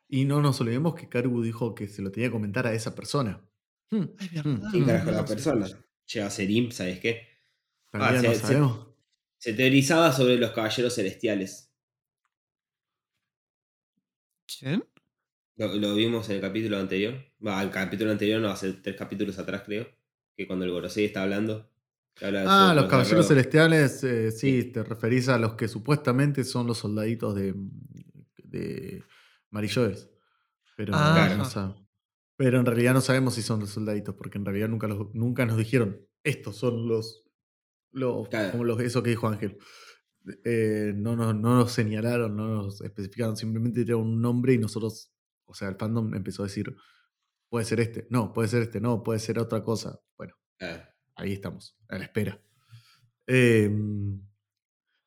Y 0.10 0.26
no 0.26 0.42
nos 0.42 0.60
olvidemos 0.60 0.96
que 0.96 1.08
Karibu 1.08 1.42
dijo 1.42 1.74
que 1.74 1.88
se 1.88 2.02
lo 2.02 2.12
tenía 2.12 2.28
que 2.28 2.34
comentar 2.34 2.68
a 2.68 2.74
esa 2.74 2.94
persona. 2.94 3.49
Hmm, 3.92 3.98
hmm, 3.98 4.08
verdad. 4.44 4.70
¿Quién 4.72 4.86
carajo 4.86 5.12
la 5.12 5.22
no 5.22 5.26
persona? 5.28 5.68
Llega 6.14 6.26
a 6.28 6.30
ser 6.30 6.50
imp, 6.50 6.72
¿sabes 6.72 7.00
qué? 7.00 7.28
Ah, 7.94 8.12
no 8.14 8.22
se- 8.22 8.36
se- 8.36 8.40
sabemos. 8.42 8.88
Se 9.38 9.54
teorizaba 9.54 10.12
sobre 10.12 10.38
los 10.38 10.52
caballeros 10.52 10.94
celestiales. 10.96 11.72
¿Quién? 14.60 14.84
Lo, 15.58 15.76
lo 15.76 15.96
vimos 15.96 16.30
en 16.30 16.36
el 16.38 16.42
capítulo 16.42 16.78
anterior. 16.78 17.16
Va, 17.46 17.60
al 17.60 17.72
capítulo 17.72 18.12
anterior, 18.12 18.42
no, 18.42 18.50
hace 18.50 18.74
tres 18.74 18.96
capítulos 18.96 19.38
atrás, 19.40 19.64
creo. 19.66 19.88
Que 20.36 20.48
cuando 20.48 20.66
el 20.66 20.72
Gorosei 20.72 21.06
está 21.06 21.24
hablando. 21.24 21.70
habla 22.22 22.44
Ah, 22.48 22.74
los 22.74 22.86
caballeros 22.88 23.28
celestiales, 23.28 24.04
eh, 24.04 24.32
sí, 24.32 24.62
Sí. 24.64 24.72
te 24.72 24.84
referís 24.84 25.30
a 25.30 25.38
los 25.38 25.54
que 25.56 25.68
supuestamente 25.68 26.44
son 26.44 26.68
los 26.68 26.78
soldaditos 26.80 27.36
de, 27.36 27.54
de 28.44 29.04
Marilloes. 29.52 30.10
Pero, 30.76 30.94
Ah, 30.96 31.34
no 31.38 31.44
ajá. 31.44 31.52
sab- 31.74 31.88
pero 32.40 32.58
en 32.58 32.66
realidad 32.66 32.94
no 32.94 33.02
sabemos 33.02 33.34
si 33.34 33.42
son 33.42 33.60
los 33.60 33.72
soldaditos, 33.72 34.16
porque 34.16 34.38
en 34.38 34.46
realidad 34.46 34.70
nunca, 34.70 34.88
los- 34.88 35.14
nunca 35.14 35.46
nos 35.46 35.58
dijeron, 35.58 36.00
estos 36.24 36.56
son 36.56 36.88
los, 36.88 37.26
los 37.92 38.30
Claro. 38.30 38.52
como 38.52 38.64
los, 38.64 38.80
eso 38.80 39.04
que 39.04 39.10
dijo 39.10 39.28
Ángel. 39.28 39.58
Eh, 40.46 40.94
no, 40.96 41.18
nos, 41.18 41.36
no 41.36 41.56
nos 41.56 41.74
señalaron, 41.74 42.38
no 42.38 42.48
nos 42.48 42.80
especificaron, 42.80 43.36
simplemente 43.36 43.84
dieron 43.84 44.04
un 44.08 44.22
nombre 44.22 44.54
y 44.54 44.58
nosotros, 44.58 45.12
o 45.44 45.54
sea, 45.54 45.68
el 45.68 45.76
fandom 45.76 46.14
empezó 46.16 46.44
a 46.44 46.46
decir, 46.46 46.74
puede 47.50 47.66
ser 47.66 47.82
este, 47.82 48.08
no, 48.10 48.32
puede 48.32 48.48
ser 48.48 48.62
este, 48.62 48.80
no, 48.80 49.04
puede 49.04 49.20
ser 49.20 49.38
otra 49.38 49.62
cosa. 49.62 50.00
Bueno 50.18 50.34
Ah, 50.62 50.90
ahí 51.16 51.34
estamos, 51.34 51.78
a 51.90 51.98
la 51.98 52.06
espera. 52.06 52.42
Eh, 53.28 53.70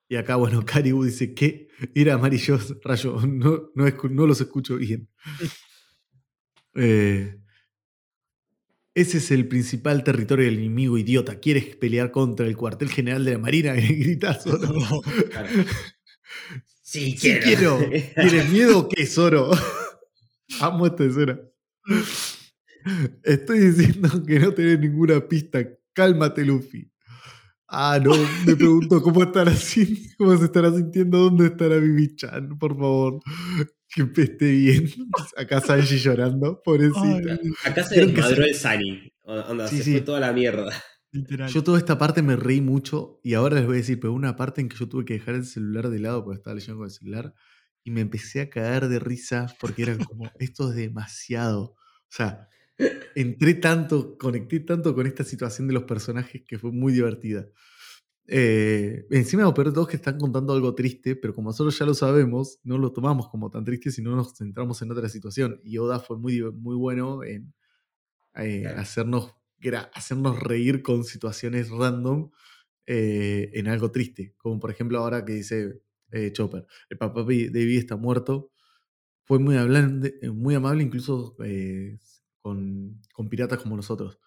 y 0.09 0.17
acá, 0.17 0.37
bueno, 0.37 0.63
Karibu 0.67 1.05
dice 1.05 1.33
que 1.33 1.69
era 1.95 2.13
amarillo, 2.15 2.59
rayo, 2.85 3.17
no, 3.27 3.71
no, 3.75 3.85
no 4.11 4.27
los 4.27 4.39
escucho 4.43 4.77
bien. 4.77 5.09
Eh, 6.75 7.39
ese 8.95 9.19
es 9.19 9.31
el 9.31 9.49
principal 9.49 10.05
territorio 10.05 10.45
del 10.45 10.59
enemigo, 10.59 10.99
idiota. 10.99 11.37
¿Quieres 11.41 11.77
pelear 11.77 12.11
contra 12.11 12.47
el 12.47 12.57
cuartel 12.57 12.91
general 12.91 13.25
de 13.25 13.33
la 13.33 13.39
Marina? 13.39 13.73
Gritas, 13.75 14.45
Zoro. 14.45 15.03
claro. 15.31 15.49
Sí, 16.83 17.17
Sí 17.17 17.33
quiero. 17.43 17.79
¿Tienes 18.17 18.51
miedo 18.51 18.81
o 18.81 18.89
qué, 18.89 19.07
Zoro? 19.07 19.51
Amo 20.61 20.87
esta 20.87 21.05
escena. 21.05 21.41
Estoy 23.23 23.61
diciendo 23.61 24.23
que 24.27 24.39
no 24.39 24.53
tenés 24.53 24.79
ninguna 24.79 25.27
pista. 25.27 25.67
Cálmate, 25.95 26.45
Luffy. 26.45 26.91
Ah, 27.75 27.99
no, 28.03 28.13
me 28.45 28.55
pregunto 28.55 29.01
cómo 29.01 29.23
estará 29.23 29.51
cómo 30.19 30.37
se 30.37 30.45
estará 30.45 30.71
sintiendo, 30.71 31.17
dónde 31.17 31.47
estará 31.47 31.77
Bibi-chan, 31.77 32.59
por 32.59 32.77
favor. 32.77 33.21
Que 33.95 34.23
esté 34.23 34.51
bien. 34.53 34.89
Acá 35.37 35.61
Sanji 35.61 35.99
llorando, 35.99 36.63
pobrecita. 36.63 37.39
Ay, 37.43 37.53
Acá 37.65 37.85
se 37.85 38.07
desmadró 38.07 38.45
el 38.45 38.55
Sunny. 38.55 39.13
Onda, 39.25 39.69
Sí, 39.69 39.79
se 39.79 39.83
sí. 39.85 39.93
fue 39.93 40.01
toda 40.01 40.21
la 40.21 40.33
mierda. 40.33 40.73
literal. 41.11 41.51
Yo 41.51 41.63
toda 41.63 41.79
esta 41.79 41.99
parte 41.99 42.23
me 42.23 42.37
reí 42.37 42.61
mucho 42.61 43.21
y 43.23 43.35
ahora 43.35 43.57
les 43.57 43.67
voy 43.67 43.75
a 43.75 43.79
decir, 43.79 44.01
pero 44.01 44.13
una 44.15 44.35
parte 44.37 44.61
en 44.61 44.69
que 44.69 44.77
yo 44.77 44.89
tuve 44.89 45.05
que 45.05 45.15
dejar 45.15 45.35
el 45.35 45.45
celular 45.45 45.91
de 45.91 45.99
lado 45.99 46.25
porque 46.25 46.39
estaba 46.39 46.55
leyendo 46.55 46.79
con 46.79 46.87
el 46.87 46.91
celular 46.91 47.35
y 47.85 47.91
me 47.91 48.01
empecé 48.01 48.41
a 48.41 48.49
caer 48.51 48.89
de 48.89 48.99
risa 48.99 49.47
porque 49.61 49.83
era 49.83 49.97
como, 49.99 50.31
esto 50.39 50.71
es 50.71 50.77
demasiado. 50.77 51.63
O 51.63 52.09
sea, 52.09 52.49
entré 53.15 53.55
tanto, 53.55 54.17
conecté 54.19 54.61
tanto 54.61 54.95
con 54.95 55.07
esta 55.07 55.23
situación 55.25 55.69
de 55.69 55.75
los 55.75 55.85
personajes 55.85 56.43
que 56.47 56.59
fue 56.59 56.73
muy 56.73 56.93
divertida. 56.95 57.47
Eh, 58.29 59.07
encima 59.11 59.43
lo 59.43 59.53
peor 59.53 59.73
de 59.73 59.87
que 59.87 59.97
están 59.97 60.19
contando 60.19 60.53
algo 60.53 60.75
triste, 60.75 61.17
pero 61.17 61.35
como 61.35 61.51
nosotros 61.51 61.79
ya 61.79 61.87
lo 61.87 61.95
sabemos, 61.95 62.61
no 62.63 62.79
lo 62.79 62.93
tomamos 62.93 63.29
como 63.29 63.51
tan 63.51 63.65
triste, 63.65 63.91
sino 63.91 64.15
nos 64.17 64.37
centramos 64.37 64.81
en 64.83 64.93
otra 64.93 65.09
situación. 65.09 65.61
Y 65.65 65.79
Oda 65.79 65.99
fue 66.01 66.19
muy, 66.19 66.41
muy 66.53 66.77
bueno 66.77 67.25
en 67.25 67.53
eh, 68.37 68.63
Claro. 68.63 68.81
hacernos, 68.81 70.41
reír 70.43 70.83
con 70.83 71.05
situaciones 71.05 71.71
random 71.71 72.31
eh, 72.87 73.51
en 73.55 73.69
algo 73.69 73.91
triste. 73.91 74.35
Como 74.39 74.61
por 74.61 74.71
ejemplo 74.71 74.99
ahora 74.99 75.25
que 75.25 75.35
dice 75.35 75.83
eh, 76.13 76.33
Chopper, 76.33 76.67
el 76.91 76.99
papá 76.99 77.23
de 77.25 77.51
David 77.51 77.79
está 77.79 77.97
muerto. 77.97 78.53
Fue 79.25 79.39
muy, 79.39 79.57
hablante, 79.57 80.19
eh, 80.23 80.31
muy 80.31 80.55
amable 80.55 80.83
incluso 80.83 81.37
con, 82.41 83.01
con 83.15 83.29
piratas 83.29 83.61
como 83.61 83.77
nosotros. 83.77 84.19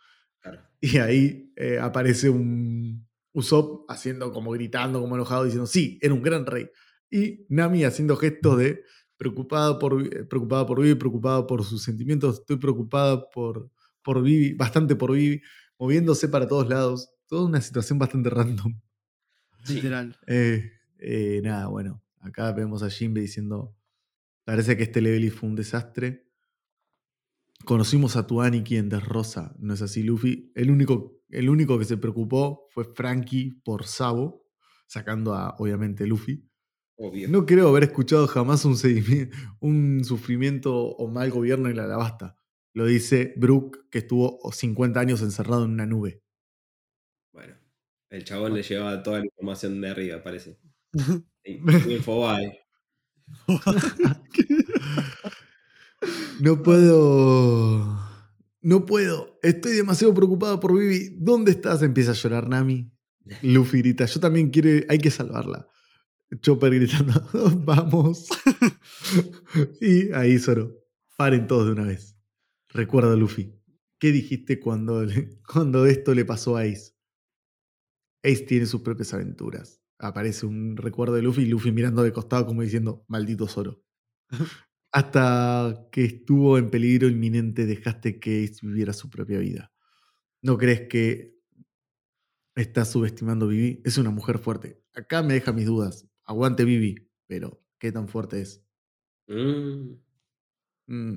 Claro. 0.41 0.61
Y 0.81 0.97
ahí 0.97 1.53
aparece 1.81 2.29
un 2.29 3.07
Usopp 3.35 3.89
haciendo 3.91 4.31
como 4.31 4.51
gritando, 4.51 5.01
como 5.01 5.15
enojado, 5.15 5.43
diciendo, 5.43 5.67
sí, 5.67 5.99
era 6.01 6.13
un 6.13 6.21
gran 6.21 6.45
rey. 6.45 6.69
Y 7.11 7.45
Nami 7.49 7.83
haciendo 7.83 8.15
gestos 8.15 8.57
de 8.57 8.81
preocupada 9.17 9.77
por, 9.77 10.27
preocupada 10.27 10.65
por 10.65 10.81
Vivi, 10.81 10.95
preocupada 10.95 11.45
por 11.45 11.63
sus 11.65 11.83
sentimientos, 11.83 12.39
estoy 12.39 12.57
preocupada 12.57 13.29
por, 13.29 13.69
por 14.01 14.23
Vivi, 14.23 14.53
bastante 14.53 14.95
por 14.95 15.11
Vivi, 15.11 15.41
moviéndose 15.77 16.29
para 16.29 16.47
todos 16.47 16.69
lados. 16.69 17.09
Toda 17.27 17.45
una 17.45 17.59
situación 17.59 17.99
bastante 17.99 18.29
random. 18.31 18.79
Sí. 19.65 19.75
Literal. 19.75 20.17
Eh, 20.27 20.71
eh, 20.99 21.41
nada, 21.43 21.67
bueno, 21.67 22.01
acá 22.21 22.53
vemos 22.53 22.83
a 22.83 22.89
Jinbe 22.89 23.19
diciendo, 23.19 23.75
parece 24.45 24.77
que 24.77 24.83
este 24.83 25.01
level 25.01 25.29
fue 25.31 25.49
un 25.49 25.55
desastre. 25.55 26.25
Conocimos 27.65 28.15
a 28.15 28.27
tu 28.27 28.41
Aniki 28.41 28.77
en 28.77 28.87
Desrosa, 28.87 29.55
¿no 29.59 29.73
es 29.73 29.81
así, 29.81 30.03
Luffy? 30.03 30.51
El 30.55 30.71
único, 30.71 31.14
el 31.29 31.49
único 31.49 31.77
que 31.79 31.85
se 31.85 31.97
preocupó 31.97 32.67
fue 32.69 32.85
Frankie 32.85 33.61
por 33.63 33.85
Sabo, 33.85 34.45
sacando 34.87 35.33
a, 35.33 35.55
obviamente, 35.57 36.05
Luffy. 36.05 36.47
Obvio. 36.97 37.27
No 37.27 37.45
creo 37.45 37.69
haber 37.69 37.83
escuchado 37.83 38.27
jamás 38.27 38.63
un, 38.65 38.75
sufrimiento 40.03 40.75
o 40.75 41.07
mal 41.09 41.29
gobierno 41.31 41.69
en 41.69 41.77
la 41.77 41.83
Alabasta. 41.83 42.37
Lo 42.73 42.85
dice 42.85 43.33
Brooke, 43.37 43.89
que 43.89 43.99
estuvo 43.99 44.39
50 44.51 44.99
años 44.99 45.21
encerrado 45.21 45.65
en 45.65 45.71
una 45.71 45.85
nube. 45.85 46.21
Bueno, 47.33 47.55
el 48.09 48.23
chabón 48.23 48.53
le 48.53 48.63
llevaba 48.63 49.01
toda 49.01 49.19
la 49.19 49.25
información 49.25 49.81
de 49.81 49.89
arriba, 49.89 50.23
parece. 50.23 50.59
Infobae. 51.43 52.59
No 56.39 56.61
puedo. 56.61 58.04
No 58.65 58.83
puedo. 58.87 59.37
Estoy 59.43 59.73
demasiado 59.73 60.11
preocupado 60.15 60.59
por 60.59 60.75
Vivi. 60.75 61.15
¿Dónde 61.19 61.51
estás? 61.51 61.83
Empieza 61.83 62.11
a 62.11 62.15
llorar 62.15 62.49
Nami. 62.49 62.91
Luffy 63.43 63.77
grita. 63.77 64.05
Yo 64.05 64.19
también 64.19 64.49
quiero. 64.49 64.83
Hay 64.89 64.97
que 64.97 65.11
salvarla. 65.11 65.67
Chopper 66.41 66.73
gritando. 66.73 67.13
Vamos. 67.63 68.27
y 69.79 70.11
ahí 70.13 70.39
Zoro. 70.39 70.73
Paren 71.15 71.45
todos 71.45 71.67
de 71.67 71.73
una 71.73 71.83
vez. 71.83 72.17
Recuerda, 72.69 73.15
Luffy. 73.15 73.53
¿Qué 73.99 74.11
dijiste 74.11 74.59
cuando, 74.59 75.05
cuando 75.47 75.85
esto 75.85 76.15
le 76.15 76.25
pasó 76.25 76.57
a 76.57 76.61
Ace? 76.61 76.95
Ace 78.23 78.45
tiene 78.47 78.65
sus 78.65 78.81
propias 78.81 79.13
aventuras. 79.13 79.79
Aparece 79.99 80.47
un 80.47 80.75
recuerdo 80.75 81.13
de 81.13 81.21
Luffy 81.21 81.43
y 81.43 81.49
Luffy 81.49 81.71
mirando 81.71 82.01
de 82.01 82.11
costado 82.11 82.47
como 82.47 82.63
diciendo, 82.63 83.05
maldito 83.07 83.47
Zoro. 83.47 83.83
Hasta 84.95 85.89
que 85.91 86.05
estuvo 86.05 86.57
en 86.57 86.69
peligro 86.69 87.09
inminente 87.09 87.65
dejaste 87.65 88.17
que 88.17 88.45
Ace 88.45 88.65
viviera 88.65 88.93
su 88.93 89.09
propia 89.09 89.39
vida. 89.39 89.73
¿No 90.41 90.57
crees 90.57 90.87
que 90.87 91.35
estás 92.55 92.91
subestimando 92.91 93.45
a 93.45 93.49
Vivi? 93.49 93.81
Es 93.83 93.97
una 93.97 94.09
mujer 94.09 94.39
fuerte. 94.39 94.81
Acá 94.93 95.21
me 95.21 95.33
deja 95.33 95.51
mis 95.51 95.65
dudas. 95.65 96.07
Aguante 96.23 96.63
Vivi, 96.63 97.09
pero 97.27 97.61
¿qué 97.77 97.91
tan 97.91 98.07
fuerte 98.07 98.39
es? 98.41 98.63
Mm, 99.27 99.97
Mm. 100.87 101.15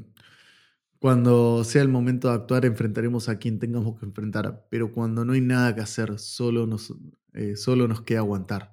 Cuando 0.99 1.63
sea 1.65 1.83
el 1.83 1.89
momento 1.89 2.29
de 2.29 2.35
actuar, 2.35 2.65
enfrentaremos 2.65 3.29
a 3.29 3.39
quien 3.39 3.59
tengamos 3.61 3.99
que 3.99 4.07
enfrentar, 4.07 4.67
pero 4.71 4.93
cuando 4.93 5.25
no 5.25 5.33
hay 5.33 5.41
nada 5.41 5.75
que 5.75 5.81
hacer, 5.81 6.19
solo 6.19 6.67
nos, 6.67 6.93
eh, 7.35 7.55
solo 7.57 7.87
nos 7.87 8.03
queda 8.03 8.21
aguantar. 8.21 8.73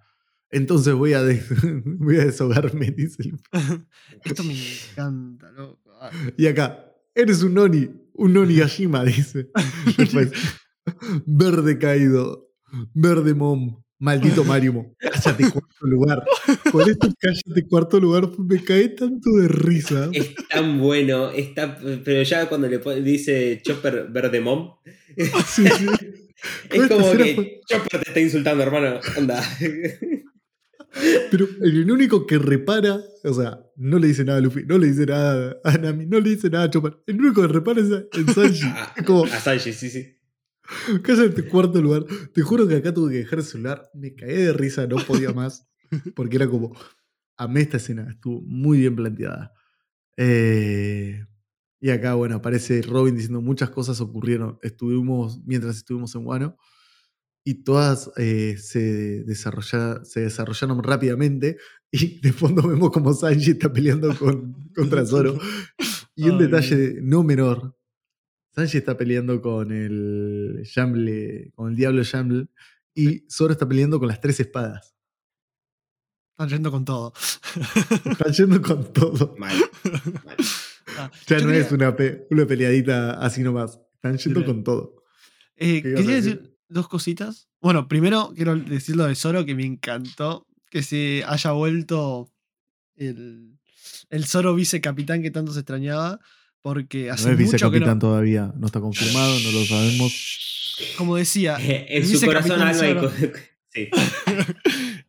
Entonces 0.52 0.94
voy 0.94 1.14
a, 1.14 1.24
des- 1.24 1.46
voy 1.86 2.18
a 2.18 2.26
deshogarme, 2.26 2.92
dice 2.92 3.24
el- 3.24 3.40
Esto 4.24 4.44
me 4.44 4.54
encanta, 4.92 5.52
loco. 5.52 5.92
Ah, 6.02 6.12
Y 6.38 6.48
acá, 6.48 6.94
eres 7.14 7.42
un 7.44 7.54
Noni, 7.56 7.90
un 8.14 8.34
Noni 8.34 8.56
Yashima, 8.56 9.04
dice. 9.04 9.50
Después, 9.98 10.32
verde 11.26 11.78
caído, 11.80 12.52
verde 12.94 13.34
mom, 13.34 13.82
maldito 14.00 14.44
Marimo, 14.44 14.94
cállate 15.00 15.50
cuarto 15.50 15.88
lugar. 15.88 16.24
Con 16.72 16.90
esto 16.90 17.08
cállate 17.20 17.68
cuarto 17.68 18.00
lugar 18.00 18.30
me 18.38 18.62
caí 18.64 18.94
tanto 18.96 19.30
de 19.32 19.48
risa. 19.48 20.10
Es 20.14 20.36
tan 20.50 20.80
bueno, 20.80 21.32
está, 21.32 21.78
pero 22.04 22.22
ya 22.24 22.48
cuando 22.50 22.68
le 22.68 22.80
dice 23.02 23.62
Chopper 23.64 24.08
verde 24.12 24.42
mom, 24.42 24.76
Sí, 25.48 25.66
sí. 25.66 25.86
Es 26.70 26.88
como 26.90 27.12
que 27.14 27.62
Chopper 27.68 28.02
te 28.04 28.10
está 28.10 28.20
insultando, 28.20 28.62
hermano. 28.64 29.00
Anda. 29.18 29.42
Pero 31.32 31.48
el 31.62 31.92
único 31.92 32.26
que 32.26 32.38
repara, 32.38 33.02
o 33.24 33.34
sea, 33.34 33.60
no 33.76 34.00
le 34.00 34.08
dice 34.08 34.24
nada 34.24 34.38
a 34.40 34.42
Luffy, 34.42 34.64
no 34.66 34.78
le 34.78 34.88
dice 34.88 35.06
nada 35.06 35.58
a 35.64 35.78
Nami, 35.78 36.06
no 36.06 36.20
le 36.20 36.30
dice 36.30 36.50
nada 36.50 36.66
a 36.66 36.70
Chopper. 36.70 36.98
El 37.06 37.20
único 37.20 37.42
que 37.42 37.48
repara 37.48 37.82
es 37.82 37.90
en 38.14 38.34
Sanji. 38.34 38.68
Como, 39.06 39.26
a 39.26 39.40
Sanji, 39.40 39.74
sí, 39.74 39.90
sí. 39.90 40.18
cállate 41.04 41.48
cuarto 41.48 41.82
lugar. 41.82 42.06
Te 42.34 42.42
juro 42.42 42.68
que 42.68 42.76
acá 42.76 42.94
tuve 42.94 43.12
que 43.12 43.18
dejar 43.20 43.40
el 43.40 43.46
celular. 43.46 43.90
Me 43.94 44.16
caí 44.16 44.36
de 44.36 44.54
risa, 44.54 44.88
no 44.88 44.98
podía 44.98 45.34
más. 45.34 45.68
Porque 46.16 46.38
era 46.38 46.48
como, 46.48 46.76
amé 47.38 47.62
esta 47.62 47.78
escena, 47.78 48.08
estuvo 48.10 48.42
muy 48.42 48.80
bien 48.80 48.96
planteada. 48.96 49.52
Eh, 50.18 51.26
y 51.80 51.90
acá, 51.90 52.16
bueno, 52.16 52.36
aparece 52.36 52.82
Robin 52.82 53.16
diciendo 53.16 53.42
muchas 53.42 53.70
cosas 53.70 54.00
ocurrieron. 54.02 54.58
Estuvimos, 54.62 55.42
mientras 55.46 55.78
estuvimos 55.78 56.16
en 56.16 56.26
Wano, 56.26 56.58
y 57.48 57.64
todas 57.64 58.12
eh, 58.18 58.58
se, 58.58 59.24
desarrolla- 59.26 60.04
se 60.04 60.22
desarrollaron 60.22 60.84
rápidamente. 60.84 61.58
Y 61.92 62.20
de 62.20 62.34
fondo 62.34 62.68
vemos 62.68 62.90
como 62.92 63.14
Sanji 63.14 63.52
está 63.52 63.72
peleando 63.72 64.14
con, 64.18 64.54
contra 64.76 65.06
Zoro. 65.06 65.40
Y 66.16 66.24
un 66.30 66.40
Ay, 66.42 66.48
detalle 66.48 66.98
no 67.02 67.24
menor. 67.24 67.78
Sanji 68.54 68.78
está 68.80 68.98
peleando 68.98 69.42
con 69.42 69.72
el 69.72 70.62
Shamble, 70.66 71.52
con 71.56 71.70
el 71.70 71.76
Diablo 71.76 72.04
Shamble. 72.04 72.48
Y 72.96 73.26
Zoro 73.30 73.54
está 73.54 73.68
peleando 73.68 74.00
con 74.00 74.08
las 74.08 74.20
tres 74.20 74.40
espadas. 74.40 74.96
Están 76.32 76.50
yendo 76.50 76.72
con 76.72 76.84
todo. 76.84 77.14
Está 78.06 78.30
yendo 78.32 78.62
con 78.62 78.92
todo. 78.92 79.36
Mal. 79.38 79.56
mal. 80.26 80.36
Ah, 80.98 81.12
Ya 81.28 81.40
no 81.40 81.48
quería- 81.48 81.62
es 81.62 81.72
una, 81.74 81.96
pe- 81.96 82.26
una 82.30 82.46
peleadita 82.46 83.14
así 83.20 83.42
nomás. 83.42 83.80
Están 83.96 84.18
yendo 84.18 84.46
con 84.46 84.64
todo. 84.64 85.04
Eh, 85.58 85.82
¿Qué 85.82 85.90
ibas 85.90 86.00
a 86.00 86.04
quería 86.04 86.16
decir? 86.16 86.55
Dos 86.76 86.88
cositas. 86.88 87.48
Bueno, 87.62 87.88
primero 87.88 88.32
quiero 88.36 88.56
decir 88.56 88.96
lo 88.96 89.06
de 89.06 89.16
Zoro, 89.16 89.46
que 89.46 89.56
me 89.56 89.66
encantó 89.66 90.46
que 90.70 90.84
se 90.84 91.24
haya 91.26 91.52
vuelto 91.54 92.30
el, 92.96 93.58
el 94.10 94.26
Zoro 94.26 94.54
vicecapitán 94.54 95.24
que 95.24 95.32
tanto 95.32 95.54
se 95.54 95.62
extrañaba. 95.62 96.20
Porque 96.62 97.12
hace 97.12 97.26
no 97.28 97.32
es 97.34 97.38
mucho 97.38 97.38
que 97.38 97.54
vicecapitán 97.58 97.98
no. 97.98 98.00
todavía. 98.00 98.52
No 98.58 98.66
está 98.66 98.80
confirmado, 98.80 99.40
no 99.40 99.52
lo 99.52 99.66
sabemos. 99.66 100.74
Como 100.98 101.16
decía. 101.16 101.58
En 101.60 102.08
su 102.08 102.26
corazón, 102.26 102.60
co- 103.00 103.12
Sí. 103.70 103.90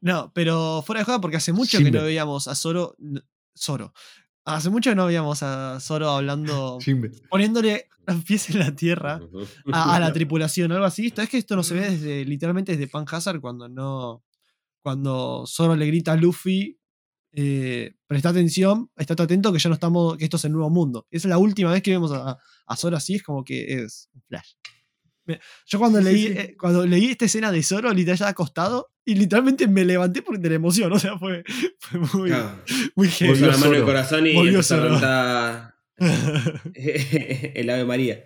No, 0.01 0.33
pero 0.35 0.83
fuera 0.85 1.01
de 1.01 1.05
juego 1.05 1.21
porque 1.21 1.37
hace 1.37 1.53
mucho 1.53 1.79
que 1.79 1.91
no 1.91 2.03
veíamos 2.03 2.49
a 2.49 2.55
Zoro. 2.55 2.97
Zoro. 3.59 3.93
Hace 4.47 4.71
mucho 4.71 4.91
que 4.91 4.97
no 4.97 5.07
veíamos 5.07 5.43
a 5.43 5.79
Zoro 5.81 6.09
hablando. 6.09 6.79
Jimbe. 6.81 7.11
poniéndole 7.29 7.89
los 8.07 8.25
pies 8.25 8.49
en 8.51 8.61
la 8.61 8.75
tierra. 8.75 9.21
A, 9.73 9.97
a 9.97 10.01
la 10.01 10.13
tripulación, 10.15 10.71
algo 10.71 10.85
así. 10.85 11.09
Esto 11.09 11.21
es 11.21 11.29
que 11.29 11.39
esto 11.39 11.57
no 11.57 11.65
se 11.65 11.75
ve 11.75 11.91
desde, 11.91 12.25
literalmente 12.25 12.73
desde 12.73 12.87
Pan 12.89 13.05
Hazard 13.11 13.41
cuando 13.41 13.69
no. 13.69 14.25
Cuando 14.83 15.45
Zoro 15.49 15.75
le 15.75 15.87
grita 15.87 16.13
a 16.13 16.17
Luffy. 16.17 16.79
Eh, 17.39 17.95
presta 18.07 18.31
atención, 18.31 18.91
estate 18.97 19.25
atento 19.25 19.53
que 19.53 19.59
ya 19.59 19.69
no 19.69 19.75
estamos. 19.75 20.17
que 20.17 20.25
esto 20.25 20.37
es 20.37 20.45
el 20.45 20.53
nuevo 20.53 20.71
mundo. 20.71 21.07
Esa 21.11 21.27
es 21.27 21.31
la 21.31 21.39
última 21.39 21.73
vez 21.73 21.83
que 21.83 21.91
vemos 21.91 22.13
a, 22.13 22.39
a 22.67 22.77
Zoro 22.77 22.97
así, 22.97 23.17
es 23.17 23.23
como 23.23 23.45
que 23.45 23.83
es 23.83 24.09
un 24.15 24.23
flash. 24.23 24.53
Yo 25.67 25.79
cuando 25.79 26.01
leí, 26.01 26.27
sí. 26.29 26.33
eh, 26.37 26.57
cuando 26.59 26.87
leí 26.87 27.07
esta 27.07 27.25
escena 27.25 27.51
de 27.53 27.63
Zoro, 27.63 27.93
literal 27.93 28.15
estaba 28.15 28.31
acostado 28.31 28.93
y 29.05 29.15
literalmente 29.15 29.67
me 29.69 29.85
levanté 29.85 30.23
por 30.23 30.39
de 30.39 30.49
la 30.49 30.55
emoción. 30.57 30.93
O 30.97 30.99
sea, 30.99 31.19
fue, 31.19 31.45
fue 31.79 32.01
muy, 32.01 32.31
Claro. 32.31 32.61
muy 32.95 33.09
Puso 33.09 33.25
heavy. 33.25 33.41
La 33.41 33.47
mano 33.53 33.67
en 33.67 33.73
el 33.73 33.75
Zoro. 33.81 33.85
corazón 33.87 34.27
y 34.27 34.35
Volvió 34.35 34.61
el 36.75 37.71
Ave 37.71 37.85
María. 37.85 38.25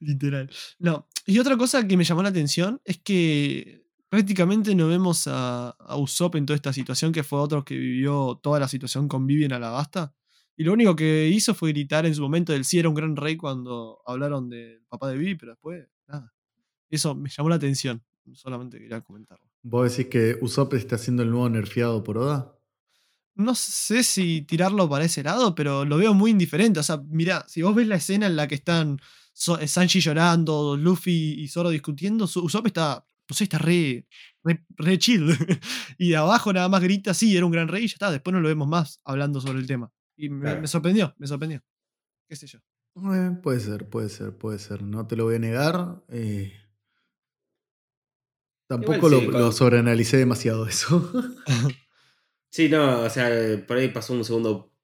Literal. 0.00 0.50
No. 0.78 1.06
Y 1.26 1.38
otra 1.38 1.56
cosa 1.56 1.86
que 1.86 1.96
me 1.96 2.04
llamó 2.04 2.22
la 2.22 2.28
atención 2.30 2.80
es 2.84 2.98
que 2.98 3.84
prácticamente 4.08 4.74
no 4.74 4.88
vemos 4.88 5.26
a, 5.26 5.70
a 5.70 5.96
Usopp 5.96 6.36
en 6.36 6.46
toda 6.46 6.56
esta 6.56 6.72
situación, 6.72 7.12
que 7.12 7.22
fue 7.22 7.38
otro 7.38 7.64
que 7.64 7.76
vivió 7.76 8.38
toda 8.42 8.60
la 8.60 8.68
situación 8.68 9.08
con 9.08 9.26
Vivi 9.26 9.44
en 9.44 9.52
Alabasta. 9.52 10.14
Y 10.56 10.64
lo 10.64 10.72
único 10.72 10.94
que 10.94 11.28
hizo 11.28 11.54
fue 11.54 11.70
gritar 11.70 12.06
en 12.06 12.14
su 12.14 12.22
momento 12.22 12.52
del 12.52 12.64
sí 12.64 12.78
era 12.78 12.88
un 12.88 12.94
gran 12.94 13.16
rey 13.16 13.36
cuando 13.36 14.00
hablaron 14.06 14.48
del 14.48 14.82
papá 14.88 15.08
de 15.08 15.16
Vivi, 15.16 15.34
pero 15.34 15.52
después, 15.52 15.88
nada. 16.06 16.32
Eso 16.90 17.14
me 17.14 17.30
llamó 17.30 17.48
la 17.48 17.56
atención. 17.56 18.02
Solamente 18.34 18.78
quería 18.78 19.00
comentarlo. 19.00 19.44
¿Vos 19.62 19.90
decís 19.90 20.10
que 20.10 20.38
Usopp 20.40 20.74
está 20.74 20.98
siendo 20.98 21.22
el 21.22 21.30
nuevo 21.30 21.48
nerfeado 21.48 22.04
por 22.04 22.18
Oda? 22.18 22.58
No 23.34 23.54
sé 23.54 24.02
si 24.02 24.42
tirarlo 24.42 24.88
para 24.88 25.04
ese 25.04 25.22
lado, 25.22 25.54
pero 25.54 25.84
lo 25.84 25.96
veo 25.96 26.12
muy 26.12 26.30
indiferente. 26.30 26.80
O 26.80 26.82
sea, 26.82 26.98
mirá, 27.08 27.44
si 27.48 27.62
vos 27.62 27.74
ves 27.74 27.86
la 27.86 27.96
escena 27.96 28.26
en 28.26 28.36
la 28.36 28.46
que 28.46 28.56
están 28.56 29.00
eh, 29.60 29.66
Sanji 29.66 30.00
llorando, 30.00 30.76
Luffy 30.76 31.34
y 31.38 31.48
Zoro 31.48 31.70
discutiendo, 31.70 32.24
Usopp 32.24 32.66
está, 32.66 33.04
no 33.28 33.34
sé, 33.34 33.44
está 33.44 33.58
re, 33.58 34.06
re, 34.44 34.64
re 34.76 34.98
chill. 34.98 35.26
y 35.98 36.10
de 36.10 36.16
abajo 36.16 36.52
nada 36.52 36.68
más 36.68 36.82
grita, 36.82 37.14
sí, 37.14 37.34
era 37.36 37.46
un 37.46 37.52
gran 37.52 37.68
rey 37.68 37.84
y 37.84 37.88
ya 37.88 37.94
está. 37.94 38.10
Después 38.10 38.34
no 38.34 38.40
lo 38.40 38.48
vemos 38.48 38.68
más 38.68 39.00
hablando 39.04 39.40
sobre 39.40 39.60
el 39.60 39.66
tema. 39.66 39.90
Y 40.22 40.28
me, 40.28 40.42
Claro. 40.42 40.60
me 40.60 40.68
sorprendió, 40.68 41.14
me 41.18 41.26
sorprendió. 41.26 41.60
¿Qué 42.28 42.36
sé 42.36 42.46
yo? 42.46 42.60
Eh, 43.12 43.36
puede 43.42 43.58
ser, 43.58 43.88
puede 43.88 44.08
ser, 44.08 44.32
puede 44.38 44.60
ser. 44.60 44.84
No 44.84 45.04
te 45.04 45.16
lo 45.16 45.24
voy 45.24 45.34
a 45.34 45.38
negar. 45.40 46.04
eh, 46.10 46.52
tampoco 48.68 49.08
Igual 49.10 49.32
lo, 49.32 49.50
sobreanalicé 49.52 50.18
demasiado 50.18 50.66
eso. 50.66 51.10
Sí, 52.54 52.68
no, 52.68 53.00
o 53.00 53.08
sea, 53.08 53.30
por 53.66 53.78
ahí 53.78 53.88
pasó 53.88 54.12
un 54.12 54.26
segundo 54.26 54.74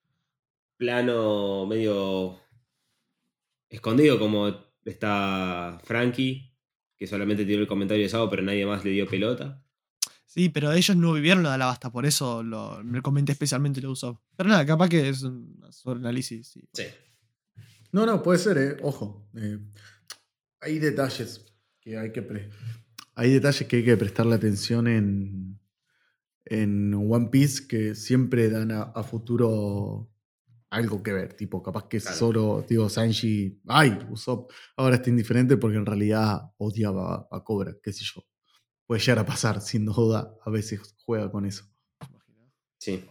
plano 0.79 1.67
medio 1.67 2.41
escondido, 3.69 4.19
como 4.19 4.49
está 4.87 5.79
Frankie, 5.85 6.57
que 6.97 7.07
solamente 7.07 7.45
tiró 7.45 7.61
el 7.61 7.69
comentario 7.69 8.05
de 8.05 8.09
Sao, 8.09 8.31
pero 8.31 8.43
nadie 8.43 8.65
más 8.65 8.87
le 8.87 8.93
dio 8.93 9.07
pelota. 9.07 9.63
Sí, 10.39 10.49
pero 10.51 10.71
ellos 10.73 10.97
no 10.97 11.13
vivieron 11.15 11.43
lo 11.43 11.49
de 11.49 11.57
Alabasta, 11.57 11.91
por 11.91 12.07
eso 12.07 12.45
lo, 12.45 12.81
me 12.85 13.03
comenté 13.03 13.33
especialmente 13.33 13.81
lo 13.81 13.91
Usopp. 13.91 14.21
Pero 14.37 14.49
nada, 14.49 14.65
capaz 14.65 14.89
que 14.89 15.09
es 15.09 15.25
un 15.25 15.61
sobreanálisis. 15.71 16.47
Sí. 16.47 16.61
Sí. 16.73 16.85
No, 17.91 18.07
no, 18.07 18.23
puede 18.23 18.39
ser, 18.39 18.57
eh. 18.59 18.77
Ojo. 18.83 19.29
eh, 19.35 19.59
hay 20.61 20.79
detalles 20.79 21.45
que 21.81 21.99
hay 21.99 22.13
que 22.13 22.23
pre- 22.23 22.51
hay 23.17 23.33
detalles 23.33 23.67
que 23.67 23.77
hay 23.79 23.85
que 23.85 23.97
prestarle 23.97 24.37
atención 24.37 24.87
en, 24.87 25.59
en 26.45 26.95
One 26.95 27.31
Piece 27.33 27.67
que 27.67 27.97
siempre 27.97 28.49
dan 28.49 28.71
a, 28.71 28.83
a 28.83 29.03
futuro 29.03 30.09
algo 30.71 31.03
que 31.03 31.13
ver. 31.15 31.35
Tipo, 31.35 31.63
capaz 31.65 31.89
que 31.89 31.99
Claro. 31.99 32.17
solo, 32.17 32.67
digo, 32.69 32.89
Sanji, 32.89 33.61
ay, 33.67 33.99
Usopp 34.11 34.53
ahora 34.77 34.97
está 34.97 35.11
indiferente 35.11 35.57
porque 35.57 35.79
en 35.79 35.87
realidad 35.87 36.53
odiaba 36.59 37.27
a, 37.33 37.37
a 37.39 37.43
Cobra, 37.43 37.75
qué 37.83 37.93
sé 37.93 38.05
yo. 38.05 38.23
Puede 38.89 39.03
llegar 39.03 39.19
a 39.19 39.27
pasar, 39.27 39.61
sin 39.61 39.85
duda, 39.85 40.35
a 40.43 40.49
veces 40.49 40.95
juega 41.05 41.31
con 41.31 41.45
eso. 41.45 41.67
Sí. 42.79 43.05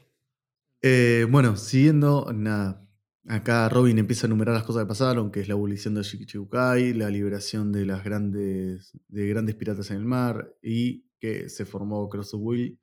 Eh, 0.82 1.28
bueno, 1.30 1.56
siguiendo, 1.56 2.34
nada. 2.34 2.84
Acá 3.28 3.70
Robin 3.70 4.00
empieza 4.00 4.26
a 4.26 4.30
enumerar 4.30 4.56
las 4.56 4.64
cosas 4.64 4.84
que 4.84 4.88
pasaron, 4.88 5.30
que 5.30 5.40
es 5.42 5.48
la 5.48 5.54
abolición 5.54 5.94
de 5.94 6.02
Shikichibukai, 6.02 6.94
la 6.94 7.12
liberación 7.12 7.72
de 7.72 7.86
las 7.86 8.04
grandes, 8.04 8.98
de 9.08 9.28
grandes 9.28 9.54
piratas 9.54 9.92
en 9.92 9.98
el 9.98 10.06
mar 10.06 10.52
y 10.64 11.06
que 11.20 11.48
se 11.48 11.64
formó 11.64 12.10
Cross 12.10 12.34
of 12.34 12.42
Will, 12.42 12.80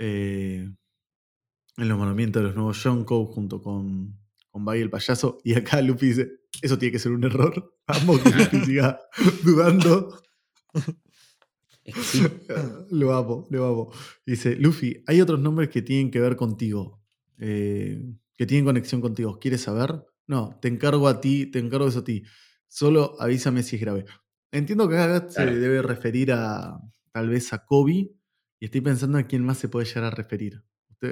eh, 0.00 0.68
el 1.76 1.88
nombramiento 1.88 2.40
de 2.40 2.46
los 2.46 2.56
nuevos 2.56 2.82
Yonko 2.82 3.26
junto 3.26 3.62
con, 3.62 4.18
con 4.50 4.64
Bai 4.64 4.80
el 4.80 4.90
payaso. 4.90 5.38
Y 5.44 5.54
acá 5.54 5.80
Luffy 5.82 6.06
dice, 6.06 6.32
eso 6.60 6.76
tiene 6.78 6.90
que 6.90 6.98
ser 6.98 7.12
un 7.12 7.22
error. 7.22 7.76
Vamos 7.86 8.22
que 8.22 8.30
Luffy 8.30 8.60
siga 8.66 8.98
dudando. 9.44 10.20
Es 11.84 11.94
que 11.94 12.02
sí. 12.02 12.22
lo 12.90 13.14
amo, 13.14 13.46
lo 13.50 13.66
amo. 13.66 13.92
Dice, 14.26 14.56
Luffy, 14.56 15.02
hay 15.06 15.20
otros 15.20 15.40
nombres 15.40 15.68
que 15.68 15.82
tienen 15.82 16.10
que 16.10 16.20
ver 16.20 16.36
contigo, 16.36 17.02
eh, 17.38 18.02
que 18.36 18.46
tienen 18.46 18.64
conexión 18.64 19.00
contigo. 19.00 19.38
¿Quieres 19.38 19.62
saber? 19.62 20.04
No, 20.26 20.58
te 20.62 20.68
encargo 20.68 21.08
a 21.08 21.20
ti, 21.20 21.46
te 21.46 21.58
encargo 21.58 21.86
eso 21.88 22.00
a 22.00 22.04
ti. 22.04 22.22
Solo 22.68 23.16
avísame 23.20 23.62
si 23.62 23.76
es 23.76 23.82
grave. 23.82 24.04
Entiendo 24.50 24.88
que 24.88 24.96
acá 24.96 25.28
se 25.28 25.34
Claro. 25.44 25.56
debe 25.56 25.82
referir 25.82 26.32
a 26.32 26.78
tal 27.12 27.28
vez 27.28 27.52
a 27.52 27.64
Kobe 27.66 27.92
y 28.60 28.64
estoy 28.64 28.80
pensando 28.80 29.18
a 29.18 29.24
quién 29.24 29.44
más 29.44 29.58
se 29.58 29.68
puede 29.68 29.86
llegar 29.86 30.04
a 30.04 30.10
referir. 30.10 30.62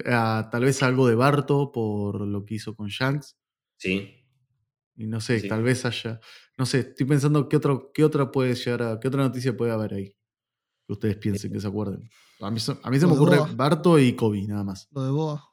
A, 0.06 0.48
tal 0.50 0.64
vez 0.64 0.82
algo 0.82 1.06
de 1.06 1.14
Barto 1.16 1.70
por 1.70 2.20
lo 2.26 2.44
que 2.46 2.54
hizo 2.54 2.74
con 2.74 2.88
Shanks. 2.88 3.36
Sí. 3.76 4.24
Y 4.96 5.06
no 5.06 5.20
sé, 5.20 5.40
Sí. 5.40 5.48
tal 5.48 5.62
vez 5.62 5.84
haya. 5.84 6.20
No 6.58 6.66
sé, 6.66 6.80
estoy 6.80 7.06
pensando 7.06 7.48
qué, 7.48 7.56
otro, 7.56 7.90
qué 7.94 8.04
otra 8.04 8.30
puede 8.32 8.54
llegar 8.54 8.82
a. 8.82 9.00
qué 9.00 9.08
otra 9.08 9.22
noticia 9.24 9.56
puede 9.56 9.72
haber 9.72 9.94
ahí. 9.94 10.14
Que 10.86 10.92
ustedes 10.92 11.16
piensen, 11.16 11.52
que 11.52 11.60
se 11.60 11.66
acuerden. 11.68 12.08
A 12.40 12.50
mí, 12.50 12.58
se- 12.60 12.76
a 12.82 12.90
mí 12.90 12.98
se 12.98 13.06
me 13.06 13.12
ocurre 13.12 13.38
Boa. 13.38 13.50
Barto 13.54 13.98
y 13.98 14.14
Kobe, 14.14 14.42
nada 14.42 14.64
más. 14.64 14.88
Lo 14.92 15.04
de 15.04 15.10
Boa. 15.10 15.48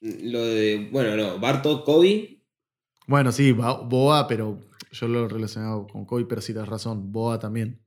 Lo 0.00 0.44
de. 0.44 0.88
Bueno, 0.92 1.16
no. 1.16 1.38
Barto, 1.38 1.84
Kobe. 1.84 2.42
Bueno, 3.06 3.32
sí, 3.32 3.52
Boa, 3.52 4.26
pero 4.28 4.60
yo 4.92 5.08
lo 5.08 5.24
he 5.24 5.28
relacionado 5.28 5.86
con 5.86 6.04
Kobe, 6.04 6.24
pero 6.26 6.40
sí 6.40 6.52
tienes 6.52 6.68
razón. 6.68 7.10
Boa 7.12 7.38
también. 7.38 7.80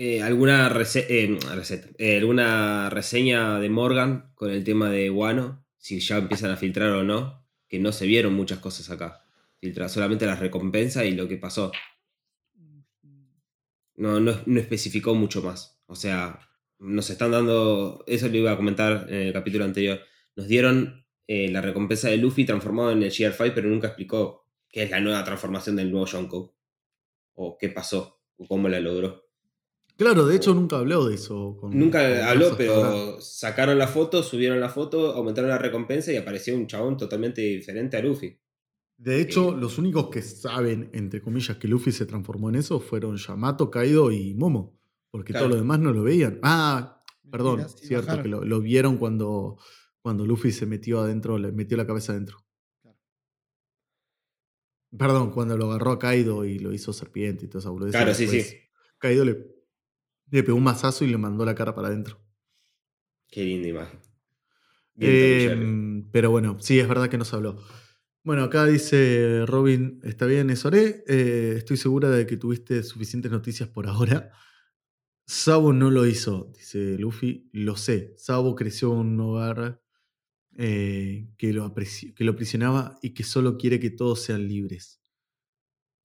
eh, 0.00 0.22
alguna 0.22 0.68
rece- 0.70 1.06
eh, 1.08 1.36
receta. 1.56 1.88
eh, 1.98 2.18
alguna 2.18 2.88
reseña 2.88 3.58
de 3.58 3.68
Morgan 3.68 4.30
con 4.36 4.50
el 4.50 4.62
tema 4.62 4.88
de 4.90 5.10
Wano. 5.10 5.64
Si 5.76 5.98
ya 5.98 6.18
empiezan 6.18 6.52
a 6.52 6.56
filtrar 6.56 6.90
o 6.90 7.02
no. 7.02 7.44
Que 7.68 7.78
no 7.80 7.90
se 7.92 8.06
vieron 8.06 8.32
muchas 8.34 8.60
cosas 8.60 8.88
acá. 8.90 9.20
Filtra 9.60 9.88
solamente 9.88 10.24
las 10.24 10.38
recompensas 10.38 11.04
y 11.04 11.10
lo 11.12 11.26
que 11.28 11.36
pasó. 11.36 11.72
No, 13.98 14.20
no, 14.20 14.32
no 14.46 14.60
especificó 14.60 15.14
mucho 15.14 15.42
más. 15.42 15.82
O 15.86 15.96
sea, 15.96 16.38
nos 16.78 17.10
están 17.10 17.32
dando. 17.32 18.04
Eso 18.06 18.28
lo 18.28 18.36
iba 18.36 18.52
a 18.52 18.56
comentar 18.56 19.06
en 19.08 19.22
el 19.22 19.32
capítulo 19.32 19.64
anterior. 19.64 20.00
Nos 20.36 20.46
dieron 20.46 21.04
eh, 21.26 21.50
la 21.50 21.60
recompensa 21.60 22.08
de 22.08 22.16
Luffy 22.16 22.44
transformado 22.44 22.92
en 22.92 23.02
el 23.02 23.10
GR5, 23.10 23.52
pero 23.54 23.68
nunca 23.68 23.88
explicó 23.88 24.46
qué 24.70 24.84
es 24.84 24.90
la 24.90 25.00
nueva 25.00 25.24
transformación 25.24 25.74
del 25.74 25.90
nuevo 25.90 26.06
Yonko. 26.06 26.54
O 27.34 27.58
qué 27.58 27.70
pasó. 27.70 28.20
O 28.36 28.46
cómo 28.46 28.68
la 28.68 28.78
logró. 28.78 29.28
Claro, 29.96 30.26
de 30.26 30.36
hecho 30.36 30.54
nunca 30.54 30.76
habló 30.76 31.08
de 31.08 31.16
eso. 31.16 31.56
Con, 31.60 31.76
Nunca 31.76 32.30
habló, 32.30 32.56
pero 32.56 33.20
sacaron 33.20 33.78
la 33.78 33.88
foto, 33.88 34.22
subieron 34.22 34.60
la 34.60 34.68
foto, 34.68 35.12
aumentaron 35.12 35.50
la 35.50 35.58
recompensa 35.58 36.12
y 36.12 36.16
apareció 36.16 36.54
un 36.54 36.68
chabón 36.68 36.96
totalmente 36.96 37.40
diferente 37.40 37.96
a 37.96 38.02
Luffy. 38.02 38.38
De 38.98 39.20
hecho, 39.20 39.54
Eh, 39.54 39.60
los 39.60 39.78
únicos 39.78 40.10
que 40.10 40.20
saben, 40.22 40.90
entre 40.92 41.22
comillas, 41.22 41.56
que 41.56 41.68
Luffy 41.68 41.92
se 41.92 42.04
transformó 42.04 42.48
en 42.50 42.56
eso 42.56 42.80
fueron 42.80 43.16
Yamato, 43.16 43.70
Kaido 43.70 44.10
y 44.10 44.34
Momo. 44.34 44.76
Porque 45.10 45.32
Claro. 45.32 45.46
todo 45.46 45.54
lo 45.54 45.60
demás 45.62 45.78
no 45.78 45.92
lo 45.92 46.02
veían. 46.02 46.38
Ah, 46.42 47.02
perdón, 47.30 47.66
cierto, 47.68 48.06
bajaron. 48.08 48.22
que 48.24 48.28
lo, 48.28 48.44
lo 48.44 48.60
vieron 48.60 48.98
cuando, 48.98 49.56
cuando 50.02 50.26
Luffy 50.26 50.50
se 50.52 50.66
metió 50.66 51.00
adentro, 51.00 51.38
le 51.38 51.52
metió 51.52 51.76
la 51.76 51.86
cabeza 51.86 52.12
adentro. 52.12 52.44
Claro. 52.82 52.98
Perdón, 54.98 55.30
cuando 55.30 55.56
lo 55.56 55.70
agarró 55.70 55.92
a 55.92 55.98
Kaido 55.98 56.44
y 56.44 56.58
lo 56.58 56.72
hizo 56.72 56.92
serpiente 56.92 57.48
y 57.52 57.56
esa 57.56 57.70
boludez. 57.70 57.92
Claro, 57.92 58.12
sí, 58.14 58.26
sí. 58.26 58.56
Kaido 58.98 59.24
le, 59.24 59.46
le 60.30 60.42
pegó 60.42 60.58
un 60.58 60.64
mazazo 60.64 61.04
y 61.04 61.08
le 61.08 61.18
mandó 61.18 61.44
la 61.44 61.54
cara 61.54 61.74
para 61.74 61.88
adentro. 61.88 62.18
Qué 63.28 63.44
linda 63.44 63.68
imagen. 63.68 64.00
Eh, 65.00 65.54
y 65.56 66.02
pero 66.10 66.30
bueno, 66.32 66.56
sí, 66.58 66.80
es 66.80 66.88
verdad 66.88 67.08
que 67.08 67.18
nos 67.18 67.32
habló. 67.32 67.62
Bueno, 68.28 68.42
acá 68.42 68.66
dice 68.66 69.46
Robin, 69.46 70.00
está 70.04 70.26
bien, 70.26 70.50
eso 70.50 70.68
haré. 70.68 71.02
Eh, 71.08 71.54
estoy 71.56 71.78
segura 71.78 72.10
de 72.10 72.26
que 72.26 72.36
tuviste 72.36 72.82
suficientes 72.82 73.32
noticias 73.32 73.70
por 73.70 73.86
ahora. 73.86 74.30
Sabo 75.26 75.72
no 75.72 75.90
lo 75.90 76.04
hizo, 76.04 76.52
dice 76.54 76.98
Luffy. 76.98 77.48
Lo 77.54 77.74
sé. 77.78 78.12
Sabo 78.18 78.54
creció 78.54 78.92
en 78.92 78.98
un 78.98 79.20
hogar 79.20 79.80
eh, 80.58 81.30
que, 81.38 81.54
lo 81.54 81.74
que 81.74 82.24
lo 82.24 82.32
aprisionaba 82.32 82.98
y 83.00 83.14
que 83.14 83.24
solo 83.24 83.56
quiere 83.56 83.80
que 83.80 83.88
todos 83.88 84.20
sean 84.20 84.46
libres. 84.46 85.00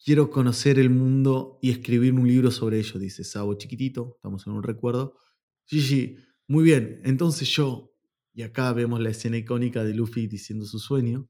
Quiero 0.01 0.29
conocer 0.29 0.79
el 0.79 0.91
mundo 0.91 1.59
y 1.61 1.71
escribir 1.71 2.13
un 2.13 2.25
libro 2.25 2.51
sobre 2.51 2.79
ello, 2.79 3.01
dice 3.01 3.25
Sabo 3.25 3.55
chiquitito. 3.55 4.13
Estamos 4.15 4.47
en 4.47 4.53
un 4.53 4.63
recuerdo. 4.63 5.17
Gigi, 5.65 6.15
muy 6.47 6.63
bien. 6.63 7.01
Entonces 7.03 7.49
yo, 7.49 7.93
y 8.33 8.43
acá 8.43 8.71
vemos 8.71 9.01
la 9.01 9.09
escena 9.09 9.35
icónica 9.35 9.83
de 9.83 9.93
Luffy 9.93 10.27
diciendo 10.27 10.65
su 10.65 10.79
sueño, 10.79 11.27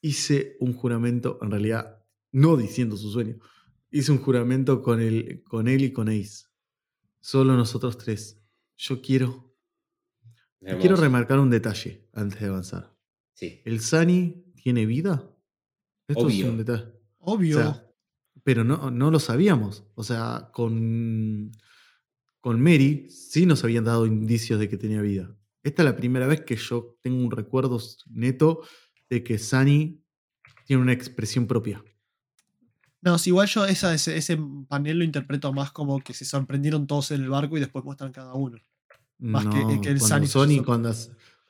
hice 0.00 0.56
un 0.60 0.72
juramento, 0.74 1.38
en 1.42 1.50
realidad 1.50 2.04
no 2.32 2.56
diciendo 2.56 2.96
su 2.96 3.10
sueño, 3.10 3.38
hice 3.90 4.12
un 4.12 4.18
juramento 4.18 4.82
con 4.82 5.00
él, 5.00 5.42
con 5.48 5.68
él 5.68 5.84
y 5.84 5.92
con 5.92 6.08
Ace. 6.08 6.46
Solo 7.20 7.56
nosotros 7.56 7.98
tres. 7.98 8.40
Yo 8.76 9.02
quiero, 9.02 9.54
Hermoso. 10.60 10.80
quiero 10.80 10.96
remarcar 10.96 11.38
un 11.38 11.50
detalle 11.50 12.08
antes 12.12 12.40
de 12.40 12.46
avanzar. 12.46 12.96
Sí. 13.34 13.60
¿El 13.64 13.80
Sunny 13.80 14.44
tiene 14.54 14.86
vida? 14.86 15.30
Esto 16.08 16.28
es 16.28 16.34
Obvio. 16.34 16.50
un 16.50 16.58
detalle. 16.58 16.92
Obvio. 17.18 17.58
O 17.58 17.62
sea, 17.62 17.86
pero 18.42 18.64
no, 18.64 18.90
no 18.90 19.10
lo 19.10 19.20
sabíamos. 19.20 19.84
O 19.94 20.02
sea, 20.02 20.50
con, 20.52 21.52
con 22.40 22.60
Mary 22.60 23.08
sí 23.10 23.44
nos 23.44 23.64
habían 23.64 23.84
dado 23.84 24.06
indicios 24.06 24.58
de 24.58 24.68
que 24.68 24.76
tenía 24.78 25.02
vida. 25.02 25.36
Esta 25.62 25.82
es 25.82 25.84
la 25.84 25.96
primera 25.96 26.26
vez 26.26 26.40
que 26.40 26.56
yo 26.56 26.96
tengo 27.02 27.22
un 27.22 27.30
recuerdo 27.30 27.78
neto 28.06 28.62
de 29.10 29.22
que 29.22 29.38
Sunny 29.38 30.00
tiene 30.64 30.80
una 30.82 30.92
expresión 30.92 31.46
propia. 31.46 31.82
No, 33.02 33.18
si 33.18 33.30
igual 33.30 33.48
yo 33.48 33.64
esa, 33.66 33.92
ese, 33.94 34.16
ese 34.16 34.38
panel 34.68 34.98
lo 34.98 35.04
interpreto 35.04 35.52
más 35.52 35.72
como 35.72 36.00
que 36.00 36.14
se 36.14 36.24
sorprendieron 36.24 36.86
todos 36.86 37.10
en 37.10 37.22
el 37.22 37.28
barco 37.30 37.56
y 37.56 37.60
después 37.60 37.84
muestran 37.84 38.12
cada 38.12 38.34
uno. 38.34 38.58
Más 39.18 39.44
que- 39.46 39.58
No, 39.58 39.80
que 39.80 39.88
el 39.90 39.98
cuando 39.98 40.26
Sunny 40.26 40.26
Sony, 40.58 40.64
cuando, 40.64 40.94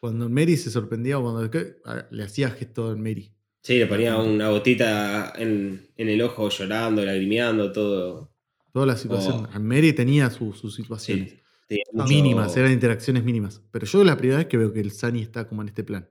cuando 0.01 0.29
Mary 0.29 0.57
se 0.57 0.71
sorprendía, 0.71 1.19
o 1.19 1.23
cuando 1.23 1.51
¿qué? 1.51 1.77
Le 2.11 2.25
hacía 2.25 2.51
gesto 2.51 2.93
en 2.93 3.03
Mary. 3.03 3.33
Sí, 3.63 3.79
le 3.79 3.87
ponía 3.87 4.17
una 4.17 4.49
gotita 4.49 5.33
en, 5.37 5.87
en 5.97 6.09
el 6.09 6.23
ojo 6.23 6.49
llorando, 6.49 7.05
lagrimeando, 7.05 7.71
todo. 7.73 8.33
Toda 8.73 8.87
la 8.87 8.97
situación. 8.97 9.49
Oh. 9.55 9.61
Mary 9.61 9.93
tenía 9.93 10.31
su- 10.31 10.53
sus 10.55 10.75
situaciones. 10.77 11.35
Sí, 11.69 11.83
Mínimas, 11.93 12.57
eran 12.57 12.73
interacciones 12.73 13.23
mínimas. 13.23 13.61
Pero 13.71 13.87
yo 13.87 14.01
es 14.01 14.07
la 14.07 14.17
primera 14.17 14.39
vez 14.39 14.47
que 14.47 14.57
veo 14.57 14.73
que 14.73 14.81
el 14.81 14.91
Sunny 14.93 15.23
está 15.23 15.47
como 15.47 15.63
en 15.63 15.69
este 15.69 15.85
plan. 15.85 16.09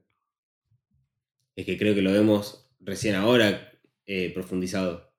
Es 1.59 1.65
que 1.65 1.77
creo 1.77 1.93
que 1.93 2.01
lo 2.01 2.13
vemos 2.13 2.71
recién 2.79 3.15
ahora 3.15 3.69
eh, 4.05 4.31
profundizado. 4.33 5.11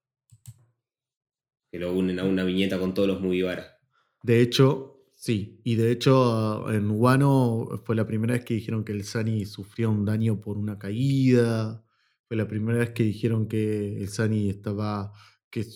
Que 1.70 1.78
lo 1.78 1.92
unen 1.92 2.18
a 2.18 2.24
una 2.24 2.44
viñeta 2.44 2.78
con 2.78 2.94
todos 2.94 3.06
los 3.08 3.20
Mugiwara. 3.20 3.78
De 4.22 4.40
hecho, 4.40 5.04
sí. 5.12 5.60
Y 5.64 5.74
de 5.74 5.92
hecho, 5.92 6.24
ah, 6.32 6.74
en 6.74 6.90
Wano 6.90 7.82
fue 7.84 7.94
la 7.94 8.06
primera 8.06 8.32
vez 8.32 8.44
que 8.46 8.54
dijeron 8.54 8.84
que 8.84 8.92
el 8.92 9.04
Sunny 9.04 9.44
sufrió 9.44 9.90
un 9.90 10.06
daño 10.06 10.40
por 10.40 10.56
una 10.56 10.78
caída. 10.78 11.84
Fue 12.26 12.38
la 12.38 12.48
primera 12.48 12.78
vez 12.78 12.90
que 12.92 13.02
dijeron 13.02 13.46
que 13.46 13.98
el 13.98 14.08
Sunny 14.08 14.48
estaba. 14.48 15.12
que 15.50 15.66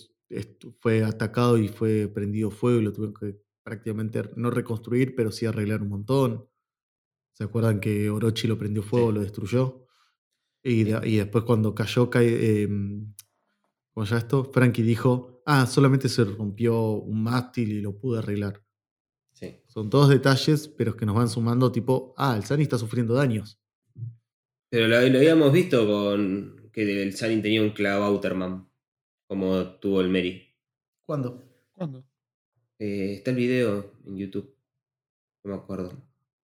fue 0.81 1.05
atacado 1.05 1.59
y 1.59 1.69
fue 1.69 2.09
prendido 2.09 2.51
fuego 2.51 2.81
y 2.81 2.85
lo 2.85 2.93
tuvieron 2.95 3.12
que 3.12 3.39
prácticamente 3.62 4.31
no 4.36 4.51
reconstruir, 4.51 5.15
pero 5.15 5.31
sí 5.31 5.45
arreglar 5.45 5.82
un 5.82 5.91
montón. 5.91 6.49
¿Se 7.35 7.45
acuerdan 7.45 7.81
que 7.81 8.09
Orochi 8.09 8.49
lo 8.49 8.57
prendió 8.57 8.82
fuego, 8.82 9.09
Sí. 9.09 9.15
lo 9.15 9.20
destruyó? 9.20 9.84
Y, 10.65 10.85
de- 10.85 11.09
y 11.09 11.16
después 11.19 11.45
cuando 11.45 11.74
cayó, 11.74 12.09
cae, 12.11 12.62
em, 12.62 13.15
¿cómo 13.93 14.07
ya 14.07 14.16
esto? 14.19 14.45
Frankie 14.53 14.82
dijo, 14.82 15.43
ah, 15.47 15.66
solamente 15.66 16.09
se 16.09 16.24
rompió 16.24 16.93
un 16.93 17.23
mástil 17.23 17.70
y 17.70 17.81
lo 17.82 17.97
pude 17.97 18.19
arreglar. 18.20 18.65
Sí. 19.35 19.61
Son 19.66 19.91
todos 19.91 20.09
detalles, 20.09 20.69
pero 20.69 20.97
que 20.97 21.05
nos 21.07 21.15
van 21.16 21.28
sumando 21.28 21.70
tipo, 21.70 22.15
ah, 22.16 22.35
el 22.36 22.45
Sunny 22.45 22.62
está 22.62 22.78
sufriendo 22.78 23.15
daños. 23.15 23.61
Pero 24.70 24.89
lo, 24.89 25.01
lo 25.09 25.19
habíamos 25.19 25.53
visto 25.53 25.86
con 25.86 26.70
que 26.73 27.03
el 27.03 27.12
Sarin 27.15 27.43
tenía 27.43 27.62
un 27.62 27.70
Clavauterman, 27.70 28.69
como 29.28 29.65
tuvo 29.78 30.01
el 30.01 30.09
Mary. 30.09 30.43
¿Cuándo? 31.05 31.43
¿Cuándo? 31.73 32.05
Eh, 32.78 33.15
está 33.19 33.31
el 33.31 33.36
video 33.36 33.93
en 34.07 34.16
YouTube. 34.16 34.53
No 35.45 35.51
me 35.53 35.57
acuerdo. 35.59 35.93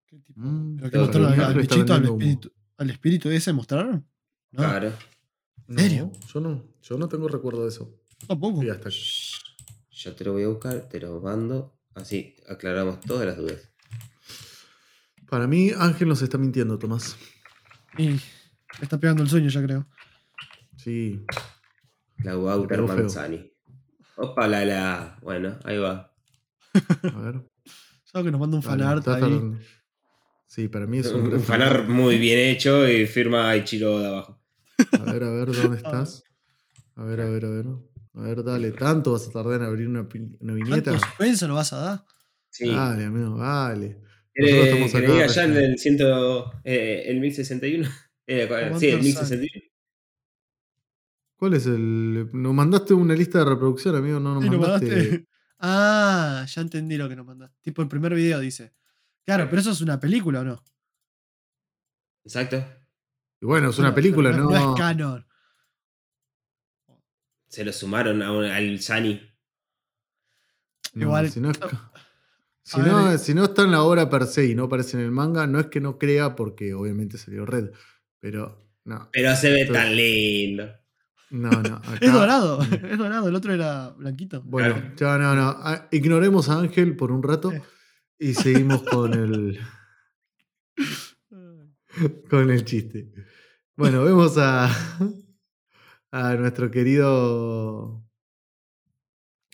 ¿Qué 0.06 0.18
tipo? 0.18 0.40
Mm, 0.40 0.76
¿Pero 0.76 0.84
qué 0.84 0.90
claro, 0.90 1.06
mostraron? 1.06 1.34
pero 1.34 1.47
¿Al, 1.47 1.55
bichito, 1.59 1.94
espíritu, 1.97 2.52
al 2.76 2.90
espíritu 2.90 3.30
ese 3.30 3.52
mostraron? 3.52 4.06
No, 4.52 4.62
Claro. 4.64 4.93
No, 5.66 5.81
serio? 5.81 6.12
Yo 6.32 6.40
no, 6.40 6.64
yo 6.82 6.98
no 6.98 7.09
tengo 7.09 7.28
recuerdo 7.28 7.62
de 7.62 7.68
eso. 7.68 8.01
tampoco. 8.27 8.62
Y 8.62 8.70
hasta 8.70 8.90
Yo 8.90 10.14
te 10.16 10.24
lo 10.24 10.32
voy 10.32 10.43
a 10.43 10.48
buscar, 10.48 10.89
te 10.89 10.98
lo 11.01 11.20
mando. 11.20 11.78
Así 11.94 12.36
aclaramos 12.48 13.01
todas 13.01 13.27
las 13.27 13.36
dudas. 13.36 13.68
Para 15.28 15.47
mí, 15.47 15.70
Ángel 15.77 16.09
nos 16.09 16.22
está 16.22 16.39
mintiendo, 16.39 16.78
Tomás. 16.78 17.16
Y 17.97 18.09
me 18.09 18.18
está 18.82 18.98
pegando 18.98 19.22
el 19.22 19.28
sueño, 19.28 19.48
ya 19.48 19.62
creo. 19.62 19.86
Sí. 20.77 21.24
La 22.24 22.36
Wouter. 22.36 22.82
Manzani. 22.82 23.52
Opa, 24.16 24.48
la, 24.48 24.64
la. 24.64 25.18
Bueno, 25.22 25.59
ahí 25.64 25.78
va. 25.78 26.12
A 27.14 27.18
ver. 27.20 27.43
Solo 28.05 28.24
que 28.24 28.31
nos 28.32 28.40
manda 28.40 28.56
un 28.56 28.62
fanart 28.62 29.06
ahí. 29.06 29.20
tardando. 29.20 29.59
Sí, 30.47 30.66
para 30.66 30.86
mí 30.86 30.98
es 30.98 31.06
un, 31.12 31.22
Un 31.22 31.31
re 31.31 31.39
fanar 31.39 31.86
muy 31.89 32.18
bien 32.18 32.40
hecho 32.40 32.89
y 32.89 33.06
firma 33.06 33.55
Ichiro 33.56 34.01
de 34.01 34.09
abajo. 34.09 34.39
A 34.93 35.12
ver, 35.12 35.24
a 35.24 35.31
ver, 35.31 35.52
¿dónde 35.55 35.77
estás? 35.82 36.23
A 36.97 37.05
ver, 37.05 37.20
a 37.20 37.24
ver, 37.31 37.44
a 37.44 37.51
ver. 37.51 37.66
A 38.15 38.20
ver, 38.23 38.44
dale. 38.44 38.73
¿Tanto 38.73 39.12
vas 39.12 39.28
a 39.28 39.31
tardar 39.31 39.61
en 39.61 39.66
abrir 39.66 39.89
una, 39.89 40.02
viñeta? 40.02 40.90
¿Cuánto 40.90 40.98
suspenso 41.07 41.48
nos 41.48 41.57
vas 41.57 41.73
a 41.73 41.77
dar? 41.78 42.05
Sí. 42.51 42.66
Dale, 42.69 43.05
amigo, 43.05 43.39
dale. 43.39 44.01
¿Quiere 44.32 44.51
Nosotros 44.51 44.66
estamos 44.66 44.93
que 44.93 45.01
diga 45.01 45.27
ya 45.27 45.44
el, 45.44 45.78
ciento, 45.78 46.52
eh, 46.65 47.05
el 47.07 47.20
1061? 47.20 47.89
Eh, 48.27 48.47
sí, 48.78 48.86
el 48.86 48.93
el 48.94 49.02
1061. 49.02 49.48
¿Cuál 51.35 51.55
es 51.55 51.66
el...? 51.66 52.28
Nos 52.32 52.55
mandaste 52.55 52.94
una 52.94 53.15
lista 53.15 53.40
de 53.40 53.44
reproducción, 53.47 53.97
amigo. 53.97 54.20
No 54.20 54.35
nos 54.35 54.44
Sí, 54.44 54.51
mandaste... 54.51 54.86
mandaste- 54.86 55.27
Ah, 55.59 56.47
ya 56.48 56.61
entendí 56.62 56.97
lo 56.97 57.09
que 57.09 57.16
nos 57.16 57.27
mandaste. 57.27 57.59
Tipo 57.61 57.82
el 57.82 57.89
primer 57.89 58.15
video 58.15 58.39
dice. 58.39 58.73
Claro, 59.24 59.48
pero 59.51 59.61
eso 59.61 59.73
es 59.73 59.81
una 59.81 59.98
película 59.98 60.40
o 60.40 60.44
no? 60.44 60.62
Exacto. 62.24 62.65
Y 63.40 63.46
bueno, 63.46 63.70
es 63.70 63.78
una 63.78 63.94
película, 63.94 64.30
¿no? 64.32 64.50
No 64.50 64.74
es 64.74 64.78
canon. 64.80 65.26
Se 67.48 67.64
lo 67.64 67.72
sumaron 67.72 68.22
a 68.22 68.32
un- 68.32 68.44
al 68.44 68.78
Sani. 68.80 69.20
No, 70.94 71.06
Igual- 71.06 71.30
Si 71.30 71.40
no, 71.40 71.50
es 71.50 71.58
ca- 71.58 71.92
si, 72.62 72.80
no, 72.80 73.04
ver, 73.06 73.18
si 73.18 73.34
no 73.34 73.44
está 73.44 73.62
en 73.62 73.70
la 73.72 73.82
obra 73.82 74.08
per 74.10 74.26
se 74.26 74.46
y 74.46 74.54
no 74.54 74.64
aparece 74.64 74.96
en 74.98 75.04
el 75.04 75.10
manga, 75.10 75.46
no 75.46 75.58
es 75.58 75.66
que 75.66 75.80
no 75.80 75.98
crea 75.98 76.36
porque 76.36 76.74
obviamente 76.74 77.18
salió 77.18 77.46
Red. 77.46 77.70
Pero 78.20 78.58
no, 78.84 79.08
Pero 79.12 79.34
se 79.36 79.50
ve 79.50 79.62
Entonces- 79.62 79.84
tan 79.84 79.96
lindo. 79.96 80.70
no, 81.30 81.50
no. 81.50 81.76
acá- 81.82 81.98
Es 82.00 82.12
dorado, 82.12 82.60
es 82.92 82.98
dorado. 82.98 83.28
El 83.28 83.34
otro 83.34 83.52
era 83.54 83.88
blanquito. 83.90 84.42
Bueno, 84.42 84.74
Claro. 84.74 84.94
ya 84.96 85.18
no, 85.18 85.34
no. 85.34 85.48
Ah, 85.58 85.88
Ignoremos 85.90 86.48
a 86.48 86.58
Ángel 86.60 86.94
por 86.96 87.10
un 87.10 87.22
rato 87.22 87.50
Eh. 87.52 87.62
y 88.18 88.34
seguimos 88.34 88.82
con 88.82 89.14
el, 89.14 89.60
con 92.30 92.50
el 92.50 92.64
chiste. 92.64 93.10
Bueno, 93.76 94.04
vemos 94.04 94.36
a, 94.38 94.70
a 96.12 96.34
nuestro 96.36 96.70
querido 96.70 98.04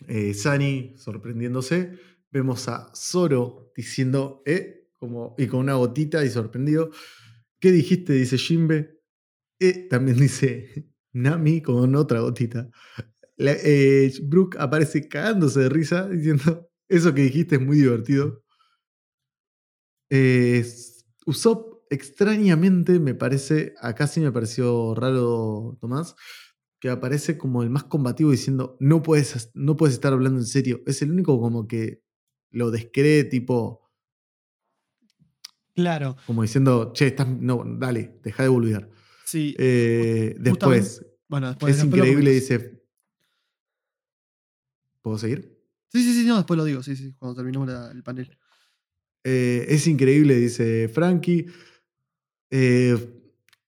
eh, 0.07 0.33
Sani 0.33 0.93
sorprendiéndose. 0.97 1.93
Vemos 2.31 2.67
a 2.67 2.91
Zoro 2.95 3.71
diciendo, 3.75 4.41
eh, 4.45 4.89
como, 4.97 5.35
y 5.37 5.47
con 5.47 5.61
una 5.61 5.75
gotita 5.75 6.23
y 6.23 6.29
sorprendido. 6.29 6.91
¿Qué 7.59 7.71
dijiste? 7.71 8.13
Dice 8.13 8.37
Jimbe. 8.37 8.99
Eh, 9.59 9.87
también 9.89 10.17
dice 10.19 10.87
Nami 11.13 11.61
con 11.61 11.95
otra 11.95 12.21
gotita. 12.21 12.69
La- 13.37 13.53
eh, 13.63 14.13
Brooke 14.23 14.57
aparece 14.59 15.07
cagándose 15.09 15.61
de 15.61 15.69
risa 15.69 16.07
diciendo, 16.09 16.69
eso 16.89 17.13
que 17.13 17.23
dijiste 17.23 17.55
es 17.57 17.61
muy 17.61 17.77
divertido. 17.77 18.43
Eh, 20.09 20.63
Usopp 21.25 21.76
extrañamente 21.89 22.99
me 22.99 23.15
parece, 23.15 23.73
acá 23.81 24.07
sí 24.07 24.19
me 24.19 24.31
pareció 24.31 24.93
raro 24.95 25.77
Tomás, 25.81 26.15
que 26.79 26.89
aparece 26.89 27.37
como 27.37 27.63
el 27.63 27.69
más 27.69 27.83
combativo 27.85 28.31
diciendo, 28.31 28.77
no 28.79 29.01
puedes, 29.03 29.49
no 29.53 29.75
puedes 29.77 29.95
estar 29.95 30.13
hablando 30.13 30.39
en 30.39 30.45
serio. 30.45 30.81
Es 30.85 31.01
el 31.01 31.11
único 31.11 31.39
como 31.39 31.67
que 31.67 32.03
lo 32.51 32.71
descree 32.71 33.23
tipo, 33.23 33.83
Claro, 35.73 36.17
como 36.25 36.41
diciendo, 36.41 36.91
che, 36.93 37.07
estás, 37.07 37.27
no, 37.27 37.63
dale, 37.77 38.19
deja 38.23 38.41
de 38.43 38.49
boludear. 38.49 38.89
sí. 39.25 39.55
Eh, 39.59 40.35
después, 40.39 41.05
bueno, 41.27 41.49
después 41.49 41.77
es 41.77 41.83
increíble, 41.83 42.31
dice... 42.31 42.83
¿Puedo 45.03 45.17
seguir? 45.19 45.55
Sí, 45.89 46.03
sí, 46.03 46.13
sí, 46.21 46.27
no, 46.27 46.37
después 46.37 46.57
lo 46.57 46.65
digo, 46.65 46.81
sí, 46.83 46.95
sí, 46.95 47.13
cuando 47.17 47.35
terminemos 47.35 47.67
la- 47.67 47.91
el 47.91 48.03
panel. 48.03 48.37
Eh, 49.23 49.65
es 49.69 49.87
increíble, 49.87 50.35
dice 50.35 50.89
Frankie. 50.89 51.45
Eh, 52.49 52.95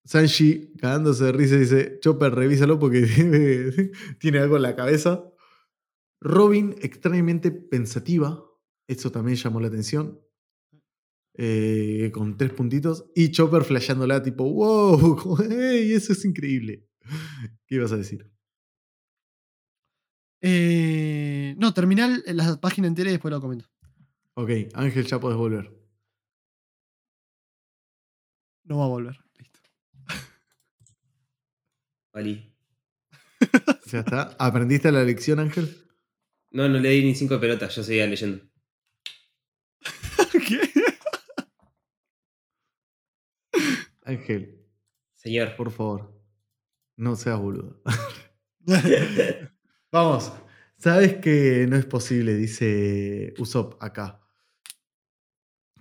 Sanji, 0.06 0.74
cagándose 0.78 1.26
de 1.26 1.32
risa, 1.32 1.58
dice: 1.58 2.00
Chopper, 2.00 2.34
revísalo 2.34 2.80
porque 2.80 3.02
tiene, 3.16 3.92
tiene 4.20 4.40
algo 4.40 4.56
en 4.56 4.64
la 4.64 4.76
cabeza. 4.76 5.24
Robin, 6.22 6.76
extrañamente 6.82 7.52
pensativa. 7.52 8.44
Eso 8.88 9.12
también 9.12 9.38
llamó 9.38 9.60
la 9.60 9.68
atención. 9.68 10.20
Eh, 11.36 12.12
con 12.14 12.38
tres 12.38 12.52
puntitos. 12.52 13.06
Y 13.16 13.32
Chopper 13.32 13.64
flasheándola, 13.64 14.24
tipo: 14.24 14.44
¡Wow! 14.52 15.38
Eso 15.50 16.14
es 16.14 16.26
increíble. 16.26 16.88
¿Qué 17.68 17.76
ibas 17.76 17.92
a 17.92 17.98
decir? 17.98 18.30
Eh, 20.42 21.56
no, 21.58 21.74
terminar 21.74 22.10
la 22.26 22.60
página 22.60 22.88
entera 22.88 23.10
y 23.10 23.14
después 23.14 23.32
lo 23.32 23.42
comento. 23.42 23.66
Ok, 24.36 24.50
Ángel, 24.74 25.06
ya 25.06 25.20
podés 25.20 25.38
volver. 25.38 25.79
No 28.70 28.78
va 28.78 28.86
a 28.86 28.88
volver. 28.88 29.18
Listo. 29.38 29.60
Vali. 32.14 32.56
Ya 33.88 34.00
está. 34.00 34.36
¿Aprendiste 34.38 34.92
la 34.92 35.04
lección, 35.04 35.40
Ángel? 35.40 35.76
No, 36.52 36.70
no 36.70 36.78
le 36.78 36.90
di 36.90 37.04
ni 37.04 37.16
cinco 37.16 37.40
pelotas, 37.40 37.76
yo 37.76 37.84
seguía 37.84 38.06
leyendo. 38.06 38.44
¿Qué? 40.32 40.60
Ángel, 44.04 44.66
Señor. 45.16 45.56
por 45.56 45.72
favor, 45.72 46.14
no 46.96 47.16
seas 47.16 47.40
boludo. 47.40 47.82
Vamos. 49.92 50.32
Sabes 50.78 51.16
que 51.16 51.66
no 51.68 51.76
es 51.76 51.86
posible, 51.86 52.36
dice 52.36 53.34
Usopp 53.38 53.82
acá. 53.84 54.22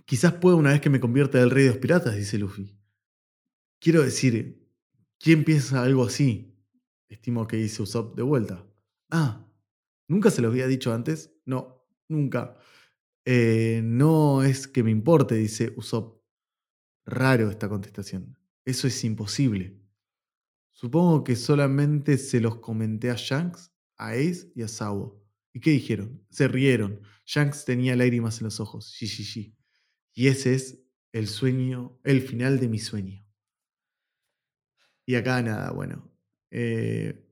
Quizás 0.05 0.33
pueda 0.33 0.55
una 0.55 0.71
vez 0.71 0.81
que 0.81 0.89
me 0.89 0.99
convierta 0.99 1.37
del 1.37 1.51
rey 1.51 1.65
de 1.65 1.69
los 1.69 1.77
piratas, 1.77 2.15
dice 2.15 2.37
Luffy. 2.37 2.78
Quiero 3.81 4.03
decir, 4.03 4.67
¿quién 5.19 5.43
piensa 5.45 5.83
algo 5.83 6.03
así? 6.03 6.53
Estimo 7.07 7.47
que 7.47 7.57
dice 7.57 7.81
Usopp 7.81 8.15
de 8.15 8.23
vuelta. 8.23 8.65
Ah, 9.09 9.47
¿nunca 10.07 10.31
se 10.31 10.41
lo 10.41 10.49
había 10.49 10.67
dicho 10.67 10.93
antes? 10.93 11.33
No, 11.45 11.85
nunca. 12.09 12.57
"Eh, 13.25 13.81
no 13.83 14.43
es 14.43 14.67
que 14.67 14.83
me 14.83 14.91
importe, 14.91 15.35
dice 15.35 15.73
Usopp. 15.77 16.21
Raro 17.05 17.49
esta 17.51 17.69
contestación. 17.69 18.37
Eso 18.65 18.87
es 18.87 19.03
imposible. 19.05 19.79
Supongo 20.71 21.23
que 21.23 21.35
solamente 21.35 22.17
se 22.17 22.41
los 22.41 22.57
comenté 22.57 23.11
a 23.11 23.15
Shanks, 23.17 23.71
a 23.97 24.11
Ace 24.11 24.51
y 24.55 24.63
a 24.63 24.67
Sabo. 24.67 25.23
¿Y 25.53 25.61
qué 25.61 25.71
dijeron? 25.71 26.25
Se 26.29 26.47
rieron. 26.47 27.01
Shanks 27.25 27.65
tenía 27.65 27.95
lágrimas 27.95 28.39
en 28.41 28.45
los 28.45 28.59
ojos. 28.59 28.91
Sí, 28.91 29.07
sí, 29.07 29.23
sí. 29.25 29.55
Y 30.13 30.27
ese 30.27 30.55
es 30.55 30.81
el 31.13 31.27
sueño, 31.27 31.99
el 32.03 32.21
final 32.21 32.59
de 32.59 32.69
mi 32.69 32.79
sueño. 32.79 33.25
Y 35.09 35.15
acá 35.15 35.41
nada, 35.41 35.71
bueno. 35.71 36.07
Eh, 36.51 37.25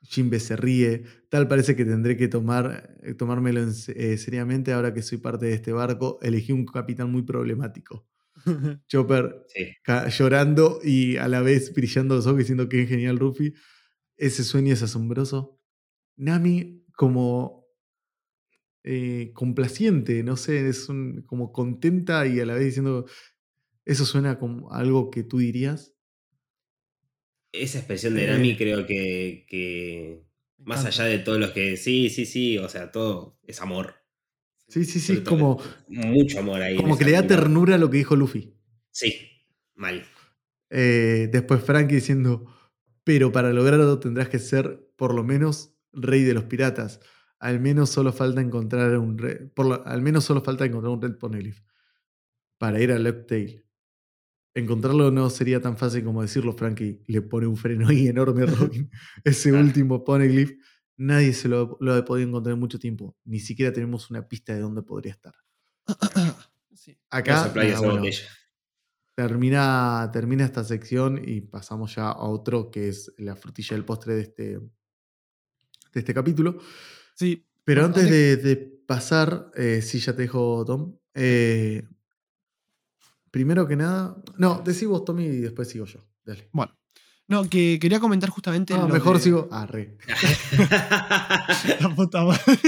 Jimbe 0.00 0.40
se 0.40 0.56
ríe. 0.56 1.04
Tal 1.28 1.46
parece 1.46 1.76
que 1.76 1.84
tendré 1.84 2.16
que 2.16 2.26
tomar, 2.26 2.96
eh, 3.02 3.12
tomármelo 3.12 3.60
en 3.62 3.68
eh, 3.88 4.16
seriamente 4.16 4.72
ahora 4.72 4.94
que 4.94 5.02
soy 5.02 5.18
parte 5.18 5.44
de 5.44 5.52
este 5.52 5.72
barco. 5.72 6.18
Elegí 6.22 6.52
un 6.52 6.64
capitán 6.64 7.12
muy 7.12 7.20
problemático. 7.24 8.08
Chopper 8.88 9.44
Sí. 9.48 9.74
llorando 10.16 10.80
y 10.82 11.18
a 11.18 11.28
la 11.28 11.42
vez 11.42 11.74
brillando 11.74 12.14
los 12.14 12.26
ojos 12.26 12.38
diciendo 12.38 12.66
que 12.70 12.84
es 12.84 12.88
genial 12.88 13.18
Ruffy. 13.18 13.52
Ese 14.16 14.42
sueño 14.42 14.72
es 14.72 14.82
asombroso. 14.82 15.60
Nami 16.16 16.86
como 16.96 17.66
eh, 18.84 19.32
complaciente, 19.34 20.22
no 20.22 20.36
sé, 20.36 20.68
es 20.68 20.88
un- 20.88 21.22
como 21.26 21.52
contenta 21.52 22.26
y 22.26 22.40
a 22.40 22.46
la 22.46 22.54
vez 22.54 22.64
diciendo, 22.64 23.06
eso 23.84 24.04
suena 24.06 24.38
como 24.38 24.72
algo 24.72 25.10
que 25.10 25.24
tú 25.24 25.38
dirías. 25.38 25.94
Esa 27.52 27.78
expresión 27.78 28.14
de 28.14 28.24
Eh. 28.24 28.30
Nami 28.32 28.56
creo 28.56 28.86
que, 28.86 29.46
que 29.48 30.22
más 30.58 30.84
allá 30.84 31.04
de 31.04 31.18
todos 31.18 31.38
los 31.40 31.50
que. 31.52 31.76
Sí, 31.76 32.10
sí, 32.10 32.26
sí. 32.26 32.58
O 32.58 32.68
sea, 32.68 32.90
todo 32.92 33.38
es 33.46 33.60
amor. 33.60 33.94
Sí, 34.68 34.84
sí, 34.84 35.00
sí, 35.00 35.22
como, 35.22 35.62
Mucho 35.88 36.40
amor 36.40 36.60
ahí. 36.60 36.76
como 36.76 36.98
que 36.98 37.04
le 37.06 37.12
da 37.12 37.26
ternura 37.26 37.76
a 37.76 37.78
lo 37.78 37.88
que 37.90 37.96
dijo 37.98 38.16
Luffy. 38.16 38.52
Sí, 38.90 39.14
mal. 39.74 40.04
Eh, 40.70 41.28
después 41.32 41.62
Frankie 41.62 41.94
diciendo, 41.94 42.44
pero 43.02 43.32
para 43.32 43.52
lograrlo 43.54 43.98
tendrás 43.98 44.28
que 44.28 44.38
ser 44.38 44.86
por 44.96 45.14
lo 45.14 45.24
menos 45.24 45.74
rey 45.92 46.22
de 46.22 46.34
los 46.34 46.44
piratas. 46.44 47.00
Al 47.38 47.60
menos 47.60 47.88
solo 47.88 48.12
falta 48.12 48.42
encontrar 48.42 48.98
un 48.98 49.16
rey, 49.16 49.36
por 49.54 49.64
lo- 49.66 49.86
al 49.86 50.02
menos 50.02 50.24
solo 50.24 50.42
falta 50.42 50.66
encontrar 50.66 50.92
un 50.92 51.00
Red 51.00 51.16
Poneglyph. 51.16 51.60
para 52.58 52.80
ir 52.82 52.90
a 52.92 52.98
Locktail. 52.98 53.64
Encontrarlo 54.58 55.10
no 55.10 55.30
sería 55.30 55.60
tan 55.60 55.76
fácil 55.78 56.04
como 56.04 56.22
decirlo, 56.22 56.52
Frankie 56.52 57.02
le 57.06 57.22
pone 57.22 57.46
un 57.46 57.56
freno 57.56 57.88
ahí 57.88 58.08
enorme 58.08 58.42
a 58.42 58.46
Robin. 58.46 58.90
Ese 59.24 59.52
último 59.52 60.04
poneglyph, 60.04 60.52
nadie 60.96 61.32
se 61.32 61.48
lo, 61.48 61.76
lo 61.80 61.94
ha 61.94 62.04
podido 62.04 62.28
encontrar 62.28 62.54
en 62.54 62.60
mucho 62.60 62.78
tiempo. 62.78 63.16
Ni 63.24 63.40
siquiera 63.40 63.72
tenemos 63.72 64.10
una 64.10 64.26
pista 64.28 64.54
de 64.54 64.60
dónde 64.60 64.82
podría 64.82 65.12
estar. 65.12 65.34
Sí. 66.74 66.96
Acá 67.10 67.52
playa, 67.52 67.80
bueno, 67.80 67.96
botella. 67.96 68.28
termina, 69.14 70.08
termina 70.12 70.44
esta 70.44 70.62
sección 70.64 71.20
y 71.24 71.40
pasamos 71.40 71.96
ya 71.96 72.08
a 72.10 72.24
otro 72.24 72.70
que 72.70 72.88
es 72.88 73.12
la 73.18 73.34
frutilla 73.36 73.74
del 73.76 73.84
postre 73.84 74.14
de 74.14 74.20
este, 74.22 74.58
de 74.58 76.00
este 76.00 76.14
capítulo. 76.14 76.58
Sí. 77.14 77.44
Pero 77.64 77.84
antes 77.84 78.08
de, 78.08 78.36
de 78.36 78.56
pasar, 78.56 79.50
eh, 79.56 79.82
sí, 79.82 79.98
ya 79.98 80.14
te 80.14 80.22
dejo, 80.22 80.64
Tom. 80.64 80.96
eh, 81.14 81.82
primero 83.30 83.66
que 83.66 83.76
nada. 83.76 84.16
No, 84.36 84.60
decí 84.64 84.86
vos, 84.86 85.04
Tommy, 85.04 85.24
y 85.24 85.38
después 85.40 85.68
sigo 85.68 85.84
yo. 85.86 86.00
Dale. 86.24 86.48
Bueno. 86.52 86.74
No, 87.26 87.48
que 87.48 87.78
quería 87.80 88.00
comentar 88.00 88.30
justamente. 88.30 88.72
No, 88.74 88.88
lo 88.88 88.94
mejor 88.94 89.16
de- 89.18 89.22
sigo. 89.22 89.48
Ah, 89.52 89.66
re. 89.66 89.98
La 91.80 91.94
puta 91.94 92.24
madre. 92.24 92.40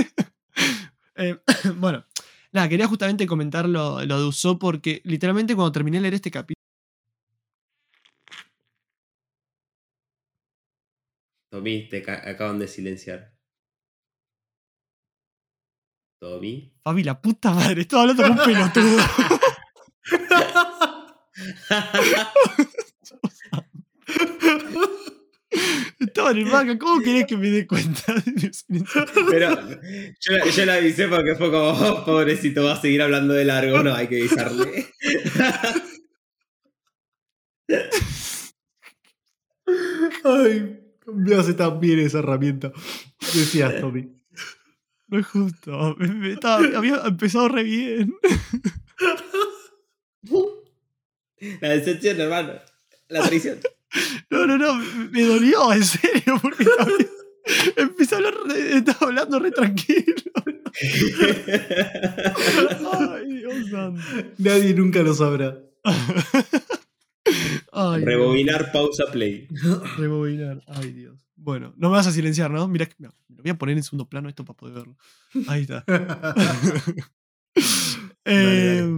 Eh, 1.17 1.39
bueno, 1.77 2.05
nada, 2.53 2.67
quería 2.69 2.87
justamente 2.87 3.27
comentar 3.27 3.69
lo, 3.69 4.03
lo 4.07 4.21
de 4.21 4.27
Usopp 4.27 4.59
porque 4.59 5.03
literalmente 5.05 5.55
cuando 5.55 5.71
terminé 5.73 5.99
de 5.99 6.03
leer 6.03 6.15
este 6.15 6.31
capítulo. 6.31 6.55
Tommy, 11.51 11.89
te 11.89 12.03
ca- 12.03 12.23
acaban 12.29 12.59
de 12.59 12.69
silenciar. 12.69 13.35
Tommy. 16.21 16.73
Fabi, 16.83 17.03
la 17.03 17.21
puta 17.21 17.53
madre, 17.53 17.83
estaba 17.83 18.03
hablando 18.03 18.23
con 18.23 18.33
un 18.33 18.45
pelotudo. 18.45 18.99
Estaba 25.99 26.31
en 26.31 26.39
el 26.39 26.47
manga, 26.47 26.79
¿cómo 26.79 27.03
querés 27.03 27.27
que 27.27 27.37
me 27.37 27.51
dé 27.51 27.67
cuenta? 27.67 28.15
Pero 29.31 29.51
yo, 30.21 30.33
la- 30.33 30.47
yo 30.47 30.65
la 30.65 30.75
avisé 30.75 31.09
porque 31.09 31.35
fue 31.35 31.51
como, 31.51 31.71
"Oh, 31.71 32.05
pobrecito, 32.05 32.65
va 32.65 32.75
a 32.75 32.81
seguir 32.81 33.03
hablando 33.03 33.35
de 33.35 33.45
largo. 33.45 33.83
No, 33.83 33.95
hay 33.95 34.07
que 34.09 34.21
avisarle. 34.21 34.87
Ay, 40.25 40.81
me 41.07 41.35
hace 41.35 41.55
tan 41.55 41.81
bien 41.81 41.99
esa 42.01 42.19
herramienta. 42.21 42.73
Decías, 43.21 43.81
Tommy. 43.81 44.09
No 45.09 45.19
es 45.19 45.27
justo. 45.27 45.97
me- 45.99 46.09
me 46.09 46.33
estaba- 46.33 46.67
había 46.77 47.03
empezado 47.05 47.49
re 47.49 47.65
bien. 47.65 48.15
La 51.61 51.69
decepción, 51.71 52.21
hermano. 52.21 52.53
La 53.09 53.23
traición. 53.27 53.59
No, 54.31 54.47
no, 54.47 54.57
no, 54.57 54.73
me, 54.77 55.09
me 55.09 55.23
dolió, 55.25 55.73
en 55.73 55.85
serio, 55.85 56.39
porque 56.41 56.63
estaba- 56.63 56.89
empecé 57.77 58.15
a 58.15 58.19
hablar, 58.19 58.35
re- 58.47 58.77
estaba 58.77 59.07
hablando 59.09 59.41
re 59.41 59.51
tranquilo. 59.51 60.15
Ay, 62.93 63.33
Dios 63.39 63.69
santo. 63.69 64.01
Nadie 64.39 64.75
nunca 64.75 65.03
lo 65.03 65.13
sabrá. 65.13 65.59
Ay, 67.73 68.05
Rebobinar, 68.05 68.71
pausa, 68.71 69.07
play. 69.11 69.49
Rebobinar. 69.99 70.63
Ay, 70.69 70.93
Dios. 70.93 71.19
Bueno, 71.35 71.75
no 71.77 71.91
me 71.91 71.97
vas 71.97 72.07
a 72.07 72.13
silenciar, 72.13 72.53
¿no? 72.53 72.69
Mira, 72.69 72.87
que- 72.87 72.95
mira, 72.99 73.13
lo 73.29 73.43
voy 73.43 73.51
a 73.51 73.59
poner 73.59 73.77
en 73.77 73.83
segundo 73.83 74.09
plano 74.09 74.29
esto 74.29 74.45
para 74.45 74.57
poder 74.57 74.75
verlo. 74.77 74.97
Ahí 75.49 75.63
está. 75.63 75.85
Eh, 78.25 78.89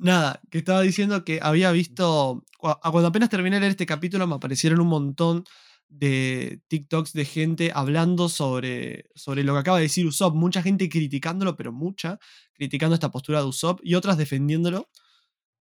Nada, 0.00 0.40
que 0.50 0.58
estaba 0.58 0.80
diciendo 0.80 1.24
que 1.24 1.40
había 1.42 1.70
visto. 1.72 2.42
Cuando 2.58 3.08
apenas 3.08 3.28
terminé 3.28 3.56
de 3.56 3.60
leer 3.60 3.70
este 3.72 3.84
capítulo, 3.84 4.26
me 4.26 4.34
aparecieron 4.34 4.80
un 4.80 4.86
montón 4.88 5.44
de 5.90 6.62
TikToks 6.68 7.12
de 7.12 7.26
gente 7.26 7.70
hablando 7.74 8.30
sobre, 8.30 9.10
sobre 9.14 9.44
lo 9.44 9.52
que 9.52 9.58
acaba 9.58 9.76
de 9.76 9.84
decir 9.84 10.06
Usopp. 10.06 10.34
Mucha 10.34 10.62
gente 10.62 10.88
criticándolo, 10.88 11.54
pero 11.54 11.70
mucha, 11.70 12.18
criticando 12.54 12.94
esta 12.94 13.10
postura 13.10 13.40
de 13.40 13.46
Usopp 13.48 13.80
y 13.82 13.94
otras 13.94 14.16
defendiéndolo. 14.16 14.88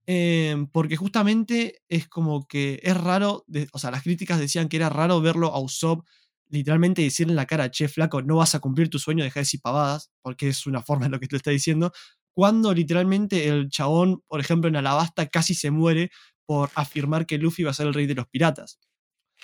Eh, 0.07 0.65
porque 0.71 0.95
justamente 0.95 1.81
es 1.89 2.07
como 2.07 2.47
que 2.47 2.79
es 2.83 2.95
raro, 2.95 3.45
o 3.73 3.79
sea, 3.79 3.91
las 3.91 4.03
críticas 4.03 4.39
decían 4.39 4.69
que 4.69 4.77
era 4.77 4.89
raro 4.89 5.19
verlo 5.21 5.53
a 5.53 5.59
Usopp 5.59 6.05
literalmente 6.51 7.01
decirle 7.01 7.31
en 7.31 7.37
la 7.37 7.45
cara, 7.45 7.71
che, 7.71 7.87
flaco, 7.87 8.21
no 8.21 8.35
vas 8.37 8.55
a 8.55 8.59
cumplir 8.59 8.89
tu 8.89 8.99
sueño, 8.99 9.23
deja 9.23 9.39
de 9.39 9.41
decir 9.41 9.61
pavadas, 9.61 10.11
porque 10.21 10.49
es 10.49 10.67
una 10.67 10.83
forma 10.83 11.05
en 11.05 11.13
lo 11.13 11.19
que 11.19 11.27
te 11.27 11.37
está 11.37 11.49
diciendo, 11.49 11.91
cuando 12.33 12.73
literalmente 12.73 13.47
el 13.47 13.69
chabón, 13.69 14.21
por 14.27 14.39
ejemplo, 14.39 14.69
en 14.69 14.75
Alabasta 14.75 15.27
casi 15.27 15.53
se 15.53 15.71
muere 15.71 16.11
por 16.45 16.69
afirmar 16.75 17.25
que 17.25 17.37
Luffy 17.37 17.63
va 17.63 17.71
a 17.71 17.75
ser 17.75 17.87
el 17.87 17.93
rey 17.93 18.07
de 18.07 18.15
los 18.15 18.27
piratas. 18.27 18.79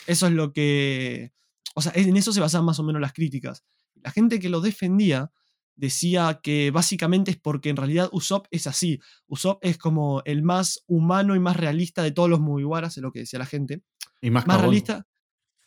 Eso 0.06 0.28
es 0.28 0.34
lo 0.34 0.54
que... 0.54 1.32
O 1.76 1.82
sea, 1.82 1.92
en 1.96 2.16
eso 2.18 2.34
se 2.34 2.42
basaban 2.42 2.66
más 2.66 2.80
o 2.80 2.84
menos 2.84 3.02
las 3.02 3.14
críticas. 3.14 3.64
La 3.96 4.12
gente 4.12 4.40
que 4.40 4.50
lo 4.50 4.62
defendía 4.62 5.32
decía 5.76 6.40
que 6.42 6.72
básicamente 6.72 7.32
es 7.32 7.38
porque 7.38 7.70
en 7.70 7.78
realidad 7.78 8.10
Usopp 8.12 8.48
es 8.52 8.68
así. 8.68 9.00
Usopp 9.28 9.64
es 9.64 9.78
como 9.78 10.22
el 10.26 10.42
más 10.42 10.84
humano 10.88 11.36
y 11.36 11.40
más 11.40 11.56
realista 11.56 12.04
de 12.04 12.12
todos 12.12 12.30
los 12.30 12.40
Mugiwaras, 12.40 12.98
es 12.98 13.04
lo 13.04 13.12
que 13.12 13.20
decía 13.20 13.40
la 13.40 13.46
gente. 13.46 13.84
Y 14.22 14.32
más, 14.32 14.48
Más 14.48 14.60
realista, 14.60 15.06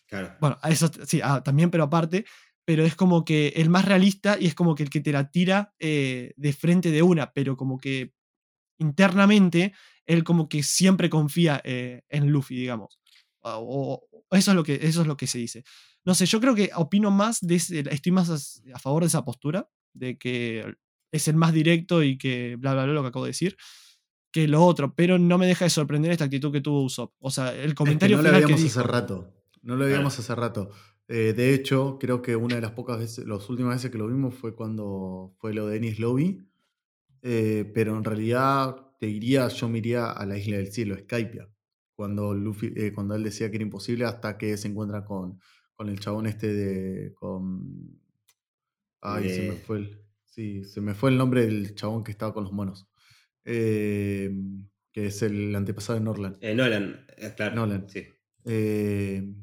Claro. 0.07 0.37
bueno, 0.41 0.59
eso 0.65 0.91
sí, 1.07 1.21
ah, 1.23 1.41
también, 1.41 1.71
pero 1.71 1.85
aparte, 1.85 2.25
pero 2.65 2.85
es 2.85 2.95
como 2.95 3.25
que 3.25 3.49
el 3.57 3.69
más 3.71 3.85
realista 3.85 4.37
y 4.41 4.47
es 4.47 4.55
como 4.55 4.75
que 4.75 4.83
el 4.85 4.91
que 4.91 5.01
te 5.01 5.13
la 5.13 5.31
tira 5.31 5.75
eh, 5.79 6.33
de 6.37 6.53
frente 6.53 6.91
de 6.91 7.03
una, 7.03 7.33
pero 7.33 7.57
como 7.57 7.79
que 7.79 8.13
internamente 8.79 9.73
él 10.07 10.25
como 10.25 10.49
que 10.49 10.63
siempre 10.63 11.09
confía 11.11 11.61
eh, 11.65 12.03
en 12.09 12.31
Luffy, 12.31 12.57
digamos. 12.57 12.99
O, 13.41 14.07
o- 14.11 14.37
eso, 14.37 14.51
es 14.53 14.55
lo 14.57 14.63
que, 14.65 14.79
eso 14.83 15.03
es 15.03 15.07
lo 15.07 15.17
que 15.17 15.27
se 15.27 15.39
dice. 15.39 15.65
No 16.05 16.15
sé, 16.15 16.27
yo 16.27 16.41
creo 16.41 16.55
que 16.55 16.71
opino 16.75 17.11
más 17.11 17.41
de 17.41 17.57
ese- 17.57 17.85
estoy 17.91 18.13
más 18.13 18.29
as- 18.31 18.63
a 18.73 18.79
favor 18.79 19.03
de 19.03 19.09
esa 19.09 19.25
postura, 19.25 19.69
de 19.93 20.19
que 20.19 20.75
es 21.13 21.29
el 21.29 21.37
más 21.37 21.53
directo 21.53 22.03
y 22.03 22.17
que 22.19 22.57
bla, 22.57 22.73
bla, 22.75 22.85
bla, 22.85 22.93
lo 22.95 23.03
que 23.03 23.09
acabo 23.09 23.25
de 23.25 23.31
decir, 23.31 23.57
que 24.33 24.47
lo 24.49 24.65
otro, 24.65 24.95
pero 24.95 25.19
no 25.19 25.39
me 25.39 25.47
deja 25.47 25.65
de 25.65 25.71
sorprender 25.71 26.13
esta 26.13 26.25
actitud 26.25 26.53
que 26.53 26.61
tuvo 26.61 26.83
Usopp. 26.85 27.15
O 27.19 27.31
sea, 27.31 27.53
el 27.53 27.61
Es 27.61 27.67
que 27.69 27.75
comentario 27.75 28.17
no 28.17 28.23
lo 28.23 28.29
final 28.29 28.41
que 28.41 28.45
habíamos 28.45 28.63
dijo- 28.63 28.81
hace 28.81 28.89
rato. 28.89 29.35
No 29.63 29.77
lo 29.77 29.85
habíamos 29.85 30.19
hace 30.19 30.35
rato. 30.35 30.71
Eh, 31.13 31.33
de 31.33 31.53
hecho, 31.55 31.99
creo 31.99 32.23
que 32.23 32.37
una 32.37 32.55
de 32.55 32.61
las 32.61 32.71
pocas 32.71 32.97
veces, 33.01 33.27
las 33.27 33.51
últimas 33.51 33.75
veces 33.75 33.91
que 33.91 33.99
lo 33.99 34.07
vimos 34.07 34.33
fue 34.33 34.55
cuando 34.55 35.35
fue 35.39 35.53
lo 35.53 35.67
de 35.67 35.79
Ennis 35.79 35.99
Lobby. 35.99 36.47
Eh, 37.23 37.69
pero 37.75 37.97
en 37.97 38.05
realidad, 38.05 38.77
te 39.01 39.07
diría, 39.07 39.49
yo 39.49 39.69
me 39.69 39.79
iría 39.79 40.13
a 40.13 40.25
la 40.25 40.39
isla 40.39 40.59
del 40.59 40.71
cielo, 40.71 40.97
Skypia. 40.97 41.51
Cuando, 41.97 42.33
Luffy, 42.33 42.73
eh, 42.77 42.93
cuando 42.93 43.17
él 43.17 43.25
decía 43.25 43.51
que 43.51 43.57
era 43.57 43.65
imposible 43.65 44.05
hasta 44.05 44.39
que 44.39 44.57
se 44.57 44.69
encuentra 44.69 45.05
con, 45.05 45.41
con 45.75 45.89
el 45.89 45.99
chabón 45.99 46.27
este 46.27 46.55
de. 46.55 47.13
Con, 47.15 48.01
ay, 49.01 49.29
se 49.31 49.49
me 49.49 49.57
fue 49.57 49.79
el. 49.79 50.01
Sí, 50.27 50.63
se 50.63 50.81
me 50.81 50.95
fue 50.95 51.11
el 51.11 51.19
nombre 51.19 51.45
del 51.45 51.75
chabón 51.75 52.05
que 52.05 52.13
estaba 52.13 52.33
con 52.33 52.45
los 52.45 52.53
monos. 52.53 52.89
Eh, 53.45 54.33
que 54.93 55.07
es 55.07 55.23
el 55.23 55.57
antepasado 55.57 55.99
de 55.99 56.05
Norland. 56.05 56.37
Eh, 56.41 56.55
Nolan, 56.55 57.05
claro. 57.37 57.57
Nolan. 57.57 57.89
Sí. 57.89 58.07
Eh, 58.45 59.35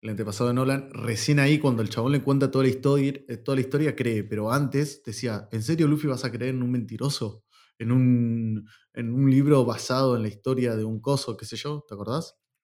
el 0.00 0.10
antepasado 0.10 0.48
de 0.48 0.54
Nolan, 0.54 0.90
recién 0.92 1.38
ahí 1.40 1.58
cuando 1.58 1.82
el 1.82 1.88
chabón 1.90 2.12
le 2.12 2.22
cuenta 2.22 2.50
toda 2.50 2.64
la 2.64 2.70
historia, 2.70 3.12
eh, 3.28 3.36
toda 3.38 3.56
la 3.56 3.62
historia 3.62 3.96
cree, 3.96 4.24
pero 4.24 4.52
antes 4.52 5.02
decía, 5.04 5.48
¿en 5.52 5.62
serio 5.62 5.88
Luffy 5.88 6.06
vas 6.06 6.24
a 6.24 6.30
creer 6.32 6.54
en 6.54 6.62
un 6.62 6.70
mentiroso? 6.70 7.44
En 7.78 7.92
un, 7.92 8.68
en 8.94 9.12
un 9.12 9.30
libro 9.30 9.64
basado 9.64 10.16
en 10.16 10.22
la 10.22 10.28
historia 10.28 10.76
de 10.76 10.84
un 10.84 11.00
coso, 11.00 11.36
qué 11.36 11.44
sé 11.46 11.56
yo, 11.56 11.84
¿te 11.86 11.94
acordás? 11.94 12.36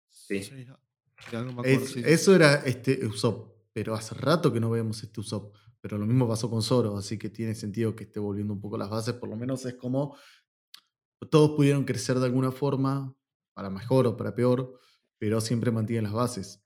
Sí. 0.09 0.43
Sí, 0.43 0.67
de 1.31 1.37
algo 1.37 1.53
me 1.53 1.63
acuerdo, 1.63 1.87
Es- 1.87 1.91
sí, 1.93 2.03
sí. 2.03 2.09
Eso 2.09 2.35
era 2.35 2.55
este 2.67 3.07
Usopp, 3.07 3.55
pero 3.73 3.95
hace 3.95 4.15
rato 4.15 4.53
que 4.53 4.61
no 4.61 4.71
vemos 4.71 5.03
este 5.03 5.21
Usopp. 5.21 5.55
Pero 5.83 5.97
lo 5.97 6.07
mismo 6.07 6.29
pasó 6.29 6.51
con 6.51 6.63
Zoro, 6.63 6.97
así 6.99 7.17
que 7.19 7.31
tiene 7.31 7.55
sentido 7.55 7.97
que 7.97 8.05
esté 8.05 8.21
volviendo 8.21 8.53
un 8.53 8.61
poco 8.61 8.77
las 8.77 8.91
bases, 8.91 9.15
por 9.15 9.31
lo 9.31 9.37
menos 9.37 9.65
es 9.65 9.75
como 9.75 10.15
todos 11.31 11.51
pudieron 11.57 11.85
crecer 11.85 12.19
de 12.19 12.27
alguna 12.27 12.51
forma, 12.53 13.15
para 13.55 13.71
mejor 13.71 14.07
o 14.07 14.17
para 14.17 14.35
peor, 14.35 14.79
pero 15.19 15.41
siempre 15.41 15.71
mantienen 15.71 16.05
las 16.05 16.13
bases. 16.13 16.65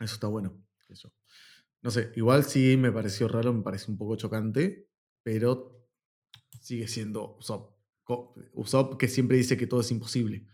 Eso 0.00 0.14
está 0.14 0.26
bueno. 0.26 0.52
Eso. 0.88 1.12
No 1.82 1.90
sé, 1.90 2.12
igual 2.16 2.44
sí 2.44 2.76
me 2.76 2.90
pareció 2.92 3.28
raro, 3.28 3.52
me 3.52 3.62
parece 3.62 3.90
un 3.90 3.98
poco 3.98 4.16
chocante, 4.16 4.88
pero 5.22 5.88
sigue 6.60 6.88
siendo 6.88 7.36
Usopp. 7.38 7.76
Usopp 8.54 8.98
que 8.98 9.08
siempre 9.08 9.36
dice 9.36 9.56
que 9.56 9.66
todo 9.66 9.80
es 9.80 9.90
imposible. 9.90 10.46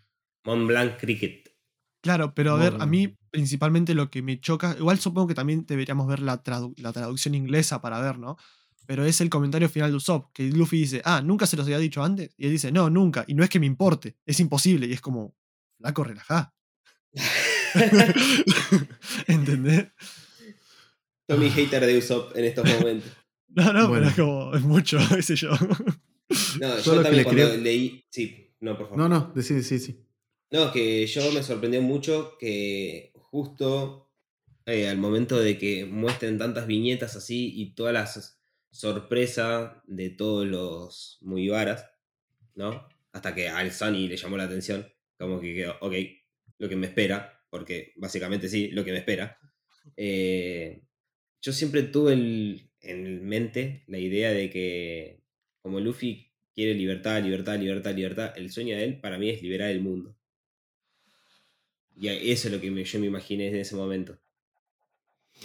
Mont 0.44 0.66
Blanc 0.66 0.98
Cricket. 0.98 1.48
Claro, 2.02 2.34
pero 2.34 2.52
a 2.52 2.56
ver, 2.58 2.76
a 2.80 2.86
mí 2.86 3.16
principalmente 3.30 3.94
lo 3.94 4.10
que 4.10 4.22
me 4.22 4.40
choca, 4.40 4.74
igual 4.76 4.98
supongo 4.98 5.28
que 5.28 5.34
también 5.34 5.64
deberíamos 5.66 6.08
ver 6.08 6.18
la, 6.20 6.42
tradu- 6.42 6.74
la 6.78 6.92
traducción 6.92 7.34
inglesa 7.34 7.80
para 7.80 8.00
ver, 8.00 8.18
¿no? 8.18 8.36
Pero 8.86 9.04
es 9.04 9.20
el 9.20 9.30
comentario 9.30 9.68
final 9.68 9.90
de 9.90 9.96
Usopp, 9.98 10.32
que 10.32 10.42
Luffy 10.50 10.78
dice, 10.78 11.00
ah, 11.04 11.22
¿nunca 11.22 11.46
se 11.46 11.56
los 11.56 11.64
había 11.66 11.78
dicho 11.78 12.02
antes? 12.02 12.34
Y 12.36 12.46
él 12.46 12.50
dice, 12.50 12.72
no, 12.72 12.90
nunca, 12.90 13.24
y 13.28 13.34
no 13.34 13.44
es 13.44 13.50
que 13.50 13.60
me 13.60 13.66
importe, 13.66 14.16
es 14.26 14.40
imposible, 14.40 14.86
y 14.88 14.92
es 14.92 15.00
como, 15.00 15.36
flaco, 15.78 16.02
relajá. 16.02 16.52
¿Entendés? 19.26 19.86
Tommy 21.26 21.50
hater 21.50 21.86
de 21.86 21.98
Usopp 21.98 22.36
en 22.36 22.44
estos 22.44 22.64
momentos. 22.68 23.10
No, 23.54 23.70
no, 23.70 23.88
Bueno. 23.88 24.06
pero 24.06 24.08
es 24.08 24.14
como, 24.16 24.54
es 24.56 24.62
mucho, 24.62 24.98
qué 25.14 25.20
sé 25.20 25.36
yo. 25.36 25.50
No, 25.50 26.78
Yo 26.80 27.02
también 27.02 27.22
cuando 27.24 27.42
quería- 27.50 27.56
leí. 27.62 28.02
Sí, 28.10 28.54
no, 28.60 28.78
por 28.78 28.86
favor. 28.88 28.98
No, 28.98 29.08
no, 29.10 29.30
decí, 29.34 29.62
sí, 29.62 29.78
sí. 29.78 30.06
No, 30.50 30.72
que 30.72 31.06
yo 31.06 31.30
me 31.32 31.42
sorprendió 31.42 31.82
mucho 31.82 32.38
que 32.40 33.12
justo 33.14 34.10
eh, 34.64 34.88
al 34.88 34.96
momento 34.96 35.38
de 35.38 35.58
que 35.58 35.84
muestren 35.84 36.38
tantas 36.38 36.66
viñetas 36.66 37.14
así 37.14 37.52
y 37.54 37.74
todas 37.74 37.92
las 37.92 38.40
sorpresas 38.70 39.72
de 39.86 40.08
todos 40.08 40.46
los 40.46 41.18
Mugiwaras, 41.20 41.84
¿no? 42.54 42.88
Hasta 43.12 43.34
que 43.34 43.50
al 43.50 43.70
Sunny 43.70 44.08
le 44.08 44.16
llamó 44.16 44.38
la 44.38 44.44
atención, 44.44 44.86
como 45.18 45.42
que 45.42 45.54
quedó, 45.54 45.76
ok, 45.82 45.92
lo 46.58 46.70
que 46.70 46.76
me 46.76 46.86
espera, 46.86 47.41
porque 47.52 47.92
básicamente 47.96 48.48
sí, 48.48 48.68
lo 48.68 48.82
que 48.82 48.92
me 48.92 48.98
espera. 48.98 49.38
Eh, 49.94 50.82
yo 51.42 51.52
siempre 51.52 51.82
tuve 51.82 52.14
el- 52.14 52.70
en 52.80 53.24
mente 53.26 53.84
la 53.88 53.98
idea 53.98 54.32
de 54.32 54.48
que 54.48 55.20
como 55.60 55.78
Luffy 55.80 56.32
quiere 56.54 56.74
libertad, 56.74 57.22
libertad, 57.22 57.58
libertad, 57.60 57.94
libertad, 57.94 58.32
el 58.36 58.50
sueño 58.50 58.74
de 58.76 58.84
él 58.84 59.00
para 59.00 59.18
mí 59.18 59.28
es 59.28 59.42
liberar 59.42 59.70
el 59.70 59.82
mundo. 59.82 60.16
Y 61.94 62.08
eso 62.08 62.48
es 62.48 62.54
lo 62.54 62.60
que 62.60 62.70
me- 62.70 62.84
yo 62.84 62.98
me 62.98 63.06
imaginé 63.06 63.48
en 63.48 63.56
ese 63.56 63.76
momento. 63.76 64.18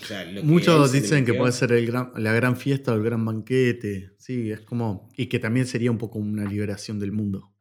O 0.01 0.05
sea, 0.05 0.23
lo 0.23 0.31
que 0.35 0.39
él 0.39 0.45
Muchos 0.45 0.91
dicen 0.93 1.25
que 1.25 1.34
puede 1.34 1.51
ser 1.51 1.71
el 1.73 1.85
gran- 1.88 2.11
la 2.15 2.31
gran 2.31 2.55
fiesta 2.55 2.93
o 2.93 2.95
el 2.95 3.03
gran 3.03 3.25
banquete. 3.25 4.11
Sí, 4.17 4.49
es 4.51 4.61
como. 4.61 5.09
Y 5.17 5.25
que 5.27 5.39
también 5.39 5.67
sería 5.67 5.91
un 5.91 5.97
poco 5.97 6.19
una 6.19 6.45
liberación 6.49 6.99
del 6.99 7.11
mundo. 7.11 7.53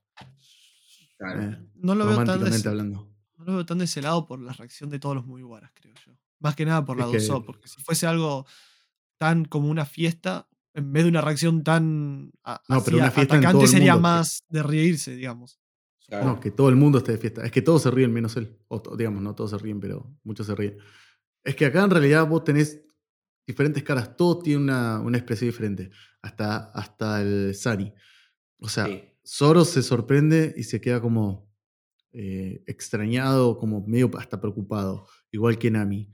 Claro. 1.19 1.43
eh, 1.43 1.59
No 1.77 1.95
lo 1.95 2.07
veo 2.07 2.15
tan 2.17 2.27
de 2.27 2.33
románticamente 2.33 2.59
ese, 2.59 2.69
hablando. 2.69 3.16
No 3.39 3.45
lo 3.45 3.53
veo 3.55 3.67
tan 3.67 3.79
de 3.79 3.85
ese 3.85 4.03
lado 4.03 4.27
por 4.27 4.41
la 4.41 4.53
reacción 4.53 4.91
de 4.91 4.99
todos 4.99 5.15
los 5.15 5.27
Mugiwaras, 5.27 5.71
creo 5.75 5.95
yo. 6.07 6.13
Más 6.41 6.55
que 6.57 6.65
nada 6.67 6.85
por 6.85 6.99
la 6.99 7.11
que- 7.11 7.17
Usopp, 7.19 7.47
porque 7.47 7.69
si 7.69 7.81
fuese 7.83 8.07
algo 8.07 8.47
tan 9.19 9.45
como 9.45 9.69
una 9.69 9.85
fiesta, 9.87 10.49
en 10.75 10.93
vez 10.93 11.05
de 11.05 11.09
una 11.11 11.21
reacción 11.23 11.63
tan 11.65 12.31
a- 12.45 12.61
No, 12.69 12.83
pero 12.85 12.99
una 12.99 13.11
fiesta 13.11 13.37
en 13.37 13.41
todo 13.43 13.49
atacante, 13.51 13.65
el 13.65 13.71
sería 13.71 13.93
mundo, 13.95 14.09
que- 14.09 14.13
más 14.15 14.45
de 14.49 14.63
reírse, 14.63 15.15
digamos. 15.17 15.59
Claro. 16.07 16.27
No, 16.27 16.41
que 16.41 16.51
todo 16.51 16.69
el 16.69 16.77
mundo 16.77 16.99
esté 16.99 17.13
de 17.13 17.19
fiesta. 17.19 17.45
Es 17.45 17.51
que 17.51 17.63
todos 17.63 17.83
se 17.83 17.91
ríen 17.91 18.13
menos 18.13 18.37
él. 18.37 18.57
O 18.69 18.81
digamos, 18.97 19.23
no 19.23 19.35
todos 19.35 19.51
se 19.51 19.59
ríen, 19.59 19.81
pero 19.81 20.15
muchos 20.23 20.47
se 20.47 20.55
ríen. 20.55 20.79
Es 21.43 21.57
que 21.57 21.67
acá 21.67 21.83
en 21.83 21.91
realidad 21.91 22.27
vos 22.29 22.45
tenés 22.45 22.81
diferentes 23.47 23.83
caras. 23.83 24.17
Todo 24.17 24.39
tiene 24.41 24.63
una, 24.63 25.01
una 25.01 25.17
expresión 25.19 25.49
diferente. 25.51 25.91
Hasta, 26.23 26.71
hasta 26.73 27.23
el 27.23 27.55
Sani. 27.57 27.93
O 28.61 28.69
sea, 28.69 28.87
Sí. 28.87 29.03
Zoro 29.27 29.65
se 29.65 29.83
sorprende 29.83 30.55
y 30.57 30.63
se 30.63 30.81
queda 30.81 31.01
como 31.01 31.46
eh, 32.17 32.63
extrañado, 32.67 33.59
como 33.59 33.87
medio 33.87 34.11
hasta 34.19 34.41
preocupado. 34.41 35.07
Igual 35.31 35.59
que 35.59 35.71
Nami. 35.71 36.11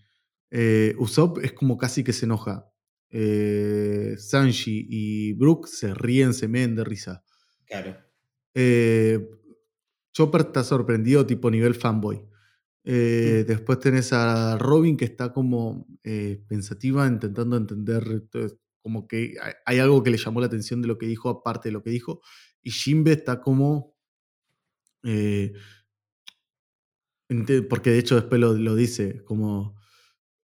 Eh, 0.50 0.94
Usopp 0.98 1.38
es 1.38 1.52
como 1.52 1.78
casi 1.78 2.02
que 2.04 2.12
se 2.12 2.26
enoja. 2.26 2.66
Eh, 3.10 4.14
Sanji 4.18 4.86
y 4.88 5.32
Brook 5.34 5.68
se 5.68 5.94
ríen, 5.94 6.34
se 6.34 6.48
meen 6.48 6.74
de 6.74 6.84
risa. 6.84 7.24
Claro. 7.66 7.96
Chopper 10.12 10.42
está 10.42 10.64
sorprendido, 10.64 11.26
tipo 11.26 11.50
nivel 11.50 11.74
fanboy. 11.74 12.22
Eh, 12.84 13.44
Después 13.46 13.78
tenés 13.78 14.12
a 14.12 14.58
Robin 14.58 14.96
que 14.96 15.04
está 15.04 15.32
como 15.32 15.86
eh, 16.04 16.42
pensativa, 16.48 17.06
intentando 17.06 17.56
entender. 17.56 18.04
entonces, 18.10 18.58
como 18.82 19.06
que 19.06 19.36
hay, 19.40 19.52
hay 19.64 19.78
algo 19.78 20.02
que 20.02 20.10
le 20.10 20.18
llamó 20.18 20.40
la 20.40 20.46
atención 20.46 20.82
de 20.82 20.88
lo 20.88 20.98
que 20.98 21.06
dijo, 21.06 21.28
aparte 21.30 21.68
de 21.68 21.72
lo 21.72 21.82
que 21.82 21.90
dijo. 21.90 22.20
Y 22.62 22.70
Jimbe 22.70 23.12
está 23.12 23.40
como. 23.40 23.94
eh, 25.04 25.52
porque 27.68 27.90
de 27.90 27.98
hecho 27.98 28.14
después 28.16 28.40
lo, 28.40 28.54
lo 28.54 28.74
dice, 28.74 29.22
como. 29.24 29.76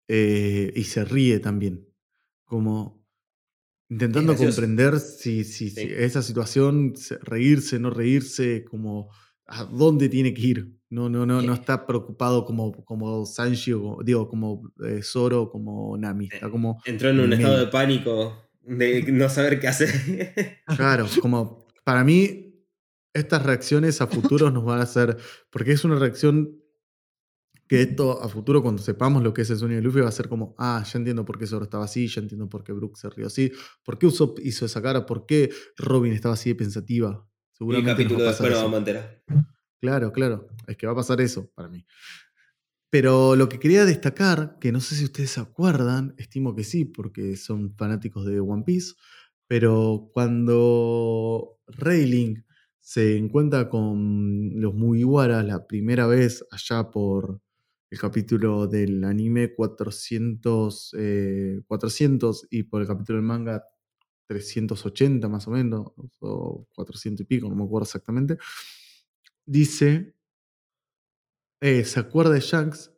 eh, 0.08 0.72
y 0.74 0.84
se 0.84 1.04
ríe 1.04 1.40
también. 1.40 1.86
Como. 2.44 3.04
Intentando 3.88 4.34
comprender 4.36 4.98
si, 4.98 5.44
si, 5.44 5.72
esa 5.78 6.20
situación, 6.22 6.94
se- 6.96 7.18
reírse, 7.18 7.78
no 7.78 7.90
reírse, 7.90 8.64
como 8.64 9.10
a 9.46 9.64
dónde 9.64 10.08
tiene 10.08 10.34
que 10.34 10.42
ir. 10.42 10.76
No, 10.90 11.08
no, 11.08 11.24
no, 11.24 11.40
no 11.42 11.54
Sí. 11.54 11.60
está 11.60 11.86
preocupado 11.86 12.44
como, 12.44 12.72
como 12.84 13.24
Sanji, 13.26 13.72
o 13.74 13.98
digo, 14.04 14.28
como 14.28 14.72
eh, 14.84 15.00
Zoro, 15.02 15.50
como 15.50 15.96
Nami. 15.96 16.28
Está 16.32 16.50
como. 16.50 16.80
Entró 16.84 17.10
en 17.10 17.20
un 17.20 17.32
estado 17.32 17.58
de 17.58 17.66
pánico 17.68 18.50
de 18.62 19.02
no 19.12 19.28
saber 19.28 19.60
qué 19.60 19.68
hacer. 19.68 19.90
Claro, 20.76 21.06
como 21.22 21.66
para 21.84 22.02
mí, 22.02 22.54
estas 23.14 23.44
reacciones 23.44 24.00
a 24.00 24.08
futuros 24.08 24.52
nos 24.52 24.64
van 24.64 24.80
a 24.80 24.82
hacer. 24.82 25.16
Porque 25.50 25.72
es 25.72 25.84
una 25.84 25.96
reacción 25.96 26.60
que 27.68 27.82
esto 27.82 28.22
a 28.22 28.28
futuro, 28.28 28.62
cuando 28.62 28.82
sepamos 28.82 29.22
lo 29.22 29.34
que 29.34 29.42
es 29.42 29.50
el 29.50 29.58
sueño 29.58 29.76
de 29.76 29.82
Luffy, 29.82 30.00
va 30.00 30.08
a 30.08 30.12
ser 30.12 30.28
como: 30.28 30.54
ah, 30.58 30.84
ya 30.90 30.98
entiendo 30.98 31.24
por 31.24 31.38
qué 31.38 31.46
Zoro 31.46 31.64
estaba 31.64 31.84
así, 31.84 32.06
ya 32.08 32.20
entiendo 32.20 32.48
por 32.48 32.62
qué 32.64 32.72
Brook 32.72 32.96
se 32.96 33.10
rió 33.10 33.26
así, 33.26 33.52
por 33.84 33.98
qué 33.98 34.06
Usopp 34.06 34.38
hizo 34.40 34.66
esa 34.66 34.80
cara, 34.82 35.06
por 35.06 35.26
qué 35.26 35.50
Robin 35.76 36.12
estaba 36.12 36.34
así 36.34 36.50
de 36.50 36.54
pensativa. 36.56 37.28
Y 37.70 37.82
Seguramente 37.82 38.04
nos 38.04 38.14
capítulo 38.14 38.24
va 38.24 38.26
a 38.26 38.32
después 38.32 38.36
pasar 38.38 38.50
nos 38.50 38.58
eso. 38.58 38.64
vamos 38.64 38.76
a 38.76 38.78
enterar. 38.78 39.22
Claro, 39.80 40.12
claro. 40.12 40.48
Es 40.66 40.76
que 40.76 40.86
va 40.86 40.92
a 40.92 40.96
pasar 40.96 41.20
eso 41.20 41.50
para 41.54 41.68
mí. 41.68 41.86
Pero 42.90 43.36
lo 43.36 43.48
que 43.48 43.58
quería 43.58 43.84
destacar, 43.84 44.58
que 44.60 44.72
no 44.72 44.80
sé 44.80 44.94
si 44.94 45.04
ustedes 45.04 45.30
se 45.30 45.40
acuerdan, 45.40 46.14
estimo 46.18 46.54
que 46.54 46.64
sí, 46.64 46.84
porque 46.84 47.36
son 47.36 47.74
fanáticos 47.76 48.24
de 48.26 48.40
One 48.40 48.62
Piece, 48.64 48.94
pero 49.48 50.10
cuando 50.12 51.58
Rayling 51.66 52.44
se 52.80 53.16
encuentra 53.16 53.68
con 53.68 54.60
los 54.60 54.74
Mugiwara 54.74 55.42
la 55.42 55.66
primera 55.66 56.06
vez 56.06 56.44
allá 56.50 56.90
por 56.90 57.42
el 57.90 57.98
capítulo 57.98 58.66
del 58.66 59.04
anime 59.04 59.54
400, 59.54 60.94
eh, 60.98 61.60
400 61.66 62.46
y 62.50 62.64
por 62.64 62.82
el 62.82 62.88
capítulo 62.88 63.18
del 63.18 63.26
manga 63.26 63.64
380 64.26 65.28
más 65.28 65.46
o 65.48 65.52
menos, 65.52 65.92
o 66.20 66.66
400 66.74 67.24
y 67.24 67.26
pico, 67.28 67.48
no 67.48 67.56
me 67.56 67.64
acuerdo 67.64 67.84
exactamente, 67.84 68.38
dice, 69.46 70.14
eh, 71.60 71.84
se 71.84 72.00
acuerda 72.00 72.32
de 72.32 72.40
Shanks 72.40 72.90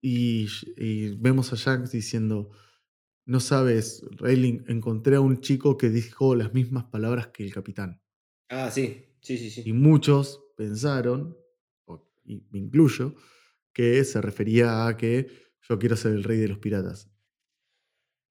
y, 0.00 0.46
y 0.76 1.14
vemos 1.16 1.52
a 1.52 1.56
Shanks 1.56 1.92
diciendo, 1.92 2.50
no 3.26 3.40
sabes, 3.40 4.04
Rayling, 4.18 4.64
encontré 4.68 5.16
a 5.16 5.20
un 5.20 5.40
chico 5.40 5.76
que 5.76 5.90
dijo 5.90 6.34
las 6.36 6.54
mismas 6.54 6.86
palabras 6.86 7.28
que 7.28 7.44
el 7.44 7.54
capitán. 7.54 8.02
Ah, 8.48 8.70
sí. 8.70 9.16
Sí, 9.20 9.38
sí, 9.38 9.50
Y 9.62 9.72
sí. 9.72 9.74
muchos 9.74 10.40
pensaron, 10.56 11.36
y 12.24 12.42
me 12.50 12.58
incluyo, 12.58 13.14
que 13.76 14.02
se 14.04 14.22
refería 14.22 14.86
a 14.86 14.96
que 14.96 15.28
yo 15.60 15.78
quiero 15.78 15.96
ser 15.96 16.12
el 16.12 16.24
rey 16.24 16.38
de 16.38 16.48
los 16.48 16.60
piratas. 16.60 17.10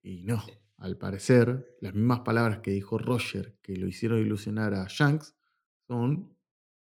Y 0.02 0.24
no, 0.24 0.44
al 0.76 0.98
parecer, 0.98 1.76
las 1.80 1.94
mismas 1.94 2.22
palabras 2.22 2.58
que 2.58 2.72
dijo 2.72 2.98
Roger, 2.98 3.56
que 3.62 3.76
lo 3.76 3.86
hicieron 3.86 4.18
ilusionar 4.18 4.74
a 4.74 4.86
Shanks, 4.88 5.36
son 5.86 6.36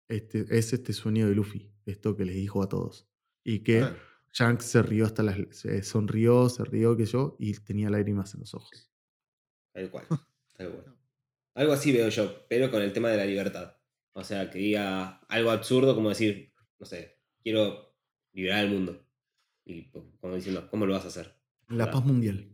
este, 0.09 0.45
es 0.49 0.73
este 0.73 0.91
sueño 0.91 1.29
de 1.29 1.35
Luffy, 1.35 1.71
esto 1.85 2.17
que 2.17 2.25
les 2.25 2.35
dijo 2.35 2.61
a 2.61 2.67
todos. 2.67 3.07
Y 3.45 3.59
que 3.63 3.79
Ah, 3.79 3.95
Shanks 4.33 4.65
se 4.65 4.81
rió 4.81 5.05
hasta 5.05 5.23
las. 5.23 5.37
se 5.51 5.81
sonrió, 5.81 6.49
se 6.49 6.65
rió, 6.65 6.97
que 6.97 7.05
yo, 7.05 7.37
y 7.39 7.53
tenía 7.53 7.89
lágrimas 7.89 8.33
en 8.33 8.41
los 8.41 8.53
ojos. 8.55 8.91
tal 9.71 9.89
cual. 9.89 10.05
Tal 10.57 10.73
cual. 10.73 10.97
Algo 11.53 11.71
así 11.71 11.93
veo 11.93 12.09
yo, 12.09 12.45
pero 12.49 12.69
con 12.69 12.81
el 12.81 12.91
tema 12.91 13.07
de 13.07 13.15
la 13.15 13.25
libertad. 13.25 13.77
O 14.11 14.21
sea, 14.21 14.49
que 14.49 14.59
diga 14.59 15.21
algo 15.29 15.49
absurdo 15.49 15.95
como 15.95 16.09
decir, 16.09 16.53
no 16.77 16.85
sé, 16.85 17.21
quiero 17.41 17.88
liberar 18.33 18.65
el 18.65 18.71
mundo. 18.71 19.05
Y 19.65 19.83
pues, 19.83 20.03
como 20.19 20.35
diciendo, 20.35 20.67
¿cómo 20.69 20.85
lo 20.85 20.93
vas 20.93 21.05
a 21.05 21.09
hacer? 21.09 21.35
La 21.67 21.75
Claro. 21.85 21.91
paz 21.91 22.05
mundial. 22.05 22.45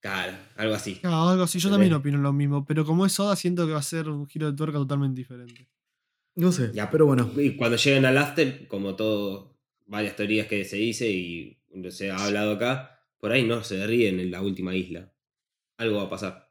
Claro, 0.00 0.36
algo 0.56 0.74
así. 0.74 0.96
Claro, 0.96 1.28
algo 1.28 1.44
así. 1.44 1.58
Yo 1.58 1.68
¿Entendés? 1.68 1.90
también 1.90 2.00
opino 2.00 2.18
lo 2.18 2.32
mismo, 2.32 2.64
pero 2.64 2.84
como 2.84 3.06
es 3.06 3.12
Soda, 3.12 3.36
siento 3.36 3.66
que 3.66 3.72
va 3.72 3.78
a 3.78 3.82
ser 3.82 4.08
un 4.08 4.26
giro 4.26 4.50
de 4.50 4.56
tuerca 4.56 4.78
totalmente 4.78 5.20
diferente. 5.20 5.68
No 6.34 6.50
sé, 6.50 6.70
Ya, 6.72 6.90
pero 6.90 7.06
bueno. 7.06 7.30
Y 7.36 7.56
cuando 7.56 7.76
lleguen 7.76 8.04
al 8.06 8.16
after, 8.18 8.66
como 8.66 8.96
todo, 8.96 9.58
varias 9.86 10.16
teorías 10.16 10.46
que 10.48 10.64
se 10.64 10.76
dice 10.76 11.08
y 11.10 11.58
se 11.90 12.10
ha 12.10 12.24
hablado 12.24 12.52
acá, 12.52 13.00
por 13.18 13.30
ahí 13.32 13.46
no 13.46 13.62
se 13.62 13.86
ríen 13.86 14.18
en 14.18 14.30
la 14.30 14.40
última 14.42 14.74
isla. 14.74 15.12
Algo 15.76 15.98
va 15.98 16.04
a 16.04 16.10
pasar. 16.10 16.50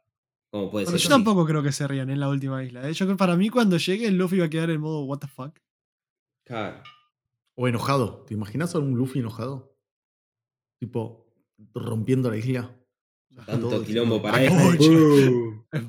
¿Cómo 0.52 0.70
puede 0.70 0.86
Pero 0.86 0.98
ser? 0.98 1.04
yo 1.10 1.14
así? 1.16 1.24
tampoco 1.24 1.46
creo 1.46 1.64
que 1.64 1.72
se 1.72 1.88
rían 1.88 2.10
en 2.10 2.20
la 2.20 2.30
última 2.30 2.64
isla. 2.64 2.88
¿eh? 2.88 2.94
Yo 2.94 3.06
creo 3.06 3.16
que 3.18 3.20
para 3.20 3.36
mí 3.36 3.50
cuando 3.50 3.78
llegue 3.78 4.12
Luffy 4.12 4.38
va 4.40 4.46
a 4.46 4.50
quedar 4.50 4.70
en 4.70 4.80
modo 4.82 5.04
what 5.06 5.20
the 5.20 5.28
fuck. 5.28 5.58
Claro. 6.46 6.82
O 7.56 7.68
enojado. 7.68 8.24
¿Te 8.28 8.34
imaginas 8.34 8.74
a 8.76 8.80
un 8.80 8.96
Luffy 8.98 9.20
enojado? 9.20 9.78
Tipo, 10.80 11.28
rompiendo 11.74 12.30
la 12.32 12.38
isla. 12.38 12.78
Tanto 13.46 13.70
Todo 13.70 13.84
quilombo 13.84 14.22
para 14.22 14.38
"Acá-. 14.38 14.78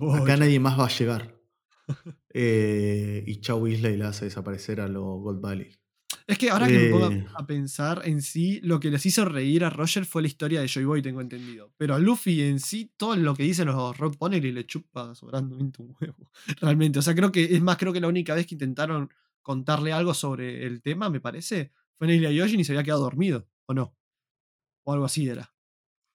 Uh. 0.00 0.12
Acá 0.14 0.36
nadie 0.36 0.60
más 0.60 0.78
va 0.78 0.86
a 0.86 0.90
llegar. 0.90 1.40
Eh, 2.34 3.24
y 3.26 3.40
chau 3.40 3.66
Isla 3.66 3.90
y 3.90 3.96
la 3.96 4.08
hace 4.08 4.26
desaparecer 4.26 4.80
a 4.80 4.88
los 4.88 5.02
Gold 5.20 5.40
Valley. 5.40 5.70
Es 6.26 6.38
que 6.38 6.50
ahora 6.50 6.68
que 6.68 6.78
me 6.78 6.90
pongo 6.90 7.10
Eh. 7.10 7.26
a- 7.34 7.46
pensar 7.46 8.02
en 8.04 8.22
sí, 8.22 8.60
lo 8.62 8.78
que 8.78 8.90
les 8.90 9.04
hizo 9.06 9.24
reír 9.24 9.64
a 9.64 9.70
Roger 9.70 10.04
fue 10.06 10.22
la 10.22 10.28
historia 10.28 10.60
de 10.60 10.68
Joy 10.68 10.84
Boy, 10.84 11.02
tengo 11.02 11.20
entendido. 11.20 11.72
Pero 11.76 11.94
a 11.94 11.98
Luffy 11.98 12.42
en 12.42 12.60
sí, 12.60 12.92
todo 12.96 13.16
lo 13.16 13.34
que 13.34 13.42
dicen 13.42 13.66
los 13.66 13.98
Rob 13.98 14.16
Ponnell 14.16 14.54
le 14.54 14.64
chupa 14.66 15.14
sobrantemente 15.14 15.82
un 15.82 15.94
huevo. 16.00 16.30
Realmente. 16.60 17.00
O 17.00 17.02
sea, 17.02 17.14
creo 17.14 17.32
que, 17.32 17.44
es 17.44 17.60
más, 17.60 17.76
creo 17.76 17.92
que 17.92 18.00
la 18.00 18.08
única 18.08 18.34
vez 18.34 18.46
que 18.46 18.54
intentaron 18.54 19.10
contarle 19.42 19.92
algo 19.92 20.14
sobre 20.14 20.66
el 20.66 20.82
tema, 20.82 21.10
me 21.10 21.20
parece, 21.20 21.72
fue 21.98 22.06
en 22.08 22.14
Isla 22.14 22.30
Yojin 22.32 22.60
y 22.60 22.64
se 22.64 22.72
había 22.72 22.84
quedado 22.84 23.02
dormido. 23.02 23.48
¿O 23.66 23.74
no? 23.74 23.96
O 24.84 24.92
algo 24.92 25.04
así 25.04 25.28
era. 25.28 25.54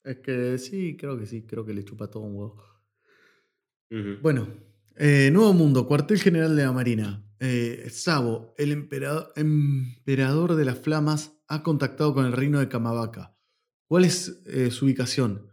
Es 0.03 0.17
que 0.19 0.57
sí, 0.57 0.97
creo 0.97 1.17
que 1.19 1.25
sí, 1.25 1.45
creo 1.45 1.65
que 1.65 1.73
le 1.73 1.83
chupa 1.85 2.09
todo 2.09 2.23
un 2.23 2.35
huevo. 2.35 2.63
Bueno, 4.21 4.47
Eh, 4.99 5.29
Nuevo 5.31 5.53
Mundo, 5.53 5.87
cuartel 5.87 6.17
general 6.19 6.55
de 6.55 6.63
la 6.63 6.71
Marina. 6.71 7.23
Eh, 7.39 7.87
Sabo, 7.91 8.55
el 8.57 8.71
emperador, 8.71 9.31
emperador 9.35 10.55
de 10.55 10.65
las 10.65 10.79
flamas, 10.79 11.39
ha 11.47 11.61
contactado 11.61 12.15
con 12.15 12.25
el 12.25 12.31
reino 12.31 12.59
de 12.59 12.67
Kamabaka. 12.67 13.37
¿Cuál 13.87 14.05
es 14.05 14.41
eh, 14.47 14.71
su 14.71 14.85
ubicación? 14.85 15.51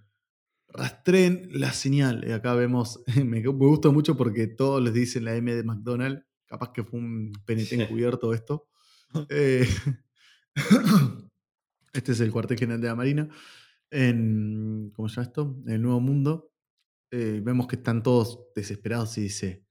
Rastreen 0.68 1.48
la 1.52 1.72
señal. 1.72 2.24
Y 2.26 2.32
acá 2.32 2.54
vemos, 2.54 3.04
me, 3.16 3.24
me 3.42 3.42
gusta 3.42 3.90
mucho 3.90 4.16
porque 4.16 4.46
todos 4.46 4.82
les 4.82 4.94
dicen 4.94 5.26
la 5.26 5.36
M 5.36 5.54
de 5.54 5.62
McDonald's. 5.62 6.24
Capaz 6.54 6.70
que 6.70 6.84
fue 6.84 7.00
un 7.00 7.32
PNT 7.44 7.72
encubierto 7.72 8.32
esto. 8.32 8.68
Eh, 9.28 9.66
este 11.92 12.12
es 12.12 12.20
el 12.20 12.30
cuartel 12.30 12.56
general 12.56 12.80
de 12.80 12.86
la 12.86 12.94
Marina. 12.94 13.28
En, 13.90 14.92
¿Cómo 14.94 15.08
se 15.08 15.16
llama 15.16 15.26
esto? 15.26 15.56
En 15.66 15.72
el 15.72 15.82
Nuevo 15.82 15.98
Mundo. 15.98 16.52
Eh, 17.10 17.40
vemos 17.42 17.66
que 17.66 17.74
están 17.74 18.04
todos 18.04 18.52
desesperados 18.54 19.18
y 19.18 19.22
dice, 19.22 19.66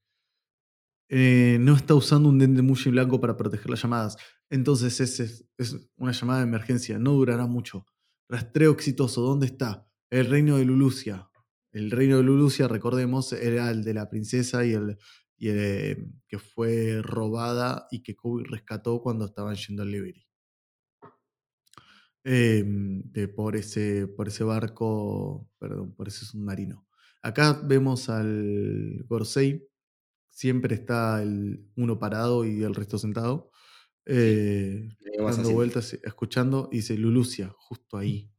eh, 1.07 1.55
no 1.61 1.73
está 1.73 1.95
usando 1.95 2.27
un 2.27 2.37
dente 2.37 2.61
muy 2.61 2.77
blanco 2.87 3.17
para 3.21 3.37
proteger 3.37 3.69
las 3.69 3.81
llamadas. 3.81 4.17
Entonces 4.49 4.99
es, 4.99 5.21
es, 5.21 5.49
es 5.57 5.89
una 5.95 6.11
llamada 6.11 6.39
de 6.39 6.47
emergencia, 6.47 6.99
no 6.99 7.13
durará 7.13 7.45
mucho. 7.45 7.85
Rastreo 8.27 8.73
exitoso, 8.73 9.21
¿dónde 9.21 9.45
está? 9.45 9.87
El 10.09 10.25
reino 10.25 10.57
de 10.57 10.65
Lulucia. 10.65 11.29
El 11.71 11.91
reino 11.91 12.17
de 12.17 12.23
Lulucia, 12.23 12.67
recordemos, 12.67 13.31
era 13.31 13.71
el 13.71 13.85
de 13.85 13.93
la 13.93 14.09
princesa 14.09 14.65
y 14.65 14.73
el, 14.73 14.97
y 15.43 15.49
eh, 15.49 15.97
que 16.27 16.39
fue 16.39 17.01
robada 17.01 17.87
y 17.91 18.03
que 18.03 18.15
Kobe 18.15 18.43
rescató 18.47 19.01
cuando 19.01 19.25
estaban 19.25 19.55
yendo 19.55 19.83
al 19.83 19.91
Liberty. 19.91 20.25
Eh, 22.25 22.63
de- 22.65 23.27
por, 23.27 23.55
ese, 23.55 24.07
por 24.07 24.27
ese 24.29 24.43
barco, 24.45 25.49
perdón, 25.59 25.93
por 25.95 26.07
ese 26.07 26.25
submarino. 26.25 26.87
Acá 27.21 27.53
vemos 27.63 28.09
al 28.09 29.03
Gorsei, 29.07 29.67
siempre 30.29 30.75
está 30.75 31.21
el 31.23 31.67
uno 31.77 31.99
parado 31.99 32.45
y 32.45 32.63
el 32.63 32.75
resto 32.75 32.97
sentado, 32.99 33.51
eh, 34.05 34.89
dando 35.25 35.51
vueltas, 35.53 35.93
escuchando, 36.03 36.69
y 36.71 36.77
dice 36.77 36.97
Lulucia, 36.97 37.53
justo 37.57 37.97
ahí. 37.97 38.31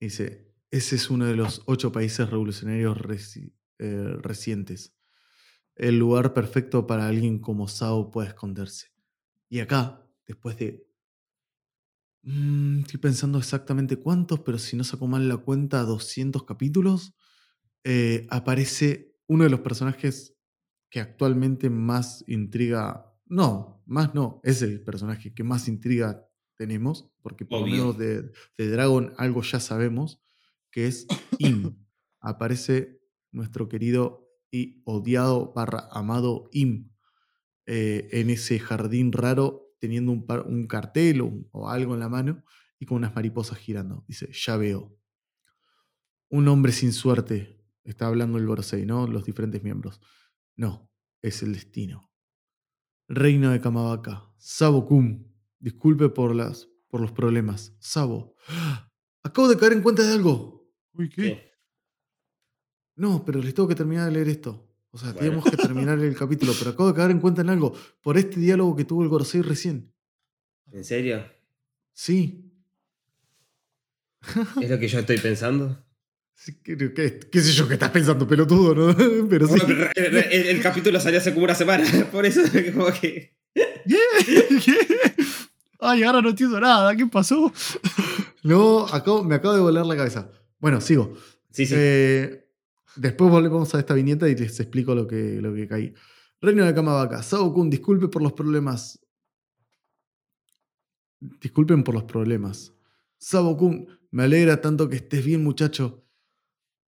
Dice, 0.00 0.52
ese 0.70 0.96
es 0.96 1.10
uno 1.10 1.26
de 1.26 1.36
los 1.36 1.62
ocho 1.66 1.92
países 1.92 2.28
revolucionarios 2.28 2.98
reci- 2.98 3.54
eh, 3.78 4.16
recientes. 4.20 4.96
El 5.74 5.98
lugar 5.98 6.34
perfecto 6.34 6.86
para 6.86 7.08
alguien 7.08 7.38
como 7.38 7.68
Sao 7.68 8.10
pueda 8.10 8.28
esconderse. 8.28 8.88
Y 9.48 9.60
acá, 9.60 10.06
después 10.26 10.56
de... 10.58 10.86
mm, 12.22 12.80
estoy 12.80 13.00
pensando 13.00 13.38
exactamente 13.38 13.96
cuántos, 13.96 14.40
pero 14.40 14.58
si 14.58 14.76
no 14.76 14.84
saco 14.84 15.06
mal 15.06 15.28
la 15.28 15.38
cuenta, 15.38 15.82
200 15.82 16.44
capítulos, 16.44 17.14
eh, 17.84 18.26
aparece 18.30 19.16
uno 19.26 19.44
de 19.44 19.50
los 19.50 19.60
personajes 19.60 20.36
que 20.90 21.00
actualmente 21.00 21.70
más 21.70 22.24
intriga... 22.26 23.08
No, 23.26 23.82
más 23.86 24.14
no, 24.14 24.40
es 24.44 24.60
el 24.60 24.82
personaje 24.82 25.32
que 25.32 25.42
más 25.42 25.66
intriga 25.68 26.28
tenemos, 26.56 27.10
porque 27.22 27.46
por 27.46 27.60
lo 27.60 27.66
menos 27.66 27.96
de, 27.96 28.30
de 28.58 28.70
Dragon 28.70 29.14
algo 29.16 29.42
ya 29.42 29.58
sabemos, 29.58 30.22
que 30.70 30.86
es 30.86 31.06
Im. 31.38 31.76
Aparece 32.20 33.00
nuestro 33.32 33.68
querido 33.68 34.21
y 34.52 34.82
odiado 34.84 35.52
barra 35.52 35.88
amado 35.90 36.48
Im 36.52 36.92
eh, 37.66 38.08
en 38.12 38.30
ese 38.30 38.60
jardín 38.60 39.10
raro 39.10 39.74
teniendo 39.80 40.12
un, 40.12 40.26
par- 40.26 40.46
un 40.46 40.68
cartel 40.68 41.22
o, 41.22 41.32
o 41.50 41.68
algo 41.68 41.94
en 41.94 42.00
la 42.00 42.08
mano 42.08 42.44
y 42.78 42.86
con 42.86 42.98
unas 42.98 43.14
mariposas 43.14 43.58
girando. 43.58 44.04
Dice, 44.06 44.28
ya 44.32 44.56
veo. 44.56 44.96
Un 46.28 46.46
hombre 46.48 46.72
sin 46.72 46.92
suerte. 46.92 47.58
Está 47.82 48.06
hablando 48.06 48.38
el 48.38 48.46
Gorosei, 48.46 48.86
¿no? 48.86 49.06
Los 49.06 49.24
diferentes 49.24 49.62
miembros. 49.62 50.00
No, 50.54 50.90
es 51.22 51.42
el 51.42 51.54
destino. 51.54 52.12
Reino 53.08 53.50
de 53.50 53.60
Kamabaka. 53.60 54.32
Sabo 54.36 54.86
Kum. 54.86 55.24
Disculpe 55.58 56.08
por, 56.08 56.34
las, 56.34 56.68
por 56.88 57.00
los 57.00 57.12
problemas. 57.12 57.74
Sabo. 57.80 58.36
Acabo 59.22 59.48
de 59.48 59.56
caer 59.56 59.72
en 59.72 59.82
cuenta 59.82 60.02
de 60.02 60.12
algo. 60.12 60.68
Uy, 60.92 61.08
¿qué? 61.08 61.51
No, 63.02 63.24
pero 63.24 63.40
les 63.42 63.52
tengo 63.52 63.68
que 63.68 63.74
terminar 63.74 64.06
de 64.06 64.12
leer 64.12 64.28
esto. 64.28 64.64
O 64.92 64.96
sea, 64.98 65.08
Bueno. 65.12 65.18
teníamos 65.20 65.50
que 65.50 65.56
terminar 65.56 65.98
el 65.98 66.14
capítulo, 66.14 66.52
pero 66.56 66.70
acabo 66.70 66.88
de 66.90 66.94
caer 66.94 67.10
en 67.10 67.18
cuenta 67.20 67.40
en 67.42 67.50
algo. 67.50 67.74
Por 68.00 68.16
este 68.16 68.38
diálogo 68.38 68.76
que 68.76 68.84
tuvo 68.84 69.02
el 69.02 69.08
Gorosei 69.08 69.42
recién. 69.42 69.92
¿En 70.70 70.84
serio? 70.84 71.24
Sí. 71.92 72.48
¿Es 74.60 74.70
lo 74.70 74.78
que 74.78 74.86
yo 74.86 75.00
estoy 75.00 75.18
pensando? 75.18 75.84
Sí, 76.34 76.54
¿Qué, 76.62 76.76
qué- 76.76 77.18
qué 77.30 77.40
sé 77.40 77.52
yo 77.52 77.66
qué 77.66 77.74
estás 77.74 77.90
pensando, 77.90 78.26
pelotudo, 78.26 78.74
no? 78.74 78.96
Pero 79.28 79.46
sí. 79.48 79.58
Bueno, 79.58 79.90
pero 79.94 80.18
el, 80.30 80.60
capítulo 80.62 81.00
salió 81.00 81.18
hace 81.18 81.32
como 81.34 81.44
una 81.44 81.54
semana, 81.56 81.84
por 82.12 82.24
eso 82.24 82.40
como 82.72 82.86
que... 83.00 83.34
¿Qué? 83.54 83.98
Ay, 85.80 86.04
ahora 86.04 86.20
no 86.22 86.30
entiendo 86.30 86.60
nada. 86.60 86.94
¿Qué 86.96 87.06
pasó? 87.06 87.52
No, 88.44 88.86
acabo- 88.88 89.22
me 89.22 89.36
acabo 89.36 89.54
de 89.54 89.60
volar 89.60 89.86
la 89.86 89.96
cabeza. 89.96 90.28
Bueno, 90.58 90.80
sigo. 90.80 91.16
Sí, 91.52 91.64
sí. 91.64 91.74
Eh, 91.76 92.41
después 92.96 93.30
volvemos 93.30 93.74
a 93.74 93.78
esta 93.78 93.94
viñeta 93.94 94.28
y 94.28 94.36
les 94.36 94.58
explico 94.60 94.94
lo 94.94 95.06
que, 95.06 95.40
lo 95.40 95.54
que 95.54 95.66
caí. 95.68 95.94
Reino 96.40 96.64
de 96.64 96.74
Kamabaka. 96.74 97.22
Sao 97.22 97.52
Kun, 97.52 97.70
disculpe 97.70 98.08
por 98.08 98.22
los 98.22 98.32
problemas. 98.32 98.98
Disculpen 101.40 101.84
por 101.84 101.94
los 101.94 102.04
problemas. 102.04 102.72
Sabo 103.18 103.56
Kun, 103.56 103.86
me 104.10 104.24
alegra 104.24 104.60
tanto 104.60 104.88
que 104.88 104.96
estés 104.96 105.24
bien, 105.24 105.42
muchacho. 105.44 106.04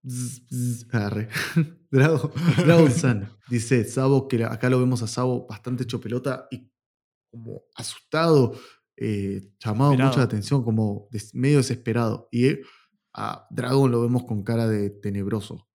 Zzz, 0.07 0.47
zzz, 0.49 0.93
arre. 0.93 1.27
Drago, 1.91 2.31
Dragon 2.57 2.89
San 2.89 3.29
dice 3.49 3.83
Sabo 3.83 4.27
que 4.29 4.43
acá 4.45 4.69
lo 4.69 4.79
vemos 4.79 5.03
a 5.03 5.07
Sabo 5.07 5.45
bastante 5.45 5.83
hecho 5.83 5.99
pelota 5.99 6.47
y 6.49 6.71
como 7.29 7.63
asustado, 7.75 8.53
eh, 8.95 9.51
llamado 9.59 9.91
Desesperado. 9.91 10.09
mucho 10.09 10.17
la 10.19 10.23
atención, 10.25 10.63
como 10.63 11.07
des- 11.11 11.35
medio 11.35 11.57
desesperado. 11.57 12.29
Y 12.31 12.45
eh, 12.47 12.61
a 13.13 13.45
Dragon 13.51 13.91
lo 13.91 14.01
vemos 14.01 14.23
con 14.23 14.43
cara 14.43 14.67
de 14.67 14.89
tenebroso. 14.89 15.67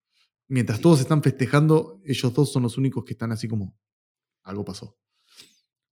Mientras 0.49 0.81
todos 0.81 1.01
están 1.01 1.23
festejando, 1.23 2.01
ellos 2.05 2.33
dos 2.33 2.53
son 2.53 2.63
los 2.63 2.79
únicos 2.79 3.05
que 3.05 3.15
están 3.15 3.33
así 3.33 3.49
como, 3.49 3.77
algo 4.45 4.65
pasó. 4.65 4.97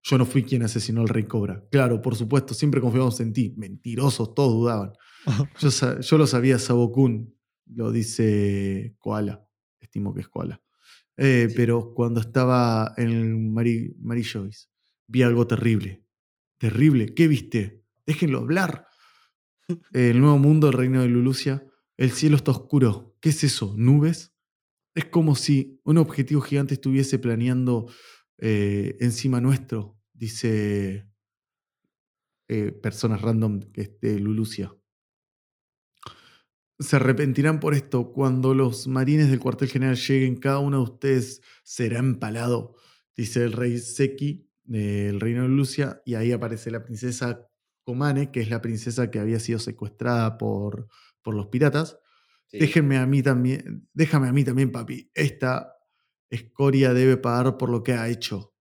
Yo 0.02 0.18
no 0.18 0.26
fui 0.26 0.44
quien 0.44 0.62
asesinó 0.62 1.00
al 1.00 1.08
rey 1.08 1.24
Cobra. 1.24 1.66
Claro, 1.70 2.02
por 2.02 2.14
supuesto, 2.14 2.52
siempre 2.52 2.80
confiamos 2.80 3.18
en 3.20 3.32
ti. 3.32 3.54
Mentirosos, 3.56 4.34
todos 4.34 4.52
dudaban. 4.52 4.92
Yo, 6.02 6.18
lo 6.18 6.26
sabía, 6.26 6.58
Sabokun, 6.58 7.34
lo 7.66 7.90
dice 7.90 8.94
Koala. 8.98 9.48
Estimo 9.80 10.12
que 10.12 10.20
es 10.20 10.28
Koala. 10.28 10.60
Eh, 11.16 11.46
Sí. 11.48 11.54
Pero 11.56 11.94
cuando 11.94 12.20
estaba 12.20 12.92
en 12.98 13.10
el 13.10 13.36
Mary, 13.36 13.96
Mary 13.98 14.22
Joyce, 14.22 14.66
vi 15.06 15.22
algo 15.22 15.46
terrible. 15.46 16.04
Terrible. 16.58 17.14
¿Qué 17.14 17.26
viste? 17.26 17.84
Déjenlo 18.04 18.40
hablar. 18.40 18.86
El 19.92 20.20
nuevo 20.20 20.38
mundo, 20.38 20.68
el 20.68 20.74
reino 20.74 21.00
de 21.00 21.08
Lulucia. 21.08 21.66
El 21.96 22.10
cielo 22.10 22.36
está 22.36 22.50
oscuro. 22.50 23.16
¿Qué 23.20 23.30
es 23.30 23.42
eso? 23.44 23.74
¿Nubes? 23.78 24.33
Es 24.94 25.06
como 25.06 25.34
si 25.34 25.80
un 25.84 25.98
objetivo 25.98 26.40
gigante 26.40 26.74
estuviese 26.74 27.18
planeando 27.18 27.86
eh, 28.38 28.96
encima 29.00 29.40
nuestro, 29.40 29.98
dice 30.12 31.08
eh, 32.48 32.72
personas 32.72 33.22
random 33.22 33.60
que 33.72 33.80
es 33.80 34.00
de 34.00 34.20
Lulucia. 34.20 34.76
Se 36.78 36.96
arrepentirán 36.96 37.60
por 37.60 37.74
esto. 37.74 38.12
Cuando 38.12 38.54
los 38.54 38.86
marines 38.86 39.30
del 39.30 39.40
cuartel 39.40 39.68
general 39.68 39.96
lleguen, 39.96 40.36
cada 40.36 40.58
uno 40.58 40.78
de 40.78 40.90
ustedes 40.90 41.40
será 41.62 41.98
empalado, 41.98 42.76
dice 43.16 43.44
el 43.44 43.52
rey 43.52 43.78
Seki 43.78 44.48
del 44.64 45.20
reino 45.20 45.42
de 45.42 45.48
Lucia. 45.48 46.02
Y 46.04 46.14
ahí 46.14 46.32
aparece 46.32 46.70
la 46.70 46.84
princesa 46.84 47.48
Komane, 47.84 48.30
que 48.30 48.40
es 48.40 48.50
la 48.50 48.60
princesa 48.60 49.10
que 49.10 49.20
había 49.20 49.40
sido 49.40 49.58
secuestrada 49.58 50.36
por, 50.36 50.88
por 51.22 51.34
los 51.34 51.46
piratas. 51.46 51.98
Sí. 52.54 52.58
Déjenme 52.58 52.98
a 52.98 53.06
mí 53.06 53.22
también, 53.22 53.88
déjame 53.92 54.28
a 54.28 54.32
mí 54.32 54.44
también, 54.44 54.70
papi. 54.70 55.10
Esta 55.14 55.74
escoria 56.30 56.94
debe 56.94 57.16
pagar 57.16 57.56
por 57.56 57.70
lo 57.70 57.82
que 57.82 57.92
ha 57.92 58.08
hecho. 58.08 58.54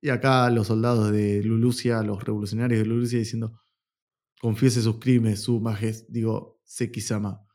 Y 0.00 0.10
acá 0.10 0.48
los 0.50 0.68
soldados 0.68 1.10
de 1.10 1.42
Lulucia, 1.42 2.02
los 2.02 2.22
revolucionarios 2.22 2.80
de 2.80 2.86
Lulucia 2.86 3.18
diciendo, 3.18 3.60
confiese 4.40 4.82
sus 4.82 4.98
crímenes, 4.98 5.40
su 5.40 5.60
majestad, 5.60 6.06
digo, 6.08 6.60
Seki-sama, 6.64 7.46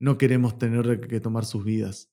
no 0.00 0.16
queremos 0.16 0.58
tener 0.58 1.00
que 1.00 1.20
tomar 1.20 1.44
sus 1.44 1.64
vidas. 1.64 2.12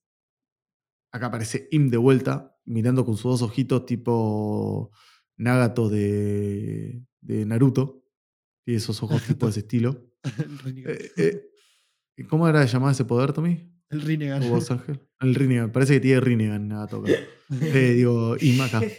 Acá 1.12 1.28
aparece 1.28 1.68
Im 1.72 1.90
de 1.90 1.98
vuelta, 1.98 2.58
mirando 2.66 3.06
con 3.06 3.16
sus 3.16 3.40
dos 3.40 3.42
ojitos 3.44 3.86
tipo 3.86 4.92
Nagato 5.38 5.90
de, 5.90 7.06
de 7.22 7.46
Naruto. 7.46 8.04
Tiene 8.66 8.80
esos 8.80 9.02
ojos 9.04 9.24
tipo 9.24 9.46
de 9.46 9.52
ese 9.52 9.60
estilo. 9.62 10.12
Eh, 11.18 11.52
¿Cómo 12.24 12.48
era 12.48 12.64
llamado 12.66 12.92
ese 12.92 13.06
poder, 13.06 13.34
Tommy? 13.34 13.72
El 13.90 14.02
Rinnegan. 14.02 14.44
¿O 14.44 14.50
vos, 14.50 14.72
Ángel? 14.72 15.00
El 15.20 15.36
Rinnegan. 15.36 15.72
Parece 15.72 15.96
que 15.96 16.00
tiene 16.00 16.22
Rinnegan 16.22 16.72
a 16.72 16.88
tocar. 16.88 17.14
Eh, 17.62 17.94
digo, 17.94 18.36
Im 18.40 18.62
acá. 18.62 18.82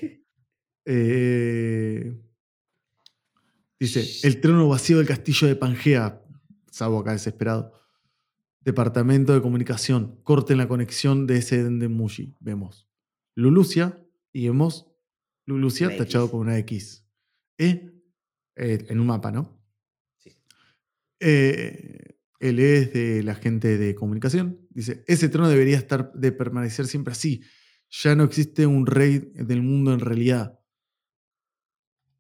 Eh, 0.89 2.17
dice, 3.81 4.07
el 4.23 4.41
trono 4.41 4.69
vacío 4.69 4.99
del 4.99 5.07
castillo 5.09 5.49
de 5.49 5.57
Pangea. 5.57 6.23
Sabo 6.71 7.01
acá 7.01 7.11
desesperado. 7.11 7.73
Departamento 8.61 9.35
de 9.35 9.43
comunicación, 9.43 10.21
corten 10.23 10.59
la 10.59 10.69
conexión 10.69 11.27
de 11.27 11.39
ese 11.39 11.65
de 11.65 11.89
Mushi. 11.89 12.37
Vemos 12.39 12.89
Lulucia 13.35 14.01
y 14.33 14.47
vemos 14.47 14.87
Lulucia 15.45 15.89
Una 15.89 15.97
tachado 15.97 16.27
X. 16.27 16.31
con 16.31 16.41
una 16.43 16.59
X. 16.59 17.05
E, 17.59 17.93
eh, 18.55 18.87
en 18.89 19.01
un 19.01 19.07
mapa, 19.09 19.33
¿no? 19.33 19.61
Sí. 20.19 20.31
Eh, 21.19 22.16
él 22.41 22.59
es 22.59 22.93
de 22.93 23.23
la 23.23 23.35
gente 23.35 23.79
de 23.79 23.95
comunicación. 23.95 24.61
Dice, 24.71 25.05
ese 25.07 25.29
trono 25.29 25.49
debería 25.49 25.77
estar 25.77 26.13
de 26.13 26.33
permanecer 26.33 26.87
siempre 26.87 27.13
así. 27.13 27.43
Ya 27.91 28.15
no 28.15 28.25
existe 28.25 28.67
un 28.67 28.87
rey 28.87 29.31
del 29.35 29.63
mundo 29.63 29.93
en 29.93 30.01
realidad. 30.01 30.59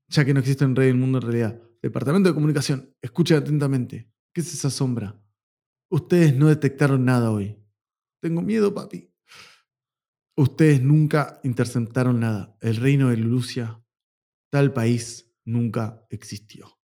Ya 0.08 0.24
que 0.24 0.32
no 0.32 0.40
existe 0.40 0.64
un 0.64 0.76
rey 0.76 0.88
del 0.88 0.96
mundo 0.96 1.18
en 1.18 1.22
realidad. 1.22 1.62
Departamento 1.82 2.28
de 2.28 2.34
comunicación, 2.34 2.94
escuchen 3.02 3.38
atentamente. 3.38 4.10
¿Qué 4.32 4.40
es 4.40 4.52
esa 4.52 4.70
sombra? 4.70 5.20
Ustedes 5.88 6.34
no 6.34 6.48
detectaron 6.48 7.04
nada 7.04 7.30
hoy. 7.30 7.56
Tengo 8.20 8.42
miedo, 8.42 8.74
papi. 8.74 9.12
Ustedes 10.36 10.82
nunca 10.82 11.40
interceptaron 11.44 12.20
nada. 12.20 12.56
El 12.60 12.76
reino 12.76 13.10
de 13.10 13.16
Lucia, 13.16 13.82
tal 14.50 14.72
país, 14.72 15.32
nunca 15.44 16.06
existió. 16.10 16.75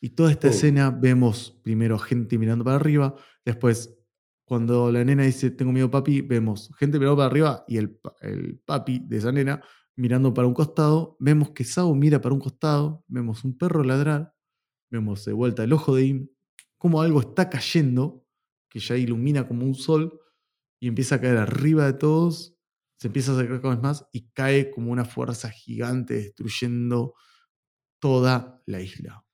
Y 0.00 0.10
toda 0.10 0.30
esta 0.30 0.48
Oh. 0.48 0.50
escena 0.50 0.90
vemos 0.90 1.58
primero 1.62 1.98
gente 1.98 2.38
mirando 2.38 2.64
para 2.64 2.76
arriba, 2.76 3.14
después 3.44 3.96
cuando 4.44 4.90
la 4.92 5.04
nena 5.04 5.24
dice 5.24 5.50
tengo 5.50 5.72
miedo 5.72 5.90
papi, 5.90 6.22
vemos 6.22 6.70
gente 6.78 6.98
mirando 6.98 7.16
para 7.16 7.26
arriba 7.26 7.64
y 7.68 7.76
el, 7.78 8.00
el 8.22 8.58
papi 8.64 9.00
de 9.00 9.16
esa 9.18 9.32
nena 9.32 9.62
mirando 9.96 10.32
para 10.32 10.46
un 10.48 10.54
costado, 10.54 11.16
vemos 11.20 11.50
que 11.50 11.64
Sao 11.64 11.94
mira 11.94 12.20
para 12.20 12.34
un 12.34 12.40
costado, 12.40 13.04
vemos 13.08 13.44
un 13.44 13.58
perro 13.58 13.82
ladrar, 13.82 14.34
vemos 14.90 15.24
de 15.24 15.32
vuelta 15.32 15.64
el 15.64 15.72
ojo 15.72 15.96
de 15.96 16.06
Im, 16.06 16.28
como 16.78 17.02
algo 17.02 17.20
está 17.20 17.50
cayendo, 17.50 18.26
que 18.70 18.80
ya 18.80 18.96
ilumina 18.96 19.48
como 19.48 19.64
un 19.66 19.74
sol 19.74 20.20
y 20.80 20.88
empieza 20.88 21.16
a 21.16 21.20
caer 21.20 21.38
arriba 21.38 21.86
de 21.86 21.94
todos, 21.94 22.56
se 22.98 23.08
empieza 23.08 23.32
a 23.32 23.36
acercar 23.36 23.60
cada 23.62 23.74
vez 23.74 23.82
más 23.82 24.06
y 24.12 24.30
cae 24.32 24.70
como 24.70 24.92
una 24.92 25.04
fuerza 25.04 25.50
gigante 25.50 26.14
destruyendo 26.14 27.14
toda 28.00 28.62
la 28.66 28.80
isla. 28.80 29.24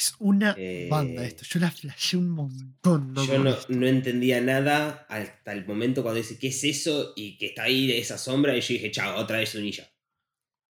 Es 0.00 0.14
una 0.18 0.54
Eh, 0.56 0.88
banda 0.90 1.22
esto. 1.26 1.44
Yo 1.46 1.60
la 1.60 1.70
flashé 1.70 2.16
un 2.16 2.30
montón. 2.30 3.12
loco, 3.12 3.30
Yo 3.30 3.38
no, 3.44 3.54
no 3.68 3.86
entendía 3.86 4.40
nada 4.40 5.04
hasta 5.10 5.52
el 5.52 5.66
momento 5.66 6.02
cuando 6.02 6.16
dice, 6.22 6.38
¿qué 6.38 6.48
es 6.48 6.64
eso? 6.64 7.12
Y 7.16 7.36
que 7.36 7.48
está 7.48 7.64
ahí 7.64 7.92
esa 7.92 8.16
sombra. 8.16 8.56
Y 8.56 8.62
yo 8.62 8.68
dije, 8.68 8.90
chao, 8.90 9.18
otra 9.20 9.36
vez 9.40 9.50
Sunilla. 9.50 9.86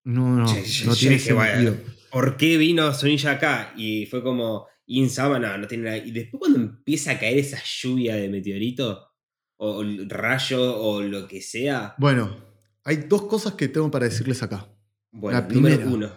No, 0.02 0.35
no, 0.35 0.47
Yo- 0.48 0.62
yo- 0.65 0.86
no 0.86 0.94
yo 0.94 0.98
tiene 0.98 1.15
dije, 1.15 1.32
"Vaya, 1.32 1.55
sentido. 1.62 1.77
¿Por 2.11 2.36
qué 2.36 2.57
vino 2.57 2.93
Sunilla 2.93 3.31
acá? 3.32 3.73
Y 3.77 4.07
fue 4.07 4.20
como, 4.20 4.66
Insama, 4.86 5.39
no, 5.39 5.57
no 5.57 5.69
tiene 5.69 5.85
nada. 5.85 5.97
Y 5.98 6.11
después 6.11 6.40
cuando 6.40 6.59
empieza 6.59 7.12
a 7.12 7.19
caer 7.20 7.39
esa 7.39 7.62
lluvia 7.65 8.16
de 8.16 8.28
meteorito, 8.28 9.07
o 9.59 9.85
rayo, 10.09 10.77
o 10.82 11.02
lo 11.02 11.28
que 11.28 11.40
sea. 11.40 11.94
Bueno, 11.98 12.36
hay 12.82 12.97
dos 12.97 13.23
cosas 13.28 13.55
que 13.55 13.69
tengo 13.69 13.89
para 13.93 14.07
decirles 14.07 14.43
acá. 14.43 14.66
Bueno, 15.12 15.39
la 15.40 15.47
número 15.47 15.86
uno. 15.89 16.12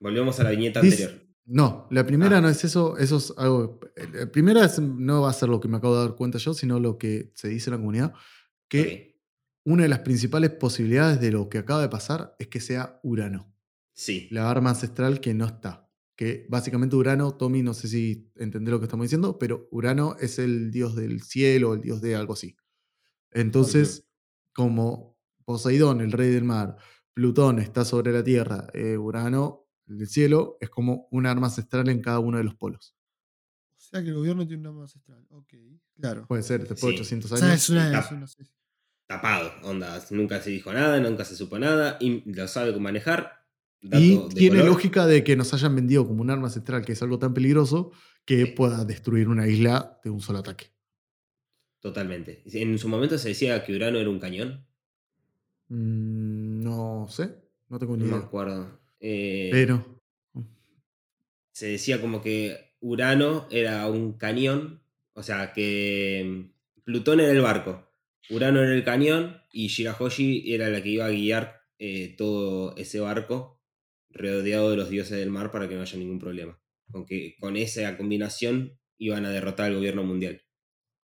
Volvemos 0.00 0.40
a 0.40 0.42
la 0.42 0.50
viñeta 0.50 0.80
Dice- 0.80 1.04
anterior. 1.04 1.25
No, 1.46 1.86
la 1.90 2.04
primera 2.04 2.38
Ah. 2.38 2.40
no 2.40 2.48
es 2.48 2.64
eso, 2.64 2.96
eso 2.98 3.16
es 3.18 3.32
algo. 3.36 3.78
La 4.12 4.30
primera 4.30 4.64
es- 4.64 4.80
no 4.80 5.22
va 5.22 5.30
a 5.30 5.32
ser 5.32 5.48
lo 5.48 5.60
que 5.60 5.68
me 5.68 5.76
acabo 5.76 5.94
de 5.96 6.06
dar 6.08 6.16
cuenta 6.16 6.38
yo, 6.38 6.52
sino 6.54 6.80
lo 6.80 6.98
que 6.98 7.30
se 7.34 7.48
dice 7.48 7.70
en 7.70 7.72
la 7.74 7.78
comunidad, 7.78 8.12
que 8.68 9.20
una 9.64 9.84
de 9.84 9.88
las 9.88 10.00
principales 10.00 10.50
posibilidades 10.50 11.20
de 11.20 11.30
lo 11.30 11.48
que 11.48 11.58
acaba 11.58 11.82
de 11.82 11.88
pasar 11.88 12.34
es 12.38 12.48
que 12.48 12.60
sea 12.60 12.98
Urano, 13.04 13.52
Sí. 13.94 14.28
la 14.32 14.50
arma 14.50 14.70
ancestral 14.70 15.20
que 15.20 15.34
no 15.34 15.46
está. 15.46 15.88
Que 16.16 16.46
básicamente 16.48 16.96
Urano, 16.96 17.32
Tommy, 17.36 17.62
no 17.62 17.74
sé 17.74 17.88
si 17.88 18.30
entendés 18.36 18.72
lo 18.72 18.78
que 18.80 18.86
estamos 18.86 19.04
diciendo, 19.04 19.38
pero 19.38 19.68
Urano 19.70 20.16
es 20.18 20.38
el 20.38 20.70
dios 20.70 20.96
del 20.96 21.22
cielo, 21.22 21.74
el 21.74 21.80
dios 21.80 22.00
de 22.00 22.16
algo 22.16 22.32
así. 22.32 22.56
Entonces, 23.32 24.08
como 24.54 25.16
Poseidón, 25.44 26.00
el 26.00 26.10
rey 26.12 26.30
del 26.30 26.44
mar, 26.44 26.76
Plutón 27.14 27.58
está 27.60 27.84
sobre 27.84 28.12
la 28.12 28.24
tierra, 28.24 28.66
eh, 28.74 28.96
Urano, 28.96 29.65
el 29.88 29.98
del 29.98 30.08
cielo, 30.08 30.56
es 30.60 30.68
como 30.70 31.08
un 31.10 31.26
arma 31.26 31.46
ancestral 31.46 31.88
en 31.88 32.00
cada 32.02 32.18
uno 32.18 32.38
de 32.38 32.44
los 32.44 32.54
polos. 32.54 32.94
O 33.78 33.80
sea 33.88 34.02
que 34.02 34.08
el 34.08 34.14
gobierno 34.14 34.46
tiene 34.46 34.60
una 34.62 34.70
arma 34.70 34.82
ancestral. 34.82 35.24
Ok, 35.30 35.52
claro. 35.94 36.26
Puede 36.26 36.42
ser, 36.42 36.60
después 36.68 36.80
de 36.82 36.90
Sí. 36.92 37.00
800 37.02 37.32
O 37.32 37.36
sea, 37.36 37.46
años. 37.48 37.62
es 37.62 37.70
una, 37.70 37.98
es 38.00 38.10
una- 38.10 38.26
sí. 38.26 38.44
Tapado, 39.06 39.52
onda. 39.62 40.02
Nunca 40.10 40.40
se 40.40 40.50
dijo 40.50 40.72
nada, 40.72 40.98
nunca 40.98 41.24
se 41.24 41.36
supo 41.36 41.58
nada. 41.58 41.96
Y 42.00 42.28
lo 42.32 42.48
sabe 42.48 42.76
manejar. 42.80 43.44
Dato 43.80 44.02
Y 44.02 44.28
tiene 44.34 44.58
color. 44.58 44.72
lógica 44.72 45.06
de 45.06 45.22
que 45.22 45.36
nos 45.36 45.54
hayan 45.54 45.76
vendido 45.76 46.06
como 46.08 46.22
un 46.22 46.30
arma 46.30 46.48
ancestral, 46.48 46.84
que 46.84 46.92
es 46.92 47.02
algo 47.02 47.18
tan 47.20 47.32
peligroso, 47.32 47.92
que 48.24 48.46
Sí. 48.46 48.52
pueda 48.52 48.84
destruir 48.84 49.28
una 49.28 49.46
isla 49.46 50.00
de 50.02 50.10
un 50.10 50.20
solo 50.20 50.40
ataque. 50.40 50.72
Totalmente. 51.78 52.42
En 52.46 52.76
su 52.80 52.88
momento 52.88 53.16
se 53.18 53.28
decía 53.28 53.62
que 53.64 53.76
Urano 53.76 53.98
era 53.98 54.10
un 54.10 54.18
cañón. 54.18 54.66
Mm, 55.68 56.62
no 56.64 57.06
sé, 57.08 57.36
no 57.68 57.78
tengo 57.78 57.96
ni 57.96 58.04
No 58.04 58.10
me 58.10 58.16
idea. 58.16 58.26
acuerdo. 58.26 58.80
Eh, 59.00 59.48
Pero. 59.52 60.00
se 61.52 61.66
decía 61.68 62.00
como 62.00 62.22
que 62.22 62.74
Urano 62.80 63.46
era 63.50 63.86
un 63.88 64.14
cañón. 64.18 64.82
O 65.14 65.22
sea, 65.22 65.52
que 65.52 66.24
mm, 66.26 66.82
Plutón 66.84 67.20
era 67.20 67.32
el 67.32 67.40
barco. 67.40 67.90
Urano 68.30 68.62
era 68.62 68.74
el 68.74 68.84
cañón. 68.84 69.42
Y 69.52 69.68
Shirahoshi 69.68 70.52
era 70.52 70.68
la 70.68 70.82
que 70.82 70.90
iba 70.90 71.06
a 71.06 71.10
guiar 71.10 71.62
eh, 71.78 72.14
todo 72.16 72.74
ese 72.76 73.00
barco 73.00 73.60
rodeado 74.10 74.70
de 74.70 74.76
los 74.76 74.88
dioses 74.90 75.18
del 75.18 75.30
mar 75.30 75.50
para 75.50 75.68
que 75.68 75.74
no 75.74 75.82
haya 75.82 75.98
ningún 75.98 76.18
problema. 76.18 76.58
Con, 76.90 77.04
que, 77.06 77.36
con 77.40 77.56
esa 77.56 77.96
combinación 77.96 78.78
iban 78.98 79.24
a 79.26 79.30
derrotar 79.30 79.66
al 79.66 79.74
gobierno 79.76 80.04
mundial. 80.04 80.42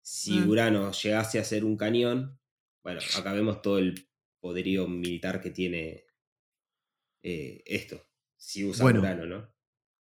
Si 0.02 0.38
Ah. 0.38 0.44
Urano 0.46 0.92
llegase 0.92 1.38
a 1.38 1.44
ser 1.44 1.64
un 1.64 1.76
cañón, 1.76 2.38
bueno, 2.82 3.00
acá 3.18 3.32
vemos 3.32 3.62
todo 3.62 3.78
el 3.78 3.94
poderío 4.40 4.86
militar 4.88 5.40
que 5.40 5.50
tiene 5.50 6.04
eh, 7.22 7.62
esto. 7.66 8.02
Si 8.36 8.64
usa 8.64 8.84
Bueno. 8.84 9.02
¿no? 9.26 9.52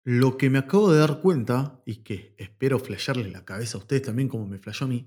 Lo 0.06 0.36
que 0.36 0.50
me 0.50 0.58
acabo 0.58 0.92
de 0.92 0.98
dar 0.98 1.20
cuenta, 1.20 1.82
y 1.86 1.96
que 2.04 2.34
espero 2.38 2.78
flashearles 2.78 3.32
la 3.32 3.44
cabeza 3.46 3.78
a 3.78 3.80
ustedes 3.80 4.02
también, 4.02 4.28
como 4.28 4.46
me 4.46 4.58
flashó 4.58 4.84
a 4.84 4.88
mí. 4.88 5.06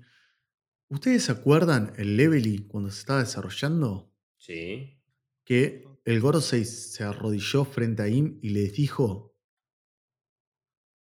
¿Ustedes 0.88 1.24
se 1.24 1.32
acuerdan 1.32 1.92
el 1.98 2.16
Levely 2.16 2.66
cuando 2.68 2.90
se 2.90 3.00
estaba 3.00 3.20
desarrollando? 3.20 4.12
Sí. 4.38 4.98
Que 5.46 5.84
el 6.04 6.20
Gorosei 6.20 6.64
se 6.64 7.04
arrodilló 7.04 7.64
frente 7.64 8.02
a 8.02 8.08
Im 8.08 8.38
y 8.42 8.50
les 8.50 8.72
dijo: 8.74 9.34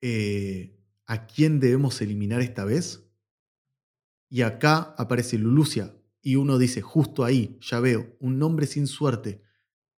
eh, 0.01 0.77
¿A 1.05 1.27
quién 1.27 1.59
debemos 1.59 2.01
eliminar 2.01 2.41
esta 2.41 2.65
vez? 2.65 3.11
Y 4.29 4.43
acá 4.43 4.95
aparece 4.97 5.37
Lulucia. 5.37 5.93
Y 6.21 6.35
uno 6.37 6.57
dice: 6.57 6.81
Justo 6.81 7.25
ahí, 7.25 7.57
ya 7.61 7.79
veo, 7.81 8.15
un 8.19 8.39
nombre 8.39 8.65
sin 8.65 8.87
suerte. 8.87 9.43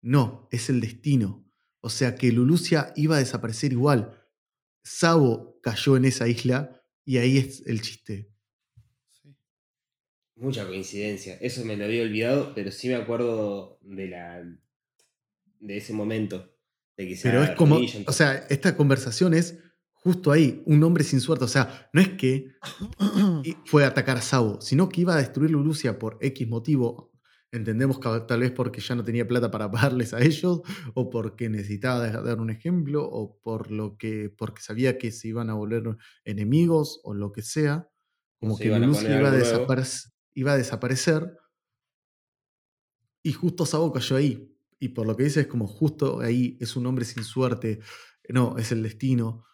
No, 0.03 0.49
es 0.51 0.69
el 0.69 0.81
destino. 0.81 1.49
O 1.79 1.89
sea 1.89 2.15
que 2.15 2.31
Lulucia 2.31 2.93
iba 2.95 3.15
a 3.15 3.19
desaparecer 3.19 3.71
igual. 3.71 4.21
Sabo 4.83 5.59
cayó 5.63 5.95
en 5.95 6.05
esa 6.05 6.27
isla 6.27 6.83
y 7.05 7.17
ahí 7.17 7.37
es 7.37 7.65
el 7.65 7.81
chiste. 7.81 8.29
Sí. 9.11 9.35
Mucha 10.35 10.67
coincidencia. 10.67 11.37
Eso 11.39 11.63
me 11.63 11.77
lo 11.77 11.85
había 11.85 12.03
olvidado, 12.03 12.53
pero 12.53 12.69
sí 12.69 12.89
me 12.89 12.95
acuerdo 12.95 13.79
de 13.81 14.07
la. 14.07 14.43
de 15.59 15.77
ese 15.77 15.93
momento. 15.93 16.53
De 16.97 17.07
que 17.07 17.15
se 17.15 17.29
Pero 17.29 17.41
es 17.41 17.51
como, 17.51 17.79
o 18.05 18.11
sea, 18.11 18.45
esta 18.49 18.75
conversación 18.75 19.33
es 19.33 19.57
justo 19.93 20.33
ahí, 20.33 20.61
un 20.65 20.83
hombre 20.83 21.05
sin 21.05 21.21
suerte. 21.21 21.45
O 21.45 21.47
sea, 21.47 21.89
no 21.93 22.01
es 22.01 22.09
que 22.09 22.51
fue 23.65 23.85
a 23.85 23.87
atacar 23.87 24.17
a 24.17 24.21
Sabo, 24.21 24.59
sino 24.59 24.89
que 24.89 25.01
iba 25.01 25.15
a 25.15 25.19
destruir 25.19 25.51
Lulucia 25.51 25.97
por 25.97 26.17
X 26.19 26.45
motivo. 26.45 27.12
Entendemos 27.53 27.99
que 27.99 28.09
tal 28.27 28.39
vez 28.39 28.51
porque 28.51 28.81
ya 28.81 28.95
no 28.95 29.03
tenía 29.03 29.27
plata 29.27 29.51
para 29.51 29.69
pagarles 29.69 30.15
a 30.15 30.21
ellos, 30.21 30.61
o 30.95 31.11
porque 31.11 31.49
necesitaba 31.49 32.09
dar 32.09 32.41
un 32.41 32.49
ejemplo, 32.49 33.07
o 33.07 33.39
por 33.41 33.69
lo 33.69 33.95
que, 33.95 34.33
porque 34.35 34.63
sabía 34.63 34.97
que 34.97 35.11
se 35.11 35.27
iban 35.27 35.51
a 35.51 35.53
volver 35.53 35.83
enemigos, 36.25 36.99
o 37.03 37.13
lo 37.13 37.31
que 37.31 37.43
sea. 37.43 37.87
Como 38.39 38.57
se 38.57 38.63
que 38.63 38.69
poner 38.71 38.89
iba 38.89 38.97
a, 39.29 39.83
iba 40.33 40.53
a 40.53 40.57
desaparecer. 40.57 41.37
Y 43.21 43.33
justo 43.33 43.67
Sabo 43.67 43.93
cayó 43.93 44.15
ahí. 44.15 44.57
Y 44.79 44.89
por 44.89 45.05
lo 45.05 45.15
que 45.15 45.25
dice 45.25 45.41
es 45.41 45.47
como 45.47 45.67
justo 45.67 46.21
ahí 46.21 46.57
es 46.59 46.75
un 46.75 46.87
hombre 46.87 47.05
sin 47.05 47.23
suerte. 47.23 47.81
No, 48.29 48.57
es 48.57 48.71
el 48.71 48.81
destino. 48.81 49.45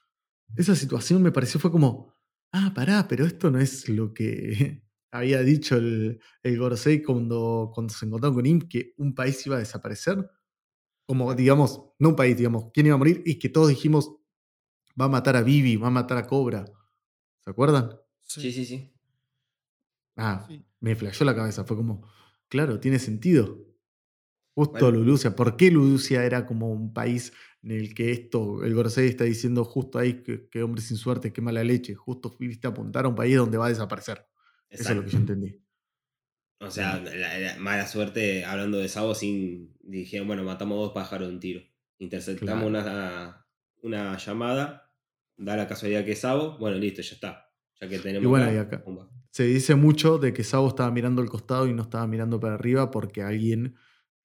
Esa 0.55 0.73
situación 0.73 1.21
me 1.21 1.33
pareció 1.33 1.59
fue 1.59 1.69
como, 1.69 2.13
ah, 2.53 2.71
pará, 2.73 3.09
pero 3.09 3.25
esto 3.25 3.51
no 3.51 3.59
es 3.59 3.89
lo 3.89 4.13
que 4.13 4.88
había 5.11 5.41
dicho 5.41 5.75
el, 5.77 6.21
el 6.43 6.59
Gorosei 6.59 7.01
cuando, 7.03 7.71
cuando 7.73 7.93
se 7.93 8.05
encontraron 8.05 8.35
con 8.35 8.45
Imp, 8.45 8.69
que 8.69 8.93
un 8.97 9.15
país 9.15 9.45
iba 9.45 9.55
a 9.57 9.59
desaparecer. 9.59 10.29
Como, 11.07 11.33
digamos, 11.35 11.83
no 11.99 12.09
un 12.09 12.15
país, 12.15 12.37
digamos, 12.37 12.65
¿quién 12.73 12.85
iba 12.87 12.95
a 12.95 12.99
morir? 12.99 13.23
Y 13.25 13.39
que 13.39 13.49
todos 13.49 13.69
dijimos, 13.69 14.11
va 14.99 15.05
a 15.05 15.09
matar 15.09 15.35
a 15.37 15.43
Vivi, 15.43 15.75
va 15.77 15.87
a 15.87 15.91
matar 15.91 16.17
a 16.19 16.27
Cobra. 16.27 16.65
¿Se 17.41 17.51
acuerdan? 17.51 17.91
Sí, 18.21 18.51
sí, 18.51 18.65
sí. 18.65 18.93
Ah, 20.17 20.45
Sí. 20.47 20.65
me 20.81 20.95
flashó 20.95 21.25
la 21.25 21.35
cabeza. 21.35 21.63
Fue 21.65 21.77
como, 21.77 22.07
claro, 22.49 22.79
tiene 22.79 22.99
sentido. 22.99 23.65
Justo 24.55 24.73
Bueno. 24.85 24.91
Lulucia. 24.91 25.35
¿Por 25.35 25.57
qué 25.57 25.71
Lulucia 25.71 26.23
era 26.25 26.45
como 26.45 26.71
un 26.71 26.93
país 26.93 27.33
en 27.63 27.71
el 27.71 27.93
que 27.93 28.11
esto, 28.11 28.63
el 28.63 28.73
Gorosei 28.75 29.07
está 29.07 29.23
diciendo 29.25 29.63
justo 29.65 29.99
ahí 29.99 30.23
que, 30.23 30.63
hombre 30.63 30.81
sin 30.81 30.97
suerte, 30.97 31.33
qué 31.33 31.41
mala 31.41 31.63
leche, 31.63 31.95
justo 31.95 32.29
fuiste 32.31 32.67
a 32.67 32.71
apuntar 32.71 33.05
a 33.05 33.09
un 33.09 33.15
país 33.15 33.35
donde 33.37 33.57
va 33.57 33.67
a 33.67 33.69
desaparecer. 33.69 34.25
Eso 34.69 34.89
es 34.89 34.95
lo 34.95 35.03
que 35.03 35.09
yo 35.09 35.17
entendí. 35.17 35.61
O 36.61 36.69
sea, 36.69 36.99
la, 36.99 37.57
mala 37.57 37.87
suerte, 37.87 38.43
hablando 38.43 38.77
de 38.77 38.89
Sabo, 38.89 39.15
sin 39.15 39.77
dijeron, 39.81 40.27
bueno, 40.27 40.43
matamos 40.43 40.77
dos 40.77 40.93
pájaros 40.93 41.27
de 41.27 41.33
un 41.33 41.39
tiro. 41.39 41.61
Interceptamos 41.99 42.65
una, 42.65 43.45
una 43.81 44.17
llamada, 44.17 44.93
da 45.37 45.55
la 45.55 45.67
casualidad 45.67 46.03
que 46.03 46.11
es 46.11 46.19
Sabo, 46.19 46.57
bueno, 46.57 46.77
listo, 46.77 47.01
ya 47.01 47.13
está. 47.13 47.51
Ya 47.79 47.87
que 47.87 47.99
tenemos. 47.99 48.23
Y 48.23 48.27
bueno, 48.27 48.51
y 48.53 48.57
acá 48.57 48.83
se 49.31 49.43
dice 49.43 49.75
mucho 49.75 50.17
de 50.17 50.33
que 50.33 50.43
Sabo 50.43 50.67
estaba 50.67 50.91
mirando 50.91 51.21
al 51.21 51.29
costado 51.29 51.67
y 51.67 51.73
no 51.73 51.83
estaba 51.83 52.07
mirando 52.07 52.39
para 52.39 52.55
arriba 52.55 52.91
porque 52.91 53.21
alguien 53.21 53.75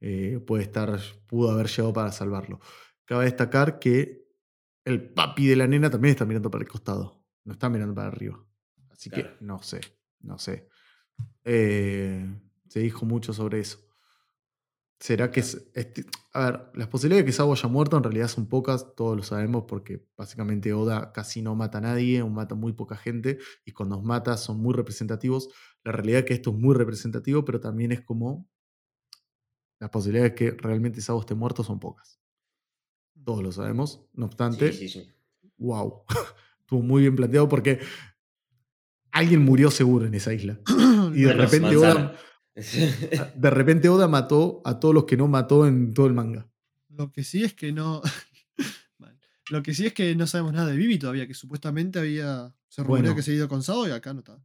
eh, 0.00 0.40
puede 0.46 0.62
estar, 0.62 0.98
pudo 1.26 1.50
haber 1.50 1.68
llegado 1.68 1.92
para 1.92 2.12
salvarlo. 2.12 2.60
Cabe 3.04 3.24
destacar 3.24 3.78
que 3.78 4.26
el 4.84 5.12
papi 5.12 5.46
de 5.46 5.56
la 5.56 5.66
nena 5.66 5.90
también 5.90 6.12
está 6.12 6.24
mirando 6.24 6.50
para 6.50 6.64
el 6.64 6.68
costado, 6.68 7.22
no 7.44 7.52
está 7.52 7.68
mirando 7.68 7.94
para 7.94 8.08
arriba. 8.08 8.44
Así 8.90 9.10
que 9.10 9.30
no 9.40 9.62
sé, 9.62 9.80
no 10.24 10.38
sé. 10.38 10.68
Eh, 11.44 12.26
se 12.68 12.80
dijo 12.80 13.06
mucho 13.06 13.32
sobre 13.32 13.60
eso. 13.60 13.78
¿Será 15.00 15.30
que 15.30 15.40
es, 15.40 15.70
este, 15.74 16.06
A 16.32 16.50
ver, 16.50 16.70
las 16.74 16.88
posibilidades 16.88 17.24
de 17.24 17.26
que 17.26 17.32
Sabo 17.32 17.52
haya 17.52 17.68
muerto 17.68 17.96
en 17.96 18.02
realidad 18.04 18.28
son 18.28 18.48
pocas, 18.48 18.94
todos 18.94 19.16
lo 19.16 19.22
sabemos, 19.22 19.64
porque 19.68 20.06
básicamente 20.16 20.72
Oda 20.72 21.12
casi 21.12 21.42
no 21.42 21.54
mata 21.54 21.78
a 21.78 21.82
nadie, 21.82 22.22
o 22.22 22.28
mata 22.28 22.54
muy 22.54 22.72
poca 22.72 22.96
gente, 22.96 23.38
y 23.64 23.72
cuando 23.72 24.00
mata 24.00 24.36
son 24.36 24.60
muy 24.60 24.72
representativos. 24.72 25.50
La 25.82 25.92
realidad 25.92 26.20
es 26.20 26.24
que 26.24 26.34
esto 26.34 26.50
es 26.50 26.56
muy 26.56 26.74
representativo, 26.74 27.44
pero 27.44 27.60
también 27.60 27.92
es 27.92 28.00
como. 28.00 28.48
Las 29.78 29.90
posibilidades 29.90 30.32
de 30.32 30.34
que 30.36 30.50
realmente 30.52 31.00
Sabo 31.00 31.20
esté 31.20 31.34
muerto 31.34 31.62
son 31.62 31.80
pocas. 31.80 32.18
Todos 33.24 33.42
lo 33.42 33.52
sabemos. 33.52 34.06
No 34.14 34.26
obstante, 34.26 34.72
wow. 35.58 36.04
Estuvo 36.60 36.80
muy 36.80 37.02
bien 37.02 37.14
planteado 37.14 37.46
porque 37.46 37.80
alguien 39.14 39.42
murió 39.42 39.70
seguro 39.70 40.06
en 40.06 40.14
esa 40.14 40.34
isla. 40.34 40.60
Y 41.14 41.22
de 41.22 41.32
repente 41.32 41.76
Oda, 41.76 42.16
de 43.36 43.50
repente 43.50 43.88
Oda 43.88 44.08
mató 44.08 44.62
a 44.64 44.80
todos 44.80 44.92
los 44.92 45.04
que 45.04 45.16
no 45.16 45.28
mató 45.28 45.64
en 45.66 45.94
todo 45.94 46.06
el 46.06 46.12
manga. 46.12 46.48
Lo 46.88 47.12
que 47.12 47.22
sí 47.22 47.44
es 47.44 47.54
que 47.54 47.72
no. 47.72 48.02
Lo 49.50 49.62
que 49.62 49.74
sí 49.74 49.86
es 49.86 49.92
que 49.92 50.16
no 50.16 50.26
sabemos 50.26 50.54
nada 50.54 50.70
de 50.70 50.76
Vivi 50.76 50.98
todavía, 50.98 51.26
que 51.28 51.34
supuestamente 51.34 52.00
había. 52.00 52.52
Se 52.68 52.82
rumorea 52.82 53.14
que 53.14 53.22
se 53.22 53.30
ha 53.30 53.34
ido 53.34 53.48
con 53.48 53.62
Sabo 53.62 53.86
y 53.86 53.92
acá 53.92 54.12
no 54.12 54.20
está. 54.20 54.42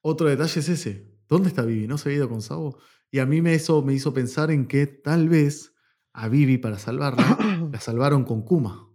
Otro 0.00 0.28
detalle 0.28 0.60
es 0.60 0.68
ese. 0.68 1.12
¿Dónde 1.28 1.48
está 1.48 1.62
Vivi? 1.62 1.86
¿No 1.86 1.98
se 1.98 2.08
ha 2.08 2.12
ido 2.12 2.28
con 2.28 2.40
Sabo? 2.40 2.78
Y 3.10 3.18
a 3.18 3.26
mí 3.26 3.42
me, 3.42 3.52
eso 3.52 3.82
me 3.82 3.92
hizo 3.92 4.14
pensar 4.14 4.50
en 4.50 4.66
que 4.66 4.86
tal 4.86 5.28
vez 5.28 5.74
a 6.14 6.28
Vivi 6.28 6.56
para 6.56 6.78
salvarla 6.78 7.68
la 7.72 7.80
salvaron 7.80 8.24
con 8.24 8.42
Kuma. 8.42 8.88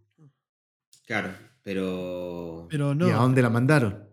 Claro, 1.05 1.33
pero. 1.61 2.67
Pero 2.71 2.95
no. 2.95 3.07
¿Y 3.07 3.11
a 3.11 3.17
dónde 3.17 3.43
la 3.43 3.51
mandaron? 3.51 4.06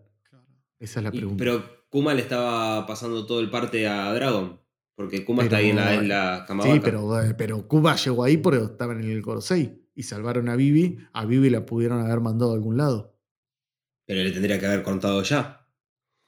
Esa 0.79 0.99
es 0.99 1.03
la 1.03 1.11
pregunta. 1.11 1.37
pero 1.37 1.63
Kuma 1.89 2.13
le 2.13 2.21
estaba 2.21 2.85
pasando 2.85 3.25
todo 3.25 3.39
el 3.39 3.49
parte 3.49 3.87
a 3.87 4.13
Dragon. 4.13 4.59
Porque 4.95 5.25
Kuma 5.25 5.43
está 5.43 5.57
ahí 5.57 5.71
en 5.71 5.75
la, 5.75 5.93
en 5.93 6.07
la 6.07 6.45
Sí, 6.63 6.79
pero, 6.81 7.21
eh, 7.21 7.33
pero 7.37 7.67
Kuma 7.67 7.95
llegó 7.95 8.23
ahí 8.23 8.37
porque 8.37 8.63
estaban 8.63 9.01
en 9.01 9.09
el 9.09 9.21
Gorosei. 9.21 9.81
Y 9.93 10.03
salvaron 10.03 10.49
a 10.49 10.55
Vivi. 10.55 10.97
A 11.13 11.25
Vivi 11.25 11.49
la 11.49 11.65
pudieron 11.65 11.99
haber 11.99 12.21
mandado 12.21 12.51
a 12.51 12.55
algún 12.55 12.77
lado. 12.77 13.17
Pero 14.05 14.23
le 14.23 14.31
tendría 14.31 14.59
que 14.59 14.65
haber 14.65 14.83
contado 14.83 15.21
ya. 15.23 15.67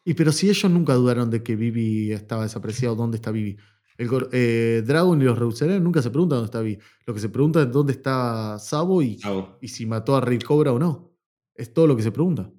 Y 0.03 0.14
pero 0.14 0.32
si 0.32 0.49
ellos 0.49 0.72
nunca 0.72 0.94
dudaron 0.94 1.30
de 1.30 1.44
que 1.44 1.56
Vivi 1.56 2.11
estaba 2.11 2.44
desapreciado, 2.44 2.95
¿dónde 2.95 3.18
está 3.18 3.32
Vivi? 3.32 3.57
El, 3.98 4.10
eh, 4.32 4.84
Dragon 4.86 5.22
y 5.22 5.26
los 5.26 5.38
Reuseren 5.38 5.84
nunca 5.84 6.02
se 6.02 6.10
preguntan 6.10 6.38
dónde 6.38 6.48
está 6.48 6.61
Vivi. 6.61 6.82
Lo 7.06 7.14
que 7.14 7.19
se 7.19 7.30
pregunta 7.30 7.61
es 7.61 7.72
dónde 7.72 7.94
está 7.94 8.57
Sabo 8.60 9.02
y, 9.02 9.19
y 9.61 9.68
si 9.68 9.86
mató 9.86 10.15
a 10.15 10.22
Rey 10.22 10.40
Cobra 10.40 10.72
o 10.72 10.80
no. 10.80 11.14
Es 11.53 11.74
todo 11.74 11.88
lo 11.88 11.95
que 11.95 12.03
se 12.03 12.11
pregunta. 12.11 12.52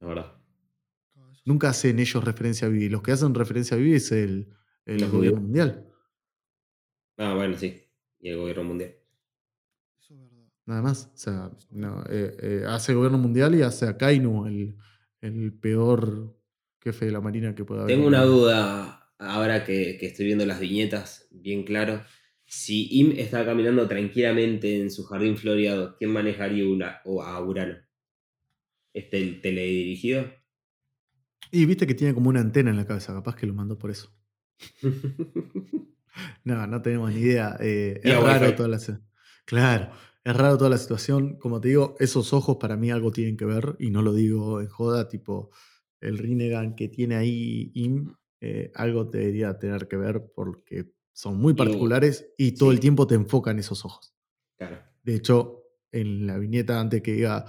La 0.00 0.08
verdad. 0.08 0.39
Nunca 1.50 1.70
hacen 1.70 1.98
ellos 1.98 2.22
referencia 2.22 2.68
a 2.68 2.70
Vivi. 2.70 2.88
Los 2.88 3.02
que 3.02 3.10
hacen 3.10 3.34
referencia 3.34 3.76
a 3.76 3.80
Vivi 3.80 3.94
es 3.94 4.12
el, 4.12 4.46
gobierno 4.86 5.40
mundial. 5.40 5.84
Ah, 7.16 7.34
bueno, 7.34 7.56
sí. 7.58 7.82
Y 8.20 8.28
el 8.28 8.36
gobierno 8.36 8.62
mundial. 8.62 8.94
Eso 10.00 10.14
es 10.14 10.20
verdad. 10.20 10.46
Nada 10.64 10.82
más. 10.82 11.10
O 11.12 11.16
sea, 11.16 11.50
eh, 12.08 12.36
eh, 12.40 12.64
hace 12.68 12.92
el 12.92 12.98
gobierno 12.98 13.18
mundial 13.18 13.56
y 13.56 13.62
hace 13.62 13.88
a 13.88 13.98
Kainu, 13.98 14.46
el, 14.46 14.76
el 15.22 15.52
peor 15.52 16.38
jefe 16.80 17.06
de 17.06 17.10
la 17.10 17.20
marina 17.20 17.52
que 17.52 17.64
pueda 17.64 17.82
haber. 17.82 17.96
Tengo 17.96 18.06
una 18.06 18.22
duda 18.22 19.12
ahora 19.18 19.64
que, 19.64 19.98
estoy 20.00 20.26
viendo 20.26 20.46
las 20.46 20.60
viñetas 20.60 21.26
bien 21.32 21.64
claro. 21.64 22.04
Si 22.44 22.86
Im 23.00 23.10
está 23.18 23.44
caminando 23.44 23.88
tranquilamente 23.88 24.80
en 24.80 24.92
su 24.92 25.02
jardín 25.02 25.36
floreado, 25.36 25.96
¿quién 25.98 26.12
manejaría 26.12 26.68
una, 26.68 27.00
o 27.04 27.24
a 27.24 27.44
Urano? 27.44 27.76
¿Este 28.94 29.18
el 29.18 29.40
teledirigido? 29.40 30.39
Y 31.50 31.66
viste 31.66 31.86
que 31.86 31.94
tiene 31.94 32.14
como 32.14 32.28
una 32.28 32.40
antena 32.40 32.70
en 32.70 32.76
la 32.76 32.86
cabeza, 32.86 33.12
capaz 33.12 33.36
que 33.36 33.46
lo 33.46 33.54
mandó 33.54 33.78
por 33.78 33.90
eso. 33.90 34.12
no, 36.44 36.66
no 36.66 36.82
tenemos 36.82 37.12
ni 37.12 37.20
idea. 37.20 37.56
Eh, 37.60 38.00
es 38.02 38.22
raro 38.22 38.54
toda 38.54 38.68
la 38.68 38.78
Claro, 39.44 39.90
es 40.24 40.36
raro 40.36 40.56
toda 40.58 40.70
la 40.70 40.78
situación. 40.78 41.38
Como 41.38 41.60
te 41.60 41.68
digo, 41.68 41.96
esos 41.98 42.32
ojos 42.32 42.58
para 42.58 42.76
mí 42.76 42.90
algo 42.90 43.10
tienen 43.10 43.36
que 43.36 43.44
ver, 43.44 43.76
y 43.78 43.90
no 43.90 44.02
lo 44.02 44.12
digo 44.12 44.60
en 44.60 44.68
joda, 44.68 45.08
tipo 45.08 45.50
el 46.00 46.18
Rinnegan 46.18 46.74
que 46.76 46.88
tiene 46.88 47.16
ahí 47.16 47.72
Im, 47.74 48.14
eh, 48.40 48.72
algo 48.74 49.04
debería 49.04 49.58
tener 49.58 49.86
que 49.86 49.96
ver 49.96 50.30
porque 50.34 50.92
son 51.12 51.36
muy 51.36 51.52
particulares 51.52 52.32
y 52.38 52.52
todo 52.52 52.70
el 52.70 52.80
tiempo 52.80 53.06
te 53.06 53.14
enfocan 53.14 53.58
esos 53.58 53.84
ojos. 53.84 54.14
Claro. 54.56 54.78
De 55.02 55.14
hecho, 55.14 55.64
en 55.92 56.26
la 56.26 56.38
viñeta 56.38 56.80
antes 56.80 57.02
que 57.02 57.12
diga 57.12 57.44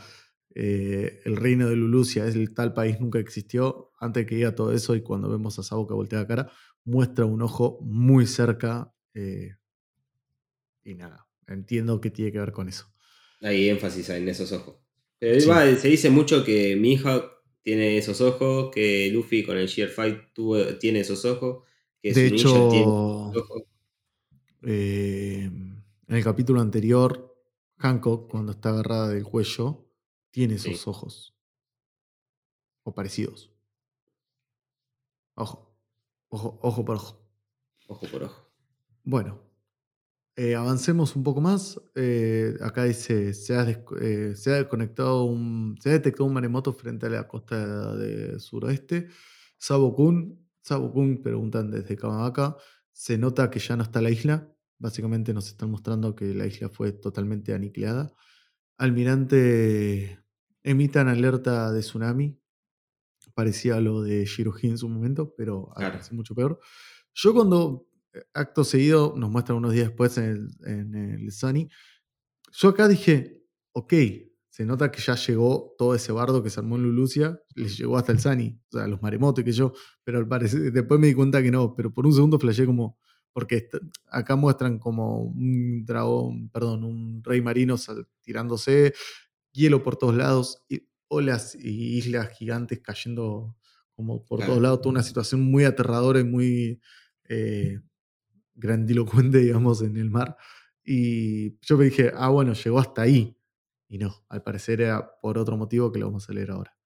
eh, 0.54 1.22
el 1.26 1.38
reino 1.38 1.70
de 1.70 1.76
Lulucia 1.76 2.26
es 2.26 2.36
el 2.36 2.54
tal 2.54 2.74
país 2.74 3.00
nunca 3.00 3.20
existió, 3.20 3.92
antes 4.00 4.26
que 4.26 4.36
diga 4.36 4.56
todo 4.56 4.74
eso 4.74 4.96
y 4.96 5.02
cuando 5.02 5.30
vemos 5.30 5.58
a 5.60 5.64
Sabo 5.64 5.88
que 5.88 5.94
voltea 5.94 6.20
la 6.20 6.28
cara, 6.28 6.52
muestra 6.84 7.26
un 7.26 7.42
ojo 7.42 7.80
muy 7.82 8.26
cerca 8.26 8.94
eh, 9.14 9.56
y 10.84 10.96
nada, 10.96 11.28
entiendo 11.48 12.02
que 12.02 12.10
tiene 12.10 12.32
que 12.32 12.40
ver 12.40 12.52
con 12.52 12.68
eso. 12.68 12.92
Hay 13.42 13.70
énfasis 13.70 14.10
en 14.10 14.28
esos 14.28 14.52
ojos. 14.52 14.78
Pero 15.20 15.40
se 15.78 15.88
dice 15.88 16.10
mucho 16.10 16.44
que 16.44 16.76
mi 16.76 16.94
hija 16.94 17.24
tiene 17.62 17.98
esos 17.98 18.22
ojos, 18.22 18.72
que 18.74 19.10
Luffy 19.12 19.44
con 19.44 19.58
el 19.58 19.68
Sheer 19.68 19.90
Fight 19.90 20.34
tuvo, 20.34 20.64
tiene 20.78 21.02
esos 21.02 21.26
ojos, 21.26 21.64
que 22.02 22.12
de 22.12 22.28
hecho, 22.28 22.70
tiene 22.70 22.86
eh, 24.64 25.44
en 25.44 26.16
el 26.16 26.24
capítulo 26.24 26.60
anterior, 26.60 27.36
Hancock, 27.78 28.30
cuando 28.30 28.54
está 28.54 28.70
agarrada 28.70 29.10
del 29.10 29.24
cuello, 29.24 29.91
tiene 30.32 30.56
esos 30.56 30.88
ojos. 30.88 31.36
O 32.84 32.94
parecidos. 32.94 33.54
Ojo. 35.36 35.78
Ojo, 36.30 36.60
ojo 36.62 36.86
por 36.86 36.96
ojo. 36.96 37.30
Ojo 37.88 38.08
por 38.08 38.24
ojo. 38.24 38.52
Bueno. 39.04 39.52
Eh, 40.38 40.56
avancemos 40.56 41.16
un 41.16 41.24
poco 41.24 41.42
más. 41.42 41.80
Eh, 41.94 42.56
acá 42.62 42.86
dice, 42.86 43.34
se 43.34 43.54
ha, 43.56 43.70
eh, 44.00 44.34
se 44.36 44.52
ha 44.52 44.56
desconectado 44.56 45.26
un, 45.26 45.78
se 45.82 45.90
ha 45.90 45.94
detectado 45.94 46.26
un 46.26 46.34
maremoto 46.34 46.74
frente 46.74 47.06
a 47.08 47.10
la 47.10 47.28
costa 47.28 47.96
de 47.96 48.40
suroeste. 48.40 49.10
Sabo-kun, 49.58 50.48
Sabo-kun 50.64 51.22
preguntan 51.22 51.70
desde 51.70 51.98
Kamabaka, 51.98 52.56
se 52.94 53.18
nota 53.18 53.52
que 53.52 53.60
ya 53.60 53.76
no 53.76 53.84
está 53.84 54.02
la 54.02 54.10
isla. 54.10 54.50
Básicamente 54.80 55.34
nos 55.34 55.48
están 55.48 55.70
mostrando 55.70 56.16
que 56.16 56.34
la 56.34 56.48
isla 56.48 56.70
fue 56.70 56.94
totalmente 56.94 57.54
aniquilada. 57.54 58.14
Almirante 58.78 60.21
emitan 60.64 61.08
alerta 61.08 61.72
de 61.72 61.82
tsunami. 61.82 62.38
Parecía 63.34 63.80
lo 63.80 64.02
de 64.02 64.26
Shiroji 64.26 64.68
en 64.68 64.78
su 64.78 64.90
momento, 64.90 65.34
pero 65.36 65.70
es 66.00 66.12
mucho 66.12 66.36
peor. 66.36 66.60
Yo 67.14 67.34
cuando, 67.34 67.88
eh, 68.14 68.24
acto 68.34 68.64
seguido, 68.64 69.14
nos 69.16 69.30
muestran 69.30 69.58
unos 69.58 69.74
días 69.74 69.88
después 69.88 70.18
en 70.18 70.24
el, 70.26 70.50
en 70.66 70.96
el 70.96 71.32
Sunny, 71.32 71.70
yo 72.52 72.70
acá 72.70 72.88
dije, 72.88 73.46
ok, 73.74 73.94
se 74.50 74.66
nota 74.66 74.92
que 74.92 75.02
ya 75.02 75.16
llegó 75.16 75.76
todo 75.78 75.96
ese 75.96 76.12
bardo 76.12 76.44
que 76.44 76.50
se 76.50 76.60
armó 76.60 76.76
en 76.76 76.84
Lulucia, 76.84 77.42
les 77.56 77.78
llegó 77.78 77.98
hasta 77.98 78.12
el 78.12 78.20
Sunny, 78.20 78.60
o 78.74 78.78
sea, 78.78 78.88
los 78.88 79.02
maremotos 79.02 79.46
que 79.46 79.54
yo, 79.54 79.72
pero 80.04 80.18
al 80.18 80.28
parecer, 80.28 80.74
después 80.74 81.00
me 81.00 81.08
di 81.08 81.14
cuenta 81.14 81.42
que 81.42 81.52
no, 81.52 81.74
pero 81.74 81.94
por 81.94 82.06
un 82.06 82.14
segundo 82.14 82.38
flashé 82.38 82.66
como, 82.66 83.00
porque 83.32 83.70
acá 84.10 84.36
muestran 84.36 84.78
como 84.78 85.22
un 85.22 85.86
dragón, 85.86 86.50
perdón, 86.50 86.84
un 86.84 87.24
rey 87.24 87.42
marino 87.42 87.76
tirándose, 88.22 88.94
hielo 89.52 89.84
por 89.84 89.96
todos 89.98 90.16
lados, 90.16 90.64
y 90.70 90.88
olas 91.08 91.56
y 91.56 91.98
islas 91.98 92.30
gigantes 92.38 92.80
cayendo 92.80 93.56
como 93.96 94.26
por 94.26 94.44
todos 94.46 94.62
lados, 94.62 94.82
toda 94.82 94.92
una 94.92 95.04
situación 95.04 95.42
muy 95.42 95.66
aterradora 95.66 96.20
y 96.20 96.24
muy 96.24 96.82
eh, 97.28 97.80
grandilocuente, 98.56 99.38
digamos, 99.40 99.82
en 99.82 99.98
el 99.98 100.10
mar. 100.10 100.38
Y 100.84 101.60
yo 101.62 101.78
me 101.78 101.86
dije, 101.86 102.12
ah, 102.16 102.30
bueno, 102.30 102.54
llegó 102.54 102.80
hasta 102.80 103.04
ahí. 103.04 103.38
Y 103.88 103.98
no, 103.98 104.26
al 104.30 104.42
parecer 104.42 104.82
era 104.82 105.20
por 105.22 105.38
otro 105.38 105.58
motivo 105.58 105.92
que 105.92 106.00
lo 106.00 106.08
vamos 106.08 106.30
a 106.30 106.34
leer 106.34 106.52
ahora. 106.52 106.78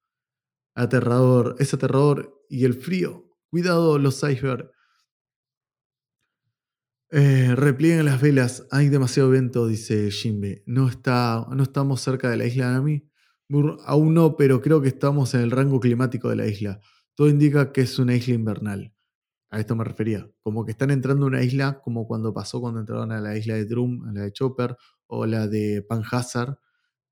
Aterrador, 0.74 1.56
es 1.60 1.74
aterrador 1.74 2.46
y 2.50 2.66
el 2.66 2.74
frío. 2.74 3.32
Cuidado 3.50 4.00
los 4.00 4.22
icebergs. 4.24 4.75
Eh, 7.12 7.54
replieguen 7.56 8.06
las 8.06 8.20
velas, 8.22 8.68
hay 8.72 8.90
demasiado 8.90 9.30
viento, 9.30 9.68
dice 9.68 10.10
Jimbe. 10.12 10.64
No, 10.66 10.88
está, 10.90 11.46
no 11.56 11.64
estamos 11.64 12.02
cerca 12.02 12.30
de 12.30 12.38
la 12.38 12.46
isla 12.46 12.72
Nami. 12.72 13.08
Aún 13.86 14.14
no, 14.16 14.36
pero 14.36 14.60
creo 14.62 14.82
que 14.82 14.88
estamos 14.88 15.34
en 15.36 15.42
el 15.42 15.52
rango 15.52 15.80
climático 15.80 16.30
de 16.30 16.36
la 16.36 16.48
isla. 16.48 16.82
Todo 17.14 17.30
indica 17.30 17.72
que 17.72 17.82
es 17.82 18.00
una 18.00 18.16
isla 18.16 18.34
invernal. 18.34 18.92
A 19.52 19.60
esto 19.60 19.76
me 19.76 19.84
refería. 19.86 20.30
Como 20.44 20.66
que 20.66 20.72
están 20.72 20.92
entrando 20.92 21.26
a 21.26 21.30
una 21.30 21.44
isla, 21.44 21.82
como 21.82 22.08
cuando 22.08 22.34
pasó 22.34 22.62
cuando 22.62 22.80
entraron 22.82 23.12
a 23.12 23.22
la 23.22 23.38
isla 23.38 23.56
de 23.56 23.66
Drum, 23.66 24.06
a 24.08 24.14
la 24.14 24.22
de 24.24 24.34
Chopper, 24.34 24.78
o 25.08 25.26
la 25.28 25.48
de 25.48 25.84
Panhazard, 25.84 26.58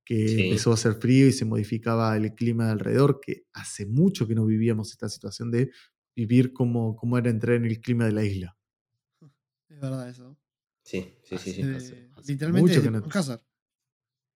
que 0.05 0.27
Sí. 0.29 0.41
empezó 0.45 0.71
a 0.71 0.75
hacer 0.75 0.95
frío 0.95 1.27
y 1.27 1.33
se 1.33 1.45
modificaba 1.45 2.15
el 2.17 2.33
clima 2.35 2.67
de 2.67 2.71
alrededor, 2.73 3.19
que 3.21 3.45
hace 3.53 3.85
mucho 3.87 4.27
que 4.27 4.35
no 4.35 4.45
vivíamos 4.45 4.91
esta 4.91 5.09
situación 5.09 5.51
de 5.51 5.71
vivir 6.15 6.53
como, 6.53 6.95
como 6.95 7.17
era 7.17 7.29
entrar 7.29 7.55
en 7.57 7.65
el 7.65 7.81
clima 7.81 8.05
de 8.05 8.11
la 8.13 8.23
isla. 8.25 8.57
Verdad 9.83 10.09
eso. 10.09 10.37
Sí, 10.83 11.13
sí, 11.23 11.37
sí. 11.37 11.51
sí. 11.53 11.61
Hace- 11.61 12.09
hace 12.15 12.31
literalmente 12.31 12.61
mucho 12.61 12.81
desde 12.81 12.83
que 12.83 12.91
no- 12.91 13.19
Hazard. 13.19 13.41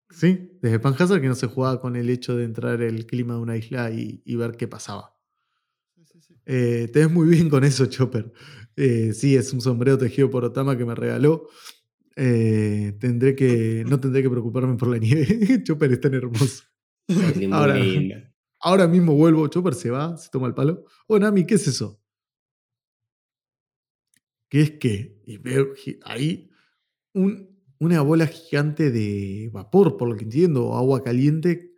Sí, 0.10 0.58
desde 0.62 0.80
Panhazard 0.80 1.22
que 1.22 1.28
no 1.28 1.36
se 1.36 1.48
jugaba 1.48 1.82
con 1.82 1.96
el 1.96 2.10
hecho 2.10 2.38
de 2.38 2.44
entrar 2.46 2.82
el 2.82 3.06
clima 3.08 3.34
de 3.36 3.40
una 3.42 3.58
isla 3.58 3.92
y, 3.92 4.22
y 4.26 4.36
ver 4.36 4.56
qué 4.58 4.68
pasaba. 4.68 5.18
Sí, 5.96 6.06
sí, 6.06 6.22
sí. 6.22 6.36
Eh, 6.46 6.88
te 6.94 7.00
ves 7.00 7.12
muy 7.12 7.28
bien 7.28 7.50
con 7.50 7.64
eso, 7.64 7.86
Chopper. 7.88 8.32
Eh, 8.76 9.14
sí, 9.14 9.36
es 9.36 9.52
un 9.54 9.62
sombrero 9.62 9.98
tejido 9.98 10.30
por 10.30 10.44
Otama 10.46 10.78
que 10.78 10.86
me 10.86 10.94
regaló. 10.96 11.48
Eh, 12.16 12.96
tendré 13.00 13.36
que, 13.36 13.84
no 13.88 14.00
tendré 14.00 14.22
que 14.22 14.30
preocuparme 14.30 14.76
por 14.78 14.90
la 14.90 14.98
nieve. 15.00 15.26
Chopper 15.64 15.92
es 15.92 16.00
tan 16.02 16.14
hermoso. 16.14 16.64
Ahora-. 17.52 17.76
Ahora 18.62 18.88
mismo 18.88 19.16
vuelvo, 19.16 19.48
Chopper 19.48 19.74
se 19.74 19.90
va, 19.90 20.16
se 20.16 20.30
toma 20.30 20.48
el 20.48 20.54
palo. 20.54 20.86
Oh, 21.08 21.18
Nami, 21.20 21.46
¿qué 21.46 21.56
es 21.56 21.68
eso? 21.68 22.03
¿Qué 24.54 24.62
es 24.62 24.72
qué? 24.74 25.20
Y 25.26 25.38
veo 25.38 25.74
ahí 26.04 26.52
un- 27.16 27.50
una 27.80 28.02
bola 28.02 28.28
gigante 28.28 28.92
de 28.92 29.50
vapor, 29.52 29.98
por 29.98 30.08
lo 30.08 30.16
que 30.16 30.26
entiendo, 30.26 30.68
o 30.68 30.78
agua 30.78 31.02
caliente. 31.02 31.72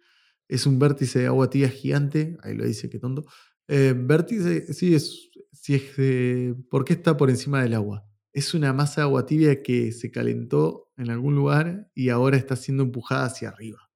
Es 0.50 0.66
un 0.66 0.78
vértice 0.78 1.20
de 1.20 1.28
agua 1.28 1.50
tibia 1.50 1.70
gigante. 1.70 2.36
Ahí 2.44 2.54
lo 2.54 2.66
dice, 2.66 2.90
qué 2.90 3.00
tonto. 3.00 3.24
Eh, 3.70 3.94
vértice, 3.96 4.74
sí, 4.74 4.94
es, 4.94 5.30
sí 5.54 5.76
es 5.76 6.54
¿Por 6.70 6.84
qué 6.84 6.92
está 6.92 7.16
por 7.16 7.30
encima 7.30 7.64
del 7.64 7.76
agua? 7.76 8.06
Es 8.34 8.54
una 8.54 8.74
masa 8.74 9.00
de 9.00 9.06
agua 9.06 9.26
tibia 9.26 9.64
que 9.64 9.94
se 9.94 10.12
calentó 10.12 10.92
en 10.98 11.10
algún 11.12 11.34
lugar 11.34 11.90
y 11.96 12.10
ahora 12.10 12.36
está 12.36 12.58
siendo 12.58 12.84
empujada 12.84 13.28
hacia 13.28 13.48
arriba. 13.48 13.90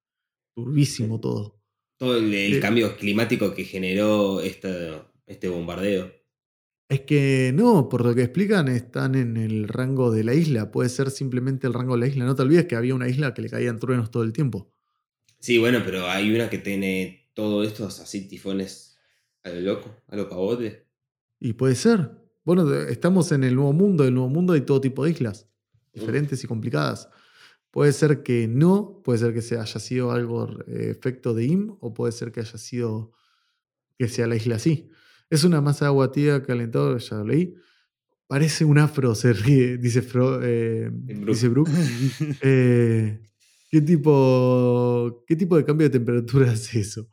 Turbísimo 0.56 1.20
todo. 1.20 1.60
Todo 1.98 2.16
el, 2.16 2.32
el 2.32 2.54
Eh. 2.54 2.60
cambio 2.60 2.96
climático 2.96 3.52
que 3.52 3.64
generó 3.64 4.40
esta- 4.40 5.12
este 5.26 5.50
bombardeo. 5.50 6.10
Es 6.90 7.02
que 7.02 7.52
no, 7.54 7.88
por 7.88 8.04
lo 8.04 8.16
que 8.16 8.22
explican, 8.22 8.66
están 8.66 9.14
en 9.14 9.36
el 9.36 9.68
rango 9.68 10.10
de 10.10 10.24
la 10.24 10.34
isla. 10.34 10.72
Puede 10.72 10.88
ser 10.88 11.12
simplemente 11.12 11.68
el 11.68 11.72
rango 11.72 11.94
de 11.94 12.00
la 12.00 12.08
isla. 12.08 12.24
No 12.24 12.34
te 12.34 12.42
olvides 12.42 12.66
que 12.66 12.74
había 12.74 12.96
una 12.96 13.08
isla 13.08 13.32
que 13.32 13.42
le 13.42 13.48
caían 13.48 13.78
truenos 13.78 14.10
todo 14.10 14.24
el 14.24 14.32
tiempo. 14.32 14.72
Sí, 15.38 15.58
bueno, 15.58 15.82
pero 15.84 16.10
hay 16.10 16.34
una 16.34 16.50
que 16.50 16.58
tiene 16.58 17.30
todos 17.32 17.64
estos 17.64 18.00
así 18.00 18.26
tifones 18.26 18.98
a 19.44 19.50
lo 19.50 19.60
loco, 19.60 20.02
a 20.08 20.16
lo 20.16 20.28
pavote. 20.28 20.88
Y 21.38 21.52
puede 21.52 21.76
ser. 21.76 22.10
Bueno, 22.42 22.68
estamos 22.74 23.30
en 23.30 23.44
el 23.44 23.54
nuevo 23.54 23.72
mundo. 23.72 24.02
En 24.02 24.08
el 24.08 24.14
nuevo 24.14 24.28
mundo 24.28 24.54
hay 24.54 24.62
todo 24.62 24.80
tipo 24.80 25.04
de 25.04 25.12
islas, 25.12 25.46
diferentes 25.92 26.42
y 26.42 26.48
complicadas. 26.48 27.08
Puede 27.70 27.92
ser 27.92 28.24
que 28.24 28.48
no, 28.48 29.00
puede 29.04 29.20
ser 29.20 29.32
que 29.32 29.42
se 29.42 29.56
haya 29.56 29.78
sido 29.78 30.10
algo 30.10 30.48
eh, 30.66 30.88
efecto 30.90 31.34
de 31.34 31.44
IM, 31.44 31.76
o 31.78 31.94
puede 31.94 32.10
ser 32.10 32.32
que 32.32 32.40
haya 32.40 32.58
sido 32.58 33.12
que 33.96 34.08
sea 34.08 34.26
la 34.26 34.34
isla 34.34 34.56
así. 34.56 34.90
Es 35.30 35.44
una 35.44 35.60
masa 35.60 35.84
de 35.84 35.88
agua 35.88 36.10
tibia 36.10 36.42
calentada, 36.42 36.98
ya 36.98 37.16
lo 37.16 37.24
leí. 37.24 37.54
Parece 38.26 38.64
un 38.64 38.78
afro, 38.78 39.14
se 39.14 39.32
ríe, 39.32 39.76
dice, 39.78 40.02
Fro- 40.02 40.40
eh, 40.42 40.88
Brooke. 40.92 41.26
dice 41.32 41.48
Brooke. 41.48 41.70
Eh, 42.42 43.20
¿qué, 43.70 43.80
tipo, 43.80 45.24
¿Qué 45.26 45.36
tipo 45.36 45.56
de 45.56 45.64
cambio 45.64 45.88
de 45.88 45.90
temperatura 45.98 46.50
hace 46.52 46.80
eso? 46.80 47.08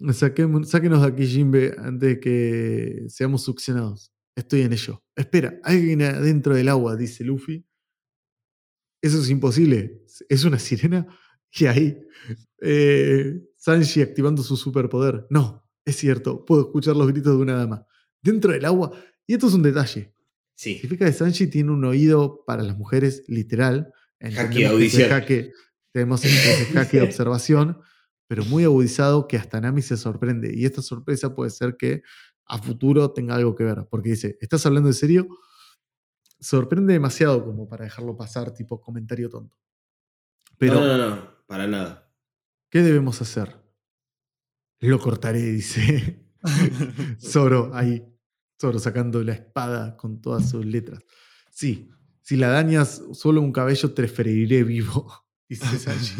Saquemos- 0.00 0.66
sáquenos 0.66 1.02
de 1.02 1.08
aquí, 1.08 1.26
Jimbe, 1.26 1.74
antes 1.78 2.08
de 2.08 2.20
que 2.20 3.04
seamos 3.08 3.42
succionados. 3.42 4.12
Estoy 4.36 4.62
en 4.62 4.72
ello. 4.72 5.02
Espera, 5.16 5.58
alguien 5.64 6.02
adentro 6.02 6.54
del 6.54 6.68
agua, 6.68 6.96
dice 6.96 7.24
Luffy. 7.24 7.66
Eso 9.02 9.18
es 9.20 9.28
imposible. 9.30 10.02
Es 10.28 10.44
una 10.44 10.58
sirena. 10.58 11.06
Y 11.52 11.66
ahí, 11.66 11.98
eh, 12.62 13.42
Sanji 13.56 14.02
activando 14.02 14.40
su 14.40 14.56
superpoder. 14.56 15.26
No, 15.30 15.68
es 15.84 15.96
cierto, 15.96 16.44
puedo 16.44 16.62
escuchar 16.62 16.96
los 16.96 17.06
gritos 17.08 17.36
de 17.36 17.42
una 17.42 17.54
dama. 17.56 17.86
Dentro 18.22 18.52
del 18.52 18.64
agua. 18.64 18.92
Y 19.26 19.34
esto 19.34 19.48
es 19.48 19.54
un 19.54 19.62
detalle. 19.62 20.14
Sí, 20.54 20.74
Significa 20.74 21.06
que 21.06 21.12
Sanji 21.12 21.46
tiene 21.46 21.70
un 21.72 21.84
oído 21.84 22.44
para 22.46 22.62
las 22.62 22.76
mujeres 22.76 23.24
literal. 23.28 23.92
Haki 24.20 24.36
Entendemos 24.36 24.52
que 24.54 24.60
ese 24.62 24.66
audición. 25.04 25.08
jaque- 25.10 25.52
tenemos 25.92 26.24
ese 26.24 26.64
jaque 26.72 26.98
de 26.98 27.02
observación, 27.04 27.78
pero 28.28 28.44
muy 28.44 28.64
agudizado 28.64 29.26
que 29.26 29.36
hasta 29.38 29.60
Nami 29.60 29.80
se 29.82 29.96
sorprende. 29.96 30.52
Y 30.54 30.66
esta 30.66 30.82
sorpresa 30.82 31.34
puede 31.34 31.50
ser 31.50 31.76
que 31.76 32.02
a 32.44 32.58
futuro 32.58 33.12
tenga 33.12 33.34
algo 33.36 33.54
que 33.54 33.64
ver. 33.64 33.86
Porque 33.90 34.10
dice, 34.10 34.36
¿estás 34.40 34.66
hablando 34.66 34.88
en 34.90 34.94
serio? 34.94 35.28
Sorprende 36.38 36.92
demasiado 36.92 37.44
como 37.44 37.68
para 37.68 37.84
dejarlo 37.84 38.16
pasar, 38.16 38.52
tipo 38.54 38.80
comentario 38.80 39.28
tonto. 39.28 39.56
Pero, 40.58 40.74
no, 40.74 40.86
no, 40.86 40.96
no, 41.16 41.30
para 41.46 41.66
nada. 41.66 42.10
¿qué 42.70 42.82
debemos 42.82 43.20
hacer? 43.22 43.59
Lo 44.80 44.98
cortaré, 44.98 45.42
dice 45.42 46.24
Zoro 47.20 47.70
ahí. 47.74 48.02
Zoro 48.60 48.78
sacando 48.78 49.22
la 49.22 49.32
espada 49.32 49.96
con 49.96 50.20
todas 50.20 50.50
sus 50.50 50.64
letras. 50.64 51.02
Sí, 51.50 51.90
si 52.22 52.36
la 52.36 52.48
dañas 52.48 53.02
solo 53.12 53.40
un 53.40 53.52
cabello, 53.52 53.92
te 53.92 54.06
feriré 54.06 54.64
vivo, 54.64 55.26
dice 55.48 55.78
Sanji. 55.78 56.14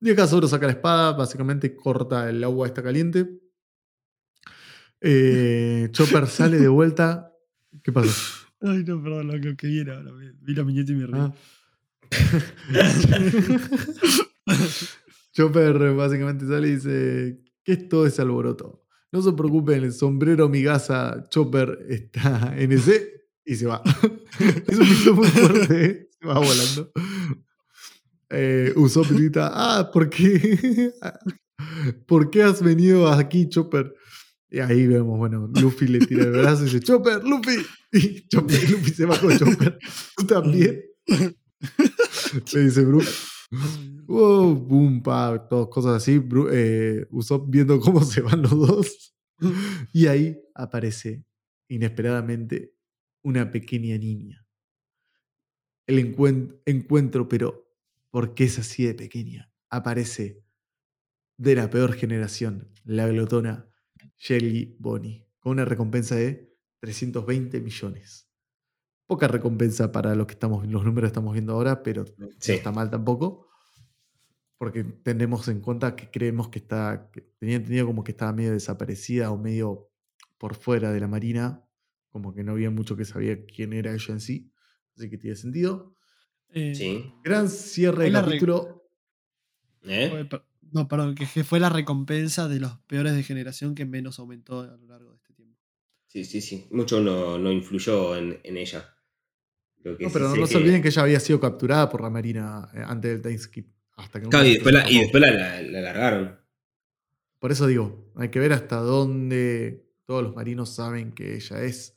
Y 0.00 0.10
acá 0.10 0.26
Zoro 0.26 0.46
saca 0.48 0.66
la 0.66 0.72
espada, 0.72 1.12
básicamente 1.12 1.74
corta 1.74 2.28
el 2.28 2.42
agua 2.44 2.66
está 2.66 2.82
caliente. 2.82 3.40
Eh, 5.00 5.88
Chopper 5.92 6.26
sale 6.26 6.58
de 6.58 6.68
vuelta. 6.68 7.32
¿Qué 7.82 7.92
pasó? 7.92 8.46
Ay, 8.60 8.84
no, 8.84 9.02
perdón, 9.02 9.28
lo 9.28 9.40
que, 9.40 9.56
que 9.56 9.66
vi 9.66 9.80
era 9.80 9.96
ahora. 9.96 10.12
Vi 10.12 10.30
vi 10.40 10.54
la 10.54 10.62
viñeta 10.62 10.92
y 10.92 10.94
me 10.94 11.06
reí. 11.06 11.20
Ah. 11.20 11.34
Chopper 15.34 15.94
básicamente 15.94 16.46
sale 16.46 16.68
y 16.68 16.74
dice: 16.76 17.40
¿Qué 17.64 17.72
es 17.72 17.88
todo 17.88 18.06
ese 18.06 18.22
alboroto? 18.22 18.86
No 19.12 19.20
se 19.20 19.32
preocupen, 19.32 19.84
el 19.84 19.92
sombrero 19.92 20.48
migaza 20.48 21.24
Chopper 21.28 21.86
está 21.88 22.54
en 22.56 22.72
ese 22.72 23.26
y 23.44 23.56
se 23.56 23.66
va. 23.66 23.82
es 24.40 24.78
un 24.78 24.86
grito 24.86 25.14
muy 25.14 25.28
fuerte, 25.28 25.84
¿eh? 25.84 26.08
se 26.18 26.26
va 26.26 26.34
volando. 26.34 26.92
Eh, 28.30 28.72
Usopp 28.76 29.10
grita: 29.10 29.50
Ah, 29.52 29.90
¿por 29.92 30.08
qué? 30.08 30.92
¿Por 32.06 32.30
qué 32.30 32.42
has 32.42 32.62
venido 32.62 33.08
aquí, 33.08 33.48
Chopper? 33.48 33.92
Y 34.50 34.60
ahí 34.60 34.86
vemos, 34.86 35.18
bueno, 35.18 35.50
Luffy 35.60 35.88
le 35.88 35.98
tira 35.98 36.24
el 36.24 36.30
brazo 36.30 36.62
y 36.62 36.66
dice: 36.66 36.80
Chopper, 36.80 37.24
Luffy. 37.24 37.56
Y 37.92 38.26
Chopper, 38.26 38.70
Luffy 38.70 38.90
se 38.92 39.06
va 39.06 39.18
con 39.18 39.36
Chopper. 39.36 39.78
¿Tú 40.16 40.26
también? 40.26 40.82
Le 42.52 42.60
dice 42.60 42.84
Brook. 42.84 43.04
Wow, 44.06 44.54
boom, 44.54 45.02
pa, 45.02 45.48
todas 45.48 45.68
cosas 45.68 45.96
así. 45.96 46.20
Eh, 46.52 47.06
Usopp 47.10 47.48
viendo 47.48 47.80
cómo 47.80 48.02
se 48.02 48.20
van 48.20 48.42
los 48.42 48.50
dos. 48.50 49.14
Y 49.92 50.06
ahí 50.06 50.40
aparece 50.54 51.24
inesperadamente 51.68 52.74
una 53.22 53.50
pequeña 53.50 53.96
niña. 53.98 54.46
El 55.86 55.98
encuen- 55.98 56.60
encuentro, 56.66 57.28
pero 57.28 57.68
¿por 58.10 58.34
qué 58.34 58.44
es 58.44 58.58
así 58.58 58.84
de 58.84 58.94
pequeña? 58.94 59.50
Aparece 59.70 60.42
de 61.36 61.54
la 61.56 61.68
peor 61.68 61.94
generación, 61.94 62.70
la 62.84 63.06
glotona 63.08 63.68
Shelly 64.18 64.76
Bonnie, 64.78 65.26
con 65.40 65.52
una 65.52 65.64
recompensa 65.64 66.14
de 66.14 66.56
320 66.80 67.60
millones. 67.60 68.28
Poca 69.06 69.28
recompensa 69.28 69.90
para 69.92 70.14
lo 70.14 70.26
que 70.26 70.34
estamos, 70.34 70.66
los 70.68 70.84
números 70.84 71.08
que 71.08 71.12
estamos 71.12 71.32
viendo 71.32 71.52
ahora, 71.54 71.82
pero 71.82 72.06
Sí. 72.06 72.12
no 72.18 72.28
está 72.54 72.72
mal 72.72 72.88
tampoco. 72.90 73.48
Porque 74.58 74.84
tenemos 74.84 75.48
en 75.48 75.60
cuenta 75.60 75.96
que 75.96 76.10
creemos 76.10 76.48
que 76.48 76.58
está. 76.60 77.10
Que 77.12 77.20
tenía 77.38 77.56
entendido 77.56 77.86
como 77.86 78.04
que 78.04 78.12
estaba 78.12 78.32
medio 78.32 78.52
desaparecida 78.52 79.30
o 79.30 79.38
medio 79.38 79.90
por 80.38 80.54
fuera 80.54 80.92
de 80.92 81.00
la 81.00 81.08
marina. 81.08 81.64
Como 82.10 82.32
que 82.34 82.44
no 82.44 82.52
había 82.52 82.70
mucho 82.70 82.96
que 82.96 83.04
sabía 83.04 83.44
quién 83.46 83.72
era 83.72 83.92
ella 83.92 84.14
en 84.14 84.20
sí. 84.20 84.52
Así 84.96 85.10
que 85.10 85.18
tiene 85.18 85.36
sentido. 85.36 85.96
Eh, 86.50 86.74
Sí. 86.74 87.12
Gran 87.24 87.48
cierre 87.48 87.96
Fue 87.96 88.04
de 88.04 88.10
la 88.12 88.20
re- 88.22 88.26
capítulo. 88.26 88.88
¿Eh? 89.82 90.28
no, 90.70 90.88
perdón, 90.88 91.14
que 91.14 91.26
fue 91.44 91.60
la 91.60 91.68
recompensa 91.68 92.48
de 92.48 92.60
los 92.60 92.78
peores 92.86 93.14
de 93.14 93.22
generación 93.22 93.74
que 93.74 93.84
menos 93.84 94.18
aumentó 94.18 94.60
a 94.60 94.76
lo 94.76 94.86
largo 94.86 95.10
de 95.10 95.16
este 95.16 95.34
tiempo. 95.34 95.60
Sí, 96.06 96.24
sí, 96.24 96.40
sí. 96.40 96.68
Mucho 96.70 97.00
no, 97.00 97.38
no 97.38 97.50
influyó 97.52 98.16
en, 98.16 98.38
en 98.44 98.56
ella. 98.56 98.88
Lo 99.82 99.96
que 99.98 100.04
No, 100.04 100.08
sí 100.10 100.12
pero 100.14 100.28
no 100.30 100.34
que- 100.36 100.46
se 100.46 100.56
olviden 100.56 100.80
que 100.80 100.88
ella 100.88 101.02
había 101.02 101.20
sido 101.20 101.38
capturada 101.40 101.88
por 101.90 102.00
la 102.00 102.08
marina 102.10 102.68
eh, 102.72 102.82
antes 102.86 103.20
del 103.22 103.38
skip. 103.38 103.68
Hasta 103.96 104.20
que 104.20 104.28
Claro, 104.28 104.46
y 104.46 104.54
después, 104.54 104.74
la, 104.74 104.90
y 104.90 104.98
después 105.00 105.20
la, 105.20 105.30
la- 105.30 105.62
la 105.62 105.80
largaron. 105.80 106.40
Por 107.38 107.52
eso 107.52 107.66
digo, 107.66 108.10
hay 108.16 108.30
que 108.30 108.40
ver 108.40 108.52
hasta 108.52 108.76
dónde 108.76 109.86
todos 110.06 110.22
los 110.22 110.34
marinos 110.34 110.74
saben 110.74 111.12
que 111.12 111.34
ella 111.36 111.62
es. 111.62 111.94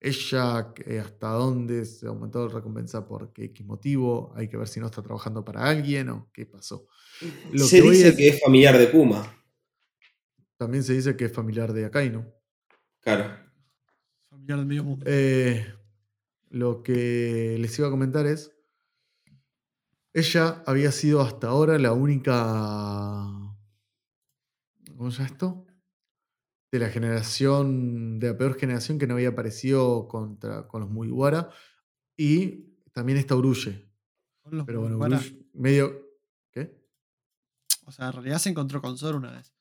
ella, 0.00 0.72
que 0.74 1.00
hasta 1.00 1.28
dónde 1.30 1.84
se 1.84 2.06
aumentó 2.06 2.46
la 2.46 2.54
recompensa 2.54 3.04
por 3.06 3.32
qué 3.32 3.46
X 3.46 3.66
motivo, 3.66 4.32
hay 4.36 4.48
que 4.48 4.56
ver 4.56 4.68
si 4.68 4.78
no 4.78 4.86
está 4.86 5.02
trabajando 5.02 5.44
para 5.44 5.68
alguien 5.68 6.08
o 6.10 6.30
qué 6.32 6.46
pasó. 6.46 6.86
Lo 7.52 7.64
Se 7.64 7.82
que 7.82 7.90
dice 7.90 8.08
es- 8.08 8.16
que 8.16 8.28
es 8.28 8.40
familiar 8.40 8.78
de 8.78 8.90
Kuma. 8.92 9.34
También 10.56 10.84
se 10.84 10.92
dice 10.92 11.16
que 11.16 11.24
es 11.26 11.32
familiar 11.32 11.72
de 11.72 11.84
Akainu. 11.86 12.24
Claro. 13.00 13.24
Familiar 14.28 14.58
del 14.58 14.66
medio 14.66 14.84
mundo. 14.84 15.04
Eh, 15.08 15.66
lo 16.50 16.82
que 16.82 17.56
les 17.58 17.76
iba 17.78 17.88
a 17.88 17.90
comentar 17.90 18.26
es, 18.26 18.52
ella 20.18 20.62
había 20.66 20.92
sido 20.92 21.20
hasta 21.20 21.48
ahora 21.48 21.78
la 21.78 21.92
única, 21.92 22.32
¿cómo 24.96 25.10
se 25.10 25.18
llama 25.18 25.30
esto? 25.30 25.66
De 26.70 26.78
la 26.78 26.88
generación, 26.90 28.18
de 28.18 28.28
la 28.28 28.36
peor 28.38 28.58
generación 28.58 28.98
que 28.98 29.06
no 29.06 29.14
había 29.14 29.30
aparecido 29.30 30.06
contra, 30.08 30.68
con 30.68 30.82
los 30.82 30.90
Mugiwara. 30.90 31.50
Y 32.16 32.74
también 32.92 33.18
está 33.18 33.36
Uruye. 33.36 33.88
Con 34.42 34.58
los 34.58 34.66
Pero 34.66 34.80
bueno, 34.80 34.96
Mugiwara. 34.98 35.16
Uruye 35.18 35.46
medio... 35.54 36.08
¿Qué? 36.50 36.84
O 37.86 37.92
sea, 37.92 38.06
en 38.08 38.12
realidad 38.12 38.38
se 38.38 38.50
encontró 38.50 38.82
con 38.82 38.98
Zoro 38.98 39.18
una 39.18 39.32
vez. 39.32 39.54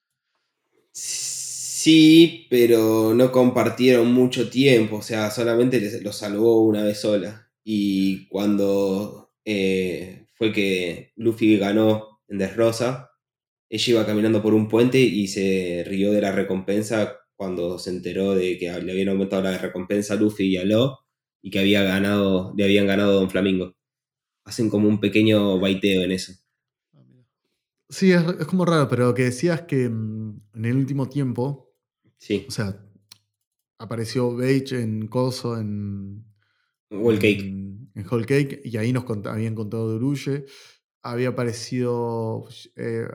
Sí, 0.91 2.47
pero 2.49 3.13
no 3.13 3.31
compartieron 3.31 4.11
mucho 4.11 4.49
tiempo, 4.49 4.97
o 4.97 5.01
sea, 5.01 5.29
solamente 5.31 5.79
les- 5.79 6.01
los 6.03 6.17
salvó 6.17 6.61
una 6.65 6.83
vez 6.83 6.99
sola. 6.99 7.49
Y 7.63 8.27
cuando 8.27 9.33
eh, 9.45 10.26
fue 10.37 10.51
que 10.53 11.11
Luffy 11.15 11.57
ganó 11.57 12.21
en 12.27 12.37
Desrosa, 12.37 13.11
ella 13.69 13.91
iba 13.93 14.05
caminando 14.05 14.41
por 14.41 14.53
un 14.53 14.67
puente 14.67 14.99
y 14.99 15.27
se 15.27 15.83
rió 15.87 16.11
de 16.11 16.21
la 16.21 16.31
recompensa 16.31 17.17
cuando 17.35 17.77
se 17.79 17.89
enteró 17.89 18.33
de 18.33 18.57
que 18.57 18.71
le 18.81 18.91
habían 18.91 19.09
aumentado 19.09 19.43
la 19.43 19.57
recompensa 19.57 20.13
a 20.13 20.17
Luffy 20.17 20.45
y 20.45 20.57
a 20.57 20.63
Lo 20.63 20.99
y 21.41 21.51
que 21.51 21.59
había 21.59 21.83
ganado, 21.83 22.53
le 22.57 22.63
habían 22.63 22.87
ganado 22.87 23.13
Don 23.13 23.29
Flamingo. 23.29 23.75
Hacen 24.45 24.69
como 24.69 24.87
un 24.87 24.99
pequeño 24.99 25.59
baiteo 25.59 26.01
en 26.03 26.11
eso. 26.11 26.33
Ah. 26.93 27.03
Sí, 27.89 28.11
es, 28.11 28.23
es 28.39 28.47
como 28.47 28.65
raro, 28.65 28.87
pero 28.87 29.07
lo 29.07 29.13
que 29.13 29.25
decías 29.25 29.61
que 29.61 29.89
mm, 29.89 30.41
en 30.55 30.65
el 30.65 30.75
último 30.77 31.09
tiempo, 31.09 31.67
Sí, 32.17 32.45
o 32.47 32.51
sea, 32.51 32.83
apareció 33.77 34.35
Beige 34.35 34.81
en 34.81 35.07
Coso, 35.07 35.57
en... 35.57 36.25
Whole 36.89 37.19
Cake. 37.19 37.41
En, 37.41 37.76
en 37.99 38.05
Whole 38.09 38.25
Cake, 38.25 38.61
y 38.63 38.77
ahí 38.77 38.93
nos 38.93 39.05
cont- 39.05 39.27
habían 39.27 39.55
contado 39.55 39.89
de 39.91 39.95
Uruye. 39.97 40.45
Había 41.03 41.29
aparecido. 41.29 42.47
eh, 42.75 43.07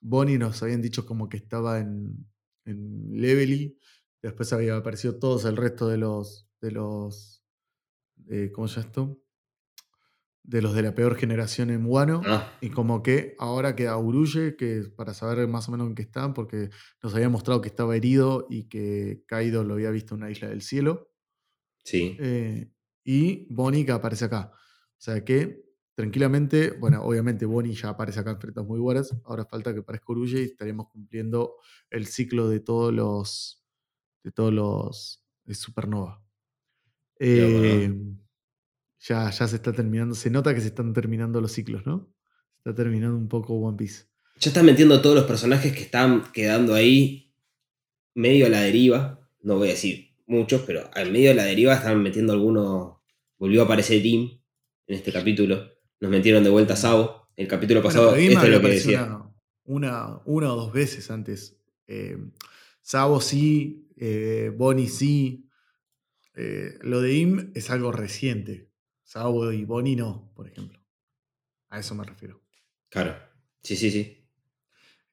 Bonnie 0.00 0.38
nos 0.38 0.62
habían 0.62 0.82
dicho 0.82 1.06
como 1.06 1.28
que 1.28 1.36
estaba 1.38 1.78
en, 1.80 2.26
en 2.64 3.10
Levely. 3.20 3.78
Después 4.22 4.52
había 4.52 4.76
aparecido 4.76 5.18
todos 5.18 5.44
el 5.44 5.56
resto 5.56 5.88
de 5.88 5.98
los. 5.98 6.48
de 6.60 6.72
los. 6.72 7.44
eh, 8.30 8.50
¿Cómo 8.52 8.68
se 8.68 8.76
llama 8.76 8.86
esto? 8.88 9.18
De 10.44 10.60
los 10.60 10.74
de 10.74 10.82
la 10.82 10.94
peor 10.94 11.14
generación 11.16 11.70
en 11.70 11.86
Wano. 11.86 12.22
Ah, 12.26 12.58
Y 12.60 12.70
como 12.70 13.02
que 13.04 13.36
ahora 13.38 13.76
queda 13.76 13.96
Uruye, 13.96 14.56
que 14.56 14.82
para 14.96 15.14
saber 15.14 15.46
más 15.46 15.68
o 15.68 15.72
menos 15.72 15.86
en 15.86 15.94
qué 15.94 16.02
están, 16.02 16.34
porque 16.34 16.70
nos 17.00 17.14
había 17.14 17.28
mostrado 17.28 17.60
que 17.60 17.68
estaba 17.68 17.96
herido 17.96 18.46
y 18.50 18.64
que 18.68 19.22
Kaido 19.26 19.62
lo 19.62 19.74
había 19.74 19.90
visto 19.92 20.14
en 20.16 20.22
una 20.22 20.30
isla 20.32 20.48
del 20.48 20.62
cielo. 20.62 21.12
sí. 21.84 22.18
Eh, 22.18 22.71
y 23.04 23.46
Bonnie 23.52 23.84
que 23.84 23.92
aparece 23.92 24.26
acá. 24.26 24.52
O 24.54 25.00
sea 25.00 25.24
que 25.24 25.64
tranquilamente, 25.94 26.70
bueno, 26.78 27.02
obviamente 27.02 27.46
Bonnie 27.46 27.74
ya 27.74 27.90
aparece 27.90 28.20
acá 28.20 28.30
en 28.30 28.40
Fretas 28.40 28.64
Muy 28.64 28.80
Buenas. 28.80 29.14
Ahora 29.24 29.44
falta 29.44 29.72
que 29.72 29.80
aparezca 29.80 30.12
Uruye 30.12 30.40
y 30.40 30.44
estaríamos 30.44 30.88
cumpliendo 30.88 31.56
el 31.90 32.06
ciclo 32.06 32.48
de 32.48 32.60
todos 32.60 32.92
los. 32.92 33.64
de 34.22 34.32
todos 34.32 34.52
los. 34.52 35.24
de 35.44 35.54
Supernova. 35.54 36.22
Eh, 37.18 37.88
bueno. 37.88 38.18
ya, 39.00 39.30
ya 39.30 39.48
se 39.48 39.56
está 39.56 39.72
terminando. 39.72 40.14
Se 40.14 40.30
nota 40.30 40.54
que 40.54 40.60
se 40.60 40.68
están 40.68 40.92
terminando 40.92 41.40
los 41.40 41.52
ciclos, 41.52 41.86
¿no? 41.86 42.12
Se 42.62 42.70
está 42.70 42.82
terminando 42.82 43.16
un 43.16 43.28
poco 43.28 43.54
One 43.54 43.76
Piece. 43.76 44.06
Ya 44.38 44.50
están 44.50 44.66
metiendo 44.66 45.00
todos 45.02 45.14
los 45.14 45.24
personajes 45.24 45.72
que 45.72 45.82
están 45.82 46.32
quedando 46.32 46.74
ahí 46.74 47.32
medio 48.14 48.46
a 48.46 48.48
la 48.48 48.60
deriva. 48.60 49.20
No 49.40 49.56
voy 49.56 49.68
a 49.68 49.72
decir 49.72 50.11
muchos, 50.26 50.62
pero 50.62 50.90
al 50.94 51.10
medio 51.10 51.30
de 51.30 51.34
la 51.34 51.44
deriva 51.44 51.74
están 51.74 52.02
metiendo 52.02 52.32
algunos. 52.32 52.98
Volvió 53.38 53.62
a 53.62 53.64
aparecer 53.64 54.02
Tim 54.02 54.40
en 54.86 54.96
este 54.96 55.12
capítulo. 55.12 55.72
Nos 56.00 56.10
metieron 56.10 56.44
de 56.44 56.50
vuelta 56.50 56.74
a 56.74 56.76
Sabo. 56.76 57.28
El 57.36 57.48
capítulo 57.48 57.82
pasado, 57.82 58.14
esto 58.14 58.42
es 58.42 58.48
lo 58.48 58.60
que 58.60 58.68
decía. 58.68 59.04
Una, 59.04 59.32
una, 59.64 60.20
una 60.26 60.52
o 60.52 60.56
dos 60.56 60.72
veces 60.72 61.10
antes. 61.10 61.58
Eh, 61.86 62.18
Sabo 62.80 63.20
sí, 63.20 63.88
eh, 63.96 64.52
Bonnie 64.54 64.88
sí. 64.88 65.48
Eh, 66.34 66.78
lo 66.82 67.00
de 67.00 67.14
Im 67.14 67.52
es 67.54 67.70
algo 67.70 67.92
reciente. 67.92 68.70
Sabo 69.02 69.52
y 69.52 69.64
Bonnie 69.64 69.96
no, 69.96 70.32
por 70.34 70.48
ejemplo. 70.48 70.82
A 71.68 71.78
eso 71.78 71.94
me 71.94 72.04
refiero. 72.04 72.42
Claro. 72.88 73.16
Sí, 73.62 73.76
sí, 73.76 73.90
sí. 73.90 74.26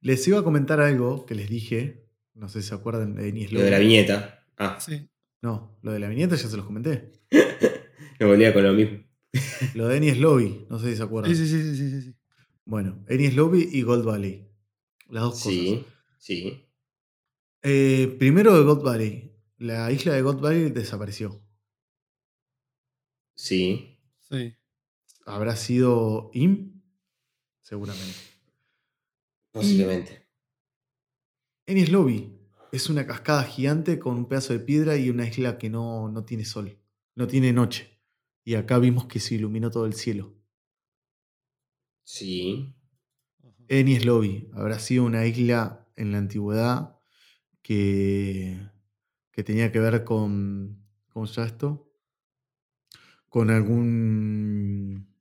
Les 0.02 0.28
iba 0.28 0.40
a 0.40 0.44
comentar 0.44 0.80
algo 0.82 1.26
que 1.26 1.36
les 1.36 1.50
dije. 1.50 2.06
No 2.34 2.50
sé 2.50 2.62
si 2.62 2.70
se 2.70 2.76
acuerdan 2.76 3.16
de 3.16 3.48
Lo 3.52 3.62
de 3.62 3.72
la 3.72 3.80
viñeta. 3.80 4.39
Ah, 4.60 4.78
Sí. 4.80 5.10
No, 5.42 5.80
lo 5.82 5.94
de 5.94 6.00
la 6.00 6.10
viñeta 6.10 6.36
ya 6.36 6.50
se 6.50 6.58
los 6.58 6.66
comenté. 6.66 7.14
me 8.20 8.26
volvía 8.26 8.54
con 8.54 8.64
lo 8.64 8.74
mismo. 8.74 9.04
Lo 9.76 9.88
de 9.88 9.98
Enies 9.98 10.18
Lobby, 10.18 10.66
no 10.70 10.80
sé 10.80 10.90
si 10.90 10.98
se 10.98 11.04
acuerdan. 11.04 11.34
Sí, 11.34 11.46
sí, 11.46 11.62
sí, 11.62 11.76
sí, 11.76 11.90
sí, 11.92 12.02
sí. 12.02 12.16
Bueno, 12.66 13.06
Enies 13.08 13.36
Lobby 13.36 13.70
y 13.72 13.84
Gold 13.84 14.04
Valley. 14.04 14.50
Las 15.08 15.24
dos 15.24 15.34
cosas. 15.34 15.54
Sí, 15.54 15.86
sí. 16.18 16.68
Eh, 17.62 18.16
primero 18.18 18.58
de 18.58 18.64
God 18.64 18.84
Valley. 18.84 19.36
La 19.60 19.92
isla 19.92 20.14
de 20.14 20.24
God 20.24 20.42
Valley 20.42 20.72
desapareció. 20.72 21.44
Sí. 23.36 24.00
Sí. 24.30 24.56
¿Habrá 25.26 25.56
sido 25.56 26.32
Im? 26.34 26.82
Seguramente. 27.62 28.18
Posiblemente. 29.52 30.28
Enies 31.68 31.92
Lobby 31.92 32.39
es 32.72 32.90
una 32.90 33.06
cascada 33.06 33.44
gigante 33.44 34.00
con 34.00 34.16
un 34.16 34.28
pedazo 34.28 34.54
de 34.54 34.60
piedra 34.60 34.98
y 34.98 35.10
una 35.10 35.28
isla 35.28 35.58
que 35.58 35.70
no, 35.70 36.10
no 36.10 36.24
tiene 36.26 36.46
sol. 36.46 36.78
No 37.16 37.28
tiene 37.28 37.52
noche. 37.54 38.00
Y 38.44 38.56
acá 38.56 38.80
vimos 38.80 39.06
que 39.06 39.20
se 39.20 39.36
iluminó 39.36 39.70
todo 39.72 39.86
el 39.86 39.94
cielo. 39.94 40.36
Sí. 42.04 42.74
Enies 43.68 44.06
Lobby 44.06 44.50
habrá 44.54 44.80
sido 44.80 45.04
una 45.04 45.26
isla 45.26 45.88
en 45.96 46.12
la 46.12 46.18
antigüedad 46.18 46.98
que, 47.62 48.60
que 49.32 49.44
tenía 49.44 49.72
que 49.72 49.80
ver 49.80 50.04
con. 50.04 50.84
¿Cómo 51.10 51.28
se 51.28 51.36
llama 51.36 51.48
esto? 51.48 51.94
Con 53.28 53.52
algún 53.52 55.14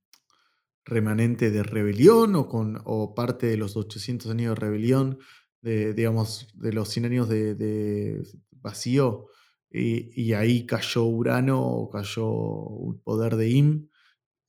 remanente 0.85 1.51
de 1.51 1.63
rebelión 1.63 2.35
o, 2.37 2.49
con, 2.49 2.81
o 2.85 3.15
parte 3.15 3.47
de 3.47 3.59
los 3.59 3.77
800 3.77 4.31
años 4.31 4.55
de 4.55 4.61
rebelión, 4.61 5.19
de, 5.63 5.95
digamos, 5.95 6.49
de 6.55 6.73
los 6.73 6.89
100 6.89 7.07
años 7.07 7.29
de, 7.29 7.55
de 7.55 8.23
vacío. 8.53 9.27
Y, 9.71 10.11
y 10.21 10.33
ahí 10.35 10.67
cayó 10.67 11.05
Urano 11.05 11.61
o 11.63 11.91
cayó 11.91 12.93
el 12.95 13.01
poder 13.03 13.37
de 13.37 13.51
Im 13.51 13.89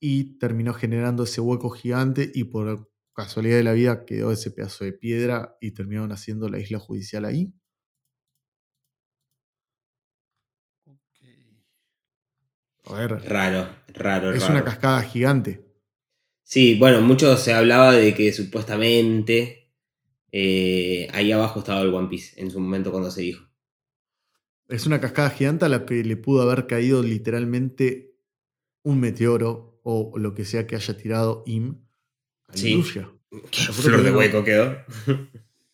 y 0.00 0.38
terminó 0.38 0.74
generando 0.74 1.24
ese 1.24 1.40
hueco 1.40 1.70
gigante 1.70 2.30
y 2.34 2.44
por 2.44 2.90
casualidad 3.14 3.56
de 3.58 3.64
la 3.64 3.72
vida 3.74 4.04
quedó 4.06 4.32
ese 4.32 4.50
pedazo 4.50 4.84
de 4.84 4.92
piedra 4.94 5.56
y 5.60 5.72
terminaron 5.72 6.12
haciendo 6.12 6.48
la 6.48 6.58
isla 6.60 6.78
judicial 6.78 7.24
ahí. 7.26 7.52
A 12.84 12.92
ver, 12.94 13.12
Raro, 13.32 13.62
raro, 13.94 14.30
es 14.30 14.48
raro. 14.48 14.48
una 14.48 14.64
cascada 14.64 15.02
gigante. 15.02 15.64
Sí, 16.44 16.76
bueno, 16.78 17.00
mucho 17.00 17.36
se 17.36 17.52
hablaba 17.54 17.92
de 17.92 18.14
que 18.14 18.32
supuestamente 18.32 19.59
eh, 20.32 21.08
ahí 21.12 21.32
abajo 21.32 21.60
estaba 21.60 21.80
el 21.82 21.92
One 21.92 22.08
Piece 22.08 22.40
en 22.40 22.50
su 22.50 22.60
momento 22.60 22.90
cuando 22.90 23.10
se 23.10 23.22
dijo. 23.22 23.46
Es 24.68 24.86
una 24.86 25.00
cascada 25.00 25.30
gigante 25.30 25.64
a 25.64 25.68
la 25.68 25.84
que 25.84 26.04
le 26.04 26.16
pudo 26.16 26.42
haber 26.42 26.66
caído 26.68 27.02
literalmente 27.02 28.14
un 28.84 29.00
meteoro 29.00 29.80
o 29.82 30.12
lo 30.16 30.34
que 30.34 30.44
sea 30.44 30.66
que 30.66 30.76
haya 30.76 30.96
tirado 30.96 31.42
Im 31.46 31.80
a 32.48 32.56
Sí. 32.56 32.82
Qué 33.50 33.60
flor 33.72 34.02
de 34.02 34.12
hueco 34.12 34.42
quedó. 34.44 34.76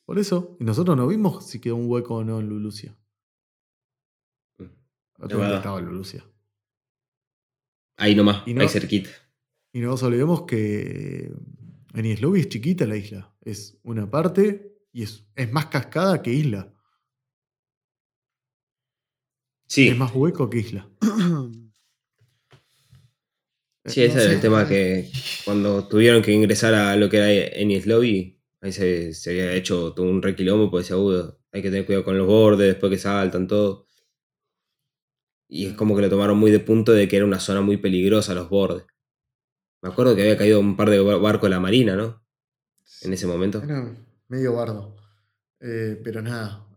Por 0.05 0.19
eso, 0.19 0.57
y 0.61 0.65
nosotros 0.65 0.97
no 0.97 1.07
vimos 1.09 1.47
si 1.47 1.59
quedó 1.61 1.77
un 1.77 1.91
hueco 1.91 2.17
o 2.17 2.25
no 2.25 2.39
en 2.41 2.49
Lulucia. 2.49 2.97
¿Dónde 5.19 5.35
verdad. 5.37 5.57
estaba 5.57 5.81
Lulucia? 5.81 6.25
Ahí 7.99 8.15
nomás, 8.15 8.43
Y 8.47 8.53
no- 8.55 8.61
ahí 8.63 8.69
cerquita. 8.69 9.11
Y 9.73 9.81
no 9.81 9.89
nos 9.89 10.03
olvidemos 10.03 10.43
que 10.43 11.33
en 11.95 12.21
Lobby 12.21 12.41
es 12.41 12.49
chiquita 12.49 12.87
la 12.87 12.97
isla. 12.97 13.35
Es 13.47 13.79
una 13.85 14.11
parte 14.11 14.77
y 14.93 15.05
es, 15.05 15.25
es 15.37 15.53
más 15.53 15.67
cascada 15.67 16.21
que 16.21 16.33
isla. 16.33 16.73
Sí, 19.69 19.89
Es 19.89 19.97
más 19.97 20.13
hueco 20.15 20.51
que 20.51 20.59
isla. 20.59 20.89
sí, 23.85 24.03
Eh, 24.03 24.07
ese 24.07 24.09
no 24.09 24.19
es 24.21 24.25
sé. 24.25 24.33
el 24.35 24.41
tema 24.41 24.69
que 24.69 25.11
cuando 25.45 25.87
tuvieron 25.87 26.23
que 26.23 26.33
ingresar 26.33 26.75
a 26.75 26.97
lo 26.97 27.09
que 27.09 27.19
era 27.19 27.31
Enies 27.61 27.87
Lobby, 27.87 28.41
ahí 28.61 28.73
se, 28.73 29.15
se 29.15 29.31
había 29.31 29.53
hecho 29.53 29.93
todo 29.95 30.07
un 30.07 30.23
requilombo, 30.23 30.71
pues 30.71 30.89
decía, 30.89 30.97
"Uh, 31.01 31.33
hay 31.53 31.63
que 31.63 31.71
tener 31.71 31.87
cuidado 31.87 32.05
con 32.05 32.19
los 32.19 32.27
bordes, 32.27 32.67
después 32.67 32.91
que 32.91 32.99
saltan, 32.99 33.47
todo. 33.47 33.87
Y 35.49 35.67
es 35.67 35.75
como 35.75 35.95
que 35.95 36.03
lo 36.03 36.11
tomaron 36.11 36.39
muy 36.39 36.51
de 36.51 36.59
punto 36.61 36.93
de 36.93 37.07
que 37.09 37.17
era 37.17 37.25
una 37.25 37.39
zona 37.41 37.61
muy 37.61 37.77
peligrosa 37.77 38.35
los 38.35 38.49
bordes. 38.49 38.85
Me 39.83 39.91
acuerdo 39.91 40.17
que 40.17 40.23
había 40.23 40.37
caído 40.37 40.61
un 40.61 40.77
par 40.77 40.91
de 40.91 41.01
barcos 41.01 41.45
de 41.49 41.55
la 41.57 41.61
marina, 41.61 41.97
¿no? 41.97 42.26
En 43.03 43.13
ese 43.13 43.27
momento. 43.27 43.63
Medio 44.29 44.55
bardo. 44.55 44.97
Eh, 45.61 46.01
pero 46.03 46.23
nada, 46.23 46.69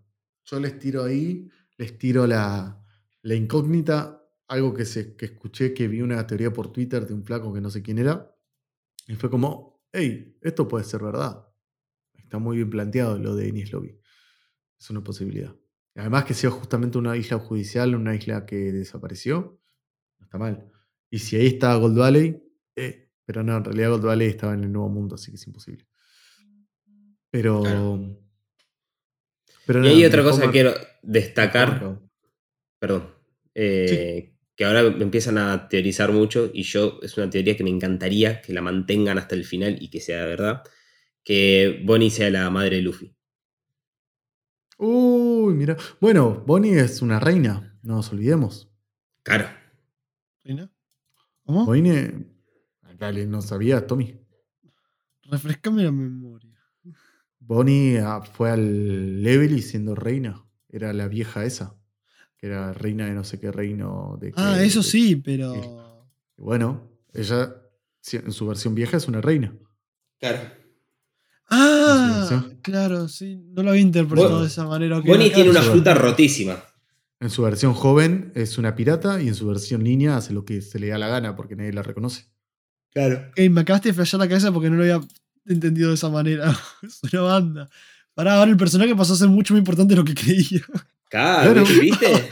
yo 0.46 0.60
les 0.60 0.80
tiro 0.80 1.04
ahí, 1.04 1.50
les 1.78 1.98
tiro 1.98 2.26
la, 2.26 2.84
la 3.22 3.36
incógnita, 3.36 4.24
algo 4.48 4.74
que, 4.74 4.86
se, 4.86 5.16
que 5.16 5.26
escuché, 5.26 5.74
que 5.74 5.88
vi 5.88 6.02
una 6.02 6.26
teoría 6.26 6.52
por 6.52 6.72
Twitter 6.72 7.06
de 7.06 7.14
un 7.14 7.24
flaco 7.24 7.54
que 7.54 7.62
no 7.62 7.70
sé 7.70 7.82
quién 7.82 8.00
era, 8.00 8.36
y 9.08 9.16
fue 9.16 9.30
como, 9.30 9.82
hey, 9.92 10.38
esto 10.42 10.68
puede 10.68 10.86
ser 10.86 11.04
verdad. 11.04 11.48
Está 12.14 12.38
muy 12.38 12.58
bien 12.58 12.70
planteado 12.70 13.18
lo 13.18 13.36
de 13.36 13.50
Enies 13.50 13.72
Lobby. 13.72 14.00
Es 14.80 14.90
una 14.90 15.04
posibilidad. 15.04 15.56
Además 15.96 16.26
que 16.26 16.34
sea 16.34 16.52
justamente 16.52 16.98
una 16.98 17.18
isla 17.18 17.40
judicial, 17.40 17.96
una 17.96 18.16
isla 18.16 18.46
que 18.46 18.72
desapareció, 18.72 19.60
no 20.20 20.26
está 20.26 20.38
mal. 20.38 20.72
Y 21.10 21.20
si 21.20 21.36
ahí 21.36 21.48
está 21.48 21.76
Gold 21.76 21.98
Valley, 21.98 22.42
eh, 22.76 23.12
pero 23.26 23.44
no, 23.44 23.58
en 23.58 23.64
realidad 23.64 23.90
Gold 23.90 24.06
Valley 24.06 24.28
estaba 24.30 24.54
en 24.54 24.64
el 24.64 24.72
Nuevo 24.72 24.90
Mundo, 24.90 25.16
así 25.16 25.32
que 25.32 25.36
es 25.36 25.48
imposible. 25.48 25.89
Pero... 27.32 27.64
pero 29.66 29.86
y 29.86 29.88
hay 29.88 30.06
otra 30.06 30.24
cosa 30.24 30.44
que 30.44 30.52
quiero 30.52 30.74
destacar. 31.02 32.00
Perdón. 32.80 33.14
Eh, 33.54 34.34
que 34.56 34.66
ahora 34.66 34.82
empiezan 34.82 35.38
a 35.38 35.70
teorizar 35.70 36.12
mucho 36.12 36.52
y 36.54 36.64
yo 36.64 37.00
es 37.02 37.18
una 37.18 37.30
teoría 37.30 37.56
que 37.56 37.64
me 37.64 37.70
encantaría 37.70 38.42
que 38.42 38.54
la 38.54 38.62
mantengan 38.62 39.18
hasta 39.18 39.36
el 39.36 39.46
final 39.46 39.78
y 39.82 39.90
que 39.90 40.02
sea 40.02 40.26
verdad. 40.26 40.64
Que 41.24 41.82
Bonnie 41.86 42.10
sea 42.10 42.30
la 42.30 42.50
madre 42.50 42.78
de 42.78 42.82
Luffy. 42.82 43.16
Uy, 44.78 45.54
mira. 45.54 45.78
Bueno, 46.00 46.44
Bonnie 46.46 46.80
es 46.80 47.02
una 47.02 47.20
reina, 47.20 47.78
no 47.84 47.96
nos 47.96 48.12
olvidemos. 48.12 48.70
Claro. 49.24 49.48
¿Reina? 50.44 50.72
¿Cómo? 51.44 51.66
Bonnie. 51.66 52.28
Dale, 52.98 53.26
no 53.28 53.42
sabía, 53.42 53.88
Tommy. 53.88 54.20
Refrescame 55.24 55.84
la 55.84 55.92
memoria. 55.92 56.59
Bonnie 57.50 57.98
ah, 57.98 58.22
fue 58.22 58.52
al 58.52 59.24
level 59.24 59.58
y 59.58 59.64
siendo 59.64 59.96
reina. 59.96 60.46
Era 60.70 60.94
la 60.94 61.08
vieja 61.08 61.46
esa. 61.46 61.76
Que 62.38 62.46
era 62.46 62.74
reina 62.74 63.08
de 63.08 63.14
no 63.14 63.24
sé 63.24 63.40
qué 63.40 63.52
reino. 63.52 64.20
De 64.22 64.32
ah, 64.36 64.62
eso 64.62 64.84
sí, 64.84 65.16
pero. 65.16 66.06
Bueno, 66.38 66.92
ella 67.12 67.56
en 68.12 68.32
su 68.32 68.46
versión 68.46 68.76
vieja 68.76 68.98
es 68.98 69.08
una 69.08 69.20
reina. 69.20 69.52
Claro. 70.20 70.42
Ah, 71.50 72.46
claro, 72.62 73.08
sí. 73.08 73.42
No 73.56 73.64
lo 73.64 73.72
había 73.72 73.82
interpretado 73.82 74.42
de 74.42 74.48
esa 74.48 74.68
manera. 74.68 75.00
Bonnie 75.00 75.32
tiene 75.32 75.50
una 75.50 75.64
fruta 75.64 75.96
rotísima. 75.96 76.64
En 77.20 77.32
su 77.32 77.42
versión 77.42 77.74
joven 77.74 78.32
es 78.36 78.60
una 78.60 78.76
pirata 78.76 79.24
y 79.24 79.28
en 79.28 79.34
su 79.34 79.48
versión 79.48 79.84
niña 79.84 80.18
hace 80.18 80.34
lo 80.34 80.46
que 80.46 80.62
se 80.62 80.78
le 80.78 80.90
da 80.90 81.00
la 81.00 81.08
gana 81.08 81.36
porque 81.36 81.56
nadie 81.56 81.74
la 81.74 81.82
reconoce. 81.82 82.28
Claro. 82.92 83.32
me 83.36 83.62
acabaste 83.62 83.90
de 83.90 83.94
flashear 83.94 84.20
la 84.20 84.28
cabeza 84.28 84.52
porque 84.52 84.70
no 84.70 84.76
lo 84.76 84.84
había 84.84 85.02
entendido 85.50 85.90
de 85.90 85.96
esa 85.96 86.10
manera. 86.10 86.58
es 86.82 87.02
una 87.12 87.22
banda. 87.22 87.70
Para 88.14 88.36
ahora 88.36 88.52
el 88.52 88.58
personaje 88.58 88.96
pasó 88.96 89.14
a 89.14 89.18
ser 89.18 89.30
mucho 89.30 89.54
más 89.54 89.60
importante 89.60 89.94
de 89.94 90.00
lo 90.00 90.06
que 90.06 90.16
creía. 90.16 90.62
Claro, 91.10 91.64
¿viste? 91.66 92.30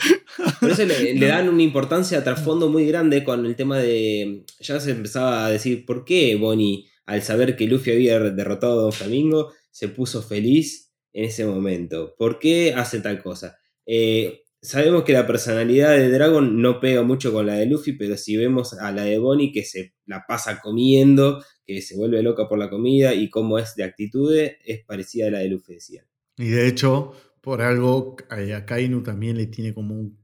Por 0.60 0.70
eso 0.70 0.86
le, 0.86 1.14
le, 1.16 1.26
dan 1.26 1.50
una 1.50 1.64
importancia 1.64 2.20
a 2.20 2.24
trasfondo 2.24 2.70
muy 2.70 2.86
grande 2.86 3.24
con 3.24 3.46
el 3.46 3.56
tema 3.56 3.78
de. 3.78 4.46
Ya 4.60 4.80
se 4.80 4.92
empezaba 4.92 5.46
a 5.46 5.50
decir, 5.50 5.86
¿por 5.86 6.06
qué 6.06 6.36
Bonnie 6.36 6.86
al 7.08 7.24
saber 7.24 7.56
que 7.56 7.66
Luffy 7.66 7.92
había 7.92 8.20
derrotado 8.20 8.80
a 8.80 8.84
Don 8.84 8.94
Flamingo, 8.94 9.54
se 9.72 9.88
puso 9.88 10.22
feliz 10.22 10.92
en 11.14 11.26
ese 11.26 11.46
momento. 11.46 12.14
¿Por 12.18 12.38
qué 12.38 12.74
hace 12.74 13.00
tal 13.00 13.24
cosa? 13.24 13.58
Eh, 13.86 14.44
sabemos 14.62 15.04
que 15.04 15.14
la 15.14 15.28
personalidad 15.28 15.92
de 15.92 16.10
Dragon 16.10 16.62
no 16.62 16.80
pega 16.80 17.04
mucho 17.04 17.32
con 17.32 17.46
la 17.46 17.56
de 17.56 17.66
Luffy, 17.66 17.94
pero 17.94 18.18
si 18.18 18.38
vemos 18.38 18.74
a 18.74 18.92
la 18.92 19.04
de 19.04 19.18
Bonnie 19.18 19.52
que 19.52 19.64
se 19.64 19.94
la 20.06 20.26
pasa 20.28 20.60
comiendo, 20.62 21.44
que 21.66 21.82
se 21.82 21.96
vuelve 21.96 22.22
loca 22.24 22.48
por 22.48 22.60
la 22.60 22.70
comida 22.70 23.14
y 23.14 23.30
cómo 23.30 23.60
es 23.60 23.76
de 23.76 23.84
actitudes, 23.84 24.58
es 24.66 24.84
parecida 24.86 25.28
a 25.28 25.32
la 25.32 25.40
de 25.40 25.50
Luffy, 25.50 25.76
decía. 25.76 26.06
Y 26.38 26.50
de 26.50 26.68
hecho, 26.68 27.14
por 27.42 27.62
algo, 27.62 28.16
a 28.30 28.66
Kainu 28.66 29.04
también 29.04 29.38
le 29.38 29.48
tiene 29.48 29.74
como 29.74 29.96
un 29.96 30.20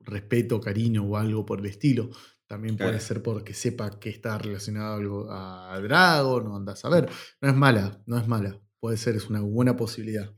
respeto, 0.00 0.60
cariño 0.60 1.04
o 1.04 1.16
algo 1.16 1.44
por 1.44 1.60
el 1.60 1.66
estilo. 1.66 2.10
También 2.46 2.78
puede 2.78 2.98
ser 3.00 3.22
porque 3.22 3.52
sepa 3.52 4.00
que 4.00 4.08
está 4.08 4.38
relacionado 4.38 5.26
a 5.30 5.78
Dragon 5.82 6.46
o 6.46 6.56
andas 6.56 6.82
a 6.84 6.88
ver. 6.88 7.08
No 7.42 7.48
es 7.50 7.54
mala, 7.54 8.02
no 8.06 8.16
es 8.16 8.26
mala. 8.26 8.58
Puede 8.80 8.96
ser, 8.96 9.16
es 9.16 9.28
una 9.28 9.42
buena 9.42 9.76
posibilidad. 9.76 10.34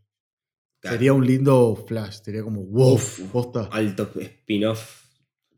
Sería 0.82 1.12
un 1.12 1.26
lindo 1.26 1.76
flash, 1.86 2.22
sería 2.22 2.42
como 2.42 2.62
wow, 2.64 2.98
posta. 3.32 3.68
Alto 3.70 4.10
spin-off 4.18 5.00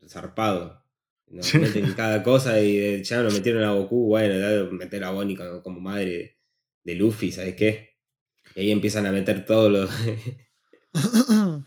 zarpado. 0.07 0.83
Nos 1.27 1.53
meten 1.55 1.93
cada 1.93 2.21
cosa 2.21 2.61
y 2.61 2.77
eh, 2.77 3.03
ya 3.03 3.23
nos 3.23 3.33
metieron 3.33 3.63
a 3.63 3.71
Goku, 3.73 4.07
bueno, 4.07 4.71
meter 4.71 5.03
a 5.03 5.11
Bonnie 5.11 5.37
como, 5.63 5.79
madre 5.79 6.37
de 6.83 6.95
Luffy, 6.95 7.31
¿sabes 7.31 7.55
qué? 7.55 7.97
Y 8.55 8.61
ahí 8.61 8.71
empiezan 8.71 9.05
a 9.07 9.11
meter 9.11 9.45
todo 9.45 9.69
lo. 9.69 9.87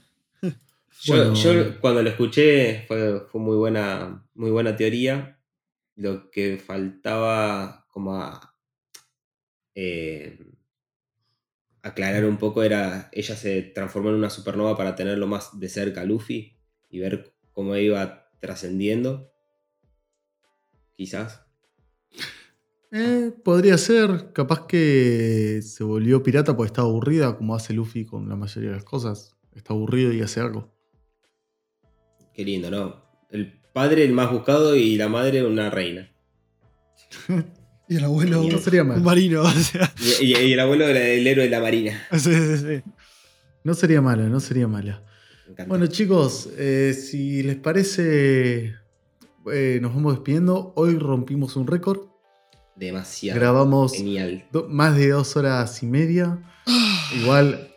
Yo, 1.02 1.80
cuando 1.80 2.02
lo 2.02 2.10
escuché 2.10 2.84
fue, 2.86 3.20
fue, 3.26 3.40
muy, 3.40 3.56
buena, 3.56 4.26
muy 4.34 4.50
buena 4.50 4.76
teoría. 4.76 5.40
Lo 5.96 6.30
que 6.30 6.58
faltaba 6.58 7.86
como 7.88 8.38
eh, 9.74 10.38
aclarar 11.86 12.24
un 12.24 12.36
poco 12.36 12.62
era, 12.62 13.08
ella 13.12 13.36
se 13.36 13.62
transformó 13.62 14.10
en 14.10 14.16
una 14.16 14.30
supernova 14.30 14.76
para 14.76 14.94
tenerlo 14.94 15.26
más 15.26 15.58
de 15.58 15.68
cerca 15.68 16.00
a 16.00 16.04
Luffy 16.04 16.56
y 16.90 16.98
ver 16.98 17.32
cómo 17.52 17.76
iba 17.76 18.28
trascendiendo. 18.40 19.32
Quizás. 20.96 21.42
Eh, 22.90 23.32
podría 23.44 23.78
ser, 23.78 24.32
capaz 24.32 24.66
que 24.66 25.60
se 25.62 25.84
volvió 25.84 26.22
pirata 26.22 26.56
porque 26.56 26.68
está 26.68 26.82
aburrida, 26.82 27.36
como 27.36 27.54
hace 27.54 27.72
Luffy 27.72 28.04
con 28.04 28.28
la 28.28 28.36
mayoría 28.36 28.70
de 28.70 28.76
las 28.76 28.84
cosas. 28.84 29.36
Está 29.54 29.72
aburrido 29.72 30.12
y 30.12 30.22
hace 30.22 30.40
algo. 30.40 30.74
Qué 32.34 32.44
lindo, 32.44 32.70
¿no? 32.70 33.04
El 33.30 33.60
padre 33.72 34.04
el 34.04 34.12
más 34.12 34.30
buscado 34.30 34.74
y 34.76 34.96
la 34.96 35.08
madre 35.08 35.44
una 35.44 35.70
reina. 35.70 36.12
y 37.88 37.96
el 37.96 38.04
abuelo 38.04 38.42
un 38.42 39.02
marino. 39.02 39.44
y, 40.20 40.32
el 40.32 40.60
abuelo 40.60 40.86
el 40.88 41.26
héroe 41.26 41.44
de 41.44 41.50
la 41.50 41.60
marina. 41.60 42.02
Sí, 42.12 42.32
sí, 42.32 42.58
sí. 42.58 42.90
No 43.64 43.74
sería 43.74 44.00
mala, 44.00 44.24
no 44.24 44.40
sería 44.40 44.68
mala. 44.68 45.02
Bueno 45.66 45.86
chicos, 45.86 46.48
eh, 46.56 46.92
si 46.94 47.42
les 47.42 47.56
parece, 47.56 48.74
eh, 49.52 49.78
nos 49.80 49.94
vamos 49.94 50.14
despidiendo. 50.14 50.72
Hoy 50.76 50.98
rompimos 50.98 51.56
un 51.56 51.66
récord. 51.66 52.00
Demasiado. 52.74 53.40
Grabamos 53.40 53.94
más 54.68 54.96
de 54.96 55.10
dos 55.10 55.36
horas 55.36 55.82
y 55.82 55.86
media. 55.86 56.38
Igual, 57.20 57.74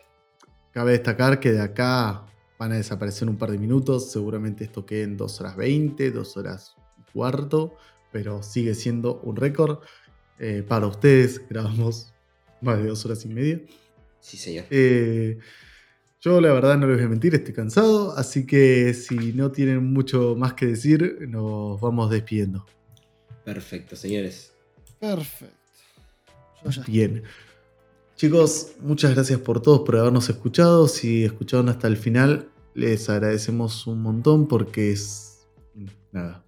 cabe 0.72 0.92
destacar 0.92 1.40
que 1.40 1.52
de 1.52 1.60
acá 1.60 2.26
van 2.60 2.72
a 2.72 2.76
desaparecer 2.76 3.28
un 3.28 3.36
par 3.36 3.50
de 3.50 3.58
minutos. 3.58 4.10
Seguramente 4.10 4.64
esto 4.64 4.84
quede 4.84 5.04
en 5.04 5.16
2 5.16 5.40
horas 5.40 5.56
20, 5.56 6.10
2 6.10 6.36
horas 6.36 6.74
y 6.98 7.10
cuarto, 7.10 7.74
pero 8.12 8.42
sigue 8.42 8.74
siendo 8.74 9.20
un 9.22 9.36
récord. 9.36 9.78
Eh, 10.40 10.64
para 10.66 10.86
ustedes 10.86 11.46
grabamos 11.50 12.12
más 12.62 12.78
de 12.78 12.88
2 12.88 13.06
horas 13.06 13.24
y 13.24 13.28
media. 13.28 13.60
Sí, 14.20 14.36
señor. 14.36 14.64
Eh, 14.70 15.38
yo 16.20 16.40
la 16.40 16.52
verdad 16.52 16.76
no 16.76 16.86
les 16.86 16.96
voy 16.96 17.06
a 17.06 17.08
mentir, 17.08 17.34
estoy 17.34 17.54
cansado, 17.54 18.16
así 18.16 18.46
que 18.46 18.92
si 18.94 19.32
no 19.32 19.52
tienen 19.52 19.92
mucho 19.92 20.34
más 20.36 20.54
que 20.54 20.66
decir, 20.66 21.26
nos 21.28 21.80
vamos 21.80 22.10
despidiendo. 22.10 22.66
Perfecto, 23.44 23.96
señores. 23.96 24.52
Perfecto. 24.98 25.56
Bien. 26.86 27.22
Chicos, 28.16 28.72
muchas 28.80 29.14
gracias 29.14 29.40
por 29.40 29.62
todos, 29.62 29.80
por 29.80 29.96
habernos 29.96 30.28
escuchado. 30.28 30.88
Si 30.88 31.24
escucharon 31.24 31.70
hasta 31.70 31.86
el 31.88 31.96
final, 31.96 32.50
les 32.74 33.08
agradecemos 33.08 33.86
un 33.86 34.02
montón 34.02 34.46
porque 34.46 34.92
es 34.92 35.46
nada, 36.12 36.44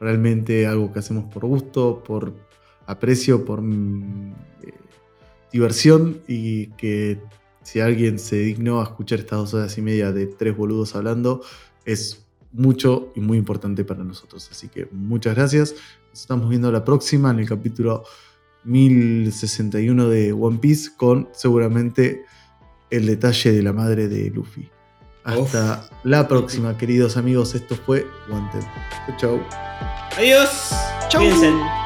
realmente 0.00 0.66
algo 0.66 0.92
que 0.92 0.98
hacemos 0.98 1.32
por 1.32 1.46
gusto, 1.46 2.02
por 2.04 2.34
aprecio, 2.86 3.44
por 3.44 3.60
eh, 3.60 4.72
diversión 5.52 6.20
y 6.26 6.68
que 6.72 7.20
si 7.62 7.80
alguien 7.80 8.18
se 8.18 8.36
dignó 8.36 8.80
a 8.80 8.84
escuchar 8.84 9.20
estas 9.20 9.38
dos 9.38 9.54
horas 9.54 9.78
y 9.78 9.82
media 9.82 10.12
de 10.12 10.26
tres 10.26 10.56
boludos 10.56 10.94
hablando, 10.94 11.42
es 11.84 12.24
mucho 12.52 13.12
y 13.14 13.20
muy 13.20 13.38
importante 13.38 13.84
para 13.84 14.04
nosotros. 14.04 14.48
Así 14.50 14.68
que 14.68 14.86
muchas 14.92 15.34
gracias. 15.34 15.74
Nos 16.10 16.20
estamos 16.20 16.48
viendo 16.48 16.70
la 16.70 16.84
próxima 16.84 17.30
en 17.30 17.40
el 17.40 17.48
capítulo 17.48 18.04
1061 18.64 20.08
de 20.08 20.32
One 20.32 20.58
Piece 20.58 20.90
con 20.96 21.28
seguramente 21.32 22.24
el 22.90 23.06
detalle 23.06 23.52
de 23.52 23.62
la 23.62 23.72
madre 23.72 24.08
de 24.08 24.30
Luffy. 24.30 24.70
Hasta 25.24 25.88
la 26.04 26.28
próxima, 26.28 26.76
queridos 26.76 27.16
amigos. 27.16 27.54
Esto 27.54 27.74
fue 27.74 28.06
Wanted. 28.30 28.62
Chau. 29.18 29.40
Adiós. 30.18 30.70
Chau. 31.08 31.83